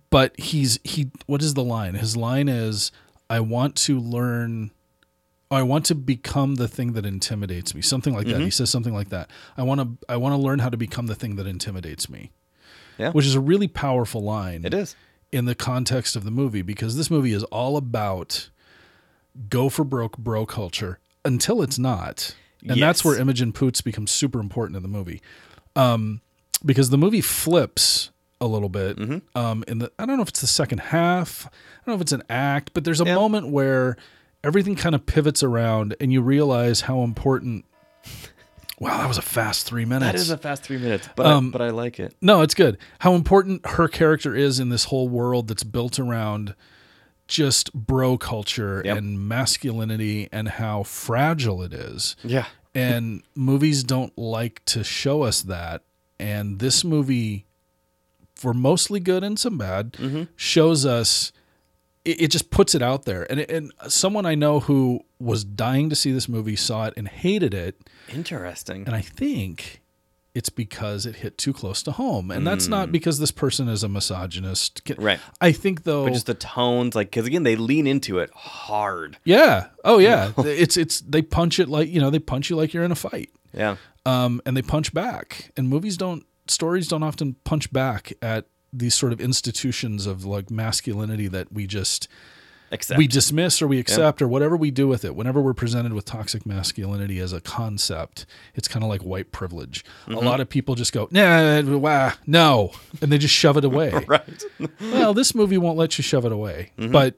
but 0.10 0.38
he's 0.40 0.80
he. 0.84 1.12
What 1.26 1.42
is 1.42 1.54
the 1.54 1.64
line? 1.64 1.96
His 1.96 2.18
line 2.18 2.50
is, 2.50 2.92
"I 3.30 3.40
want 3.40 3.76
to 3.78 4.00
learn." 4.00 4.72
I 5.50 5.64
want 5.64 5.86
to 5.86 5.96
become 5.96 6.56
the 6.56 6.68
thing 6.68 6.92
that 6.92 7.06
intimidates 7.06 7.74
me. 7.74 7.82
Something 7.82 8.14
like 8.14 8.28
that. 8.28 8.42
He 8.42 8.50
says 8.50 8.70
something 8.70 8.94
like 8.94 9.08
that. 9.10 9.30
I 9.56 9.64
want 9.64 9.80
to. 9.80 10.06
I 10.10 10.18
want 10.18 10.34
to 10.34 10.38
learn 10.38 10.60
how 10.60 10.68
to 10.68 10.76
become 10.76 11.08
the 11.08 11.16
thing 11.16 11.38
that 11.38 11.48
intimidates 11.48 12.10
me. 12.10 12.32
Yeah. 12.98 13.12
Which 13.12 13.26
is 13.26 13.34
a 13.34 13.40
really 13.40 13.70
powerful 13.70 14.22
line 14.22 14.66
It 14.66 14.74
is. 14.74 14.96
In 15.32 15.46
the 15.46 15.56
context 15.56 16.16
of 16.16 16.24
the 16.24 16.32
movie 16.32 16.62
because 16.62 16.96
this 16.98 17.10
movie 17.12 17.34
is 17.34 17.44
all 17.46 17.78
about 17.78 18.50
go 19.50 19.70
for 19.70 19.84
broke 19.84 20.18
bro 20.18 20.46
culture 20.46 21.00
until 21.26 21.62
it's 21.62 21.78
not. 21.78 22.36
And 22.68 22.82
that's 22.82 23.06
where 23.06 23.18
Imogen 23.20 23.54
Poots 23.54 23.82
becomes 23.82 24.12
super 24.12 24.40
important 24.40 24.76
in 24.78 24.84
the 24.84 24.90
movie. 24.90 25.22
Um, 25.76 26.22
because 26.66 26.90
the 26.90 26.98
movie 26.98 27.22
flips 27.22 28.10
a 28.42 28.48
little 28.48 28.70
bit. 28.70 28.98
Mm-hmm. 28.98 29.38
Um, 29.38 29.64
in 29.68 29.80
the 29.80 29.92
I 30.00 30.06
don't 30.06 30.18
know 30.18 30.24
if 30.24 30.30
it's 30.30 30.42
the 30.42 30.48
second 30.48 30.80
half. 30.80 31.46
I 31.46 31.50
don't 31.86 31.94
know 31.94 31.96
if 31.96 32.02
it's 32.02 32.12
an 32.12 32.24
act, 32.30 32.72
but 32.74 32.84
there's 32.84 33.02
a 33.02 33.06
Yeah. 33.06 33.16
moment 33.16 33.50
where 33.50 33.96
everything 34.44 34.76
kind 34.76 34.96
of 34.96 35.06
pivots 35.06 35.44
around 35.44 35.96
and 36.00 36.12
you 36.12 36.22
realize 36.22 36.82
how 36.82 37.02
important 37.04 37.66
Wow, 38.80 39.00
that 39.00 39.08
was 39.08 39.18
a 39.18 39.24
fast 39.24 39.66
three 39.66 39.86
minutes. 39.86 40.12
That 40.12 40.16
is 40.16 40.30
a 40.30 40.38
fast 40.38 40.64
three 40.64 40.78
minutes, 40.78 41.10
but 41.16 41.26
Um, 41.26 41.48
I, 41.48 41.52
but 41.52 41.62
I 41.62 41.70
like 41.72 42.00
it. 42.00 42.16
No, 42.22 42.42
it's 42.42 42.54
good. 42.54 42.78
How 43.00 43.16
important 43.16 43.66
her 43.66 43.88
character 43.88 44.36
is 44.36 44.60
in 44.60 44.70
this 44.70 44.86
whole 44.86 45.10
world 45.10 45.48
that's 45.48 45.64
built 45.64 45.98
around 45.98 46.54
just 47.28 47.74
bro 47.74 48.18
culture 48.18 48.82
Yep. 48.86 48.98
and 48.98 49.28
masculinity 49.28 50.30
and 50.32 50.48
how 50.48 50.84
fragile 50.84 51.62
it 51.64 51.74
is. 51.74 52.16
Yeah. 52.24 52.46
And 52.76 53.24
movies 53.36 53.84
don't 53.84 54.16
like 54.18 54.64
to 54.66 54.84
show 54.84 55.24
us 55.24 55.42
that. 55.42 55.82
And 56.20 56.60
this 56.60 56.84
movie, 56.84 57.46
for 58.36 58.54
mostly 58.54 59.00
good 59.00 59.24
and 59.24 59.40
some 59.40 59.58
bad, 59.58 59.94
Mm-hmm. 59.94 60.24
shows 60.36 60.86
us 60.86 61.32
it, 62.08 62.22
it 62.22 62.28
just 62.32 62.50
puts 62.50 62.74
it 62.74 62.82
out 62.82 63.06
there. 63.06 63.30
And, 63.30 63.42
and 63.42 63.72
someone 63.88 64.26
I 64.26 64.36
know 64.36 64.62
who 64.62 65.02
was 65.20 65.44
dying 65.44 65.90
to 65.90 65.96
see 65.96 66.12
this 66.12 66.30
movie 66.30 66.56
saw 66.56 66.86
it 66.86 66.94
and 66.96 67.08
hated 67.08 67.54
it. 67.54 67.90
Interesting. 68.10 68.86
And 68.86 68.96
I 68.96 69.02
think 69.02 69.82
it's 70.34 70.50
because 70.50 71.06
it 71.06 71.18
hit 71.18 71.38
too 71.38 71.52
close 71.52 71.82
to 71.84 71.92
home. 71.92 72.30
And 72.32 72.46
that's 72.46 72.68
not 72.68 72.92
because 72.92 73.18
this 73.20 73.32
person 73.32 73.68
is 73.68 73.84
a 73.84 73.90
misogynist. 73.90 74.82
Right. 74.98 75.20
I 75.42 75.52
think 75.52 75.84
though 75.84 76.06
But 76.06 76.14
just 76.14 76.28
the 76.28 76.36
tones, 76.36 76.96
like, 76.96 77.08
because 77.08 77.26
again, 77.26 77.44
they 77.44 77.56
lean 77.56 77.88
into 77.88 78.20
it 78.20 78.30
hard. 78.34 79.18
Yeah. 79.24 79.68
Oh 79.84 79.98
yeah. 79.98 80.32
it's 80.38 80.78
it's 80.78 81.02
they 81.02 81.24
punch 81.24 81.60
it 81.60 81.68
like, 81.68 81.90
you 81.90 82.00
know, 82.00 82.10
they 82.12 82.20
punch 82.20 82.50
you 82.50 82.56
like 82.56 82.74
you're 82.74 82.84
in 82.84 82.92
a 82.92 82.96
fight. 82.96 83.32
Yeah. 83.54 83.78
um, 84.06 84.42
and 84.46 84.56
they 84.56 84.62
punch 84.62 84.94
back. 84.94 85.52
And 85.58 85.68
movies 85.68 85.98
don't, 85.98 86.24
stories 86.48 86.88
don't 86.88 87.02
often 87.04 87.36
punch 87.44 87.74
back 87.74 88.14
at 88.22 88.46
these 88.78 88.96
sort 88.96 89.14
of 89.14 89.22
institutions 89.22 90.06
of 90.06 90.26
like 90.26 90.52
masculinity 90.52 91.28
that 91.28 91.52
we 91.52 91.68
just 91.68 92.08
Except. 92.72 92.98
we 92.98 93.08
dismiss 93.08 93.62
or 93.62 93.68
we 93.68 93.80
accept 93.80 94.22
or 94.22 94.28
whatever 94.28 94.58
we 94.58 94.72
do 94.72 94.88
with 94.88 95.06
it. 95.06 95.16
Whenever 95.16 95.42
we're 95.42 95.54
presented 95.54 95.94
with 95.94 96.06
toxic 96.06 96.46
masculinity 96.46 97.20
as 97.20 97.32
a 97.32 97.40
concept, 97.40 98.26
it's 98.56 98.68
kind 98.68 98.84
of 98.84 98.90
like 98.90 99.02
white 99.02 99.32
privilege. 99.32 99.86
A 100.06 100.12
mm-hmm. 100.12 100.26
lot 100.26 100.40
of 100.40 100.50
people 100.50 100.76
just 100.76 100.92
go, 100.92 101.08
nah, 101.12 101.62
wah, 101.62 102.14
no, 102.26 102.72
and 103.02 103.12
they 103.12 103.18
just 103.18 103.34
shove 103.34 103.58
it 103.58 103.66
away. 103.66 103.92
right. 104.08 104.44
well, 104.82 105.14
this 105.14 105.34
movie 105.34 105.58
won't 105.58 105.78
let 105.78 105.98
you 105.98 106.04
shove 106.04 106.26
it 106.26 106.32
away, 106.32 106.72
mm-hmm. 106.78 106.92
but 106.92 107.16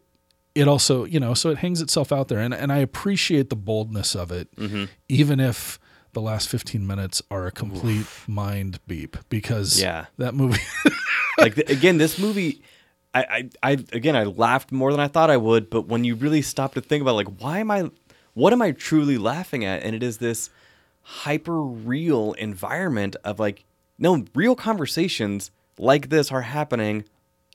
it 0.54 0.68
also, 0.68 1.06
you 1.06 1.20
know, 1.20 1.34
so 1.34 1.50
it 1.50 1.60
hangs 1.60 1.82
itself 1.82 2.12
out 2.12 2.28
there, 2.28 2.40
and 2.40 2.54
and 2.54 2.72
I 2.72 2.78
appreciate 2.78 3.50
the 3.50 3.56
boldness 3.56 4.16
of 4.16 4.32
it, 4.32 4.54
mm-hmm. 4.56 4.86
even 5.08 5.40
if 5.40 5.80
the 6.14 6.22
last 6.22 6.50
fifteen 6.50 6.86
minutes 6.88 7.22
are 7.30 7.46
a 7.48 7.52
complete 7.52 8.06
mind 8.28 8.80
beep 8.88 9.18
because 9.30 9.82
Yeah. 9.82 10.06
that 10.18 10.34
movie. 10.34 10.62
like 11.38 11.56
th- 11.56 11.70
again, 11.70 11.98
this 11.98 12.18
movie, 12.20 12.62
I, 13.14 13.22
I, 13.24 13.50
I, 13.64 13.72
again, 13.94 14.16
I 14.16 14.24
laughed 14.24 14.72
more 14.72 14.92
than 14.92 15.00
I 15.00 15.08
thought 15.08 15.30
I 15.30 15.38
would. 15.38 15.70
But 15.70 15.88
when 15.88 16.04
you 16.04 16.16
really 16.16 16.42
stop 16.42 16.74
to 16.76 16.82
think 16.82 17.02
about, 17.02 17.16
like, 17.16 17.28
why 17.42 17.60
am 17.60 17.72
I, 17.72 17.90
what 18.34 18.54
am 18.54 18.62
I 18.62 18.72
truly 18.72 19.18
laughing 19.18 19.64
at? 19.66 19.84
And 19.84 19.96
it 19.96 20.04
is 20.04 20.18
this 20.18 20.50
hyper 21.02 21.62
real 21.62 22.34
environment 22.34 23.16
of 23.24 23.40
like, 23.40 23.66
no, 23.98 24.26
real 24.36 24.56
conversations 24.56 25.52
like 25.78 26.10
this 26.10 26.32
are 26.32 26.42
happening 26.42 27.06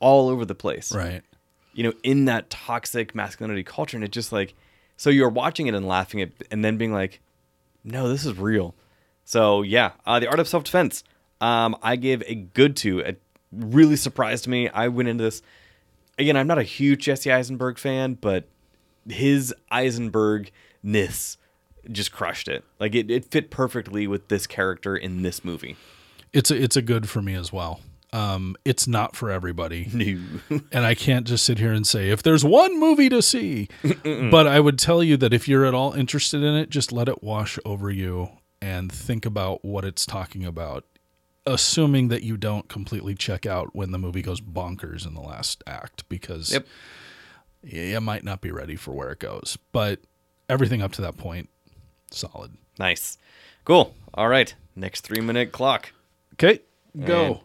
all 0.01 0.29
over 0.29 0.45
the 0.45 0.55
place. 0.55 0.93
right. 0.95 1.23
You 1.73 1.83
know, 1.85 1.93
in 2.05 2.27
that 2.27 2.51
toxic 2.51 3.15
masculinity 3.17 3.65
culture, 3.65 3.97
and 3.97 4.05
it 4.05 4.13
just 4.13 4.31
like, 4.33 4.55
so 4.97 5.11
you're 5.11 5.29
watching 5.29 5.67
it 5.67 5.75
and 5.75 5.89
laughing 5.89 6.21
at, 6.21 6.31
and 6.53 6.65
then 6.65 6.77
being 6.77 6.93
like, 6.93 7.21
no, 7.85 8.09
this 8.09 8.25
is 8.25 8.37
real. 8.39 8.75
So 9.25 9.63
yeah, 9.63 9.93
uh, 10.07 10.19
the 10.21 10.29
art 10.29 10.41
of 10.41 10.49
self 10.49 10.65
defense. 10.65 11.05
Um, 11.41 11.77
I 11.83 11.97
give 11.97 12.23
a 12.27 12.35
good 12.35 12.77
two. 12.77 13.01
It 13.01 13.21
really 13.53 13.97
surprised 13.97 14.49
me. 14.49 14.69
I 14.69 14.89
went 14.89 15.09
into 15.09 15.25
this 15.25 15.43
again. 16.19 16.37
I'm 16.37 16.47
not 16.47 16.59
a 16.59 16.63
huge 16.63 17.05
Jesse 17.05 17.31
Eisenberg 17.31 17.79
fan, 17.79 18.15
but 18.15 18.49
his 19.09 19.55
Eisenberg 19.71 20.51
ness 20.83 21.37
just 21.91 22.13
crushed 22.13 22.49
it. 22.49 22.65
Like 22.81 22.95
it, 22.95 23.11
it 23.11 23.27
fit 23.27 23.51
perfectly 23.51 24.07
with 24.07 24.29
this 24.29 24.47
character 24.47 24.97
in 24.97 25.23
this 25.23 25.45
movie. 25.45 25.77
It's 26.33 26.51
a, 26.51 26.61
it's 26.61 26.77
a 26.77 26.83
good 26.83 27.09
for 27.09 27.23
me 27.23 27.35
as 27.35 27.53
well. 27.53 27.81
Um, 28.15 28.55
it's 28.65 28.87
not 28.87 29.17
for 29.17 29.31
everybody. 29.31 29.89
No. 30.51 30.61
and 30.73 30.87
I 30.87 30.95
can't 30.95 31.27
just 31.27 31.45
sit 31.45 31.59
here 31.59 31.73
and 31.73 31.85
say 31.87 32.11
if 32.11 32.23
there's 32.23 32.45
one 32.45 32.79
movie 32.79 33.09
to 33.09 33.21
see. 33.21 33.69
but 34.31 34.47
I 34.47 34.61
would 34.61 34.79
tell 34.79 35.03
you 35.03 35.17
that 35.17 35.33
if 35.35 35.49
you're 35.49 35.65
at 35.65 35.75
all 35.75 35.93
interested 35.95 36.43
in 36.43 36.55
it, 36.55 36.71
just 36.71 36.93
let 36.93 37.09
it 37.09 37.23
wash 37.25 37.59
over 37.65 37.91
you 37.91 38.31
and 38.63 38.91
think 38.93 39.27
about 39.27 39.65
what 39.65 39.85
it's 39.85 40.07
talking 40.07 40.45
about. 40.45 40.85
Assuming 41.47 42.09
that 42.09 42.23
you 42.23 42.37
don't 42.37 42.69
completely 42.69 43.15
check 43.15 43.45
out 43.47 43.75
when 43.75 43.91
the 43.91 43.99
movie 43.99 44.23
goes 44.23 44.41
bonkers 44.41 45.07
in 45.07 45.13
the 45.15 45.21
last 45.21 45.63
act, 45.67 46.09
because 46.09 46.53
Yep. 46.53 46.67
you 47.63 48.01
might 48.01 48.25
not 48.25 48.41
be 48.41 48.51
ready 48.51 48.77
for 48.77 48.93
where 48.93 49.11
it 49.11 49.19
goes. 49.19 49.59
But 49.73 50.01
everything 50.49 50.81
up 50.83 50.93
to 50.93 51.03
that 51.03 51.17
point, 51.19 51.49
solid. 52.11 52.53
nice. 52.79 53.19
Cool. 53.65 53.95
All 54.15 54.29
right. 54.29 54.55
Next 54.77 55.01
three 55.03 55.21
minute 55.21 55.51
clock. 55.53 55.93
Okay, 56.35 56.61
go. 57.05 57.43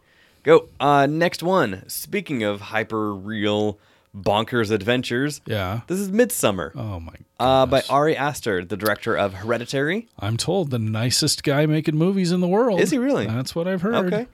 Go. 0.50 0.68
Uh, 0.80 1.06
next 1.06 1.44
one. 1.44 1.84
Speaking 1.88 2.42
of 2.44 2.60
hyper 2.60 3.14
real 3.14 3.78
bonkers 4.18 4.72
adventures, 4.72 5.42
yeah. 5.46 5.82
this 5.86 6.00
is 6.00 6.10
Midsommar. 6.10 6.72
Oh 6.76 7.00
my. 7.00 7.14
Uh, 7.40 7.68
by. 7.68 7.84
Ari 7.88 8.18
Aster, 8.18 8.66
the 8.66 8.76
director 8.76 9.16
of 9.16 9.36
Hereditary. 9.36 10.08
I'm 10.18 10.38
told 10.38 10.72
the 10.72 10.80
nicest 10.80 11.44
guy 11.44 11.68
making 11.68 11.96
movies 11.98 12.32
in 12.32 12.40
the 12.40 12.48
world. 12.48 12.80
Is 12.80 12.90
he 12.90 12.98
really? 12.98 13.28
That's 13.28 13.54
what 13.54 13.68
I've 13.68 13.84
heard. 13.84 14.12
Okay. 14.12 14.28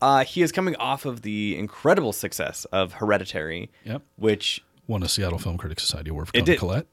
Uh, 0.00 0.24
he 0.24 0.40
is 0.40 0.50
coming 0.50 0.76
off 0.76 1.04
of 1.04 1.20
the 1.20 1.58
incredible 1.58 2.14
success 2.14 2.64
of 2.72 2.94
Hereditary, 2.94 3.70
Yep. 3.84 4.00
which 4.16 4.64
Won 4.86 5.02
a 5.02 5.08
Seattle 5.08 5.38
Film 5.38 5.58
Critics 5.58 5.82
Society 5.82 6.08
Award 6.08 6.28
for 6.28 6.36
It 6.38 6.46
did. 6.46 6.58
Collette. 6.58 6.86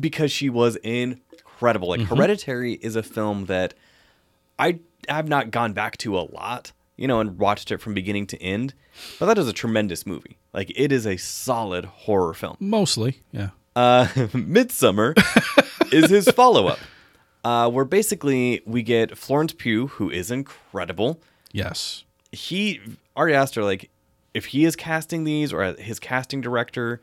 because 0.00 0.32
she 0.32 0.50
was 0.50 0.74
incredible. 0.82 1.90
Mm-hmm. 1.90 2.00
Like 2.00 2.08
Hereditary 2.18 2.72
is 2.74 2.96
a 2.96 3.02
film 3.04 3.46
that 3.46 3.74
I 4.58 4.80
have 5.08 5.28
not 5.28 5.52
gone 5.52 5.72
back 5.72 5.96
to 5.98 6.18
a 6.18 6.22
lot, 6.22 6.72
you 6.98 7.08
know, 7.08 7.20
and 7.20 7.38
watched 7.38 7.70
it 7.70 7.78
from 7.78 7.94
beginning 7.94 8.26
to 8.26 8.42
end. 8.42 8.74
But 9.18 9.26
that 9.26 9.38
is 9.38 9.48
a 9.48 9.52
tremendous 9.52 10.04
movie. 10.04 10.36
Like 10.52 10.70
it 10.76 10.92
is 10.92 11.06
a 11.06 11.16
solid 11.16 11.86
horror 11.86 12.34
film. 12.34 12.56
Mostly, 12.60 13.22
yeah. 13.32 13.50
Uh, 13.74 14.06
Midsommar 14.34 15.14
is 15.92 16.10
his 16.10 16.28
follow 16.34 16.66
up, 16.66 16.78
uh, 17.44 17.70
where 17.70 17.84
basically 17.84 18.60
we 18.66 18.82
get 18.82 19.16
Florence 19.16 19.52
Pugh, 19.52 19.86
who 19.86 20.10
is 20.10 20.30
incredible. 20.30 21.22
Yes. 21.52 22.04
he 22.32 22.80
Ari 23.16 23.34
Aster 23.34 23.64
like 23.64 23.90
if 24.34 24.46
he 24.46 24.64
is 24.66 24.76
casting 24.76 25.24
these 25.24 25.52
or 25.52 25.72
his 25.78 25.98
casting 25.98 26.40
director 26.40 27.00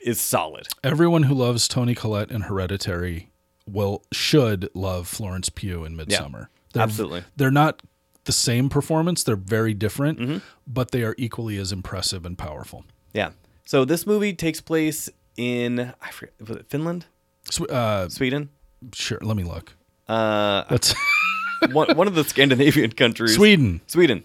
is 0.00 0.20
solid. 0.20 0.66
Everyone 0.82 1.24
who 1.24 1.34
loves 1.34 1.68
Toni 1.68 1.94
Collette 1.94 2.30
in 2.30 2.42
Hereditary 2.42 3.30
will 3.68 4.02
should 4.12 4.68
love 4.74 5.08
Florence 5.08 5.48
Pugh 5.48 5.84
in 5.84 5.96
Midsommar. 5.96 6.48
They're, 6.72 6.82
absolutely. 6.82 7.24
They're 7.36 7.50
not 7.50 7.82
the 8.26 8.32
same 8.32 8.68
performance. 8.68 9.24
They're 9.24 9.36
very 9.36 9.74
different, 9.74 10.18
Mm-hmm. 10.20 10.38
but 10.66 10.90
they 10.90 11.02
are 11.02 11.14
equally 11.18 11.56
as 11.58 11.72
impressive 11.72 12.24
and 12.26 12.36
powerful. 12.38 12.84
Yeah. 13.14 13.30
So 13.64 13.84
this 13.84 14.06
movie 14.06 14.32
takes 14.34 14.60
place 14.60 15.08
in 15.36 15.92
I 16.00 16.10
forget 16.10 16.34
was 16.40 16.56
it 16.58 16.66
Finland, 16.68 17.06
Sw- 17.50 17.70
Uh, 17.70 18.08
Sweden, 18.08 18.50
sure. 18.94 19.18
Let 19.22 19.36
me 19.36 19.42
look. 19.44 19.74
uh, 20.08 20.64
That's 20.70 20.94
one 21.72 21.96
one 21.96 22.06
of 22.06 22.14
the 22.14 22.24
Scandinavian 22.24 22.92
countries, 22.92 23.34
Sweden. 23.34 23.80
Sweden, 23.86 24.24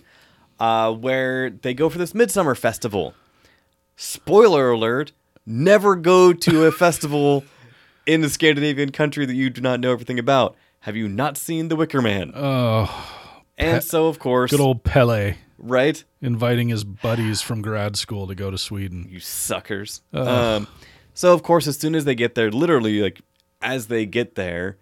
uh, 0.59 0.91
where 0.93 1.49
they 1.49 1.73
go 1.73 1.89
for 1.89 1.97
this 1.97 2.13
midsummer 2.13 2.53
festival. 2.55 3.13
Spoiler 3.95 4.71
alert: 4.71 5.11
Never 5.45 5.95
go 5.95 6.33
to 6.33 6.65
a 6.65 6.71
festival 6.71 7.43
in 8.05 8.23
a 8.23 8.29
Scandinavian 8.29 8.91
country 8.91 9.25
that 9.25 9.33
you 9.35 9.49
do 9.49 9.61
not 9.61 9.79
know 9.79 9.91
everything 9.91 10.19
about. 10.19 10.55
Have 10.81 10.95
you 10.95 11.07
not 11.07 11.37
seen 11.37 11.67
The 11.67 11.75
Wicker 11.75 12.01
Man? 12.01 12.31
Oh, 12.35 12.87
and 13.61 13.83
so, 13.83 14.07
of 14.07 14.19
course, 14.19 14.51
good 14.51 14.59
old 14.59 14.83
Pelle 14.83 15.33
right? 15.57 16.03
inviting 16.21 16.69
his 16.69 16.83
buddies 16.83 17.41
from 17.41 17.61
grad 17.61 17.95
school 17.95 18.27
to 18.27 18.35
go 18.35 18.51
to 18.51 18.57
Sweden. 18.57 19.07
you 19.09 19.19
suckers. 19.19 20.01
Um, 20.13 20.67
so 21.13 21.33
of 21.33 21.43
course, 21.43 21.67
as 21.67 21.77
soon 21.77 21.95
as 21.95 22.05
they 22.05 22.15
get 22.15 22.35
there, 22.35 22.51
literally 22.51 23.01
like 23.01 23.21
as 23.61 23.87
they 23.87 24.05
get 24.05 24.35
there, 24.35 24.77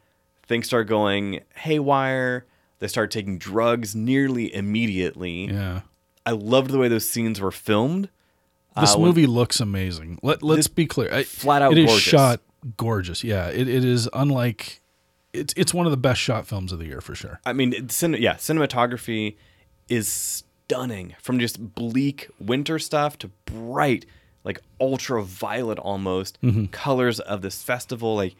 things 0.47 0.68
start 0.68 0.88
going 0.88 1.41
haywire. 1.56 2.45
They 2.80 2.88
start 2.88 3.11
taking 3.11 3.38
drugs 3.38 3.93
nearly 3.95 4.53
immediately. 4.56 5.45
Yeah. 5.51 5.81
I 6.26 6.31
loved 6.31 6.72
the 6.72 6.77
way 6.77 6.88
those 6.88 7.07
scenes 7.10 7.41
were 7.41 7.51
filmed. 7.51 8.10
This 8.80 8.95
Uh, 8.95 8.99
movie 8.99 9.26
looks 9.27 9.60
amazing. 9.60 10.19
Let 10.23 10.41
Let's 10.43 10.68
be 10.68 10.85
clear. 10.85 11.11
I- 11.14 11.23
flat 11.23 11.61
out 11.61 11.73
It 11.73 11.80
is 11.80 11.88
gorgeous. 11.88 12.03
shot 12.03 12.41
gorgeous. 12.77 13.23
Yeah. 13.23 13.47
It, 13.49 13.68
it 13.68 13.84
is 13.84 14.07
unlike. 14.14 14.81
It's 15.34 15.53
it's 15.56 15.73
one 15.73 15.85
of 15.85 15.91
the 15.91 15.97
best 15.97 16.19
shot 16.19 16.47
films 16.47 16.72
of 16.72 16.80
the 16.80 16.85
year 16.85 17.01
for 17.01 17.15
sure. 17.15 17.39
I 17.45 17.53
mean, 17.53 17.89
cin- 17.89 18.18
yeah, 18.19 18.35
cinematography 18.35 19.35
is 19.88 20.07
stunning 20.07 21.15
from 21.19 21.39
just 21.39 21.76
bleak 21.76 22.30
winter 22.39 22.80
stuff 22.80 23.18
to 23.19 23.30
bright, 23.45 24.06
like 24.43 24.60
ultraviolet 24.80 25.80
almost 25.80 26.41
mm-hmm. 26.41 26.65
colors 26.65 27.19
of 27.19 27.41
this 27.41 27.61
festival. 27.61 28.15
Like 28.15 28.35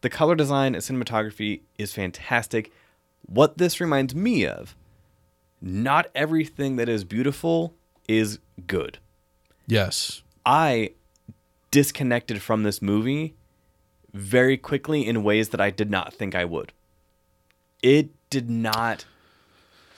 the 0.00 0.10
color 0.10 0.34
design 0.34 0.74
and 0.74 0.82
cinematography 0.82 1.60
is 1.78 1.92
fantastic. 1.92 2.72
What 3.22 3.58
this 3.58 3.80
reminds 3.80 4.14
me 4.14 4.46
of, 4.46 4.74
not 5.60 6.10
everything 6.14 6.76
that 6.76 6.88
is 6.88 7.04
beautiful 7.04 7.74
is 8.08 8.38
good. 8.66 8.98
Yes. 9.66 10.22
I 10.44 10.92
disconnected 11.70 12.42
from 12.42 12.62
this 12.62 12.82
movie 12.82 13.34
very 14.12 14.56
quickly 14.56 15.06
in 15.06 15.22
ways 15.22 15.50
that 15.50 15.60
I 15.60 15.70
did 15.70 15.90
not 15.90 16.12
think 16.14 16.34
I 16.34 16.44
would. 16.44 16.72
It 17.82 18.10
did 18.30 18.50
not 18.50 19.04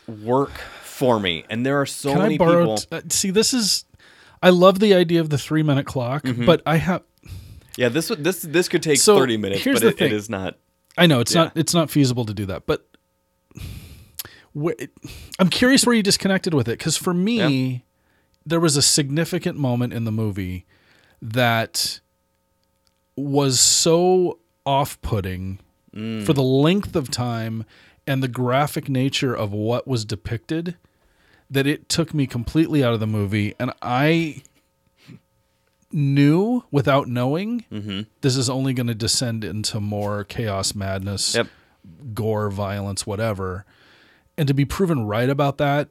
work 0.06 0.52
for 0.82 1.18
me, 1.20 1.44
and 1.50 1.64
there 1.66 1.80
are 1.80 1.86
so 1.86 2.12
Can 2.12 2.22
many 2.22 2.34
I 2.34 2.38
borrow? 2.38 2.60
people. 2.64 2.76
t- 2.78 2.86
uh, 2.92 3.00
see, 3.08 3.30
this 3.30 3.52
is. 3.54 3.84
I 4.42 4.50
love 4.50 4.80
the 4.80 4.94
idea 4.94 5.20
of 5.20 5.30
the 5.30 5.38
three 5.38 5.62
minute 5.62 5.86
clock, 5.86 6.24
Mm-hmm. 6.24 6.44
but 6.46 6.62
I 6.66 6.76
have. 6.76 7.02
yeah, 7.76 7.88
this 7.88 8.10
would- 8.10 8.22
this 8.24 8.42
this 8.42 8.68
could 8.68 8.82
take 8.82 8.98
So, 8.98 9.18
thirty 9.18 9.36
minutes, 9.36 9.62
here's 9.62 9.80
but 9.80 9.96
the 9.96 10.04
it, 10.04 10.12
it 10.12 10.14
is 10.16 10.28
not. 10.30 10.58
I 10.98 11.06
know 11.06 11.20
it's 11.20 11.34
Yeah. 11.34 11.44
not 11.44 11.52
it's 11.56 11.74
not 11.74 11.90
feasible 11.90 12.24
to 12.26 12.34
do 12.34 12.46
that, 12.46 12.66
but 12.66 12.86
wh- 14.56 14.72
I'm 15.38 15.48
curious 15.48 15.86
where 15.86 15.94
you 15.94 16.02
disconnected 16.02 16.54
with 16.54 16.68
it 16.68 16.78
because 16.78 16.96
for 16.96 17.14
me, 17.14 17.84
there 18.44 18.60
was 18.60 18.76
a 18.76 18.82
significant 18.82 19.56
moment 19.58 19.92
in 19.92 20.04
the 20.04 20.12
movie 20.12 20.66
that 21.20 22.00
was 23.16 23.60
so 23.60 24.38
off-putting 24.64 25.58
Mm. 25.94 26.24
for 26.24 26.32
the 26.32 26.42
length 26.42 26.96
of 26.96 27.10
time 27.10 27.64
and 28.06 28.22
the 28.22 28.28
graphic 28.28 28.88
nature 28.88 29.34
of 29.34 29.52
what 29.52 29.86
was 29.86 30.06
depicted 30.06 30.76
that 31.50 31.66
it 31.66 31.86
took 31.90 32.14
me 32.14 32.26
completely 32.26 32.82
out 32.82 32.94
of 32.94 33.00
the 33.00 33.06
movie 33.06 33.54
and 33.58 33.72
I 33.82 34.42
knew 35.92 36.64
without 36.70 37.08
knowing 37.08 37.66
this 38.22 38.36
is 38.38 38.48
only 38.48 38.72
going 38.72 38.86
to 38.86 38.94
descend 38.94 39.44
into 39.44 39.78
more 39.80 40.24
chaos 40.24 40.74
madness 40.74 41.34
Yep. 41.34 41.48
gore 42.14 42.50
violence 42.50 43.06
whatever 43.06 43.66
and 44.38 44.48
to 44.48 44.54
be 44.54 44.64
proven 44.64 45.04
right 45.04 45.28
about 45.28 45.58
that 45.58 45.88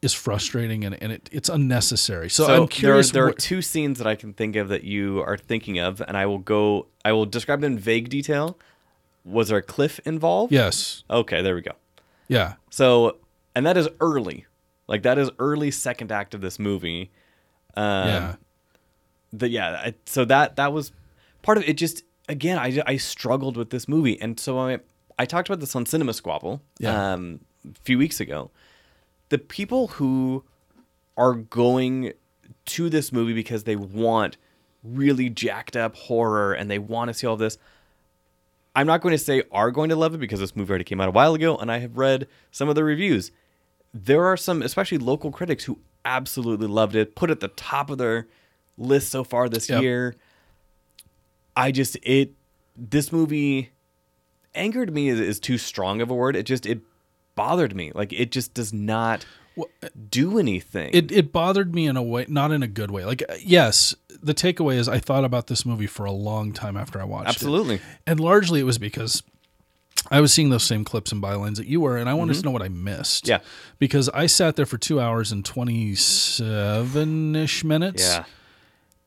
is 0.00 0.14
frustrating 0.14 0.84
and, 0.84 0.96
and 1.02 1.10
it, 1.12 1.28
it's 1.32 1.48
unnecessary 1.48 2.30
so, 2.30 2.46
i'm 2.46 2.68
curious 2.68 3.10
There, 3.10 3.24
there 3.24 3.28
are 3.30 3.32
two 3.34 3.60
scenes 3.62 3.98
that 3.98 4.06
I 4.06 4.14
can 4.14 4.32
think 4.32 4.54
of 4.56 4.68
that 4.68 4.84
you 4.84 5.20
are 5.26 5.36
thinking 5.36 5.78
of, 5.80 6.00
and 6.00 6.16
I 6.16 6.26
will 6.26 6.38
go. 6.38 6.86
I 7.04 7.10
will 7.12 7.26
describe 7.26 7.60
them 7.60 7.72
in 7.72 7.78
vague 7.78 8.08
detail. 8.08 8.56
Was 9.24 9.48
there 9.48 9.58
a 9.58 9.62
cliff 9.62 9.98
involved? 10.04 10.52
yes 10.52 11.02
Okay, 11.10 11.42
there 11.42 11.54
we 11.56 11.62
go. 11.62 11.72
yeah 12.28 12.54
So, 12.70 13.16
and 13.56 13.66
that 13.66 13.76
is 13.76 13.88
early. 14.00 14.46
Like 14.86 15.02
that 15.02 15.18
is 15.18 15.30
early 15.38 15.70
second 15.72 16.12
act 16.12 16.32
of 16.34 16.40
this 16.40 16.58
movie. 16.58 17.10
Um, 17.76 18.08
yeah 18.08 18.34
the 19.32 19.48
yeah 19.48 19.80
I, 19.86 19.94
so 20.06 20.24
that 20.24 20.56
that 20.56 20.72
was 20.72 20.92
part 21.42 21.58
of 21.58 21.64
it 21.68 21.74
just 21.76 22.02
again 22.28 22.56
I, 22.58 22.80
I 22.86 22.96
struggled 22.96 23.56
with 23.56 23.68
this 23.70 23.86
movie 23.86 24.18
and 24.20 24.40
so 24.40 24.58
i 24.58 24.78
i 25.18 25.26
talked 25.26 25.48
about 25.50 25.60
this 25.60 25.76
on 25.76 25.84
cinema 25.84 26.14
squabble 26.14 26.62
Yeah. 26.78 27.12
um 27.12 27.40
a 27.68 27.74
few 27.84 27.98
weeks 27.98 28.20
ago 28.20 28.50
the 29.28 29.38
people 29.38 29.88
who 29.88 30.44
are 31.16 31.34
going 31.34 32.12
to 32.66 32.88
this 32.88 33.12
movie 33.12 33.34
because 33.34 33.64
they 33.64 33.76
want 33.76 34.36
really 34.84 35.28
jacked 35.28 35.76
up 35.76 35.96
horror 35.96 36.52
and 36.52 36.70
they 36.70 36.78
want 36.78 37.08
to 37.08 37.14
see 37.14 37.26
all 37.26 37.36
this 37.36 37.58
i'm 38.76 38.86
not 38.86 39.00
going 39.00 39.12
to 39.12 39.18
say 39.18 39.42
are 39.50 39.70
going 39.70 39.88
to 39.88 39.96
love 39.96 40.14
it 40.14 40.18
because 40.18 40.38
this 40.40 40.54
movie 40.54 40.70
already 40.70 40.84
came 40.84 41.00
out 41.00 41.08
a 41.08 41.12
while 41.12 41.34
ago 41.34 41.56
and 41.56 41.70
i 41.72 41.78
have 41.78 41.96
read 41.98 42.26
some 42.50 42.68
of 42.68 42.74
the 42.74 42.84
reviews. 42.84 43.30
There 43.94 44.24
are 44.26 44.36
some 44.36 44.60
especially 44.62 44.98
local 44.98 45.30
critics 45.32 45.64
who 45.64 45.78
absolutely 46.04 46.66
loved 46.68 46.94
it 46.94 47.14
put 47.16 47.30
it 47.30 47.32
at 47.32 47.40
the 47.40 47.48
top 47.48 47.90
of 47.90 47.98
their 47.98 48.28
list 48.76 49.10
so 49.10 49.24
far 49.24 49.48
this 49.48 49.68
Yep. 49.68 49.82
year. 49.82 50.14
I 51.56 51.72
just 51.72 51.96
it 52.02 52.34
this 52.76 53.10
movie 53.10 53.70
angered 54.54 54.92
me 54.94 55.08
is, 55.08 55.18
is 55.18 55.40
too 55.40 55.58
strong 55.58 56.00
of 56.00 56.10
a 56.10 56.14
word. 56.14 56.36
It 56.36 56.44
just 56.44 56.66
it 56.66 56.80
bothered 57.38 57.74
me 57.74 57.90
like 57.94 58.12
it 58.12 58.30
just 58.30 58.52
does 58.52 58.72
not 58.72 59.24
do 60.10 60.38
anything 60.38 60.90
it, 60.92 61.10
it 61.10 61.32
bothered 61.32 61.74
me 61.74 61.86
in 61.86 61.96
a 61.96 62.02
way 62.02 62.26
not 62.28 62.52
in 62.52 62.62
a 62.62 62.68
good 62.68 62.90
way 62.90 63.04
like 63.04 63.22
uh, 63.28 63.34
yes 63.40 63.94
the 64.22 64.34
takeaway 64.34 64.74
is 64.76 64.88
i 64.88 64.98
thought 64.98 65.24
about 65.24 65.46
this 65.46 65.64
movie 65.64 65.86
for 65.86 66.04
a 66.04 66.12
long 66.12 66.52
time 66.52 66.76
after 66.76 67.00
i 67.00 67.04
watched 67.04 67.28
it 67.30 67.36
absolutely 67.36 67.80
and 68.06 68.20
largely 68.20 68.60
it 68.60 68.64
was 68.64 68.78
because 68.78 69.22
I 70.12 70.20
was 70.20 70.32
seeing 70.32 70.48
those 70.48 70.62
same 70.62 70.84
clips 70.84 71.10
and 71.12 71.20
bylines 71.20 71.56
that 71.56 71.66
you 71.66 71.80
were, 71.80 71.96
and 71.98 72.08
I 72.08 72.14
wanted 72.14 72.36
to 72.36 72.42
know 72.42 72.52
what 72.52 72.62
I 72.62 72.68
missed. 72.68 73.24
Mm-hmm. 73.24 73.30
Yeah. 73.32 73.40
Because 73.78 74.08
I 74.10 74.26
sat 74.26 74.54
there 74.54 74.64
for 74.64 74.78
two 74.78 75.00
hours 75.00 75.32
and 75.32 75.44
27 75.44 77.36
ish 77.36 77.64
minutes, 77.64 78.02
yeah 78.02 78.24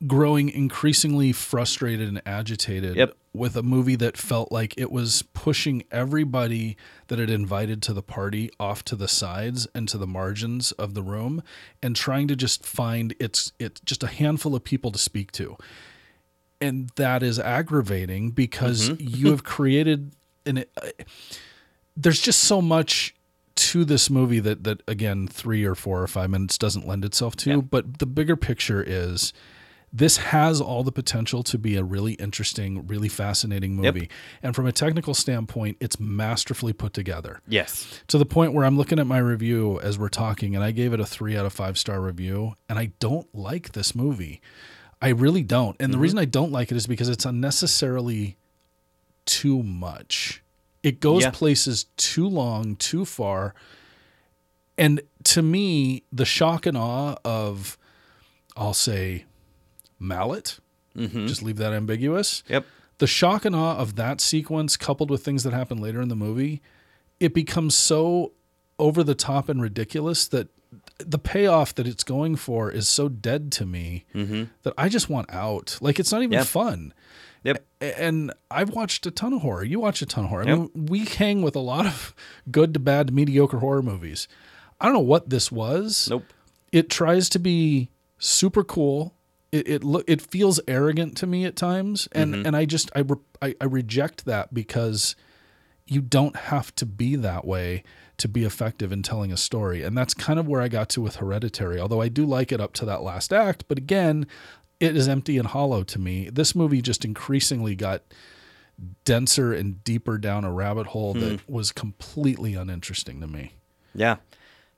growing 0.06 0.48
increasingly 0.48 1.32
frustrated 1.32 2.08
and 2.08 2.22
agitated 2.26 2.96
Yep. 2.96 3.16
With 3.34 3.56
a 3.56 3.62
movie 3.62 3.96
that 3.96 4.16
felt 4.16 4.52
like 4.52 4.74
it 4.76 4.92
was 4.92 5.22
pushing 5.32 5.84
everybody 5.90 6.76
that 7.08 7.18
it 7.18 7.30
invited 7.30 7.80
to 7.82 7.94
the 7.94 8.02
party 8.02 8.50
off 8.60 8.84
to 8.84 8.94
the 8.94 9.08
sides 9.08 9.66
and 9.74 9.88
to 9.88 9.96
the 9.96 10.06
margins 10.06 10.72
of 10.72 10.92
the 10.94 11.02
room 11.02 11.42
and 11.82 11.96
trying 11.96 12.28
to 12.28 12.36
just 12.36 12.64
find 12.66 13.14
it's 13.18 13.52
it's 13.58 13.80
just 13.80 14.02
a 14.02 14.06
handful 14.08 14.54
of 14.54 14.62
people 14.62 14.90
to 14.90 14.98
speak 14.98 15.32
to 15.32 15.56
and 16.60 16.90
that 16.96 17.22
is 17.22 17.38
aggravating 17.38 18.30
because 18.30 18.90
you 19.00 19.30
have 19.30 19.44
created 19.44 20.12
an 20.44 20.64
uh, 20.82 20.88
there's 21.96 22.20
just 22.20 22.40
so 22.44 22.60
much 22.60 23.14
to 23.54 23.84
this 23.84 24.10
movie 24.10 24.40
that 24.40 24.64
that 24.64 24.82
again 24.86 25.26
3 25.26 25.64
or 25.64 25.74
4 25.74 26.02
or 26.02 26.06
5 26.06 26.28
minutes 26.30 26.58
doesn't 26.58 26.86
lend 26.86 27.04
itself 27.04 27.34
to 27.36 27.50
Yeah. 27.50 27.56
but 27.56 27.98
the 27.98 28.06
bigger 28.06 28.36
picture 28.36 28.82
is 28.86 29.32
this 29.92 30.16
has 30.16 30.60
all 30.60 30.82
the 30.82 30.92
potential 30.92 31.42
to 31.42 31.58
be 31.58 31.76
a 31.76 31.84
really 31.84 32.14
interesting 32.14 32.86
really 32.86 33.08
fascinating 33.08 33.82
Yep. 33.82 33.94
movie 33.94 34.10
and 34.42 34.56
from 34.56 34.66
a 34.66 34.72
technical 34.72 35.12
standpoint 35.14 35.76
it's 35.80 36.00
masterfully 36.00 36.72
put 36.72 36.92
together 36.94 37.40
yes 37.46 38.00
to 38.08 38.16
the 38.18 38.24
point 38.24 38.52
where 38.54 38.64
I'm 38.64 38.76
looking 38.78 38.98
at 38.98 39.06
my 39.06 39.18
review 39.18 39.78
as 39.80 39.98
we're 39.98 40.08
talking, 40.08 40.54
and 40.54 40.64
I 40.64 40.70
gave 40.70 40.92
it 40.92 41.00
a 41.00 41.06
three 41.06 41.36
out 41.36 41.44
of 41.46 41.52
five 41.52 41.76
star 41.78 42.00
review, 42.00 42.54
and 42.68 42.78
I 42.78 42.92
don't 43.00 43.32
like 43.34 43.72
this 43.72 43.94
movie. 43.94 44.40
I 45.00 45.08
really 45.08 45.42
don't. 45.42 45.76
And 45.80 45.92
the 45.92 45.96
mm-hmm. 45.96 46.02
reason 46.02 46.18
I 46.18 46.24
don't 46.24 46.52
like 46.52 46.70
it 46.70 46.76
is 46.76 46.86
because 46.86 47.08
it's 47.08 47.24
unnecessarily 47.24 48.36
too 49.26 49.62
much. 49.62 50.42
It 50.82 51.00
goes 51.00 51.22
Yeah. 51.22 51.30
places 51.30 51.86
too 51.96 52.28
long, 52.28 52.76
too 52.76 53.04
far. 53.04 53.54
And 54.78 55.00
to 55.24 55.42
me, 55.42 56.02
the 56.12 56.24
shock 56.24 56.66
and 56.66 56.76
awe 56.76 57.16
of, 57.24 57.78
I'll 58.56 58.74
say, 58.74 59.24
Mallet, 60.02 60.58
mm-hmm. 60.96 61.26
just 61.26 61.42
leave 61.42 61.56
that 61.56 61.72
ambiguous 61.72 62.42
yep 62.48 62.66
the 62.98 63.06
shock 63.06 63.44
and 63.44 63.56
awe 63.56 63.76
of 63.76 63.96
that 63.96 64.20
sequence 64.20 64.76
coupled 64.76 65.10
with 65.10 65.24
things 65.24 65.42
that 65.42 65.52
happen 65.52 65.78
later 65.78 66.00
in 66.00 66.08
the 66.08 66.16
movie 66.16 66.62
it 67.20 67.34
becomes 67.34 67.74
so 67.74 68.32
over 68.78 69.02
the 69.02 69.14
top 69.14 69.48
and 69.48 69.62
ridiculous 69.62 70.26
that 70.28 70.48
the 70.98 71.18
payoff 71.18 71.74
that 71.74 71.86
it's 71.86 72.04
going 72.04 72.36
for 72.36 72.70
is 72.70 72.88
so 72.88 73.08
dead 73.08 73.52
to 73.52 73.66
me 73.66 74.04
mm-hmm. 74.14 74.44
that 74.62 74.72
i 74.78 74.88
just 74.88 75.08
want 75.10 75.28
out 75.32 75.78
like 75.80 75.98
it's 75.98 76.12
not 76.12 76.22
even 76.22 76.32
Yeah. 76.32 76.44
fun 76.44 76.94
yep 77.42 77.64
and 77.80 78.32
I've 78.50 78.70
watched 78.70 79.04
a 79.06 79.10
ton 79.10 79.32
of 79.32 79.42
horror. 79.42 79.64
You 79.64 79.80
watch 79.80 80.02
a 80.02 80.06
ton 80.06 80.22
of 80.24 80.30
horror. 80.30 80.44
I 80.44 80.54
mean, 80.54 80.70
we 80.72 81.04
hang 81.04 81.42
with 81.42 81.56
a 81.56 81.60
lot 81.60 81.84
of 81.84 82.14
good 82.48 82.72
to 82.74 82.80
bad, 82.80 83.12
mediocre 83.12 83.58
horror 83.58 83.82
movies. 83.82 84.28
I 84.80 84.84
don't 84.84 84.94
know 84.94 85.00
what 85.00 85.30
this 85.30 85.50
was. 85.50 86.06
nope 86.08 86.24
It 86.70 86.88
tries 86.88 87.28
to 87.30 87.40
be 87.40 87.90
super 88.18 88.62
cool. 88.62 89.16
It 89.52 89.68
it 89.68 89.84
look 89.84 90.04
it 90.08 90.20
feels 90.22 90.58
arrogant 90.66 91.16
to 91.18 91.26
me 91.26 91.44
at 91.44 91.54
times, 91.56 92.08
and 92.12 92.34
Mm-hmm. 92.34 92.46
and 92.46 92.56
I 92.56 92.64
just 92.64 92.90
I, 92.96 93.00
re, 93.00 93.16
I 93.40 93.54
I 93.60 93.64
reject 93.66 94.24
that 94.24 94.52
because 94.54 95.14
you 95.86 96.00
don't 96.00 96.36
have 96.36 96.74
to 96.76 96.86
be 96.86 97.16
that 97.16 97.44
way 97.44 97.84
to 98.16 98.28
be 98.28 98.44
effective 98.44 98.92
in 98.92 99.02
telling 99.02 99.32
a 99.32 99.36
story. 99.36 99.82
And 99.82 99.98
that's 99.98 100.14
kind 100.14 100.38
of 100.38 100.46
where 100.48 100.62
I 100.62 100.68
got 100.68 100.88
to 100.90 101.00
with 101.02 101.16
Hereditary, 101.16 101.78
although 101.80 102.00
I 102.00 102.08
do 102.08 102.24
like 102.24 102.52
it 102.52 102.60
up 102.60 102.72
to 102.74 102.84
that 102.86 103.02
last 103.02 103.32
act. 103.32 103.64
But 103.68 103.78
again, 103.78 104.26
it 104.80 104.96
is 104.96 105.08
empty 105.08 105.38
and 105.38 105.48
hollow 105.48 105.82
to 105.84 105.98
me. 105.98 106.30
This 106.30 106.54
movie 106.54 106.80
just 106.82 107.04
increasingly 107.04 107.74
got 107.74 108.02
denser 109.04 109.52
and 109.52 109.82
deeper 109.84 110.18
down 110.18 110.44
a 110.44 110.52
rabbit 110.52 110.88
hole 110.88 111.14
that 111.14 111.40
was 111.48 111.72
completely 111.72 112.54
uninteresting 112.54 113.20
to 113.20 113.26
me. 113.26 113.54
Yeah. 113.94 114.16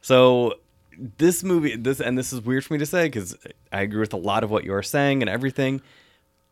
So 0.01 0.55
this 1.19 1.43
movie, 1.43 1.77
this 1.77 2.01
and 2.01 2.17
this 2.19 2.33
is 2.33 2.41
weird 2.41 2.65
for 2.65 2.73
me 2.75 2.79
to 2.79 2.87
say 2.87 3.05
because 3.07 3.37
I 3.73 3.83
agree 3.83 4.01
with 4.01 4.13
a 4.13 4.17
lot 4.19 4.45
of 4.45 4.51
what 4.51 4.65
you 4.65 4.75
are 4.75 4.83
saying 4.83 5.23
and 5.23 5.29
everything. 5.29 5.81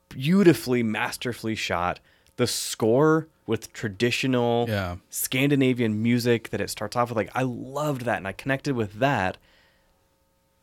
Beautifully, 0.08 0.82
masterfully 0.82 1.54
shot. 1.54 2.00
The 2.36 2.46
score 2.46 3.28
with 3.46 3.72
traditional 3.72 4.66
Yeah. 4.68 4.96
Scandinavian 5.10 6.02
music 6.02 6.50
that 6.50 6.60
it 6.60 6.70
starts 6.70 6.96
off 6.96 7.08
with, 7.10 7.16
like 7.16 7.30
I 7.34 7.42
loved 7.42 8.02
that 8.02 8.18
and 8.18 8.26
I 8.28 8.32
connected 8.32 8.74
with 8.74 8.94
that. 8.94 9.36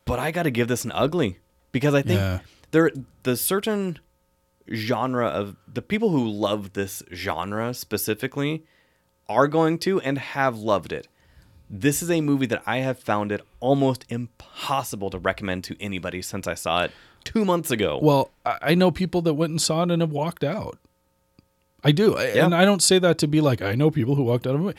But 0.04 0.18
I 0.18 0.30
got 0.30 0.44
to 0.44 0.50
give 0.50 0.68
this 0.68 0.84
an 0.84 0.92
ugly 0.92 1.38
because 1.72 1.94
I 1.94 2.02
think 2.02 2.18
Yeah. 2.20 2.40
there 2.70 2.90
the 3.22 3.36
certain 3.36 3.98
genre 4.72 5.26
of 5.26 5.56
the 5.72 5.82
people 5.82 6.10
who 6.10 6.28
love 6.28 6.72
this 6.72 7.02
genre 7.12 7.74
specifically 7.74 8.64
are 9.28 9.46
going 9.48 9.78
to 9.80 10.00
and 10.00 10.18
have 10.18 10.58
loved 10.58 10.92
it. 10.92 11.06
This 11.72 12.02
is 12.02 12.10
a 12.10 12.20
movie 12.20 12.46
that 12.46 12.62
I 12.66 12.78
have 12.78 12.98
found 12.98 13.30
it 13.30 13.42
almost 13.60 14.04
impossible 14.08 15.08
to 15.10 15.18
recommend 15.18 15.62
to 15.64 15.80
anybody 15.80 16.20
since 16.20 16.48
I 16.48 16.54
saw 16.54 16.82
it 16.82 16.90
two 17.22 17.44
months 17.44 17.70
ago. 17.70 18.00
Well, 18.02 18.32
I 18.44 18.74
know 18.74 18.90
people 18.90 19.22
that 19.22 19.34
went 19.34 19.50
and 19.50 19.62
saw 19.62 19.84
it 19.84 19.92
and 19.92 20.02
have 20.02 20.10
walked 20.10 20.42
out. 20.42 20.78
I 21.84 21.92
do. 21.92 22.16
Yeah. 22.18 22.44
And 22.44 22.54
I 22.56 22.64
don't 22.64 22.82
say 22.82 22.98
that 22.98 23.18
to 23.18 23.28
be 23.28 23.40
like, 23.40 23.62
I 23.62 23.76
know 23.76 23.90
people 23.90 24.16
who 24.16 24.24
walked 24.24 24.48
out 24.48 24.56
of 24.56 24.60
a 24.60 24.64
movie. 24.64 24.78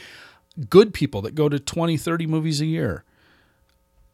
Good 0.70 0.94
people 0.94 1.22
that 1.22 1.34
go 1.34 1.48
to 1.48 1.60
20, 1.60 1.96
30 1.96 2.28
movies 2.28 2.60
a 2.60 2.66
year 2.66 3.06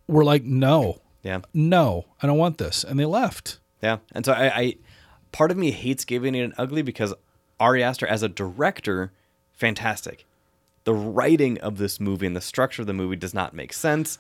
were 0.08 0.24
like, 0.24 0.44
no, 0.44 1.02
yeah, 1.24 1.40
no, 1.56 2.06
I 2.22 2.28
don't 2.28 2.38
want 2.38 2.60
this. 2.60 2.84
And 2.84 3.00
they 3.00 3.06
left. 3.06 3.58
yeah. 3.82 3.98
And 4.12 4.24
so 4.24 4.34
I, 4.34 4.56
I, 4.56 4.76
part 5.32 5.50
of 5.50 5.58
me 5.58 5.72
hates 5.72 6.06
giving 6.06 6.36
it 6.36 6.42
an 6.42 6.54
ugly 6.60 6.84
because 6.84 7.14
Ari 7.60 7.84
Aster 7.84 8.06
as 8.06 8.22
a 8.22 8.30
director, 8.30 9.12
fantastic. 9.52 10.26
The 10.88 10.94
writing 10.94 11.58
of 11.60 11.78
this 11.78 12.00
movie 12.00 12.26
and 12.26 12.36
the 12.36 12.42
structure 12.42 12.82
of 12.82 12.88
the 12.88 12.94
movie 12.94 13.18
does 13.18 13.34
not 13.34 13.54
make 13.54 13.74
sense, 13.74 14.18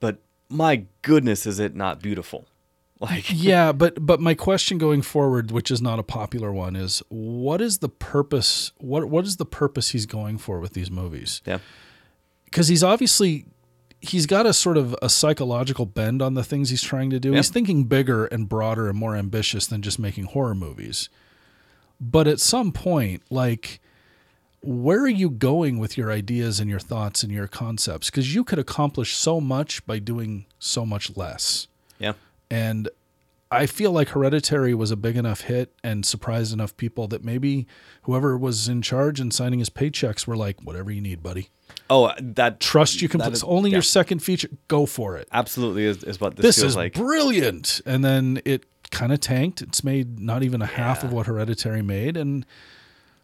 but 0.00 0.18
my 0.50 0.84
goodness, 1.00 1.46
is 1.46 1.58
it 1.58 1.74
not 1.74 2.00
beautiful? 2.00 2.44
Like, 3.00 3.32
yeah, 3.32 3.72
but 3.72 4.04
but 4.04 4.20
my 4.20 4.34
question 4.34 4.76
going 4.76 5.00
forward, 5.00 5.50
which 5.50 5.70
is 5.70 5.80
not 5.80 5.98
a 5.98 6.02
popular 6.02 6.52
one, 6.52 6.76
is 6.76 7.02
what 7.08 7.62
is 7.62 7.78
the 7.78 7.88
purpose? 7.88 8.72
What 8.76 9.08
what 9.08 9.24
is 9.24 9.38
the 9.38 9.46
purpose 9.46 9.92
he's 9.92 10.04
going 10.04 10.36
for 10.36 10.60
with 10.60 10.74
these 10.74 10.90
movies? 10.90 11.40
yeah, 11.46 11.60
because 12.44 12.68
he's 12.68 12.84
obviously 12.84 13.46
he's 14.00 14.26
got 14.26 14.44
a 14.44 14.52
sort 14.52 14.76
of 14.76 14.94
a 15.00 15.08
psychological 15.08 15.86
bend 15.86 16.20
on 16.20 16.34
the 16.34 16.44
things 16.44 16.68
he's 16.68 16.82
trying 16.82 17.08
to 17.10 17.18
do. 17.20 17.30
Yeah. 17.30 17.36
He's 17.36 17.48
thinking 17.48 17.84
bigger 17.84 18.26
and 18.26 18.46
broader 18.48 18.88
and 18.88 18.98
more 18.98 19.16
ambitious 19.16 19.66
than 19.66 19.82
just 19.82 19.98
making 19.98 20.24
horror 20.24 20.54
movies. 20.54 21.08
But 22.00 22.26
at 22.26 22.40
some 22.40 22.72
point, 22.72 23.22
like 23.30 23.80
where 24.62 25.00
are 25.00 25.08
you 25.08 25.30
going 25.30 25.78
with 25.78 25.96
your 25.96 26.10
ideas 26.10 26.60
and 26.60 26.68
your 26.68 26.80
thoughts 26.80 27.22
and 27.22 27.32
your 27.32 27.46
concepts? 27.46 28.10
Because 28.10 28.34
you 28.34 28.44
could 28.44 28.58
accomplish 28.58 29.16
so 29.16 29.40
much 29.40 29.84
by 29.86 29.98
doing 29.98 30.46
so 30.58 30.84
much 30.84 31.16
less. 31.16 31.66
Yeah. 31.98 32.12
And 32.50 32.88
I 33.50 33.66
feel 33.66 33.90
like 33.90 34.10
Hereditary 34.10 34.74
was 34.74 34.90
a 34.90 34.96
big 34.96 35.16
enough 35.16 35.42
hit 35.42 35.72
and 35.82 36.04
surprised 36.04 36.52
enough 36.52 36.76
people 36.76 37.08
that 37.08 37.24
maybe 37.24 37.66
whoever 38.02 38.36
was 38.36 38.68
in 38.68 38.82
charge 38.82 39.18
and 39.18 39.32
signing 39.32 39.58
his 39.58 39.70
paychecks 39.70 40.26
were 40.26 40.36
like, 40.36 40.62
whatever 40.62 40.90
you 40.90 41.00
need, 41.00 41.22
buddy. 41.22 41.48
Oh, 41.88 42.04
uh, 42.04 42.14
that 42.20 42.60
Trust 42.60 43.00
you 43.00 43.08
can 43.08 43.20
put 43.20 43.32
it's 43.32 43.44
only 43.44 43.70
yeah, 43.70 43.76
your 43.76 43.82
second 43.82 44.20
feature. 44.20 44.48
Go 44.68 44.86
for 44.86 45.16
it. 45.16 45.26
absolutely 45.32 45.84
is, 45.86 46.04
is 46.04 46.20
what 46.20 46.36
this, 46.36 46.42
This 46.44 46.56
feels 46.56 46.72
is 46.72 46.76
like. 46.76 46.94
brilliant. 46.94 47.80
And 47.86 48.04
then 48.04 48.40
it 48.44 48.64
kind 48.90 49.12
of 49.12 49.20
tanked. 49.20 49.62
It's 49.62 49.82
made 49.82 50.20
not 50.20 50.42
even 50.42 50.62
a 50.62 50.66
half 50.66 51.02
of 51.02 51.12
what 51.12 51.26
Hereditary 51.26 51.82
made. 51.82 52.16
And 52.16 52.44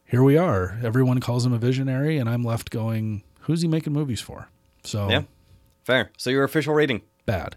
here 0.06 0.22
we 0.22 0.36
are. 0.36 0.78
Everyone 0.82 1.20
calls 1.20 1.44
him 1.46 1.52
a 1.52 1.58
visionary, 1.58 2.18
and 2.18 2.28
I'm 2.28 2.44
left 2.44 2.70
going, 2.70 3.22
who's 3.40 3.62
he 3.62 3.68
making 3.68 3.92
movies 3.92 4.20
for? 4.20 4.48
So 4.84 5.08
yeah. 5.10 5.22
Fair. 5.84 6.10
So 6.16 6.30
your 6.30 6.44
official 6.44 6.74
rating. 6.74 7.02
bad. 7.26 7.56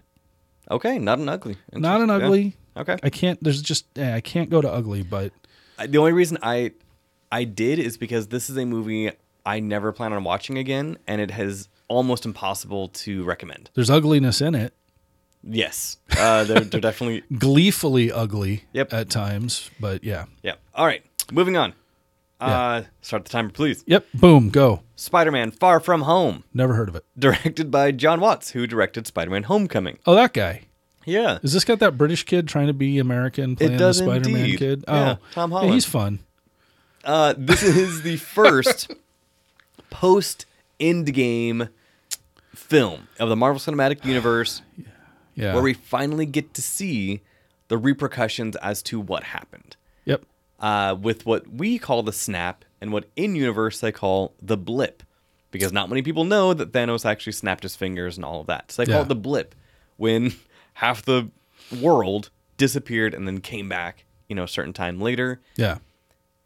Okay, 0.70 0.98
not 0.98 1.18
an 1.18 1.28
ugly. 1.28 1.56
Not 1.72 2.00
an 2.00 2.08
Yeah. 2.08 2.14
ugly. 2.16 2.56
Okay. 2.76 2.96
I 3.02 3.10
can't. 3.10 3.42
There's 3.42 3.60
just 3.62 3.86
eh, 3.98 4.14
I 4.14 4.20
can't 4.20 4.50
go 4.50 4.60
to 4.60 4.70
ugly, 4.70 5.02
but 5.02 5.32
I- 5.78 5.86
the 5.86 5.98
only 5.98 6.12
reason 6.12 6.38
I 6.42 6.72
I 7.32 7.44
did 7.44 7.78
is 7.80 7.96
because 7.96 8.28
this 8.28 8.48
is 8.50 8.56
a 8.56 8.64
movie 8.64 9.10
I 9.44 9.58
never 9.60 9.90
plan 9.92 10.12
on 10.12 10.22
watching 10.24 10.58
again, 10.58 10.98
and 11.08 11.20
it 11.20 11.30
has 11.32 11.68
almost 11.88 12.24
impossible 12.24 12.88
to 12.88 13.24
recommend. 13.24 13.70
there's 13.74 13.90
ugliness 13.90 14.40
in 14.40 14.54
it. 14.54 14.74
Yes, 15.42 15.96
uh, 16.18 16.44
they're, 16.44 16.60
they're 16.60 16.80
definitely 16.90 17.22
Gleefully 17.36 18.12
ugly 18.12 18.64
Yep. 18.74 18.92
at 18.92 19.08
times, 19.10 19.70
but 19.80 20.04
yeah. 20.04 20.26
yeah. 20.42 20.54
All 20.74 20.86
right, 20.86 21.02
moving 21.32 21.56
on. 21.56 21.72
Uh, 22.40 22.82
start 23.02 23.24
the 23.24 23.30
timer, 23.30 23.50
please. 23.50 23.84
Yep. 23.86 24.06
Boom. 24.14 24.48
Go. 24.50 24.82
Spider-Man: 24.96 25.50
Far 25.50 25.80
From 25.80 26.02
Home, 26.02 26.44
Never 26.54 26.74
heard 26.74 26.88
of 26.88 26.94
it. 26.96 27.04
directed 27.18 27.70
by 27.70 27.90
Jon 27.92 28.20
Watts, 28.20 28.50
who 28.52 28.66
directed 28.66 29.06
Spider-Man: 29.06 29.44
Homecoming. 29.44 29.98
Oh, 30.06 30.14
that 30.14 30.32
guy. 30.32 30.62
Yeah, 31.06 31.38
Is 31.42 31.54
this 31.54 31.64
got 31.64 31.78
that 31.78 31.96
British 31.96 32.24
kid 32.24 32.46
trying 32.46 32.66
to 32.66 32.74
be 32.74 32.98
American 32.98 33.56
playing 33.56 33.78
does 33.78 33.98
the 33.98 34.04
Spider-Man 34.04 34.36
indeed. 34.44 34.58
kid? 34.58 34.84
Yeah, 34.86 35.16
Oh, 35.18 35.24
Tom 35.32 35.50
Holland. 35.50 35.72
he's 35.72 35.86
fun. 35.86 36.18
Uh, 37.02 37.32
this 37.38 37.62
is 37.62 38.02
the 38.02 38.16
first 38.18 38.92
post 39.90 40.44
Endgame 40.78 41.70
film 42.54 43.08
of 43.18 43.28
the 43.30 43.36
Marvel 43.36 43.58
Cinematic 43.60 44.04
Universe 44.04 44.60
Yeah. 45.34 45.54
where 45.54 45.62
we 45.62 45.72
finally 45.72 46.26
get 46.26 46.52
to 46.54 46.62
see 46.62 47.22
the 47.68 47.78
repercussions 47.78 48.56
as 48.56 48.82
to 48.84 49.00
what 49.00 49.24
happened. 49.24 49.76
Uh, 50.60 50.96
with 51.00 51.26
what 51.26 51.48
we 51.48 51.78
call 51.78 52.02
the 52.02 52.12
snap 52.12 52.64
and 52.80 52.92
what 52.92 53.06
in 53.16 53.34
universe 53.36 53.80
they 53.80 53.92
call 53.92 54.34
the 54.40 54.56
blip. 54.56 55.02
Because 55.50 55.72
not 55.72 55.88
many 55.88 56.02
people 56.02 56.24
know 56.24 56.54
that 56.54 56.70
Thanos 56.72 57.04
actually 57.04 57.32
snapped 57.32 57.64
his 57.64 57.74
fingers 57.74 58.16
and 58.16 58.24
all 58.24 58.40
of 58.40 58.46
that. 58.46 58.70
So 58.70 58.84
they 58.84 58.92
call 58.92 59.02
it 59.02 59.08
the 59.08 59.16
blip 59.16 59.54
when 59.96 60.32
half 60.74 61.04
the 61.04 61.28
world 61.80 62.30
disappeared 62.56 63.14
and 63.14 63.26
then 63.26 63.40
came 63.40 63.68
back, 63.68 64.04
you 64.28 64.36
know, 64.36 64.44
a 64.44 64.48
certain 64.48 64.72
time 64.72 65.00
later. 65.00 65.40
Yeah. 65.56 65.78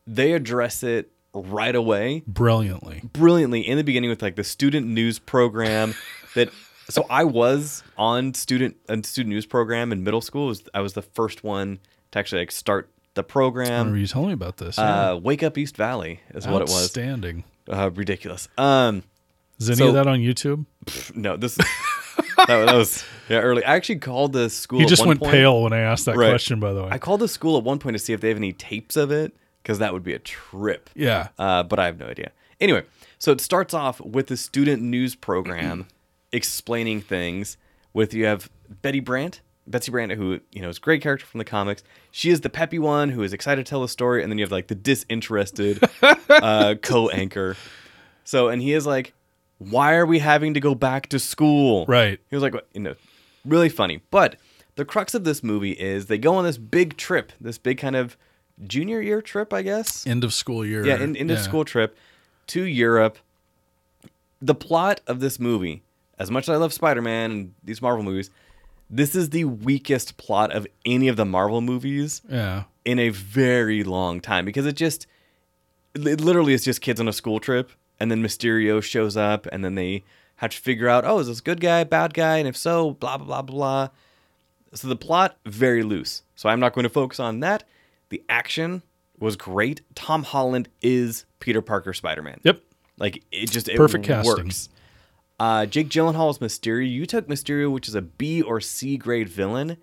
They 0.07 0.33
address 0.33 0.83
it 0.83 1.11
right 1.35 1.75
away 1.75 2.23
Brilliantly. 2.29 3.03
brilliantly 3.13 3.67
in 3.67 3.77
the 3.77 3.83
beginning 3.83 4.09
with 4.09 4.23
like 4.23 4.37
the 4.37 4.45
student 4.45 4.87
news 4.87 5.19
program 5.19 5.93
that 6.37 6.49
so 6.89 7.05
I 7.11 7.25
was 7.25 7.83
on 7.99 8.35
student 8.35 8.77
a 8.89 9.03
student 9.03 9.31
news 9.35 9.45
program 9.45 9.91
in 9.91 10.05
middle 10.05 10.21
school. 10.21 10.47
Was- 10.47 10.69
I 10.73 10.81
was 10.81 10.93
the 10.93 11.03
first 11.03 11.43
one 11.43 11.81
to 12.13 12.19
actually 12.21 12.43
like 12.43 12.53
start 12.53 12.89
the 13.15 13.23
I 13.23 13.25
program. 13.25 13.69
remember 13.71 13.99
you 13.99 14.07
telling 14.07 14.29
me 14.29 14.35
about 14.35 14.57
this. 14.59 14.79
yeah. 14.79 15.11
Uh, 15.13 15.17
Wake 15.17 15.43
Up 15.43 15.57
East 15.59 15.77
Valley 15.77 16.21
is 16.35 16.47
what 16.47 16.63
it 16.63 16.69
was. 16.69 16.85
Outstanding. 16.85 17.45
Uh, 17.69 17.91
ridiculous. 17.95 18.49
Um, 18.59 19.03
Is 19.59 19.71
any 19.71 19.77
So- 19.79 19.89
of 19.89 19.95
that 19.95 20.07
on 20.07 20.19
YouTube? 20.21 20.67
no, 21.15 21.37
this 21.37 21.55
that, 22.37 22.47
that 22.49 22.75
was 22.75 23.05
yeah 23.29 23.39
early. 23.39 23.65
I 23.65 23.75
actually 23.77 24.01
called 24.01 24.33
the 24.33 24.51
school. 24.51 24.79
He 24.81 24.85
at 24.85 24.89
just 24.91 25.07
went 25.07 25.21
point. 25.21 25.33
pale 25.33 25.63
when 25.63 25.73
I 25.73 25.79
asked 25.81 26.05
that 26.07 26.17
Right. 26.17 26.29
question. 26.31 26.61
By 26.61 26.73
the 26.73 26.83
way. 26.83 26.89
I 26.91 26.99
called 26.99 27.21
the 27.21 27.29
school 27.29 27.57
at 27.57 27.65
one 27.65 27.79
point 27.79 27.95
to 27.95 27.99
see 27.99 28.13
if 28.13 28.21
they 28.21 28.29
have 28.29 28.37
any 28.37 28.53
tapes 28.53 28.97
of 28.97 29.11
it 29.11 29.35
because 29.63 29.79
that 29.79 29.93
would 29.95 30.03
be 30.03 30.13
a 30.13 30.19
trip. 30.19 30.91
yeah. 30.95 31.29
uh, 31.39 31.63
but 31.63 31.79
I 31.79 31.87
have 31.87 31.99
no 31.99 32.07
idea. 32.07 32.33
Anyway, 32.61 32.83
so 33.19 33.33
it 33.33 33.41
starts 33.41 33.73
off 33.75 34.01
with 34.01 34.27
the 34.27 34.37
student 34.37 34.83
news 34.83 35.15
program 35.15 35.87
explaining 36.33 37.01
things. 37.01 37.57
With 37.95 38.13
you 38.13 38.27
have 38.27 38.51
Betty 38.83 38.99
Brandt, 39.01 39.41
Betsy 39.67 39.91
Brandt, 39.91 40.13
who 40.13 40.41
you 40.53 40.63
know 40.63 40.69
is 40.69 40.79
a 40.79 40.81
great 40.81 41.03
character 41.03 41.27
from 41.27 41.39
the 41.39 41.45
comics. 41.45 41.83
She 42.11 42.31
is 42.31 42.43
the 42.43 42.51
peppy 42.51 42.79
one 42.79 43.11
who 43.11 43.23
is 43.23 43.33
excited 43.33 43.65
to 43.65 43.69
tell 43.69 43.81
the 43.81 43.89
story, 43.89 44.23
and 44.23 44.31
then 44.31 44.39
you 44.39 44.45
have 44.45 44.53
like 44.53 44.67
the 44.67 44.75
disinterested 44.75 45.83
uh, 46.03 46.75
co-anchor. 46.83 47.57
So, 48.25 48.49
and 48.49 48.61
he 48.61 48.73
is 48.73 48.87
like, 48.87 49.15
"Why 49.59 49.95
are 49.95 50.07
we 50.07 50.19
having 50.19 50.55
to 50.55 50.61
go 50.61 50.75
back 50.75 51.09
to 51.11 51.19
school?" 51.19 51.87
Right. 51.87 52.21
He 52.29 52.37
was 52.37 52.43
like, 52.43 52.55
you 52.75 52.81
know, 52.81 52.95
really 53.45 53.69
funny. 53.69 54.03
But 54.11 54.37
the 54.77 54.85
crux 54.85 55.15
of 55.15 55.25
this 55.25 55.43
movie 55.43 55.73
is 55.73 56.07
they 56.07 56.19
go 56.19 56.35
on 56.35 56.45
this 56.45 56.59
big 56.59 56.97
trip, 56.97 57.33
this 57.41 57.59
big 57.59 57.79
kind 57.79 57.97
of 57.97 58.17
junior 58.67 59.01
year 59.01 59.23
trip, 59.23 59.53
I 59.53 59.63
guess. 59.63 60.07
End 60.07 60.25
of 60.25 60.35
school 60.35 60.65
year. 60.65 60.85
Yeah, 60.85 60.97
in, 60.97 61.17
end 61.17 61.31
of 61.31 61.39
school 61.39 61.65
trip 61.65 61.97
to 62.49 62.63
Europe. 62.63 63.19
The 64.43 64.55
plot 64.55 65.01
of 65.07 65.21
this 65.21 65.41
movie, 65.41 65.83
as 66.19 66.31
much 66.31 66.45
as 66.45 66.51
I 66.51 66.57
love 66.57 66.73
Spider 66.73 67.01
Man 67.01 67.31
and 67.31 67.55
these 67.63 67.81
Marvel 67.81 68.05
movies, 68.05 68.31
this 68.97 69.15
is 69.15 69.31
the 69.31 69.45
weakest 69.45 70.17
plot 70.17 70.53
of 70.53 70.67
any 70.85 71.09
of 71.09 71.17
the 71.17 71.25
Marvel 71.25 71.61
movies 71.61 72.23
Yeah. 72.29 72.65
in 72.85 72.99
a 72.99 73.09
very 73.09 73.83
long 73.83 74.21
time 74.21 74.45
because 74.45 74.67
it 74.67 74.77
just, 74.77 75.07
it 75.95 76.21
literally 76.21 76.55
is 76.55 76.65
just 76.65 76.81
kids 76.81 77.01
on 77.01 77.09
a 77.09 77.13
school 77.13 77.41
trip, 77.41 77.71
and 78.01 78.11
then 78.11 78.23
Mysterio 78.23 78.83
shows 78.83 79.17
up, 79.17 79.47
and 79.53 79.65
then 79.65 79.75
they 79.75 80.05
have 80.37 80.51
to 80.51 80.57
figure 80.59 80.89
out, 80.89 81.05
oh, 81.05 81.19
is 81.21 81.27
this 81.29 81.41
good 81.41 81.61
guy, 81.61 81.85
bad 81.85 82.13
guy, 82.15 82.39
and 82.39 82.49
if 82.49 82.57
so, 82.57 82.93
blah 82.93 83.17
blah 83.17 83.27
blah 83.27 83.43
blah. 83.43 83.89
So 84.75 84.89
the 84.89 84.97
plot 84.97 85.37
very 85.47 85.83
loose. 85.85 86.23
So 86.35 86.49
I'm 86.49 86.59
not 86.59 86.73
going 86.73 86.83
to 86.83 86.89
focus 86.89 87.21
on 87.21 87.39
that. 87.41 87.63
The 88.09 88.23
action 88.29 88.83
was 89.21 89.37
great. 89.37 89.83
Tom 89.95 90.25
Holland 90.25 90.69
is 90.83 91.25
Peter 91.39 91.63
Parker 91.63 91.93
Spider 91.93 92.23
Man. 92.23 92.41
Yep. 92.43 92.61
Like 92.99 93.23
it 93.31 93.51
just 93.51 93.69
it 93.69 93.77
Perfect 93.77 94.05
casting. 94.05 94.51
Uh, 95.45 95.67
Jake 95.67 95.91
Gyllenhaal 95.91 96.31
is 96.31 96.39
Mysterio. 96.39 96.91
You 96.91 97.05
took 97.05 97.29
Mysterio, 97.29 97.71
which 97.71 97.87
is 97.87 97.95
a 97.95 98.01
B 98.01 98.41
or 98.41 98.63
C 98.63 98.97
grade 98.97 99.29
villain, 99.29 99.77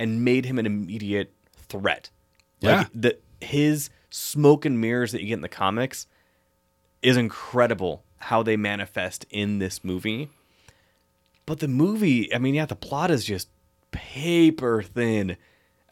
and 0.00 0.24
made 0.24 0.46
him 0.46 0.58
an 0.58 0.66
immediate 0.66 1.32
threat. 1.68 2.10
Yeah. 2.58 2.78
Like 2.78 2.88
the 2.92 3.18
his 3.40 3.88
smoke 4.10 4.64
and 4.64 4.80
mirrors 4.80 5.12
that 5.12 5.20
you 5.20 5.28
get 5.28 5.34
in 5.34 5.42
the 5.42 5.48
comics 5.48 6.08
is 7.02 7.16
incredible 7.16 8.02
how 8.16 8.42
they 8.42 8.56
manifest 8.56 9.26
in 9.30 9.60
this 9.60 9.84
movie. 9.84 10.28
But 11.44 11.60
the 11.60 11.68
movie, 11.68 12.34
I 12.34 12.38
mean, 12.38 12.56
yeah, 12.56 12.66
the 12.66 12.74
plot 12.74 13.12
is 13.12 13.24
just 13.24 13.48
paper 13.92 14.82
thin. 14.82 15.36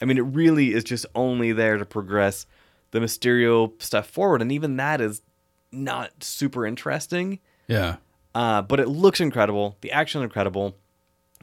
I 0.02 0.06
mean, 0.06 0.18
it 0.18 0.22
really 0.22 0.74
is 0.74 0.82
just 0.82 1.06
only 1.14 1.52
there 1.52 1.76
to 1.76 1.84
progress 1.86 2.46
the 2.90 2.98
Mysterio 2.98 3.80
stuff 3.80 4.08
forward, 4.08 4.42
and 4.42 4.50
even 4.50 4.76
that 4.78 5.00
is 5.00 5.22
not 5.70 6.24
super 6.24 6.66
interesting. 6.66 7.38
Yeah. 7.68 7.98
Uh, 8.34 8.62
but 8.62 8.80
it 8.80 8.88
looks 8.88 9.20
incredible. 9.20 9.76
The 9.80 9.92
action 9.92 10.20
is 10.20 10.24
incredible. 10.24 10.76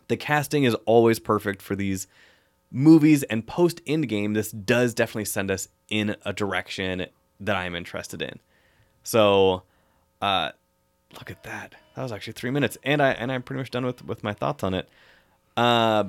The 0.07 0.17
casting 0.17 0.63
is 0.65 0.75
always 0.85 1.19
perfect 1.19 1.61
for 1.61 1.75
these 1.75 2.07
movies. 2.69 3.23
And 3.23 3.47
post 3.47 3.83
Endgame, 3.85 4.33
this 4.33 4.51
does 4.51 4.93
definitely 4.93 5.25
send 5.25 5.49
us 5.49 5.67
in 5.89 6.15
a 6.25 6.33
direction 6.33 7.05
that 7.39 7.55
I'm 7.55 7.75
interested 7.75 8.21
in. 8.21 8.39
So, 9.03 9.63
uh, 10.21 10.51
look 11.13 11.31
at 11.31 11.43
that. 11.43 11.75
That 11.95 12.03
was 12.03 12.11
actually 12.11 12.33
three 12.33 12.51
minutes, 12.51 12.77
and 12.83 13.01
I 13.01 13.11
and 13.11 13.31
I'm 13.31 13.41
pretty 13.41 13.59
much 13.59 13.71
done 13.71 13.85
with 13.85 14.05
with 14.05 14.23
my 14.23 14.33
thoughts 14.33 14.63
on 14.63 14.73
it. 14.73 14.87
Uh, 15.57 16.05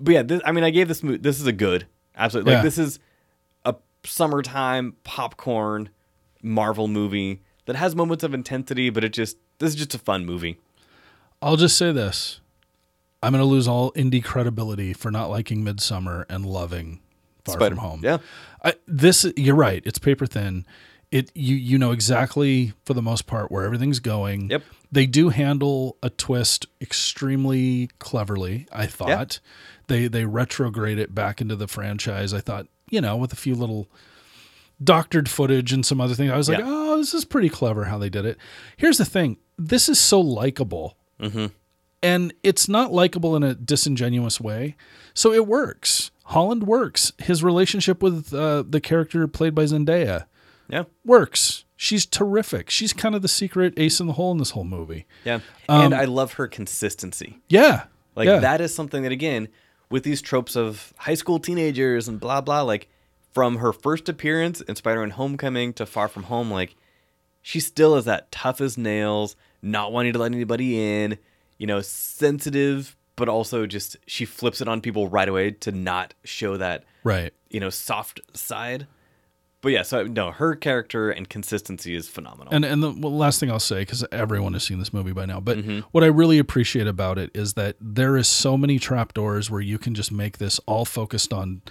but 0.00 0.14
yeah, 0.14 0.22
this, 0.22 0.40
I 0.44 0.52
mean, 0.52 0.64
I 0.64 0.70
gave 0.70 0.88
this 0.88 1.02
movie. 1.02 1.18
This 1.18 1.40
is 1.40 1.46
a 1.46 1.52
good, 1.52 1.86
absolutely. 2.16 2.54
Like 2.54 2.62
this 2.62 2.78
is 2.78 2.98
a 3.64 3.74
summertime 4.04 4.96
popcorn 5.04 5.90
Marvel 6.42 6.88
movie 6.88 7.42
that 7.66 7.76
has 7.76 7.94
moments 7.94 8.24
of 8.24 8.34
intensity, 8.34 8.90
but 8.90 9.04
it 9.04 9.12
just 9.12 9.36
this 9.58 9.70
is 9.70 9.76
just 9.76 9.94
a 9.94 9.98
fun 9.98 10.24
movie. 10.26 10.58
I'll 11.42 11.56
just 11.56 11.76
say 11.76 11.92
this. 11.92 12.40
I'm 13.22 13.32
going 13.32 13.42
to 13.42 13.46
lose 13.48 13.66
all 13.66 13.92
indie 13.92 14.22
credibility 14.22 14.92
for 14.92 15.10
not 15.10 15.28
liking 15.30 15.64
Midsommar 15.64 16.24
and 16.28 16.46
loving 16.46 17.00
Far 17.44 17.54
Spider- 17.56 17.74
From 17.76 17.84
Home. 17.84 18.00
Yeah. 18.04 18.18
I, 18.64 18.74
this 18.86 19.24
you're 19.36 19.54
right. 19.56 19.82
It's 19.84 19.98
paper 19.98 20.26
thin. 20.26 20.64
It 21.10 21.30
you 21.34 21.56
you 21.56 21.78
know 21.78 21.92
exactly 21.92 22.74
for 22.84 22.92
the 22.92 23.00
most 23.02 23.26
part 23.26 23.50
where 23.50 23.64
everything's 23.64 23.98
going. 23.98 24.50
Yep. 24.50 24.62
They 24.92 25.06
do 25.06 25.30
handle 25.30 25.96
a 26.02 26.10
twist 26.10 26.66
extremely 26.82 27.88
cleverly. 27.98 28.66
I 28.72 28.86
thought 28.86 29.40
they 29.86 30.06
they 30.08 30.24
retrograde 30.26 30.98
it 30.98 31.14
back 31.14 31.40
into 31.40 31.56
the 31.56 31.66
franchise. 31.66 32.34
I 32.34 32.40
thought 32.40 32.66
you 32.90 33.00
know 33.00 33.16
with 33.16 33.32
a 33.32 33.36
few 33.36 33.54
little 33.54 33.88
doctored 34.82 35.28
footage 35.30 35.72
and 35.72 35.84
some 35.84 36.00
other 36.00 36.14
things. 36.14 36.30
I 36.30 36.36
was 36.36 36.48
like, 36.48 36.58
Yeah. 36.58 36.64
oh, 36.68 36.98
this 36.98 37.14
is 37.14 37.24
pretty 37.24 37.48
clever 37.48 37.84
how 37.86 37.96
they 37.98 38.10
did 38.10 38.24
it. 38.26 38.36
Here's 38.76 38.98
the 38.98 39.04
thing. 39.04 39.38
This 39.58 39.88
is 39.88 39.98
so 39.98 40.20
likable. 40.20 40.96
And 42.00 42.32
it's 42.44 42.68
not 42.68 42.92
likable 42.92 43.34
in 43.34 43.42
a 43.42 43.54
disingenuous 43.54 44.40
way. 44.40 44.76
So 45.14 45.32
it 45.32 45.46
works. 45.48 46.12
Holland 46.26 46.62
works. 46.64 47.12
His 47.18 47.42
relationship 47.42 48.02
with 48.02 48.32
uh, 48.32 48.62
the 48.68 48.80
character 48.80 49.26
played 49.26 49.54
by 49.54 49.64
Zendaya 49.64 50.26
Yeah. 50.68 50.84
works. 51.04 51.64
She's 51.74 52.06
terrific. 52.06 52.70
She's 52.70 52.92
kind 52.92 53.14
of 53.16 53.22
the 53.22 53.28
secret 53.28 53.74
ace 53.76 53.98
in 54.00 54.06
the 54.06 54.12
hole 54.12 54.30
in 54.32 54.38
this 54.38 54.50
whole 54.50 54.64
movie. 54.64 55.06
Yeah. 55.24 55.40
and 55.68 55.92
I 55.94 56.04
love 56.04 56.34
her 56.34 56.46
consistency. 56.46 57.38
Yeah. 57.48 57.84
Like 58.14 58.26
yeah. 58.26 58.38
that 58.40 58.60
is 58.60 58.74
something 58.74 59.02
that 59.02 59.12
again, 59.12 59.48
with 59.90 60.02
these 60.04 60.20
tropes 60.22 60.54
of 60.56 60.92
high 60.98 61.14
school 61.14 61.38
teenagers 61.40 62.06
and 62.08 62.20
blah 62.20 62.40
blah, 62.40 62.62
like 62.62 62.88
from 63.32 63.56
her 63.56 63.72
first 63.72 64.08
appearance 64.08 64.60
in 64.60 64.74
Spider-Man 64.76 65.10
Homecoming 65.10 65.72
to 65.74 65.86
Far 65.86 66.08
From 66.08 66.24
Home, 66.24 66.50
like 66.50 66.74
she 67.42 67.58
still 67.60 67.96
is 67.96 68.04
that 68.06 68.30
tough 68.32 68.60
as 68.60 68.76
nails, 68.76 69.34
not 69.62 69.92
wanting 69.92 70.12
to 70.12 70.18
let 70.18 70.32
anybody 70.32 70.80
in, 71.02 71.18
you 71.58 71.66
know, 71.66 71.80
sensitive, 71.80 72.96
but 73.16 73.28
also 73.28 73.66
just 73.66 73.96
she 74.06 74.24
flips 74.24 74.60
it 74.60 74.68
on 74.68 74.80
people 74.80 75.08
right 75.08 75.28
away 75.28 75.50
to 75.50 75.72
not 75.72 76.14
show 76.24 76.56
that 76.56 76.84
Right. 77.04 77.32
you 77.50 77.60
know 77.60 77.70
soft 77.70 78.20
side. 78.34 78.86
But 79.60 79.70
yeah, 79.72 79.82
so 79.82 80.04
no, 80.04 80.30
her 80.30 80.54
character 80.54 81.10
and 81.10 81.28
consistency 81.28 81.96
is 81.96 82.08
phenomenal. 82.08 82.54
And 82.54 82.64
and 82.64 82.80
the 82.82 82.90
last 82.90 83.40
thing 83.40 83.50
I'll 83.50 83.58
say 83.58 83.80
because 83.80 84.04
everyone 84.12 84.52
has 84.52 84.62
seen 84.62 84.78
this 84.78 84.92
movie 84.92 85.12
by 85.12 85.26
now, 85.26 85.40
but 85.40 85.58
Mm-hmm. 85.58 85.80
what 85.90 86.04
I 86.04 86.06
really 86.08 86.38
appreciate 86.38 86.86
about 86.86 87.18
it 87.18 87.30
is 87.34 87.54
that 87.54 87.74
there 87.80 88.16
is 88.16 88.28
so 88.28 88.56
many 88.56 88.78
trapdoors 88.78 89.50
where 89.50 89.60
you 89.60 89.78
can 89.78 89.94
just 89.94 90.12
make 90.12 90.38
this 90.38 90.60
all 90.66 90.84
focused 90.84 91.32
on 91.32 91.62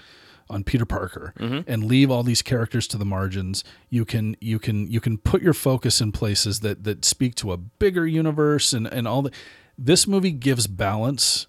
on 0.49 0.63
Peter 0.63 0.85
Parker 0.85 1.33
Mm-hmm. 1.39 1.69
and 1.69 1.85
leave 1.85 2.09
all 2.11 2.23
these 2.23 2.41
characters 2.41 2.87
to 2.87 2.97
the 2.97 3.05
margins. 3.05 3.63
You 3.89 4.05
can 4.05 4.35
you 4.41 4.59
can 4.59 4.89
you 4.91 4.99
can 4.99 5.17
put 5.17 5.41
your 5.41 5.53
focus 5.53 6.01
in 6.01 6.11
places 6.11 6.59
that 6.61 6.83
that 6.83 7.03
speak 7.05 7.35
to 7.35 7.51
a 7.51 7.57
bigger 7.57 8.05
universe 8.07 8.73
and 8.73 8.87
and 8.87 9.07
all 9.07 9.21
the. 9.23 9.31
This 9.77 10.07
movie 10.07 10.31
gives 10.31 10.65
balance 10.65 11.45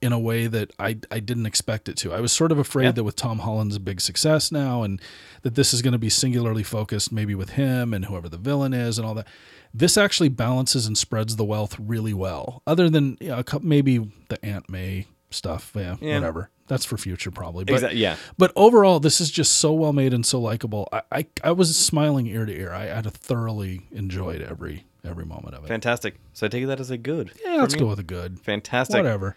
in 0.00 0.12
a 0.12 0.18
way 0.18 0.46
that 0.46 0.70
I, 0.78 0.98
I 1.10 1.18
didn't 1.18 1.46
expect 1.46 1.88
it 1.88 1.96
to. 1.98 2.12
I 2.12 2.20
was 2.20 2.30
sort 2.30 2.52
of 2.52 2.58
afraid 2.58 2.84
Yeah. 2.84 2.92
that 2.92 3.04
with 3.04 3.16
Tom 3.16 3.38
Holland's 3.40 3.78
big 3.78 4.00
success 4.02 4.52
now 4.52 4.82
and 4.82 5.00
that 5.42 5.54
this 5.54 5.72
is 5.72 5.80
going 5.82 5.92
to 5.92 5.98
be 5.98 6.10
singularly 6.10 6.62
focused 6.62 7.10
maybe 7.10 7.34
with 7.34 7.50
him 7.50 7.94
and 7.94 8.04
whoever 8.04 8.28
the 8.28 8.36
villain 8.36 8.74
is 8.74 8.98
and 8.98 9.06
all 9.06 9.14
that. 9.14 9.26
This 9.72 9.96
actually 9.96 10.28
balances 10.28 10.86
and 10.86 10.96
spreads 10.96 11.34
the 11.36 11.44
wealth 11.44 11.76
really 11.80 12.12
well. 12.14 12.62
Other 12.66 12.88
than 12.90 13.16
you 13.20 13.28
know, 13.28 13.38
a 13.38 13.44
couple, 13.44 13.66
maybe 13.66 13.98
the 14.28 14.44
Aunt 14.44 14.68
May 14.68 15.06
stuff, 15.34 15.72
yeah, 15.74 15.96
Yeah. 16.00 16.14
whatever. 16.14 16.50
That's 16.66 16.84
for 16.86 16.96
future 16.96 17.30
probably. 17.30 17.64
But, 17.64 17.74
Exactly, 17.74 18.00
yeah. 18.00 18.16
But 18.38 18.52
overall, 18.56 18.98
this 19.00 19.20
is 19.20 19.30
just 19.30 19.54
so 19.54 19.72
well 19.72 19.92
made 19.92 20.14
and 20.14 20.24
so 20.24 20.40
likable. 20.40 20.88
I, 20.92 21.02
I 21.12 21.26
I 21.44 21.52
was 21.52 21.76
smiling 21.76 22.26
ear 22.26 22.46
to 22.46 22.52
ear. 22.52 22.72
I 22.72 22.86
had 22.86 23.04
a 23.06 23.10
thoroughly 23.10 23.82
enjoyed 23.92 24.40
every 24.40 24.86
every 25.04 25.26
moment 25.26 25.54
of 25.54 25.64
it. 25.64 25.68
Fantastic. 25.68 26.14
So 26.32 26.46
I 26.46 26.48
take 26.48 26.66
that 26.66 26.80
as 26.80 26.90
a 26.90 26.96
good. 26.96 27.32
Yeah, 27.44 27.56
let's 27.56 27.74
me. 27.74 27.80
go 27.80 27.86
with 27.88 27.98
a 27.98 28.02
good. 28.04 28.40
Fantastic. 28.40 28.96
Whatever. 28.96 29.36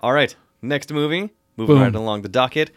All 0.00 0.12
right, 0.12 0.34
next 0.62 0.92
movie. 0.92 1.30
Moving 1.56 1.74
Boom. 1.74 1.82
right 1.82 1.94
along 1.94 2.22
the 2.22 2.28
docket. 2.28 2.70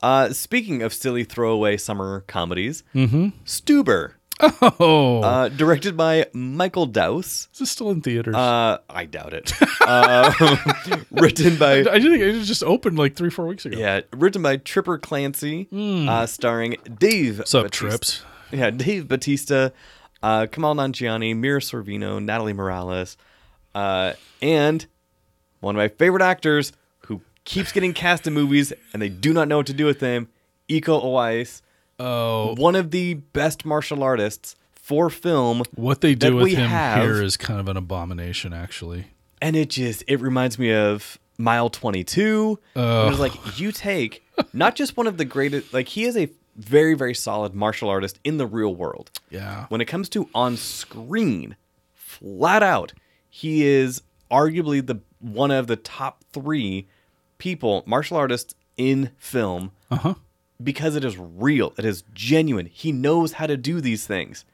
Uh, 0.00 0.32
speaking 0.32 0.80
of 0.82 0.94
silly 0.94 1.24
throwaway 1.24 1.76
summer 1.76 2.20
comedies, 2.28 2.84
mm-hmm. 2.94 3.28
Stuber, 3.44 4.12
Oh, 4.62 5.22
uh, 5.22 5.48
directed 5.48 5.96
by 5.96 6.26
Michael 6.32 6.86
Dowse. 6.86 7.48
is 7.52 7.58
this 7.58 7.70
still 7.70 7.90
in 7.90 8.00
theaters? 8.00 8.34
Uh, 8.34 8.78
I 8.88 9.04
doubt 9.06 9.32
it. 9.34 9.52
uh, 9.80 10.56
written 11.10 11.56
by 11.56 11.80
I 11.80 12.00
think 12.00 12.20
it 12.20 12.42
just 12.44 12.62
opened 12.62 12.98
like 12.98 13.16
three, 13.16 13.30
four 13.30 13.46
weeks 13.46 13.66
ago. 13.66 13.78
yeah, 13.78 14.00
written 14.12 14.42
by 14.42 14.56
Tripper 14.56 14.98
Clancy, 14.98 15.68
uh, 15.72 16.26
starring 16.26 16.76
Dave. 16.98 17.38
What's 17.38 17.54
up, 17.54 17.70
Trips? 17.70 18.22
Yeah, 18.52 18.70
Dave 18.70 19.06
Batista, 19.08 19.70
uh, 20.22 20.46
Kumail 20.50 20.74
Nanjiani, 20.74 21.36
Mira 21.36 21.60
Sorvino, 21.60 22.22
Natalie 22.22 22.52
Morales, 22.52 23.16
uh, 23.74 24.14
and 24.42 24.86
one 25.60 25.76
of 25.76 25.78
my 25.78 25.88
favorite 25.88 26.22
actors 26.22 26.72
who 27.00 27.20
keeps 27.44 27.70
getting 27.72 27.92
cast 27.92 28.26
in 28.26 28.32
movies 28.34 28.72
and 28.92 29.00
they 29.02 29.08
do 29.08 29.32
not 29.32 29.46
know 29.48 29.58
what 29.58 29.66
to 29.66 29.72
do 29.72 29.84
with 29.86 30.00
him, 30.00 30.28
Iko 30.68 31.02
Uwais, 31.04 31.62
Oh, 32.00 32.54
one 32.56 32.74
of 32.76 32.90
the 32.90 33.14
best 33.14 33.64
martial 33.64 34.02
artists 34.02 34.56
for 34.72 35.10
film, 35.10 35.62
what 35.74 36.00
they 36.00 36.14
do 36.14 36.36
with 36.36 36.52
him 36.52 36.68
have- 36.68 37.02
here 37.02 37.22
is 37.22 37.36
kind 37.36 37.60
of 37.60 37.68
an 37.68 37.76
abomination, 37.76 38.52
actually. 38.52 39.06
and 39.42 39.54
it 39.56 39.70
just 39.70 40.02
it 40.08 40.20
reminds 40.20 40.58
me 40.58 40.72
of 40.72 41.18
Mile 41.38 41.68
Twenty 41.70 42.02
Two. 42.04 42.58
It 42.74 42.78
was 42.80 43.18
like 43.20 43.58
you 43.60 43.70
take 43.72 44.24
not 44.52 44.74
just 44.76 44.96
one 44.96 45.06
of 45.06 45.16
the 45.18 45.24
greatest, 45.24 45.72
like 45.74 45.88
he 45.88 46.04
is 46.04 46.16
a 46.16 46.28
very 46.56 46.94
very 46.94 47.14
solid 47.14 47.54
martial 47.54 47.88
artist 47.88 48.18
in 48.24 48.36
the 48.38 48.46
real 48.46 48.74
world. 48.74 49.10
Yeah. 49.30 49.66
when 49.68 49.80
it 49.80 49.86
comes 49.86 50.08
to 50.10 50.28
on 50.34 50.56
screen, 50.56 51.56
flat 51.94 52.62
out, 52.62 52.92
he 53.28 53.64
is 53.66 54.02
arguably 54.30 54.84
the 54.84 55.00
one 55.20 55.50
of 55.50 55.66
the 55.68 55.76
top 55.76 56.24
three 56.32 56.86
people, 57.38 57.82
martial 57.86 58.16
artists 58.16 58.54
in 58.76 59.10
film, 59.18 59.70
Uh 59.90 59.96
huh. 59.96 60.14
Because 60.62 60.96
it 60.96 61.04
is 61.04 61.16
real, 61.18 61.72
it 61.78 61.84
is 61.84 62.02
genuine. 62.12 62.66
He 62.66 62.92
knows 62.92 63.34
how 63.34 63.46
to 63.46 63.56
do 63.56 63.80
these 63.80 64.06
things. 64.06 64.44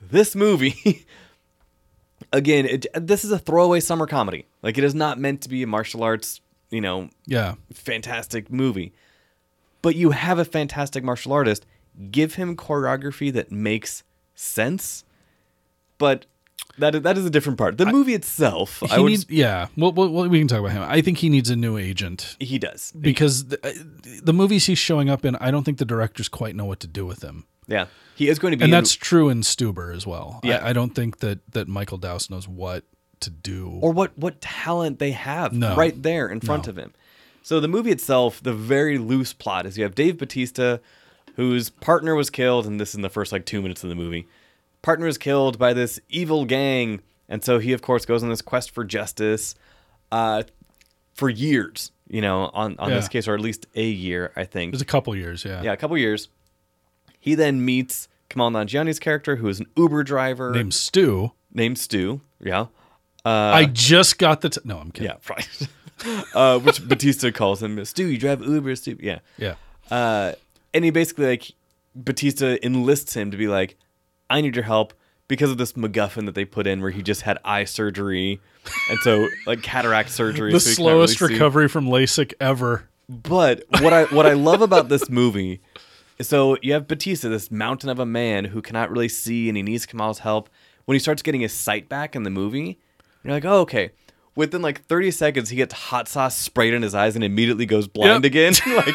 This 0.00 0.34
movie, 0.34 1.04
again, 2.32 2.66
it, 2.66 2.86
this 2.94 3.24
is 3.24 3.30
a 3.32 3.38
throwaway 3.38 3.80
summer 3.80 4.06
comedy. 4.06 4.46
Like 4.62 4.78
it 4.78 4.84
is 4.84 4.94
not 4.94 5.18
meant 5.18 5.42
to 5.42 5.48
be 5.48 5.62
a 5.62 5.66
martial 5.66 6.02
arts, 6.02 6.40
you 6.70 6.80
know, 6.80 7.10
Yeah. 7.26 7.54
fantastic 7.72 8.50
movie. 8.50 8.92
But 9.82 9.96
you 9.96 10.10
have 10.10 10.38
a 10.38 10.44
fantastic 10.44 11.02
martial 11.04 11.32
artist. 11.32 11.66
Give 12.10 12.34
him 12.36 12.56
choreography 12.56 13.32
that 13.32 13.50
makes 13.52 14.02
sense. 14.34 15.04
But 15.98 16.26
that 16.78 17.02
that 17.02 17.18
is 17.18 17.24
a 17.26 17.30
different 17.30 17.58
part. 17.58 17.78
The 17.78 17.86
movie 17.86 18.14
itself, 18.14 18.82
I 18.90 18.98
would 18.98 19.10
needs, 19.10 19.26
yeah. 19.28 19.66
Well, 19.76 19.92
well, 19.92 20.28
we 20.28 20.38
can 20.38 20.48
talk 20.48 20.60
about 20.60 20.72
him. 20.72 20.82
I 20.82 21.00
think 21.02 21.18
he 21.18 21.28
needs 21.28 21.50
a 21.50 21.56
new 21.56 21.76
agent 21.78 22.36
he 22.40 22.58
does. 22.58 22.92
because 22.98 23.46
the, 23.46 23.58
uh, 23.66 23.72
the 24.22 24.32
movies 24.32 24.66
he's 24.66 24.78
showing 24.78 25.08
up 25.10 25.24
in, 25.24 25.36
I 25.36 25.50
don't 25.50 25.64
think 25.64 25.78
the 25.78 25.84
directors 25.84 26.28
quite 26.28 26.54
know 26.56 26.64
what 26.64 26.80
to 26.80 26.86
do 26.86 27.04
with 27.06 27.22
him. 27.22 27.44
Yeah, 27.68 27.86
he 28.16 28.28
is 28.28 28.38
going 28.38 28.52
to 28.52 28.56
be. 28.56 28.64
And 28.64 28.72
in- 28.72 28.76
that's 28.78 28.94
true 28.94 29.28
in 29.28 29.42
Stuber 29.42 29.94
as 29.94 30.06
well. 30.06 30.40
Yeah. 30.42 30.58
I, 30.64 30.70
I 30.70 30.72
don't 30.72 30.94
think 30.94 31.18
that 31.18 31.38
that 31.52 31.68
Michael 31.68 31.98
Dowse 31.98 32.28
knows 32.30 32.48
what 32.48 32.84
to 33.20 33.30
do. 33.30 33.78
or 33.80 33.92
what 33.92 34.16
what 34.18 34.40
talent 34.40 34.98
they 34.98 35.12
have 35.12 35.52
No. 35.52 35.76
right 35.76 36.00
there 36.02 36.28
in 36.28 36.40
front 36.40 36.66
No. 36.66 36.70
of 36.70 36.76
him. 36.78 36.92
So 37.44 37.60
the 37.60 37.68
movie 37.68 37.90
itself, 37.90 38.42
the 38.42 38.52
very 38.54 38.98
loose 38.98 39.32
plot 39.32 39.66
is 39.66 39.76
you 39.78 39.84
have 39.84 39.94
Dave 39.94 40.16
Batista, 40.18 40.78
whose 41.36 41.70
partner 41.70 42.14
was 42.14 42.30
killed, 42.30 42.66
and 42.66 42.80
this 42.80 42.90
is 42.90 42.94
in 42.96 43.02
the 43.02 43.08
first 43.10 43.30
like 43.32 43.46
two 43.46 43.62
minutes 43.62 43.82
of 43.84 43.88
the 43.90 43.94
movie. 43.96 44.26
Partner 44.82 45.06
is 45.06 45.16
killed 45.18 45.58
by 45.58 45.72
this 45.72 46.00
evil 46.08 46.44
gang, 46.44 47.00
and 47.28 47.42
so 47.44 47.58
he 47.58 47.72
of 47.72 47.82
course 47.82 48.04
goes 48.04 48.22
on 48.22 48.28
this 48.28 48.42
quest 48.42 48.70
for 48.72 48.84
justice, 48.84 49.54
uh, 50.10 50.42
for 51.14 51.28
years. 51.30 51.92
You 52.08 52.20
know, 52.20 52.50
on 52.52 52.76
on 52.78 52.90
this 52.90 53.08
case, 53.08 53.26
or 53.26 53.34
at 53.34 53.40
least 53.40 53.66
a 53.74 53.84
year, 53.86 54.32
I 54.36 54.44
think. 54.44 54.72
There's 54.72 54.82
a 54.82 54.84
couple 54.84 55.16
years, 55.16 55.44
yeah. 55.44 55.62
Yeah, 55.62 55.72
a 55.72 55.76
couple 55.78 55.96
years. 55.96 56.28
He 57.18 57.34
then 57.34 57.64
meets 57.64 58.08
Kumail 58.28 58.50
Nanjiani's 58.50 58.98
character, 58.98 59.36
who 59.36 59.48
is 59.48 59.60
an 59.60 59.66
Uber 59.76 60.02
driver 60.02 60.52
Named 60.52 60.74
Stu. 60.74 61.32
named 61.54 61.78
Stu. 61.78 62.20
Yeah. 62.40 62.66
I 63.24 63.66
just 63.72 64.18
got 64.18 64.40
the. 64.40 64.50
T- 64.50 64.60
no, 64.64 64.78
I'm 64.78 64.90
kidding. 64.90 65.12
Yeah, 65.12 65.18
right. 65.30 66.26
uh, 66.34 66.58
which 66.58 66.86
Batista 66.86 67.30
calls 67.30 67.62
him 67.62 67.82
Stu. 67.84 68.06
You 68.06 68.18
drive 68.18 68.42
Uber, 68.42 68.74
Stu. 68.76 68.98
Yeah. 69.00 69.20
Yeah. 69.38 69.54
Uh, 69.90 70.32
and 70.74 70.84
he 70.84 70.90
basically 70.90 71.26
like 71.26 71.52
Batista 71.94 72.56
enlists 72.62 73.14
him 73.14 73.30
to 73.30 73.36
be 73.36 73.46
like, 73.48 73.76
I 74.32 74.40
need 74.40 74.56
your 74.56 74.64
help 74.64 74.94
because 75.28 75.50
of 75.50 75.58
this 75.58 75.72
MacGuffin 75.74 76.26
that 76.26 76.34
they 76.34 76.44
put 76.44 76.66
in 76.66 76.80
where 76.80 76.90
he 76.90 77.02
just 77.02 77.22
had 77.22 77.38
eye 77.44 77.64
surgery, 77.64 78.40
and 78.90 78.98
so 79.00 79.28
like 79.46 79.62
cataract 79.62 80.10
surgery. 80.10 80.52
The 80.52 80.60
so 80.60 80.70
slowest 80.70 81.20
really 81.20 81.34
see. 81.34 81.34
recovery 81.34 81.68
from 81.68 81.86
LASIK 81.86 82.34
ever. 82.40 82.88
But 83.08 83.64
what 83.80 83.92
I 83.92 84.04
what 84.04 84.26
I 84.26 84.32
love 84.32 84.62
about 84.62 84.88
this 84.88 85.08
movie 85.10 85.60
is 86.18 86.28
so 86.28 86.56
you 86.62 86.72
have 86.72 86.88
Batista, 86.88 87.28
this 87.28 87.50
mountain 87.50 87.88
of 87.90 87.98
a 87.98 88.06
man 88.06 88.46
who 88.46 88.62
cannot 88.62 88.90
really 88.90 89.08
see 89.08 89.48
and 89.48 89.56
he 89.56 89.62
needs 89.62 89.86
Kumail's 89.86 90.20
help. 90.20 90.48
When 90.84 90.94
he 90.94 90.98
starts 90.98 91.22
getting 91.22 91.40
his 91.42 91.52
sight 91.52 91.88
back 91.88 92.16
in 92.16 92.22
the 92.24 92.30
movie, 92.30 92.78
you're 93.22 93.32
like, 93.34 93.44
oh, 93.44 93.60
okay. 93.60 93.90
Within 94.34 94.62
like 94.62 94.84
30 94.86 95.10
seconds, 95.12 95.50
he 95.50 95.56
gets 95.56 95.72
hot 95.74 96.08
sauce 96.08 96.36
sprayed 96.36 96.74
in 96.74 96.82
his 96.82 96.94
eyes 96.94 97.14
and 97.14 97.22
immediately 97.24 97.66
goes 97.66 97.86
blind 97.86 98.24
Yep. 98.24 98.30
again. 98.32 98.54
like, 98.76 98.94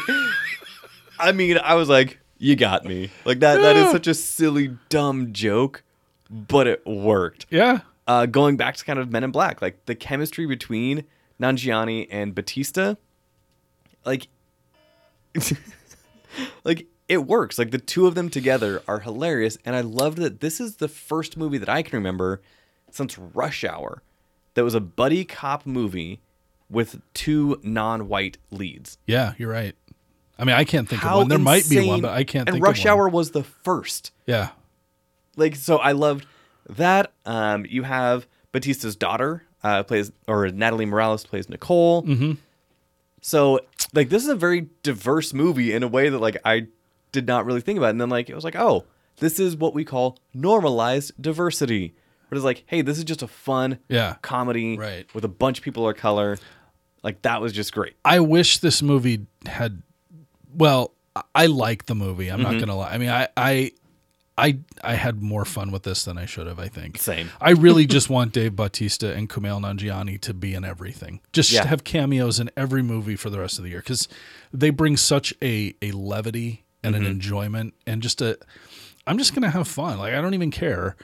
I 1.20 1.32
mean, 1.32 1.58
I 1.60 1.76
was 1.76 1.88
like, 1.90 2.20
you 2.38 2.56
got 2.56 2.86
me. 2.86 3.10
Like 3.26 3.40
that. 3.40 3.62
That 3.62 3.76
is 3.76 3.92
such 3.92 4.08
a 4.08 4.14
silly, 4.14 4.78
dumb 4.90 5.34
joke, 5.34 5.84
but 6.30 6.68
it 6.68 6.86
worked 6.86 7.46
Yeah. 7.50 7.80
uh, 8.08 8.26
going 8.26 8.58
back 8.58 8.76
to 8.78 8.86
kind 8.86 9.00
of 9.00 9.12
Men 9.12 9.24
in 9.24 9.32
Black, 9.32 9.62
like 9.62 9.86
the 9.86 9.96
chemistry 9.96 10.46
between 10.46 11.04
Nanjiani 11.42 12.08
and 12.10 12.34
Batista, 12.36 12.96
like, 14.06 14.28
like 16.64 16.88
it 17.08 17.26
works. 17.26 17.58
Like 17.58 17.72
the 17.72 17.78
two 17.78 18.08
of 18.08 18.16
them 18.16 18.30
together 18.30 18.82
are 18.88 19.00
hilarious, 19.00 19.58
and 19.66 19.76
I 19.76 19.82
loved 19.82 20.18
that 20.20 20.40
this 20.42 20.60
is 20.60 20.78
the 20.78 20.88
first 20.88 21.38
movie 21.38 21.58
that 21.58 21.70
I 21.70 21.82
can 21.82 21.98
remember 21.98 22.42
since 22.92 23.18
Rush 23.18 23.64
Hour 23.64 24.02
that 24.56 24.64
was 24.64 24.74
a 24.74 24.80
buddy 24.80 25.24
cop 25.26 25.66
movie 25.66 26.20
with 26.70 27.00
two 27.14 27.60
non-white 27.64 28.38
leads. 28.52 28.98
Yeah, 29.06 29.34
you're 29.38 29.52
right. 29.52 29.76
I 30.40 30.46
mean, 30.46 30.56
I 30.56 30.64
can't 30.64 30.88
think 30.88 31.02
How 31.02 31.14
of 31.14 31.18
one. 31.20 31.28
There 31.30 31.40
might 31.40 31.68
be 31.70 31.88
one, 31.88 32.02
but 32.02 32.12
I 32.12 32.24
can't 32.24 32.48
And 32.48 32.56
think 32.56 32.66
Rush 32.66 32.80
of 32.80 32.86
one. 32.86 32.92
And 32.94 33.00
Rush 33.02 33.06
Hour 33.06 33.10
was 33.10 33.32
the 33.32 33.44
first. 33.44 34.12
Yeah. 34.26 34.50
like 35.36 35.56
so 35.56 35.78
I 35.78 35.92
loved 35.94 36.26
that. 36.70 37.12
Um, 37.26 37.66
you 37.68 37.84
have 37.84 38.28
Batista's 38.52 38.96
daughter 38.96 39.44
uh, 39.64 39.84
plays 39.84 40.12
or 40.28 40.50
Natalie 40.50 40.86
Morales 40.86 41.26
plays 41.26 41.50
Nicole. 41.50 42.04
Mm-hmm. 42.04 42.34
So 43.22 43.62
like 43.94 44.10
this 44.10 44.24
is 44.24 44.30
a 44.30 44.36
very 44.36 44.68
diverse 44.84 45.34
movie 45.34 45.74
in 45.74 45.84
a 45.84 45.88
way 45.88 46.10
that 46.10 46.20
like 46.20 46.38
I 46.46 46.68
did 47.12 47.28
not 47.28 47.46
really 47.46 47.62
think 47.62 47.78
about. 47.78 47.90
And 47.92 48.02
then 48.02 48.10
like 48.10 48.30
it 48.30 48.36
was 48.36 48.44
like 48.44 48.56
oh 48.56 48.86
This 49.18 49.40
is 49.40 49.56
what 49.56 49.74
we 49.74 49.84
call 49.84 50.18
normalized 50.34 51.12
diversity. 51.22 51.96
Where 52.30 52.36
it's 52.38 52.44
like, 52.46 52.64
hey, 52.68 52.82
this 52.82 52.98
is 52.98 53.06
just 53.06 53.22
a 53.24 53.28
fun 53.28 53.80
Yeah. 53.88 54.18
comedy 54.22 54.78
Right. 54.78 55.08
with 55.16 55.24
a 55.24 55.30
bunch 55.30 55.60
of 55.60 55.64
people 55.64 55.88
of 55.90 55.96
color. 55.96 56.38
Like 57.02 57.22
that 57.22 57.40
was 57.42 57.54
just 57.54 57.74
great. 57.74 57.96
I 58.04 58.20
wish 58.20 58.58
this 58.60 58.82
movie 58.82 59.26
had. 59.46 59.82
Well, 60.58 60.94
I- 61.36 61.46
like 61.48 61.86
the 61.86 61.96
movie. 61.96 62.28
I'm 62.30 62.40
Mm-hmm. 62.42 62.52
not 62.52 62.60
gonna 62.60 62.76
lie. 62.76 62.92
I 62.92 62.98
mean, 62.98 63.10
I, 63.10 63.28
I, 63.38 63.72
I, 64.38 64.60
I 64.84 64.94
had 64.94 65.22
more 65.22 65.46
fun 65.46 65.72
with 65.72 65.82
this 65.84 66.04
than 66.06 66.18
I 66.18 66.26
should 66.26 66.46
have. 66.48 66.60
I 66.60 66.68
think. 66.68 66.98
Same. 67.00 67.30
I 67.42 67.52
really 67.52 67.86
just 67.98 68.10
want 68.10 68.34
Dave 68.34 68.56
Bautista 68.56 69.14
and 69.14 69.28
Kumail 69.30 69.60
Nanjiani 69.62 70.20
to 70.22 70.34
be 70.34 70.54
in 70.54 70.64
everything. 70.64 71.22
Just 71.34 71.52
Yeah. 71.52 71.66
have 71.66 71.84
cameos 71.84 72.40
in 72.40 72.50
every 72.56 72.84
movie 72.84 73.16
for 73.16 73.30
the 73.32 73.40
rest 73.40 73.58
of 73.58 73.64
the 73.64 73.72
year 73.72 73.80
because 73.80 74.08
they 74.54 74.70
bring 74.70 74.96
such 74.98 75.34
a 75.42 75.74
a 75.82 75.92
levity 75.92 76.66
and 76.84 76.94
Mm-hmm. 76.96 77.06
an 77.06 77.10
enjoyment 77.12 77.74
and 77.88 78.02
just 78.04 78.22
a. 78.22 78.38
I'm 79.08 79.18
just 79.18 79.34
gonna 79.34 79.50
have 79.50 79.68
fun. 79.68 79.98
Like 79.98 80.14
I 80.14 80.22
don't 80.22 80.34
even 80.36 80.52
care. 80.52 80.96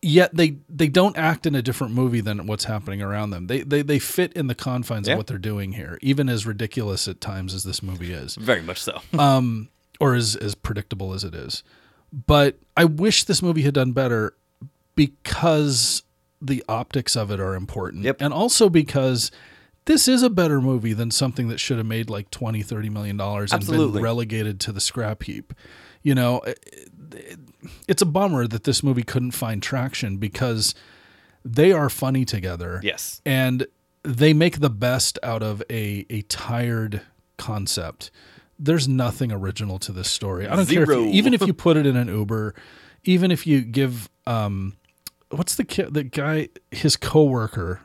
Yet 0.00 0.34
they 0.36 0.58
they 0.68 0.86
don't 0.88 1.16
act 1.18 1.44
in 1.44 1.56
a 1.56 1.62
different 1.62 1.92
movie 1.92 2.20
than 2.20 2.46
what's 2.46 2.64
happening 2.64 3.02
around 3.02 3.30
them. 3.30 3.48
They 3.48 3.62
they 3.62 3.82
they 3.82 3.98
fit 3.98 4.32
in 4.34 4.46
the 4.46 4.54
confines 4.54 5.08
Yeah. 5.08 5.14
of 5.14 5.18
what 5.18 5.26
they're 5.26 5.38
doing 5.38 5.72
here, 5.72 5.98
even 6.02 6.28
as 6.28 6.46
ridiculous 6.46 7.08
at 7.08 7.20
times 7.20 7.52
as 7.52 7.64
this 7.64 7.82
movie 7.82 8.12
is 8.12 8.36
Very 8.36 8.62
much 8.62 8.80
so. 8.80 9.00
Um, 9.18 9.70
or 9.98 10.14
as 10.14 10.36
as 10.36 10.54
predictable 10.54 11.12
as 11.14 11.24
it 11.24 11.34
is. 11.34 11.64
But 12.12 12.58
I 12.76 12.84
wish 12.84 13.24
this 13.24 13.42
movie 13.42 13.62
had 13.62 13.74
done 13.74 13.90
better 13.92 14.34
because 14.94 16.02
the 16.40 16.64
optics 16.68 17.16
of 17.16 17.30
it 17.32 17.40
are 17.40 17.54
important. 17.56 18.04
Yep. 18.04 18.18
And 18.20 18.32
also 18.32 18.68
because 18.68 19.30
this 19.86 20.06
is 20.06 20.22
a 20.22 20.30
better 20.30 20.60
movie 20.60 20.92
than 20.92 21.10
something 21.10 21.48
that 21.48 21.58
should 21.58 21.78
have 21.78 21.86
made 21.86 22.08
like 22.08 22.30
20 22.30 22.62
30 22.62 22.88
million 22.90 23.16
dollars 23.16 23.52
and 23.52 23.60
Absolutely. 23.62 23.94
been 23.94 24.02
relegated 24.04 24.60
to 24.60 24.72
the 24.72 24.80
scrap 24.80 25.24
heap. 25.24 25.52
You 26.04 26.14
know, 26.14 26.40
it's 27.86 28.02
a 28.02 28.06
bummer 28.06 28.46
that 28.46 28.64
this 28.64 28.82
movie 28.82 29.02
couldn't 29.02 29.32
find 29.32 29.62
traction 29.62 30.16
because 30.16 30.74
they 31.44 31.72
are 31.72 31.88
funny 31.88 32.24
together 32.24 32.80
yes. 32.82 33.20
and 33.24 33.66
they 34.02 34.32
make 34.32 34.60
the 34.60 34.70
best 34.70 35.18
out 35.22 35.42
of 35.42 35.62
a 35.70 36.06
a 36.10 36.22
tired 36.22 37.02
concept. 37.36 38.10
There's 38.58 38.88
nothing 38.88 39.30
original 39.30 39.78
to 39.80 39.92
this 39.92 40.08
story. 40.08 40.46
I 40.46 40.56
don't 40.56 40.68
care 40.68 40.82
if 40.82 40.88
you, 40.88 41.06
even 41.06 41.34
if 41.34 41.46
you 41.46 41.54
put 41.54 41.76
it 41.76 41.86
in 41.86 41.96
an 41.96 42.08
Uber, 42.08 42.54
even 43.04 43.30
if 43.30 43.46
you 43.46 43.62
give 43.62 44.08
um 44.26 44.76
what's 45.30 45.54
the 45.54 45.64
ki- 45.64 45.88
the 45.90 46.04
guy 46.04 46.48
his 46.70 46.96
coworker, 46.96 47.82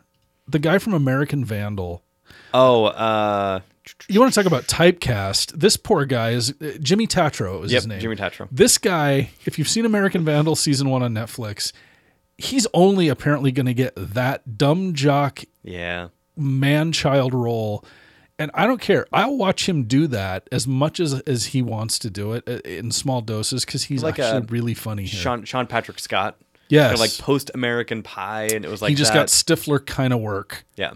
the 0.47 0.59
guy 0.59 0.77
from 0.77 0.93
American 0.93 1.45
Vandal. 1.45 2.03
Oh, 2.53 2.85
uh 2.85 3.59
You 4.07 4.19
want 4.19 4.33
to 4.33 4.39
talk 4.39 4.47
about 4.47 4.63
typecast? 4.63 5.51
This 5.53 5.77
poor 5.77 6.05
guy 6.05 6.31
is 6.31 6.53
uh, 6.61 6.77
Jimmy 6.79 7.07
Tatro 7.07 7.63
is 7.63 7.71
yep, 7.71 7.79
his 7.81 7.87
name. 7.87 7.99
Jimmy 7.99 8.15
Tatro. 8.15 8.47
This 8.51 8.77
guy, 8.77 9.31
if 9.45 9.57
you've 9.59 9.67
seen 9.69 9.85
American 9.85 10.23
Vandal 10.23 10.55
season 10.55 10.89
1 10.89 11.03
on 11.03 11.13
Netflix, 11.13 11.73
he's 12.37 12.65
only 12.73 13.09
apparently 13.09 13.51
going 13.51 13.65
to 13.65 13.73
get 13.73 13.93
that 13.95 14.57
dumb 14.57 14.93
jock 14.93 15.43
Yeah. 15.63 16.09
man 16.35 16.91
child 16.91 17.33
role 17.33 17.85
and 18.39 18.49
i 18.55 18.65
don't 18.65 18.81
care 18.81 19.05
i'll 19.13 19.37
watch 19.37 19.69
him 19.69 19.83
do 19.83 20.07
that 20.07 20.47
as 20.51 20.67
much 20.67 20.99
as 20.99 21.19
as 21.21 21.45
he 21.47 21.61
wants 21.61 21.99
to 21.99 22.09
do 22.09 22.33
it 22.33 22.43
uh, 22.49 22.53
in 22.67 22.89
small 22.89 23.21
doses 23.21 23.63
because 23.63 23.83
he's 23.83 24.01
Like 24.01 24.17
actually 24.17 24.39
a 24.39 24.51
really 24.51 24.73
funny 24.73 25.03
here 25.05 25.21
Sean 25.21 25.43
Sean 25.45 25.67
Patrick 25.67 25.99
Scott. 25.99 26.37
yes 26.69 26.85
Kind 26.85 26.93
of 26.95 26.99
like 27.01 27.17
post 27.19 27.51
American 27.53 28.01
Pie, 28.01 28.49
and 28.55 28.65
it 28.65 28.71
was 28.71 28.81
like 28.81 28.89
he 28.89 28.95
just 28.95 29.13
that. 29.13 29.19
got 29.19 29.27
stifler 29.27 29.85
kind 29.85 30.11
of 30.11 30.19
work 30.19 30.65
yeah. 30.75 30.93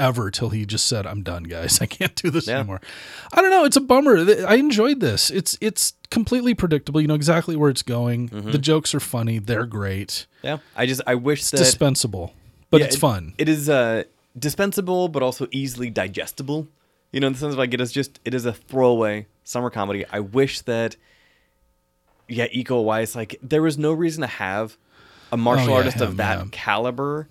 Forever 0.00 0.30
till 0.30 0.48
he 0.50 0.64
just 0.66 0.86
said 0.86 1.06
i'm 1.06 1.22
done 1.22 1.44
guys. 1.44 1.80
I 1.82 1.86
can't 1.86 2.14
do 2.14 2.30
this 2.30 2.46
Yeah. 2.48 2.58
anymore. 2.58 2.80
I 3.32 3.40
don't 3.42 3.50
know. 3.50 3.64
It's 3.64 3.76
a 3.76 3.80
bummer. 3.80 4.16
I 4.46 4.54
enjoyed 4.56 5.00
this. 5.00 5.30
It's 5.30 5.56
it's 5.60 5.92
completely 6.10 6.54
predictable. 6.54 7.00
You 7.00 7.06
know 7.08 7.14
exactly 7.14 7.54
where 7.56 7.70
it's 7.70 7.82
going. 7.82 8.28
Mm-hmm. 8.30 8.50
the 8.50 8.58
jokes 8.58 8.94
are 8.94 9.00
funny. 9.00 9.38
They're 9.38 9.66
great. 9.66 10.26
Yeah. 10.42 10.58
I 10.76 10.86
just 10.86 11.02
I 11.06 11.14
wish 11.16 11.44
that 11.50 11.58
dispensable 11.58 12.32
but 12.70 12.80
Yeah, 12.80 12.86
it's 12.86 12.96
it- 12.96 13.00
fun. 13.00 13.34
It 13.38 13.48
is 13.48 13.68
uh, 13.68 14.04
dispensable, 14.38 15.08
but 15.08 15.22
also 15.22 15.48
easily 15.50 15.90
digestible. 15.90 16.68
You 17.12 17.18
know, 17.20 17.26
in 17.26 17.32
the 17.32 17.38
sense 17.40 17.52
of 17.52 17.58
like 17.58 17.74
it 17.74 17.80
is 17.80 17.90
just 17.92 18.20
it 18.24 18.32
is 18.34 18.44
a 18.46 18.52
throwaway 18.52 19.26
summer 19.44 19.68
comedy. 19.70 20.04
I 20.12 20.20
wish 20.20 20.60
that, 20.62 20.94
yeah, 22.28 22.46
Iko 22.48 22.84
Uwais, 22.84 23.16
like 23.16 23.36
there 23.42 23.62
was 23.62 23.76
no 23.76 23.92
reason 23.92 24.20
to 24.22 24.28
have 24.28 24.76
a 25.32 25.36
martial 25.36 25.66
Oh, 25.66 25.70
yeah, 25.70 25.76
artist 25.78 26.00
of 26.00 26.16
that 26.18 26.52
caliber 26.52 27.28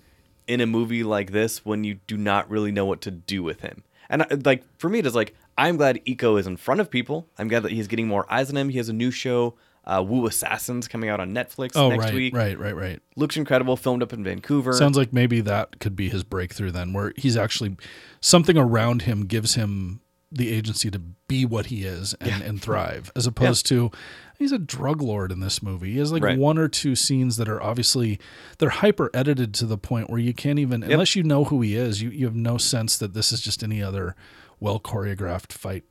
in 0.50 0.60
a 0.60 0.66
movie 0.66 1.04
like 1.04 1.30
this 1.30 1.64
when 1.64 1.84
you 1.84 1.94
do 2.08 2.16
not 2.16 2.50
really 2.50 2.72
know 2.72 2.84
what 2.84 3.00
to 3.02 3.10
do 3.10 3.40
with 3.40 3.60
him. 3.60 3.84
And 4.08 4.22
uh, 4.22 4.36
like 4.44 4.64
for 4.78 4.88
me, 4.88 4.98
it 4.98 5.06
is 5.06 5.14
like 5.14 5.34
I'm 5.56 5.76
glad 5.76 6.04
Iko 6.04 6.40
is 6.40 6.46
in 6.48 6.56
front 6.56 6.80
of 6.80 6.90
people. 6.90 7.28
I'm 7.38 7.46
glad 7.46 7.62
that 7.62 7.70
he's 7.70 7.86
getting 7.86 8.08
more 8.08 8.30
eyes 8.30 8.50
on 8.50 8.56
him. 8.56 8.68
He 8.68 8.78
has 8.78 8.88
a 8.88 8.92
new 8.92 9.12
show, 9.12 9.54
uh, 9.84 10.04
Wu 10.04 10.26
Assassins, 10.26 10.88
coming 10.88 11.08
out 11.08 11.20
on 11.20 11.32
Netflix 11.32 11.70
oh 11.76 11.90
next 11.90 12.06
right 12.06 12.14
week. 12.14 12.34
right 12.34 12.58
right 12.58 12.74
right 12.74 13.00
Looks 13.14 13.36
incredible. 13.36 13.76
Filmed 13.76 14.02
up 14.02 14.12
in 14.12 14.24
Vancouver. 14.24 14.72
Sounds 14.72 14.96
like 14.96 15.12
maybe 15.12 15.40
that 15.42 15.78
could 15.78 15.94
be 15.94 16.08
his 16.08 16.24
breakthrough 16.24 16.72
then, 16.72 16.92
where 16.92 17.12
he's 17.16 17.36
actually 17.36 17.76
something 18.20 18.58
around 18.58 19.02
him 19.02 19.26
gives 19.26 19.54
him 19.54 20.00
the 20.32 20.52
agency 20.52 20.90
to 20.90 20.98
be 20.98 21.44
what 21.44 21.66
he 21.66 21.84
is 21.84 22.14
and, 22.20 22.42
and 22.42 22.60
thrive, 22.60 23.12
as 23.14 23.26
opposed 23.26 23.66
to 23.66 23.92
he's 24.40 24.50
a 24.50 24.58
drug 24.58 25.00
lord 25.00 25.30
in 25.30 25.38
this 25.38 25.62
movie. 25.62 25.92
He 25.92 25.98
has 25.98 26.10
like 26.10 26.24
Right. 26.24 26.36
one 26.38 26.58
or 26.58 26.66
two 26.66 26.96
scenes 26.96 27.36
that 27.36 27.48
are 27.48 27.62
obviously 27.62 28.18
they're 28.58 28.70
hyper 28.70 29.10
edited 29.14 29.54
to 29.54 29.66
the 29.66 29.78
point 29.78 30.10
where 30.10 30.18
you 30.18 30.34
can't 30.34 30.58
even 30.58 30.82
unless 30.82 31.14
you 31.14 31.22
know 31.22 31.44
who 31.44 31.60
he 31.60 31.76
is, 31.76 32.02
you, 32.02 32.10
you 32.10 32.24
have 32.26 32.34
no 32.34 32.58
sense 32.58 32.98
that 32.98 33.14
this 33.14 33.30
is 33.30 33.40
just 33.40 33.62
any 33.62 33.80
other 33.80 34.16
well 34.58 34.80
choreographed 34.80 35.52
fight. 35.52 35.84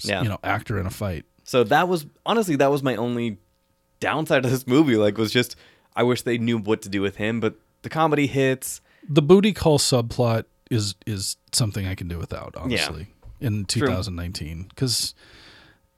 Yeah. 0.00 0.22
You 0.22 0.28
know, 0.28 0.38
actor 0.44 0.78
in 0.78 0.86
a 0.86 0.90
fight. 0.90 1.24
So 1.44 1.64
that 1.64 1.88
was 1.88 2.04
honestly 2.26 2.56
that 2.56 2.70
was 2.70 2.82
my 2.82 2.96
only 2.96 3.38
downside 4.00 4.44
of 4.44 4.50
this 4.50 4.66
movie. 4.66 4.96
Like 4.96 5.16
was 5.16 5.32
just 5.32 5.56
I 5.94 6.02
wish 6.02 6.22
they 6.22 6.38
knew 6.38 6.58
what 6.58 6.82
to 6.82 6.88
do 6.88 7.00
with 7.00 7.16
him, 7.16 7.40
but 7.40 7.54
the 7.82 7.88
comedy 7.88 8.26
hits. 8.26 8.80
The 9.08 9.22
booty 9.22 9.52
call 9.52 9.78
subplot 9.78 10.44
is 10.70 10.94
is 11.06 11.36
something 11.52 11.86
I 11.86 11.94
can 11.94 12.08
do 12.08 12.18
without, 12.18 12.54
honestly, 12.56 13.08
in 13.40 13.64
2019, 13.66 14.66
because 14.70 15.14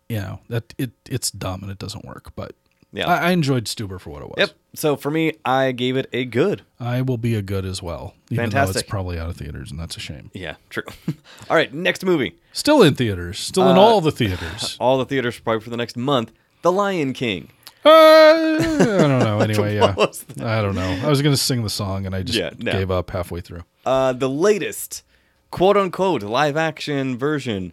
you 0.08 0.16
know 0.18 0.40
that 0.48 0.74
it 0.78 0.92
it's 1.08 1.30
dumb 1.30 1.62
and 1.62 1.70
it 1.70 1.78
doesn't 1.78 2.04
work. 2.04 2.32
But 2.36 2.52
Yeah. 2.92 3.08
I, 3.08 3.28
I 3.28 3.30
enjoyed 3.30 3.64
Stuber 3.64 4.00
for 4.00 4.10
what 4.10 4.22
it 4.22 4.28
was. 4.28 4.34
Yep. 4.38 4.50
So 4.76 4.96
for 4.96 5.10
me, 5.10 5.32
I 5.44 5.72
gave 5.72 5.96
it 5.96 6.08
a 6.12 6.24
good. 6.24 6.62
I 6.80 7.00
will 7.02 7.16
be 7.18 7.34
a 7.36 7.42
good 7.42 7.64
as 7.64 7.80
well, 7.82 8.14
even 8.30 8.50
though 8.50 8.62
it's 8.70 8.82
probably 8.82 9.18
out 9.18 9.28
of 9.30 9.36
theaters, 9.36 9.70
and 9.70 9.78
that's 9.78 9.96
a 9.96 10.00
shame. 10.00 10.30
Yeah, 10.34 10.56
true. 10.70 10.82
All 11.50 11.56
right, 11.56 11.72
next 11.72 12.04
movie. 12.04 12.36
Still 12.52 12.82
in 12.82 12.94
theaters, 12.94 13.38
still 13.38 13.70
in 13.70 13.76
Uh, 13.76 13.80
all 13.80 14.00
the 14.00 14.10
theaters. 14.12 14.76
All 14.80 14.98
the 14.98 15.04
theaters 15.06 15.38
probably 15.38 15.60
for 15.60 15.70
the 15.70 15.76
next 15.76 15.96
month. 15.96 16.32
The 16.62 16.72
Lion 16.72 17.12
King. 17.12 17.50
Uh, 17.84 17.90
I 17.90 18.58
don't 19.06 19.18
know. 19.20 19.40
Anyway, 19.44 19.74
yeah, 19.76 19.94
What 19.94 20.08
was 20.08 20.20
that? 20.24 20.46
I 20.46 20.62
don't 20.62 20.74
know. 20.74 21.00
I 21.04 21.08
was 21.08 21.20
gonna 21.20 21.36
sing 21.36 21.62
the 21.62 21.68
song, 21.70 22.06
and 22.06 22.14
I 22.14 22.22
just 22.22 22.38
Yeah, 22.38 22.50
no. 22.58 22.72
gave 22.72 22.90
up 22.90 23.10
halfway 23.10 23.40
through. 23.42 23.62
Uh, 23.84 24.12
the 24.14 24.28
latest 24.28 25.02
quote 25.50 25.76
unquote 25.76 26.22
live 26.22 26.56
action 26.56 27.18
version. 27.18 27.72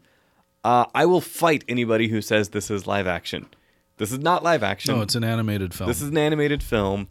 Uh, 0.63 0.85
I 0.93 1.05
will 1.05 1.21
fight 1.21 1.63
anybody 1.67 2.07
who 2.09 2.21
says 2.21 2.49
this 2.49 2.69
is 2.69 2.85
live 2.87 3.07
action. 3.07 3.47
This 3.97 4.11
is 4.11 4.19
not 4.19 4.43
live 4.43 4.63
action. 4.63 4.95
No, 4.95 5.01
it's 5.01 5.15
an 5.15 5.23
animated 5.23 5.73
film. 5.73 5.87
this 5.87 6.01
is 6.01 6.09
an 6.09 6.17
animated 6.17 6.61
film. 6.63 7.07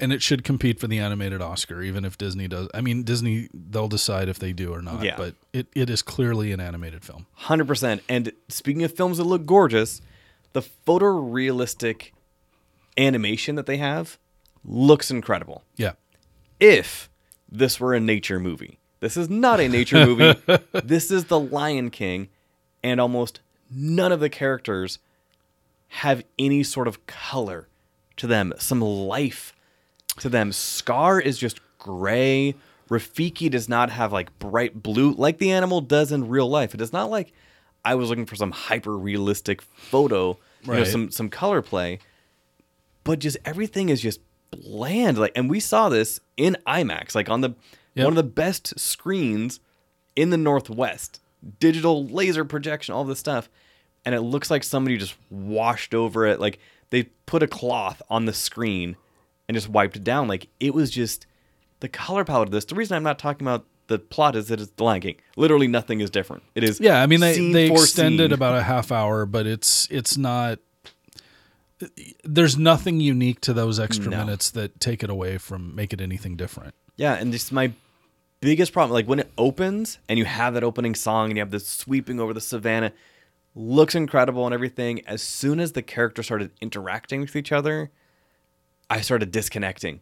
and 0.00 0.12
it 0.12 0.22
should 0.22 0.44
compete 0.44 0.78
for 0.78 0.86
the 0.86 0.98
animated 0.98 1.42
Oscar, 1.42 1.82
even 1.82 2.04
if 2.04 2.16
Disney 2.16 2.46
does. 2.48 2.68
I 2.74 2.80
mean, 2.80 3.02
Disney 3.02 3.48
they'll 3.52 3.88
decide 3.88 4.28
if 4.28 4.38
they 4.38 4.52
do 4.52 4.72
or 4.72 4.80
not. 4.82 5.02
Yeah. 5.02 5.16
But 5.16 5.34
it, 5.52 5.66
it 5.74 5.90
is 5.90 6.02
clearly 6.02 6.52
an 6.52 6.60
animated 6.60 7.04
film. 7.04 7.26
Hundred 7.34 7.66
percent. 7.66 8.02
And 8.08 8.32
speaking 8.48 8.84
of 8.84 8.92
films 8.92 9.18
that 9.18 9.24
look 9.24 9.44
gorgeous, 9.46 10.00
the 10.52 10.62
photorealistic 10.62 12.12
animation 12.96 13.54
that 13.56 13.66
they 13.66 13.76
have 13.78 14.18
looks 14.64 15.10
incredible. 15.10 15.62
Yeah. 15.76 15.92
If 16.60 17.08
this 17.50 17.78
were 17.80 17.94
a 17.94 18.00
nature 18.00 18.40
movie, 18.40 18.78
this 19.00 19.16
is 19.16 19.28
not 19.28 19.60
a 19.60 19.68
nature 19.68 20.04
movie. 20.06 20.40
this 20.84 21.10
is 21.10 21.24
The 21.26 21.38
Lion 21.38 21.90
King, 21.90 22.28
and 22.82 23.00
almost 23.00 23.40
none 23.70 24.12
of 24.12 24.20
the 24.20 24.28
characters 24.30 24.98
have 25.88 26.22
any 26.38 26.62
sort 26.62 26.88
of 26.88 27.06
color 27.06 27.68
to 28.16 28.26
them, 28.26 28.52
some 28.58 28.80
life 28.80 29.54
to 30.18 30.28
them. 30.28 30.52
Scar 30.52 31.20
is 31.20 31.38
just 31.38 31.60
gray. 31.78 32.54
Rafiki 32.90 33.50
does 33.50 33.68
not 33.68 33.90
have 33.90 34.12
like 34.12 34.36
bright 34.38 34.82
blue 34.82 35.12
like 35.12 35.38
the 35.38 35.50
animal 35.50 35.80
does 35.80 36.10
in 36.12 36.28
real 36.28 36.48
life. 36.48 36.74
It 36.74 36.80
is 36.80 36.92
not 36.92 37.10
like 37.10 37.32
I 37.84 37.94
was 37.94 38.08
looking 38.08 38.26
for 38.26 38.36
some 38.36 38.50
hyper 38.50 38.96
realistic 38.96 39.62
photo, 39.62 40.38
you 40.62 40.72
know, 40.72 40.84
some 40.84 41.10
some 41.10 41.28
color 41.28 41.62
play, 41.62 41.98
but 43.04 43.18
just 43.18 43.36
everything 43.44 43.88
is 43.90 44.00
just 44.00 44.20
bland. 44.50 45.18
Like, 45.18 45.32
and 45.36 45.48
we 45.50 45.60
saw 45.60 45.88
this 45.88 46.20
in 46.36 46.56
IMAX, 46.66 47.14
like 47.14 47.28
on 47.30 47.40
the 47.42 47.54
Yep. 47.94 48.04
one 48.04 48.12
of 48.12 48.16
the 48.16 48.22
best 48.22 48.78
screens 48.78 49.58
in 50.14 50.30
the 50.30 50.36
Northwest, 50.36 51.20
digital 51.60 52.06
laser 52.06 52.44
projection, 52.44 52.94
all 52.94 53.04
this 53.04 53.18
stuff, 53.18 53.48
and 54.04 54.14
it 54.14 54.20
looks 54.22 54.50
like 54.50 54.64
somebody 54.64 54.96
just 54.96 55.14
washed 55.30 55.94
over 55.94 56.26
it. 56.26 56.40
Like 56.40 56.58
they 56.90 57.04
put 57.26 57.42
a 57.42 57.46
cloth 57.48 58.00
on 58.10 58.24
the 58.26 58.32
screen 58.32 58.96
and 59.48 59.54
just 59.54 59.68
wiped 59.68 59.96
it 59.96 60.04
down. 60.04 60.28
Like 60.28 60.48
it 60.60 60.74
was 60.74 60.90
just 60.90 61.26
the 61.80 61.88
color 61.88 62.24
palette 62.24 62.48
of 62.48 62.52
this. 62.52 62.64
The 62.64 62.74
reason 62.74 62.96
I'm 62.96 63.02
not 63.02 63.18
talking 63.18 63.46
about 63.46 63.66
the 63.86 63.98
plot 63.98 64.36
is 64.36 64.48
that 64.48 64.60
it's 64.60 64.70
The 64.72 64.84
Lion 64.84 65.00
King. 65.00 65.16
Literally 65.36 65.66
nothing 65.66 66.00
is 66.00 66.10
different. 66.10 66.42
It 66.54 66.62
is 66.64 66.78
Yeah, 66.80 67.00
I 67.02 67.06
mean 67.06 67.20
they, 67.20 67.38
they 67.52 67.70
extended 67.72 68.30
scene. 68.30 68.32
about 68.32 68.56
a 68.56 68.62
half 68.62 68.92
hour, 68.92 69.24
but 69.26 69.46
it's 69.46 69.88
it's 69.90 70.16
not 70.16 70.58
there's 72.24 72.58
nothing 72.58 73.00
unique 73.00 73.40
to 73.42 73.52
those 73.52 73.78
extra 73.78 74.10
No. 74.10 74.18
minutes 74.18 74.50
that 74.50 74.80
take 74.80 75.02
it 75.04 75.10
away 75.10 75.38
from 75.38 75.74
make 75.74 75.92
it 75.92 76.00
anything 76.00 76.36
different. 76.36 76.74
Yeah, 76.96 77.14
and 77.14 77.32
this 77.32 77.52
my 77.52 77.72
biggest 78.40 78.72
problem. 78.72 78.92
Like 78.94 79.06
when 79.06 79.18
it 79.20 79.30
opens 79.36 79.98
and 80.08 80.18
you 80.18 80.24
have 80.24 80.54
that 80.54 80.64
opening 80.64 80.94
song 80.94 81.30
and 81.30 81.36
you 81.36 81.40
have 81.42 81.50
this 81.50 81.66
sweeping 81.66 82.20
over 82.20 82.32
the 82.32 82.40
savannah, 82.40 82.92
looks 83.54 83.94
incredible 83.94 84.44
and 84.46 84.54
everything. 84.54 85.04
As 85.06 85.22
soon 85.22 85.60
as 85.60 85.72
the 85.72 85.82
characters 85.82 86.26
started 86.26 86.50
interacting 86.60 87.20
with 87.20 87.34
each 87.36 87.52
other, 87.52 87.90
I 88.90 89.00
started 89.00 89.30
disconnecting. 89.32 90.00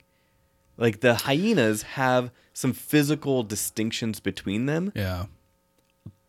Like 0.77 1.01
the 1.01 1.15
hyenas 1.15 1.83
have 1.83 2.31
some 2.53 2.73
physical 2.73 3.43
distinctions 3.43 4.21
between 4.21 4.67
them, 4.67 4.93
Yeah. 4.95 5.27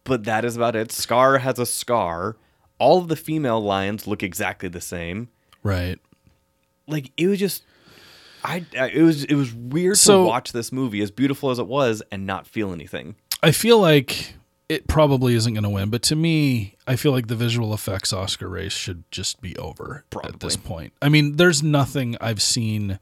but 0.03 0.23
that 0.23 0.45
is 0.45 0.55
about 0.55 0.75
it. 0.75 0.91
Scar 0.91 1.39
has 1.39 1.59
a 1.59 1.65
scar. 1.65 2.38
All 2.79 2.99
of 2.99 3.07
the 3.09 3.15
female 3.15 3.59
lions 3.61 4.07
look 4.07 4.23
exactly 4.23 4.69
the 4.69 4.81
same. 4.81 5.29
Right. 5.63 5.99
Like 6.88 7.11
it 7.17 7.27
was 7.27 7.39
just 7.39 7.63
I, 8.47 8.65
I 8.79 8.87
it 8.89 9.01
was 9.01 9.23
it 9.25 9.35
was 9.35 9.53
weird 9.53 9.97
So- 9.97 10.23
to 10.23 10.27
watch 10.27 10.51
this 10.53 10.71
movie 10.71 11.01
as 11.01 11.11
beautiful 11.11 11.49
as 11.51 11.59
it 11.59 11.67
was 11.67 12.01
and 12.11 12.25
not 12.25 12.47
feel 12.47 12.71
anything. 12.73 13.15
I 13.43 13.51
feel 13.51 13.79
like 13.79 14.33
it 14.69 14.87
probably 14.87 15.33
isn't 15.35 15.53
going 15.53 15.63
to 15.63 15.69
win, 15.69 15.89
but 15.89 16.01
to 16.03 16.15
me, 16.15 16.75
I 16.87 16.95
feel 16.95 17.11
like 17.11 17.27
the 17.27 17.35
visual 17.35 17.73
effects 17.73 18.11
Oscar 18.11 18.49
race 18.49 18.73
should 18.73 19.03
just 19.11 19.39
be 19.41 19.55
over 19.57 20.03
at 20.23 20.39
this 20.39 20.55
point. 20.57 20.91
I 21.01 21.07
mean, 21.09 21.35
there's 21.37 21.61
nothing 21.63 22.17
I've 22.19 22.41
seen 22.41 22.99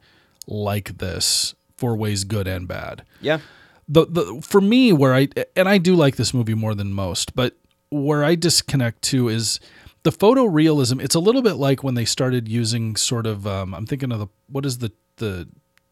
like 0.48 0.98
this 1.00 1.56
for 1.78 1.96
ways 1.96 2.24
good 2.24 2.48
and 2.48 2.68
bad. 2.68 3.04
Yeah. 3.22 3.40
the 3.88 4.06
the 4.08 4.42
for 4.42 4.62
me 4.62 4.94
where 4.94 5.14
I 5.14 5.28
and 5.56 5.70
I 5.70 5.78
do 5.78 5.96
like 5.96 6.16
this 6.18 6.34
movie 6.34 6.54
more 6.56 6.76
than 6.76 6.92
most, 6.94 7.36
but 7.36 7.56
where 7.90 8.24
I 8.24 8.36
disconnect 8.36 9.02
too 9.04 9.30
is 9.30 9.60
the 10.04 10.12
photorealism. 10.12 11.02
It's 11.02 11.16
a 11.16 11.20
little 11.20 11.42
bit 11.42 11.54
like 11.56 11.84
when 11.84 11.96
they 11.96 12.06
started 12.06 12.48
using 12.48 12.96
sort 12.96 13.26
of 13.26 13.48
um, 13.48 13.74
I'm 13.74 13.86
thinking 13.86 14.12
of 14.12 14.20
the 14.20 14.28
what 14.48 14.66
is 14.66 14.80
the 14.80 14.92
the 15.18 15.48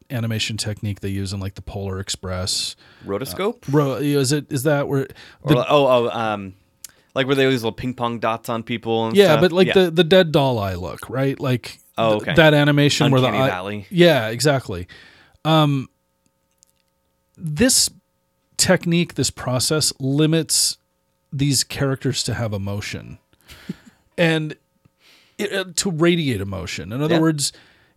animation 0.10 0.58
technique 0.58 1.00
they 1.00 1.10
use 1.10 1.34
in 1.34 1.40
like 1.40 1.56
the 1.56 1.62
Polar 1.62 2.00
Express. 2.00 2.76
Rotoscope? 3.06 3.62
Bro, 3.62 3.96
is 3.96 4.32
it 4.32 4.52
is 4.52 4.64
that 4.64 4.88
where 4.88 5.08
the, 5.46 5.58
oh, 5.58 5.66
oh, 5.70 6.10
um, 6.10 6.54
like 7.16 7.26
where 7.28 7.36
they 7.36 7.44
use 7.44 7.64
little 7.64 7.72
ping 7.76 7.94
pong 7.94 8.20
dots 8.20 8.50
on 8.50 8.64
people. 8.64 9.08
And 9.08 9.16
yeah, 9.16 9.26
stuff? 9.28 9.42
but 9.42 9.52
like 9.52 9.68
Yeah. 9.68 9.74
the 9.86 9.92
the 9.92 10.04
dead 10.04 10.32
doll 10.32 10.60
eye 10.60 10.76
look, 10.76 11.10
right? 11.10 11.40
Like 11.40 11.80
Oh, 11.98 12.14
th- 12.14 12.22
okay. 12.24 12.34
that 12.36 12.54
animation 12.54 13.12
where 13.12 13.22
the 13.22 13.28
eye, 13.28 13.48
Valley. 13.48 13.86
Yeah, 13.92 14.30
exactly. 14.30 14.88
Um, 15.46 15.90
this 17.38 17.90
technique, 18.58 19.16
this 19.16 19.30
process 19.30 19.94
limits 20.00 20.78
these 21.32 21.64
characters 21.64 22.24
to 22.24 22.34
have 22.36 22.54
emotion 22.54 23.18
and 24.18 24.56
it, 25.38 25.52
uh, 25.54 25.66
to 25.76 25.92
radiate 25.92 26.42
emotion. 26.42 26.92
In 26.92 27.02
other 27.02 27.16
Yeah. 27.16 27.22
words, 27.22 27.54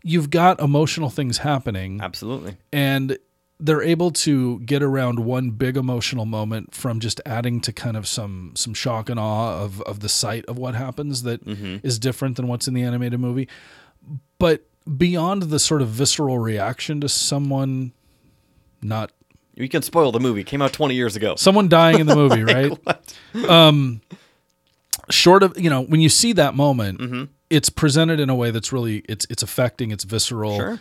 you've 0.08 0.30
got 0.30 0.60
emotional 0.60 1.10
things 1.10 1.38
happening 1.38 2.00
absolutely. 2.00 2.56
and 2.72 3.18
they're 3.58 3.82
able 3.82 4.10
to 4.10 4.60
get 4.60 4.82
around 4.82 5.18
one 5.20 5.50
big 5.50 5.76
emotional 5.78 6.26
moment 6.26 6.74
from 6.74 7.00
just 7.00 7.20
adding 7.24 7.58
to 7.62 7.72
kind 7.72 7.96
of 7.96 8.06
some 8.06 8.52
some 8.54 8.74
shock 8.74 9.08
and 9.08 9.18
awe 9.18 9.62
of 9.64 9.80
of 9.82 10.00
the 10.00 10.08
sight 10.08 10.44
of 10.46 10.58
what 10.58 10.74
happens 10.74 11.22
that 11.24 11.40
is 11.46 11.56
Mm-hmm. 11.58 12.00
different 12.00 12.36
than 12.36 12.46
what's 12.48 12.68
in 12.68 12.74
the 12.74 12.82
animated 12.82 13.18
movie 13.18 13.48
but 14.38 14.66
beyond 14.96 15.44
the 15.44 15.58
sort 15.58 15.82
of 15.82 15.88
visceral 15.88 16.38
reaction 16.38 17.00
to 17.00 17.08
someone 17.08 17.92
not 18.82 19.10
You 19.54 19.68
can 19.70 19.80
spoil 19.82 20.12
the 20.12 20.20
movie. 20.20 20.42
It 20.42 20.46
came 20.46 20.60
out 20.62 20.72
20 20.74 20.94
years 20.94 21.16
ago. 21.16 21.34
someone 21.38 21.68
dying 21.68 21.98
in 21.98 22.06
the 22.06 22.14
movie 22.14 22.44
right 22.44 22.78
um 23.48 24.00
short 25.10 25.42
of 25.42 25.58
you 25.58 25.70
know 25.70 25.82
when 25.82 26.00
you 26.00 26.08
see 26.10 26.32
that 26.34 26.54
moment 26.54 27.00
Mm-hmm. 27.00 27.24
It's 27.51 27.70
presented 27.70 28.18
in 28.20 28.28
a 28.31 28.35
way 28.35 28.51
that's 28.51 28.73
really 28.73 28.98
it's 29.09 29.27
it's 29.31 29.43
affecting 29.43 29.90
it's 29.90 30.05
visceral 30.05 30.56
Sure. 30.56 30.81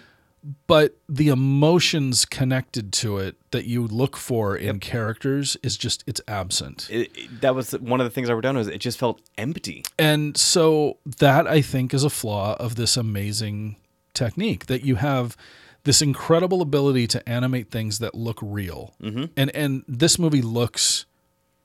but 0.68 0.98
the 1.10 1.28
emotions 1.30 2.26
connected 2.26 2.92
to 2.94 3.18
it 3.18 3.36
that 3.52 3.66
you 3.66 3.88
look 3.88 4.18
for 4.18 4.56
in 4.56 4.80
characters 4.80 5.58
is 5.64 5.78
just 5.78 6.04
it's 6.08 6.22
absent 6.28 6.88
It, 6.92 7.12
it- 7.18 7.42
that 7.42 7.56
was 7.56 7.72
one 7.74 8.00
of 8.02 8.06
the 8.06 8.10
things 8.12 8.30
I 8.30 8.34
wrote 8.34 8.42
down 8.42 8.58
was 8.58 8.68
it 8.68 8.80
just 8.80 8.98
felt 9.00 9.22
empty. 9.38 9.84
and 10.00 10.36
so 10.38 10.98
that 11.20 11.48
i 11.48 11.62
think 11.62 11.94
is 11.94 12.04
a 12.04 12.10
flaw 12.10 12.56
of 12.60 12.76
this 12.76 12.98
amazing 12.98 13.76
technique 14.14 14.66
that 14.68 14.84
you 14.84 14.96
have 14.96 15.36
this 15.84 16.02
incredible 16.02 16.62
ability 16.64 17.06
to 17.06 17.30
animate 17.30 17.70
things 17.70 18.00
that 18.00 18.16
look 18.16 18.40
real 18.42 18.94
mm-hmm. 19.02 19.26
and 19.38 19.56
and 19.56 19.84
this 19.88 20.18
movie 20.18 20.42
looks 20.42 21.06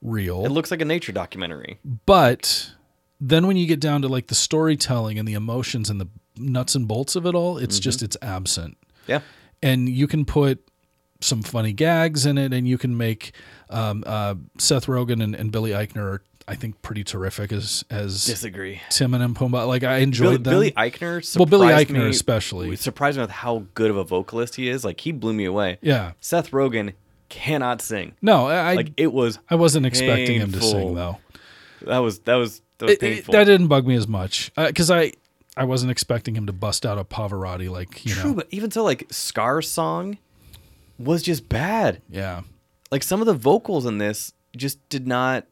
real 0.03 0.45
It 0.45 0.51
looks 0.51 0.69
like 0.71 0.81
a 0.81 0.85
nature 0.85 1.11
documentary. 1.11 1.79
but 2.05 2.71
then 3.21 3.45
when 3.47 3.55
you 3.55 3.67
get 3.67 3.79
down 3.79 4.01
to 4.01 4.07
like 4.07 4.27
the 4.27 4.35
storytelling 4.35 5.17
and 5.19 5.27
the 5.27 5.33
emotions 5.33 5.89
and 5.89 6.01
the 6.01 6.07
nuts 6.37 6.73
and 6.75 6.87
bolts 6.87 7.15
of 7.15 7.25
it 7.25 7.35
all 7.35 7.57
it's 7.57 7.77
just 7.79 8.01
it's 8.01 8.17
absent 8.21 8.75
Yeah. 9.07 9.19
and 9.61 9.87
you 9.87 10.07
can 10.07 10.25
put 10.25 10.59
some 11.23 11.43
funny 11.43 11.71
gags 11.71 12.25
in 12.25 12.39
it, 12.39 12.51
and 12.51 12.67
you 12.67 12.79
can 12.79 12.97
make 12.97 13.33
um, 13.69 14.03
uh, 14.07 14.33
Seth 14.57 14.87
Rogen 14.87 15.21
and, 15.23 15.35
and 15.35 15.51
Billy 15.51 15.69
Eichner 15.69 15.97
are, 16.01 16.23
I 16.47 16.55
think, 16.55 16.81
pretty 16.81 17.03
terrific 17.03 17.51
as 17.51 17.85
as 17.91 18.25
Disagree. 18.25 18.81
Timon 18.89 19.21
and 19.21 19.35
Pumbaa. 19.35 19.67
Like 19.67 19.83
I 19.83 19.97
Billy, 19.97 20.01
enjoyed 20.03 20.43
them. 20.43 20.51
Billy 20.51 20.71
Eichner 20.71 21.37
well, 21.37 21.45
Billy 21.45 21.67
Eichner 21.67 22.05
me, 22.05 22.09
especially. 22.09 22.75
surprised 22.75 23.17
me 23.19 23.21
with 23.21 23.29
how 23.29 23.65
good 23.75 23.91
of 23.91 23.97
a 23.97 24.03
vocalist 24.03 24.55
he 24.55 24.67
is. 24.67 24.83
Like 24.83 24.99
he 25.01 25.11
blew 25.11 25.33
me 25.33 25.45
away. 25.45 25.77
Yeah. 25.83 26.13
Seth 26.21 26.49
Rogen 26.49 26.93
cannot 27.29 27.83
sing. 27.83 28.13
No, 28.23 28.47
I 28.47 28.73
Like 28.73 28.91
it 28.97 29.13
was 29.13 29.37
I 29.47 29.53
wasn't 29.53 29.85
expecting 29.85 30.39
him 30.41 30.51
to 30.53 30.59
sing 30.61 30.95
though. 30.95 31.19
that 31.83 31.99
was 31.99 32.17
that 32.21 32.35
was 32.37 32.63
that 32.81 32.91
It- 32.91 33.03
it- 33.03 33.25
that 33.31 33.45
didn't 33.45 33.67
bug 33.67 33.87
me 33.87 33.95
as 33.95 34.07
much 34.07 34.51
uh, 34.57 34.67
because 34.67 34.91
I 34.91 35.13
I 35.57 35.63
wasn't 35.65 35.91
expecting 35.91 36.35
him 36.35 36.45
to 36.47 36.53
bust 36.53 36.85
out 36.85 36.97
a 36.97 37.03
Pavarotti 37.03 37.69
like 37.69 38.05
you 38.05 38.15
know. 38.15 38.21
True, 38.21 38.29
know. 38.31 38.35
but 38.37 38.47
even 38.51 38.71
so, 38.71 38.83
like 38.83 39.07
Scar's 39.11 39.69
song 39.69 40.17
was 40.97 41.21
just 41.23 41.49
bad. 41.49 42.01
Yeah. 42.09 42.41
Like 42.91 43.03
some 43.03 43.19
of 43.21 43.25
the 43.27 43.33
vocals 43.33 43.85
in 43.85 43.97
this 43.97 44.33
just 44.55 44.87
did 44.89 45.07
not 45.07 45.45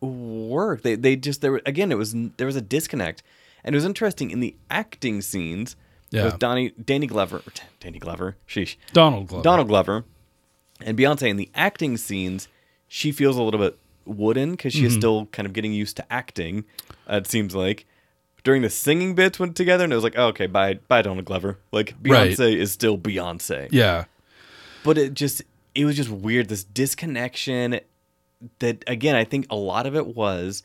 work. 0.00 0.82
They 0.82 0.94
they 0.94 1.16
just 1.16 1.40
there 1.40 1.60
again 1.66 1.92
it 1.92 1.96
was 1.98 2.14
there 2.36 2.46
was 2.46 2.56
a 2.56 2.60
disconnect, 2.62 3.22
and 3.64 3.74
it 3.74 3.76
was 3.76 3.84
interesting 3.84 4.30
in 4.30 4.40
the 4.40 4.56
acting 4.70 5.20
scenes 5.20 5.76
Yeah. 6.10 6.24
with 6.24 6.38
Donnie 6.38 6.70
Danny 6.82 7.06
Glover, 7.06 7.42
Danny 7.80 7.98
Glover, 7.98 8.36
sheesh, 8.48 8.76
Donald 8.92 9.28
Glover. 9.28 9.42
Donald 9.42 9.68
Glover, 9.68 10.04
and 10.80 10.98
Beyonce 10.98 11.28
in 11.28 11.36
the 11.36 11.50
acting 11.54 11.96
scenes, 11.96 12.48
she 12.88 13.12
feels 13.12 13.36
a 13.36 13.42
little 13.42 13.60
bit 13.60 13.78
wooden 14.10 14.52
because 14.52 14.72
Mm-hmm. 14.74 14.80
she 14.82 14.86
is 14.86 14.94
still 14.94 15.26
kind 15.26 15.46
of 15.46 15.52
getting 15.52 15.72
used 15.72 15.96
to 15.96 16.12
acting. 16.12 16.64
Uh, 17.10 17.16
it 17.16 17.26
seems 17.26 17.54
like 17.54 17.86
during 18.44 18.62
the 18.62 18.70
singing 18.70 19.14
bits 19.14 19.38
went 19.38 19.54
together, 19.56 19.84
and 19.84 19.92
it 19.92 19.96
was 19.96 20.04
like, 20.04 20.14
oh, 20.16 20.28
okay, 20.28 20.46
bye, 20.46 20.74
bye, 20.88 21.02
Donald 21.02 21.24
Glover. 21.24 21.58
Like 21.72 21.94
Right. 22.02 22.30
Beyonce 22.32 22.56
is 22.56 22.72
still 22.72 22.96
Beyonce 22.98 23.68
Yeah. 23.70 24.04
but 24.84 24.96
it 24.98 25.14
just 25.14 25.42
it 25.74 25.84
was 25.84 25.96
just 25.96 26.10
weird 26.10 26.48
this 26.48 26.64
disconnection 26.64 27.80
that 28.58 28.82
again 28.86 29.14
i 29.14 29.22
think 29.22 29.46
a 29.50 29.54
lot 29.54 29.86
of 29.86 29.94
it 29.94 30.16
was 30.16 30.62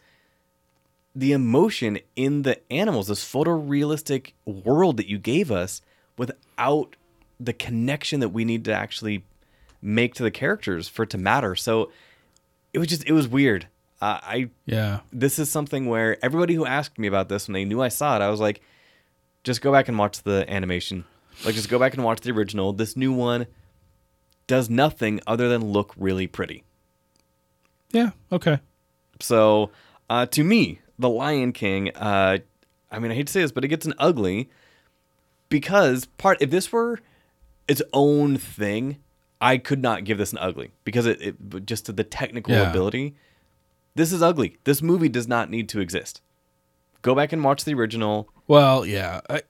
the 1.13 1.31
emotion 1.33 1.99
in 2.15 2.41
the 2.43 2.59
animals 2.71 3.07
this 3.07 3.23
photorealistic 3.23 4.31
world 4.45 4.97
that 4.97 5.07
you 5.07 5.17
gave 5.19 5.51
us 5.51 5.81
without 6.17 6.95
the 7.39 7.53
connection 7.53 8.19
that 8.21 8.29
we 8.29 8.45
need 8.45 8.63
to 8.65 8.73
actually 8.73 9.23
make 9.81 10.13
to 10.15 10.23
the 10.23 10.31
characters 10.31 10.87
for 10.87 11.03
it 11.03 11.09
to 11.09 11.17
matter 11.17 11.55
so 11.55 11.91
it 12.75 12.79
was 12.79 12.87
just 12.87 13.03
it 13.05 13.13
was 13.13 13.27
weird 13.27 13.67
uh, 14.01 14.19
i 14.21 14.49
Yeah. 14.65 14.99
this 15.11 15.39
is 15.39 15.49
something 15.49 15.87
where 15.87 16.17
everybody 16.23 16.53
who 16.53 16.65
asked 16.65 16.99
me 16.99 17.07
about 17.07 17.29
this 17.29 17.47
when 17.47 17.53
they 17.53 17.65
knew 17.65 17.81
i 17.81 17.87
saw 17.89 18.15
it 18.17 18.21
i 18.21 18.29
was 18.29 18.39
like 18.39 18.61
just 19.43 19.61
go 19.61 19.71
back 19.71 19.87
and 19.87 19.97
watch 19.97 20.21
the 20.23 20.45
animation 20.51 21.05
like 21.45 21.55
just 21.55 21.69
go 21.69 21.79
back 21.79 21.93
and 21.95 22.03
watch 22.03 22.21
the 22.21 22.31
original 22.31 22.73
this 22.73 22.95
new 22.95 23.11
one 23.13 23.47
does 24.47 24.69
nothing 24.69 25.19
other 25.25 25.49
than 25.49 25.63
look 25.65 25.93
really 25.97 26.27
pretty 26.27 26.63
Yeah. 27.91 28.11
Okay. 28.31 28.59
so 29.19 29.71
uh, 30.09 30.25
to 30.27 30.43
me 30.43 30.79
the 30.99 31.09
lion 31.09 31.51
king 31.53 31.89
uh, 31.95 32.37
i 32.91 32.99
mean 32.99 33.11
i 33.11 33.15
hate 33.15 33.27
to 33.27 33.33
say 33.33 33.41
this 33.41 33.51
but 33.51 33.63
it 33.65 33.69
gets 33.69 33.85
an 33.85 33.93
ugly 33.97 34.49
because 35.49 36.05
part 36.17 36.37
if 36.41 36.49
this 36.49 36.71
were 36.71 36.99
its 37.67 37.81
own 37.93 38.37
thing 38.37 38.97
i 39.51 39.57
could 39.57 39.81
not 39.81 40.03
give 40.03 40.17
this 40.17 40.31
an 40.31 40.39
ugly 40.39 40.71
because 40.83 41.05
it, 41.05 41.21
it 41.21 41.65
just 41.65 41.85
to 41.85 41.91
the 41.93 42.03
technical 42.03 42.53
Yeah. 42.53 42.69
ability 42.69 43.15
this 43.95 44.11
is 44.11 44.21
ugly 44.21 44.57
this 44.63 44.81
movie 44.81 45.09
does 45.09 45.27
not 45.27 45.49
need 45.49 45.67
to 45.69 45.79
exist 45.79 46.21
go 47.01 47.13
back 47.15 47.31
and 47.33 47.43
watch 47.43 47.63
the 47.65 47.73
original 47.73 48.27
Well, 48.47 48.85
yeah. 48.85 49.21
I, 49.29 49.41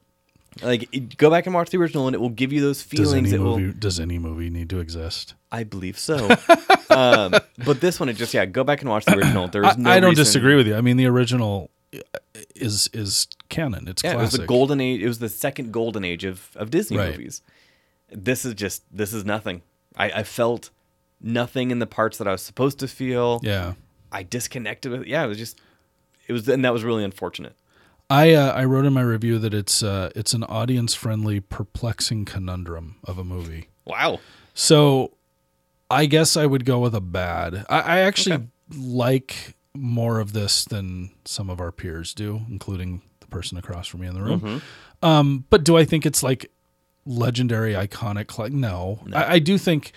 like 0.61 0.87
it- 0.93 1.17
go 1.17 1.29
back 1.29 1.45
and 1.47 1.53
watch 1.55 1.69
the 1.69 1.77
original 1.77 2.07
and 2.07 2.13
it 2.15 2.19
will 2.19 2.29
give 2.41 2.51
you 2.53 2.61
those 2.61 2.79
does 2.83 2.89
feelings 3.11 3.33
any 3.33 3.41
it 3.41 3.43
will 3.45 3.71
does 3.87 3.99
any 3.99 4.17
movie 4.19 4.49
need 4.49 4.69
to 4.69 4.79
exist? 4.79 5.33
i 5.51 5.63
believe 5.63 5.97
so 5.99 6.17
um, 6.89 7.33
but 7.65 7.79
this 7.81 7.99
one 7.99 8.09
it 8.09 8.13
just 8.23 8.33
yeah 8.33 8.45
go 8.45 8.63
back 8.63 8.81
and 8.81 8.89
watch 8.89 9.05
the 9.05 9.15
original 9.17 9.47
there's 9.47 9.65
I, 9.67 9.75
no 9.77 9.89
I 9.91 9.99
don't 9.99 10.11
reason- 10.11 10.23
disagree 10.25 10.55
with 10.55 10.67
you. 10.67 10.75
I 10.75 10.81
mean, 10.81 10.97
the 10.97 11.07
original 11.07 11.71
is 12.55 12.89
is 12.93 13.27
canon. 13.49 13.87
It's 13.87 14.03
yeah 14.03 14.13
it 14.13 14.17
was 14.17 14.31
the 14.31 14.45
golden 14.45 14.79
age 14.81 15.01
it 15.01 15.07
was 15.07 15.19
the 15.19 15.29
second 15.29 15.71
golden 15.71 16.03
age 16.03 16.23
of, 16.25 16.49
of 16.55 16.69
disney 16.71 16.97
Right. 16.97 17.11
movies 17.11 17.41
this 18.11 18.43
is 18.45 18.53
just 18.53 18.83
this 18.91 19.13
is 19.13 19.23
nothing 19.23 19.61
I, 19.97 20.11
I 20.11 20.23
felt 20.23 20.69
nothing 21.21 21.71
in 21.71 21.79
the 21.79 21.87
parts 21.87 22.17
that 22.17 22.27
i 22.27 22.31
was 22.31 22.41
supposed 22.41 22.79
to 22.79 22.87
feel 22.87 23.39
Yeah. 23.43 23.73
i 24.11 24.23
disconnected 24.23 24.91
with 24.91 25.05
yeah 25.07 25.23
it 25.23 25.27
was 25.27 25.37
just 25.37 25.59
it 26.27 26.33
was 26.33 26.47
and 26.49 26.63
that 26.65 26.73
was 26.73 26.83
really 26.83 27.03
unfortunate 27.03 27.55
I 28.07 28.33
uh, 28.35 28.51
I 28.51 28.65
wrote 28.65 28.85
in 28.85 28.93
my 28.93 29.01
review 29.01 29.39
that 29.39 29.51
it's 29.55 29.81
uh, 29.81 30.11
it's 30.15 30.35
an 30.35 30.43
audience 30.43 30.93
friendly, 30.93 31.39
perplexing 31.39 32.25
conundrum 32.25 32.97
of 33.03 33.17
a 33.17 33.23
movie. 33.23 33.69
Wow. 33.83 34.19
So 34.53 35.17
I 35.89 36.05
guess 36.05 36.37
I 36.37 36.45
would 36.45 36.65
go 36.65 36.77
with 36.77 36.93
a 36.93 37.01
bad. 37.01 37.65
I, 37.67 37.79
I 37.79 37.99
actually 38.01 38.47
like 38.77 39.55
more 39.73 40.19
of 40.19 40.33
this 40.33 40.65
than 40.65 41.13
some 41.25 41.49
of 41.49 41.59
our 41.59 41.71
peers 41.71 42.13
do, 42.13 42.41
including 42.47 43.01
the 43.21 43.27
person 43.27 43.57
across 43.57 43.87
from 43.87 44.01
me 44.01 44.07
in 44.07 44.13
the 44.13 44.21
room. 44.21 44.61
Um, 45.01 45.45
but 45.49 45.63
do 45.63 45.75
I 45.75 45.83
think 45.83 46.05
it's 46.05 46.21
like 46.21 46.51
legendary, 47.05 47.73
iconic? 47.73 48.37
Like, 48.37 48.51
no. 48.51 48.99
I, 49.13 49.33
I 49.35 49.39
do 49.39 49.57
think 49.57 49.91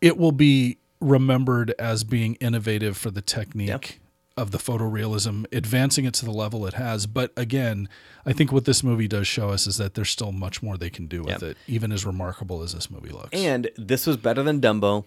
it 0.00 0.16
will 0.18 0.32
be 0.32 0.78
remembered 1.00 1.74
as 1.78 2.04
being 2.04 2.34
innovative 2.36 2.96
for 2.96 3.10
the 3.10 3.22
technique 3.22 4.00
of 4.36 4.50
the 4.50 4.58
photorealism, 4.58 5.46
advancing 5.50 6.04
it 6.04 6.12
to 6.12 6.24
the 6.26 6.30
level 6.30 6.66
it 6.66 6.74
has. 6.74 7.06
But 7.06 7.32
again, 7.38 7.88
I 8.26 8.34
think 8.34 8.52
what 8.52 8.66
this 8.66 8.82
movie 8.82 9.08
does 9.08 9.26
show 9.26 9.48
us 9.48 9.66
is 9.66 9.78
that 9.78 9.94
there's 9.94 10.10
still 10.10 10.30
much 10.32 10.62
more 10.62 10.76
they 10.76 10.90
can 10.90 11.06
do 11.06 11.20
with 11.22 11.40
Yep. 11.40 11.42
it, 11.42 11.56
even 11.66 11.90
as 11.90 12.04
remarkable 12.04 12.62
as 12.62 12.74
this 12.74 12.90
movie 12.90 13.08
looks. 13.08 13.30
And 13.32 13.70
this 13.76 14.06
was 14.06 14.18
better 14.18 14.42
than 14.42 14.60
Dumbo. 14.60 15.04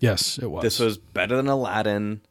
yes, 0.00 0.36
it 0.38 0.50
was. 0.50 0.62
This 0.62 0.80
was 0.80 0.98
better 0.98 1.36
than 1.36 1.46
Aladdin 1.46 2.22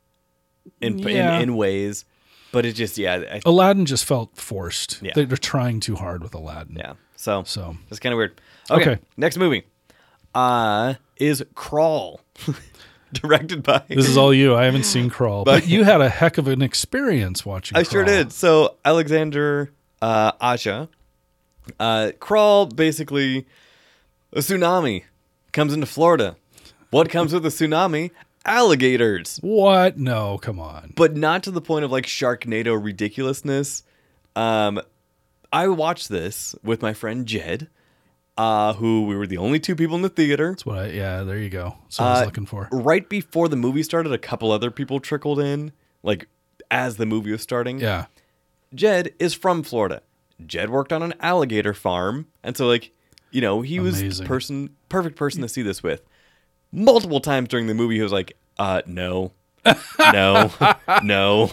in 0.82 1.00
Yeah. 1.00 1.38
in, 1.38 1.44
in 1.44 1.56
ways. 1.56 2.04
But 2.52 2.66
it 2.66 2.74
just 2.74 2.98
yeah, 2.98 3.24
I, 3.32 3.42
Aladdin 3.46 3.86
just 3.86 4.06
felt 4.06 4.36
forced. 4.38 5.00
Yeah. 5.02 5.14
They're, 5.16 5.26
trying 5.26 5.80
too 5.80 5.96
hard 5.96 6.22
with 6.22 6.34
Aladdin. 6.34 6.76
yeah. 6.76 6.94
So 7.16 7.44
So 7.46 7.78
it's 7.90 8.00
kind 8.00 8.14
of 8.14 8.18
weird. 8.18 8.40
Okay, 8.70 8.92
Okay. 8.92 9.02
Next 9.18 9.38
movie. 9.38 9.64
Uh 10.36 10.96
is 11.18 11.44
Crawl. 11.56 12.22
Directed 13.14 13.62
by 13.64 13.84
this 13.90 14.08
is 14.08 14.16
all 14.18 14.34
you. 14.34 14.56
I 14.56 14.64
haven't 14.64 14.86
seen 14.86 15.10
Crawl, 15.18 15.44
but, 15.44 15.68
you 15.68 15.84
had 15.84 16.00
a 16.00 16.08
heck 16.08 16.38
of 16.38 16.48
an 16.48 16.62
experience 16.62 17.46
watching. 17.46 17.78
I 17.78 17.84
sure 17.84 18.06
Crawl. 18.06 18.16
did. 18.16 18.32
So 18.32 18.78
Alexander 18.86 19.70
uh, 20.02 20.32
Aja, 20.40 20.88
uh, 21.78 22.12
crawl 22.20 22.68
basically 22.68 23.46
a 24.32 24.40
tsunami 24.40 25.04
comes 25.52 25.74
into 25.74 25.86
Florida. 25.88 26.38
What 26.90 27.10
comes 27.10 27.34
with 27.34 27.46
a 27.46 27.50
tsunami? 27.50 28.12
Alligators, 28.46 29.40
What? 29.44 29.98
No, 29.98 30.38
come 30.40 30.60
on. 30.60 30.94
but 30.96 31.16
not 31.16 31.44
to 31.44 31.52
the 31.52 31.62
point 31.62 31.86
of 31.86 31.92
like 31.92 32.06
Sharknado 32.06 32.82
ridiculousness. 32.82 33.84
Um, 34.36 34.82
I 35.54 35.68
watched 35.68 36.10
this 36.10 36.56
with 36.64 36.82
my 36.82 36.94
friend 36.94 37.26
Jed, 37.26 37.70
uh, 38.38 38.74
who 38.74 39.06
we 39.06 39.16
were 39.16 39.28
the 39.28 39.38
only 39.38 39.60
two 39.60 39.76
people 39.76 39.96
in 39.96 40.02
the 40.02 40.10
theater. 40.10 40.50
That's 40.52 40.66
what 40.66 40.80
I. 40.80 40.88
Yeah, 40.88 41.24
there 41.24 41.38
you 41.38 41.50
go. 41.50 41.76
That's 41.84 42.00
what 42.00 42.06
I 42.06 42.12
was 42.14 42.22
Uh, 42.22 42.26
looking 42.26 42.46
for. 42.46 42.68
Right 42.72 43.08
before 43.08 43.48
the 43.48 43.56
movie 43.56 43.84
started, 43.84 44.12
a 44.12 44.18
couple 44.18 44.52
other 44.52 44.72
people 44.72 45.00
trickled 45.00 45.40
in, 45.40 45.72
like 46.02 46.28
as 46.72 46.98
the 46.98 47.06
movie 47.06 47.32
was 47.32 47.42
starting. 47.42 47.80
Yeah. 47.80 48.06
Jed 48.74 49.14
is 49.20 49.34
from 49.34 49.62
Florida. 49.64 50.02
Jed 50.46 50.70
worked 50.70 50.92
on 50.94 51.04
an 51.04 51.14
alligator 51.20 51.74
farm, 51.74 52.26
and 52.44 52.58
so 52.58 52.66
like, 52.68 52.92
you 53.30 53.42
know, 53.42 53.62
he 53.62 53.80
was 53.80 54.00
the 54.00 54.06
Amazing. 54.06 54.26
person 54.26 54.70
perfect 54.90 55.16
person 55.16 55.42
to 55.42 55.48
see 55.50 55.62
this 55.62 55.84
with. 55.84 56.02
Multiple 56.72 57.20
times 57.20 57.50
during 57.50 57.68
the 57.68 57.74
movie, 57.74 57.96
he 57.96 58.02
was 58.02 58.12
like, 58.14 58.34
"Uh, 58.58 58.82
no, 58.86 59.34
no, 60.00 60.52
no." 61.04 61.52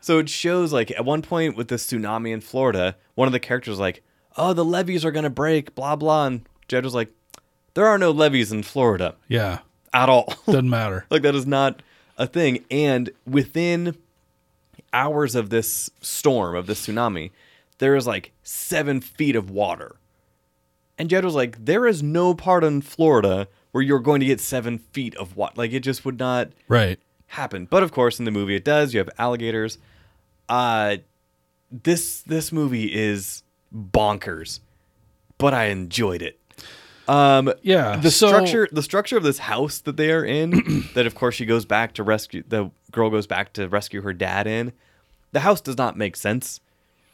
So 0.00 0.18
it 0.18 0.28
shows 0.28 0.72
like 0.72 0.90
at 0.92 1.04
one 1.04 1.22
point 1.22 1.56
with 1.56 1.68
the 1.68 1.74
tsunami 1.76 2.32
in 2.32 2.40
Florida, 2.40 2.96
one 3.14 3.26
of 3.26 3.32
the 3.32 3.40
characters 3.40 3.78
like, 3.78 4.02
"Oh, 4.36 4.52
the 4.52 4.64
levees 4.64 5.04
are 5.04 5.10
gonna 5.10 5.28
break," 5.30 5.74
blah 5.74 5.96
blah, 5.96 6.26
and 6.26 6.48
Jed 6.68 6.84
was 6.84 6.94
like, 6.94 7.12
"There 7.74 7.86
are 7.86 7.98
no 7.98 8.10
levees 8.12 8.52
in 8.52 8.62
Florida 8.62 9.16
Yeah. 9.28 9.58
at 9.92 10.08
all." 10.08 10.32
Doesn't 10.46 10.70
matter. 10.70 11.04
like 11.10 11.22
that 11.22 11.34
is 11.34 11.46
not 11.46 11.82
a 12.16 12.26
thing 12.26 12.64
and 12.70 13.10
within 13.26 13.96
hours 14.92 15.34
of 15.34 15.50
this 15.50 15.88
storm 16.00 16.56
of 16.56 16.66
this 16.66 16.86
tsunami 16.86 17.30
there 17.78 17.94
is 17.94 18.06
like 18.08 18.32
seven 18.42 19.00
feet 19.00 19.36
of 19.36 19.50
water 19.50 19.94
and 20.98 21.08
jed 21.10 21.24
was 21.24 21.34
like 21.36 21.64
there 21.64 21.86
is 21.86 22.02
no 22.02 22.34
part 22.34 22.64
in 22.64 22.80
florida 22.80 23.46
where 23.72 23.82
you're 23.82 23.98
going 23.98 24.20
to 24.20 24.26
get 24.26 24.40
seven 24.40 24.78
feet 24.78 25.14
of 25.16 25.36
water. 25.36 25.54
Like 25.56 25.72
it 25.72 25.80
just 25.80 26.04
would 26.04 26.18
not 26.18 26.48
Right. 26.68 26.98
happen. 27.28 27.66
But 27.66 27.82
of 27.82 27.92
course 27.92 28.18
in 28.18 28.24
the 28.24 28.30
movie 28.30 28.54
it 28.56 28.64
does. 28.64 28.94
You 28.94 28.98
have 28.98 29.10
alligators. 29.18 29.78
Uh 30.48 30.96
this 31.70 32.22
this 32.22 32.50
movie 32.52 32.86
is 32.94 33.42
bonkers 33.74 34.60
but 35.36 35.52
i 35.52 35.64
enjoyed 35.66 36.22
it. 36.22 36.38
Um 37.06 37.52
Yeah. 37.62 37.96
the 37.96 38.10
so- 38.10 38.28
structure 38.28 38.68
the 38.72 38.82
structure 38.82 39.16
of 39.18 39.22
this 39.22 39.38
house 39.40 39.78
that 39.80 39.96
they 39.98 40.10
are 40.10 40.24
in 40.24 40.84
that 40.94 41.06
of 41.06 41.14
course 41.14 41.34
she 41.34 41.44
goes 41.44 41.64
back 41.66 41.92
to 41.94 42.02
rescue 42.02 42.42
the 42.48 42.70
girl 42.90 43.10
goes 43.10 43.26
back 43.26 43.52
to 43.54 43.68
rescue 43.68 44.00
her 44.02 44.12
dad 44.14 44.46
in 44.46 44.72
the 45.32 45.40
house 45.40 45.60
does 45.60 45.76
not 45.76 45.94
make 45.98 46.16
sense. 46.16 46.60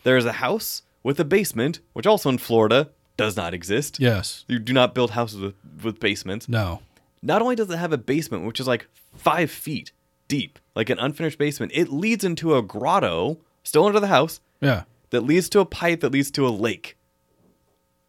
There 0.04 0.16
is 0.16 0.24
a 0.24 0.34
house 0.34 0.82
with 1.02 1.18
a 1.18 1.24
basement 1.24 1.80
which 1.94 2.06
also 2.06 2.28
in 2.28 2.38
florida 2.38 2.90
does 3.16 3.36
not 3.36 3.54
exist 3.54 3.98
Yes. 4.00 4.44
you 4.48 4.58
do 4.58 4.72
not 4.72 4.94
build 4.94 5.12
houses 5.12 5.40
with, 5.40 5.54
with 5.82 6.00
basements 6.00 6.48
No. 6.48 6.80
not 7.22 7.42
only 7.42 7.54
does 7.56 7.70
it 7.70 7.76
have 7.78 7.92
a 7.92 7.98
basement 7.98 8.44
which 8.44 8.58
is 8.60 8.66
like 8.66 8.86
five 9.16 9.50
feet 9.50 9.92
deep 10.28 10.58
like 10.74 10.90
an 10.90 10.98
unfinished 10.98 11.38
basement 11.38 11.70
it 11.74 11.88
leads 11.90 12.24
into 12.24 12.56
a 12.56 12.62
grotto 12.62 13.38
still 13.62 13.84
under 13.86 14.00
the 14.00 14.08
house 14.08 14.40
Yeah. 14.60 14.84
that 15.10 15.20
leads 15.22 15.48
to 15.50 15.60
a 15.60 15.64
pipe 15.66 16.00
that 16.00 16.10
leads 16.12 16.30
to 16.32 16.46
a 16.46 16.50
lake. 16.50 16.96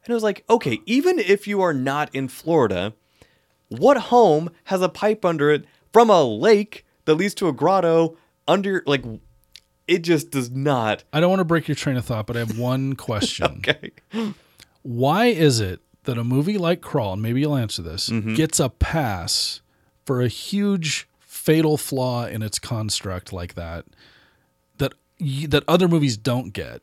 And 0.03 0.11
it 0.11 0.13
was 0.13 0.23
like, 0.23 0.43
okay, 0.49 0.81
even 0.85 1.17
if 1.17 1.47
you 1.47 1.61
are 1.61 1.73
not 1.73 2.13
in 2.13 2.27
Florida, 2.27 2.93
what 3.69 3.97
home 3.97 4.51
has 4.65 4.81
a 4.83 4.89
pipe 4.89 5.25
under 5.25 5.49
it 5.51 5.65
from 5.91 6.09
a 6.11 6.23
lake 6.23 6.85
that 7.05 7.15
leads 7.15 7.33
to 7.35 7.47
a 7.47 7.53
grotto 7.53 8.15
under 8.47 8.83
like 8.85 9.03
it 9.87 9.99
just 10.03 10.29
does 10.31 10.51
not. 10.51 11.03
I 11.11 11.19
don't 11.19 11.29
want 11.31 11.39
to 11.39 11.45
break 11.45 11.67
your 11.67 11.73
train 11.75 11.95
of 11.97 12.05
thought, 12.05 12.27
but 12.27 12.35
I 12.35 12.39
have 12.39 12.57
one 12.57 12.95
question. 12.95 13.63
Okay. 13.67 13.91
Why 14.87 15.25
is 15.27 15.59
it 15.59 15.81
that 16.03 16.17
a 16.19 16.23
movie 16.23 16.59
like 16.59 16.79
Crawl, 16.81 17.13
and 17.13 17.21
maybe 17.21 17.41
you'll 17.41 17.55
answer 17.55 17.81
this, 17.81 18.09
Mm-hmm. 18.09 18.35
gets 18.35 18.59
a 18.59 18.69
pass 18.69 19.61
for 20.05 20.21
a 20.21 20.27
huge 20.27 21.07
fatal 21.19 21.75
flaw 21.77 22.25
in 22.27 22.43
its 22.43 22.59
construct 22.59 23.33
like 23.33 23.55
that 23.55 23.85
that 24.77 24.93
that 25.47 25.63
other 25.67 25.87
movies 25.87 26.17
don't 26.17 26.53
get? 26.53 26.81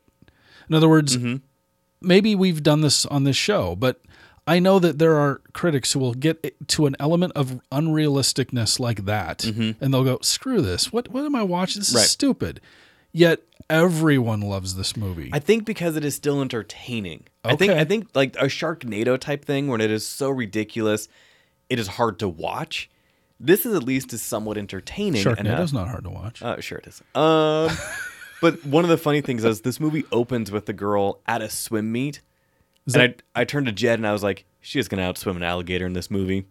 In 0.67 0.75
other 0.75 0.89
words, 0.89 1.15
Mm-hmm. 1.17 1.37
maybe 2.01 2.35
we've 2.35 2.61
done 2.61 2.81
this 2.81 3.05
on 3.05 3.23
this 3.23 3.37
show, 3.37 3.75
but 3.75 4.01
I 4.45 4.59
know 4.59 4.77
that 4.79 4.99
there 4.99 5.15
are 5.15 5.39
critics 5.53 5.93
who 5.93 5.99
will 5.99 6.13
get 6.13 6.67
to 6.69 6.85
an 6.85 6.97
element 6.99 7.31
of 7.33 7.61
unrealisticness 7.71 8.77
like 8.79 9.05
that, 9.05 9.45
and 9.45 9.93
they'll 9.93 10.03
go, 10.03 10.19
"Screw 10.21 10.61
this! 10.61 10.91
What 10.91 11.07
what 11.13 11.23
am 11.23 11.35
I 11.35 11.43
watching? 11.43 11.79
This 11.79 11.89
is 11.89 11.95
Mm-hmm. 11.95 12.03
Stupid." 12.05 12.61
Yet 13.13 13.41
everyone 13.69 14.41
loves 14.41 14.75
this 14.75 14.97
movie. 14.97 15.29
I 15.31 15.39
think 15.39 15.65
because 15.65 15.95
it 15.95 16.03
is 16.03 16.15
still 16.15 16.41
entertaining. 16.41 17.25
I 17.43 17.55
think 17.55 17.71
Okay. 17.71 17.79
I 17.81 17.85
think 17.85 18.07
like 18.15 18.35
a 18.37 18.45
Sharknado 18.45 19.17
type 19.19 19.45
thing 19.45 19.67
when 19.67 19.81
it 19.81 19.91
is 19.91 20.05
so 20.05 20.29
ridiculous, 20.29 21.07
it 21.69 21.79
is 21.79 21.87
hard 21.87 22.19
to 22.19 22.27
watch. 22.27 22.89
This 23.39 23.65
is 23.65 23.75
at 23.75 23.83
least 23.83 24.13
is 24.13 24.21
somewhat 24.21 24.57
entertaining. 24.57 25.21
enough. 25.21 25.37
Sharknado's 25.37 25.73
not 25.73 25.87
hard 25.89 26.03
to 26.05 26.09
watch. 26.09 26.41
Uh, 26.41 26.59
sure 26.59 26.77
it 26.79 26.87
is. 26.87 27.01
Um, 27.15 27.75
but 28.41 28.65
one 28.65 28.83
of 28.83 28.89
the 28.89 28.97
funny 28.97 29.21
things 29.21 29.43
is 29.43 29.61
this 29.61 29.79
movie 29.79 30.05
opens 30.11 30.51
with 30.51 30.65
the 30.65 30.73
girl 30.73 31.19
at 31.27 31.41
a 31.41 31.49
swim 31.49 31.91
meet, 31.91 32.21
Is 32.85 32.95
and 32.95 33.01
that- 33.13 33.21
I 33.35 33.41
I 33.41 33.45
turned 33.45 33.65
to 33.67 33.71
Jed 33.71 33.99
and 33.99 34.07
I 34.07 34.11
was 34.13 34.23
like, 34.23 34.45
she 34.61 34.79
is 34.79 34.87
gonna 34.87 35.03
outswim 35.03 35.35
an 35.35 35.43
alligator 35.43 35.85
in 35.85 35.93
this 35.93 36.09
movie. 36.09 36.45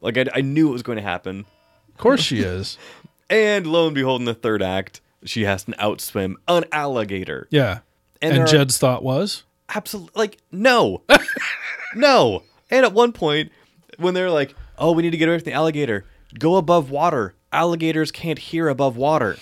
Like 0.00 0.18
I, 0.18 0.26
I 0.34 0.40
knew 0.42 0.68
it 0.68 0.72
was 0.72 0.82
going 0.82 0.96
to 0.96 1.02
happen, 1.02 1.46
of 1.88 1.96
course 1.96 2.20
she 2.20 2.40
is. 2.40 2.76
and 3.30 3.66
lo 3.66 3.86
and 3.86 3.94
behold, 3.94 4.20
in 4.20 4.26
the 4.26 4.34
third 4.34 4.62
act, 4.62 5.00
she 5.26 5.44
has 5.44 5.64
to 5.64 5.72
outswim 5.72 6.34
an 6.48 6.64
alligator. 6.72 7.48
Yeah. 7.50 7.80
And 8.22 8.38
And, 8.38 8.48
Jed's 8.48 8.78
thought 8.78 9.02
was, 9.02 9.44
Absolutely, 9.74 10.12
like 10.14 10.38
no, 10.52 11.02
no. 11.94 12.42
And 12.70 12.84
at 12.86 12.92
one 12.92 13.12
point, 13.12 13.50
when 13.98 14.14
they're 14.14 14.30
like, 14.30 14.54
"Oh, 14.78 14.92
we 14.92 15.02
need 15.02 15.10
to 15.10 15.16
get 15.16 15.28
away 15.28 15.38
from 15.38 15.44
the 15.44 15.52
alligator. 15.52 16.04
Go 16.38 16.56
above 16.56 16.90
water. 16.90 17.34
Alligators 17.52 18.12
can't 18.12 18.38
hear 18.38 18.68
above 18.68 18.96
water." 18.96 19.36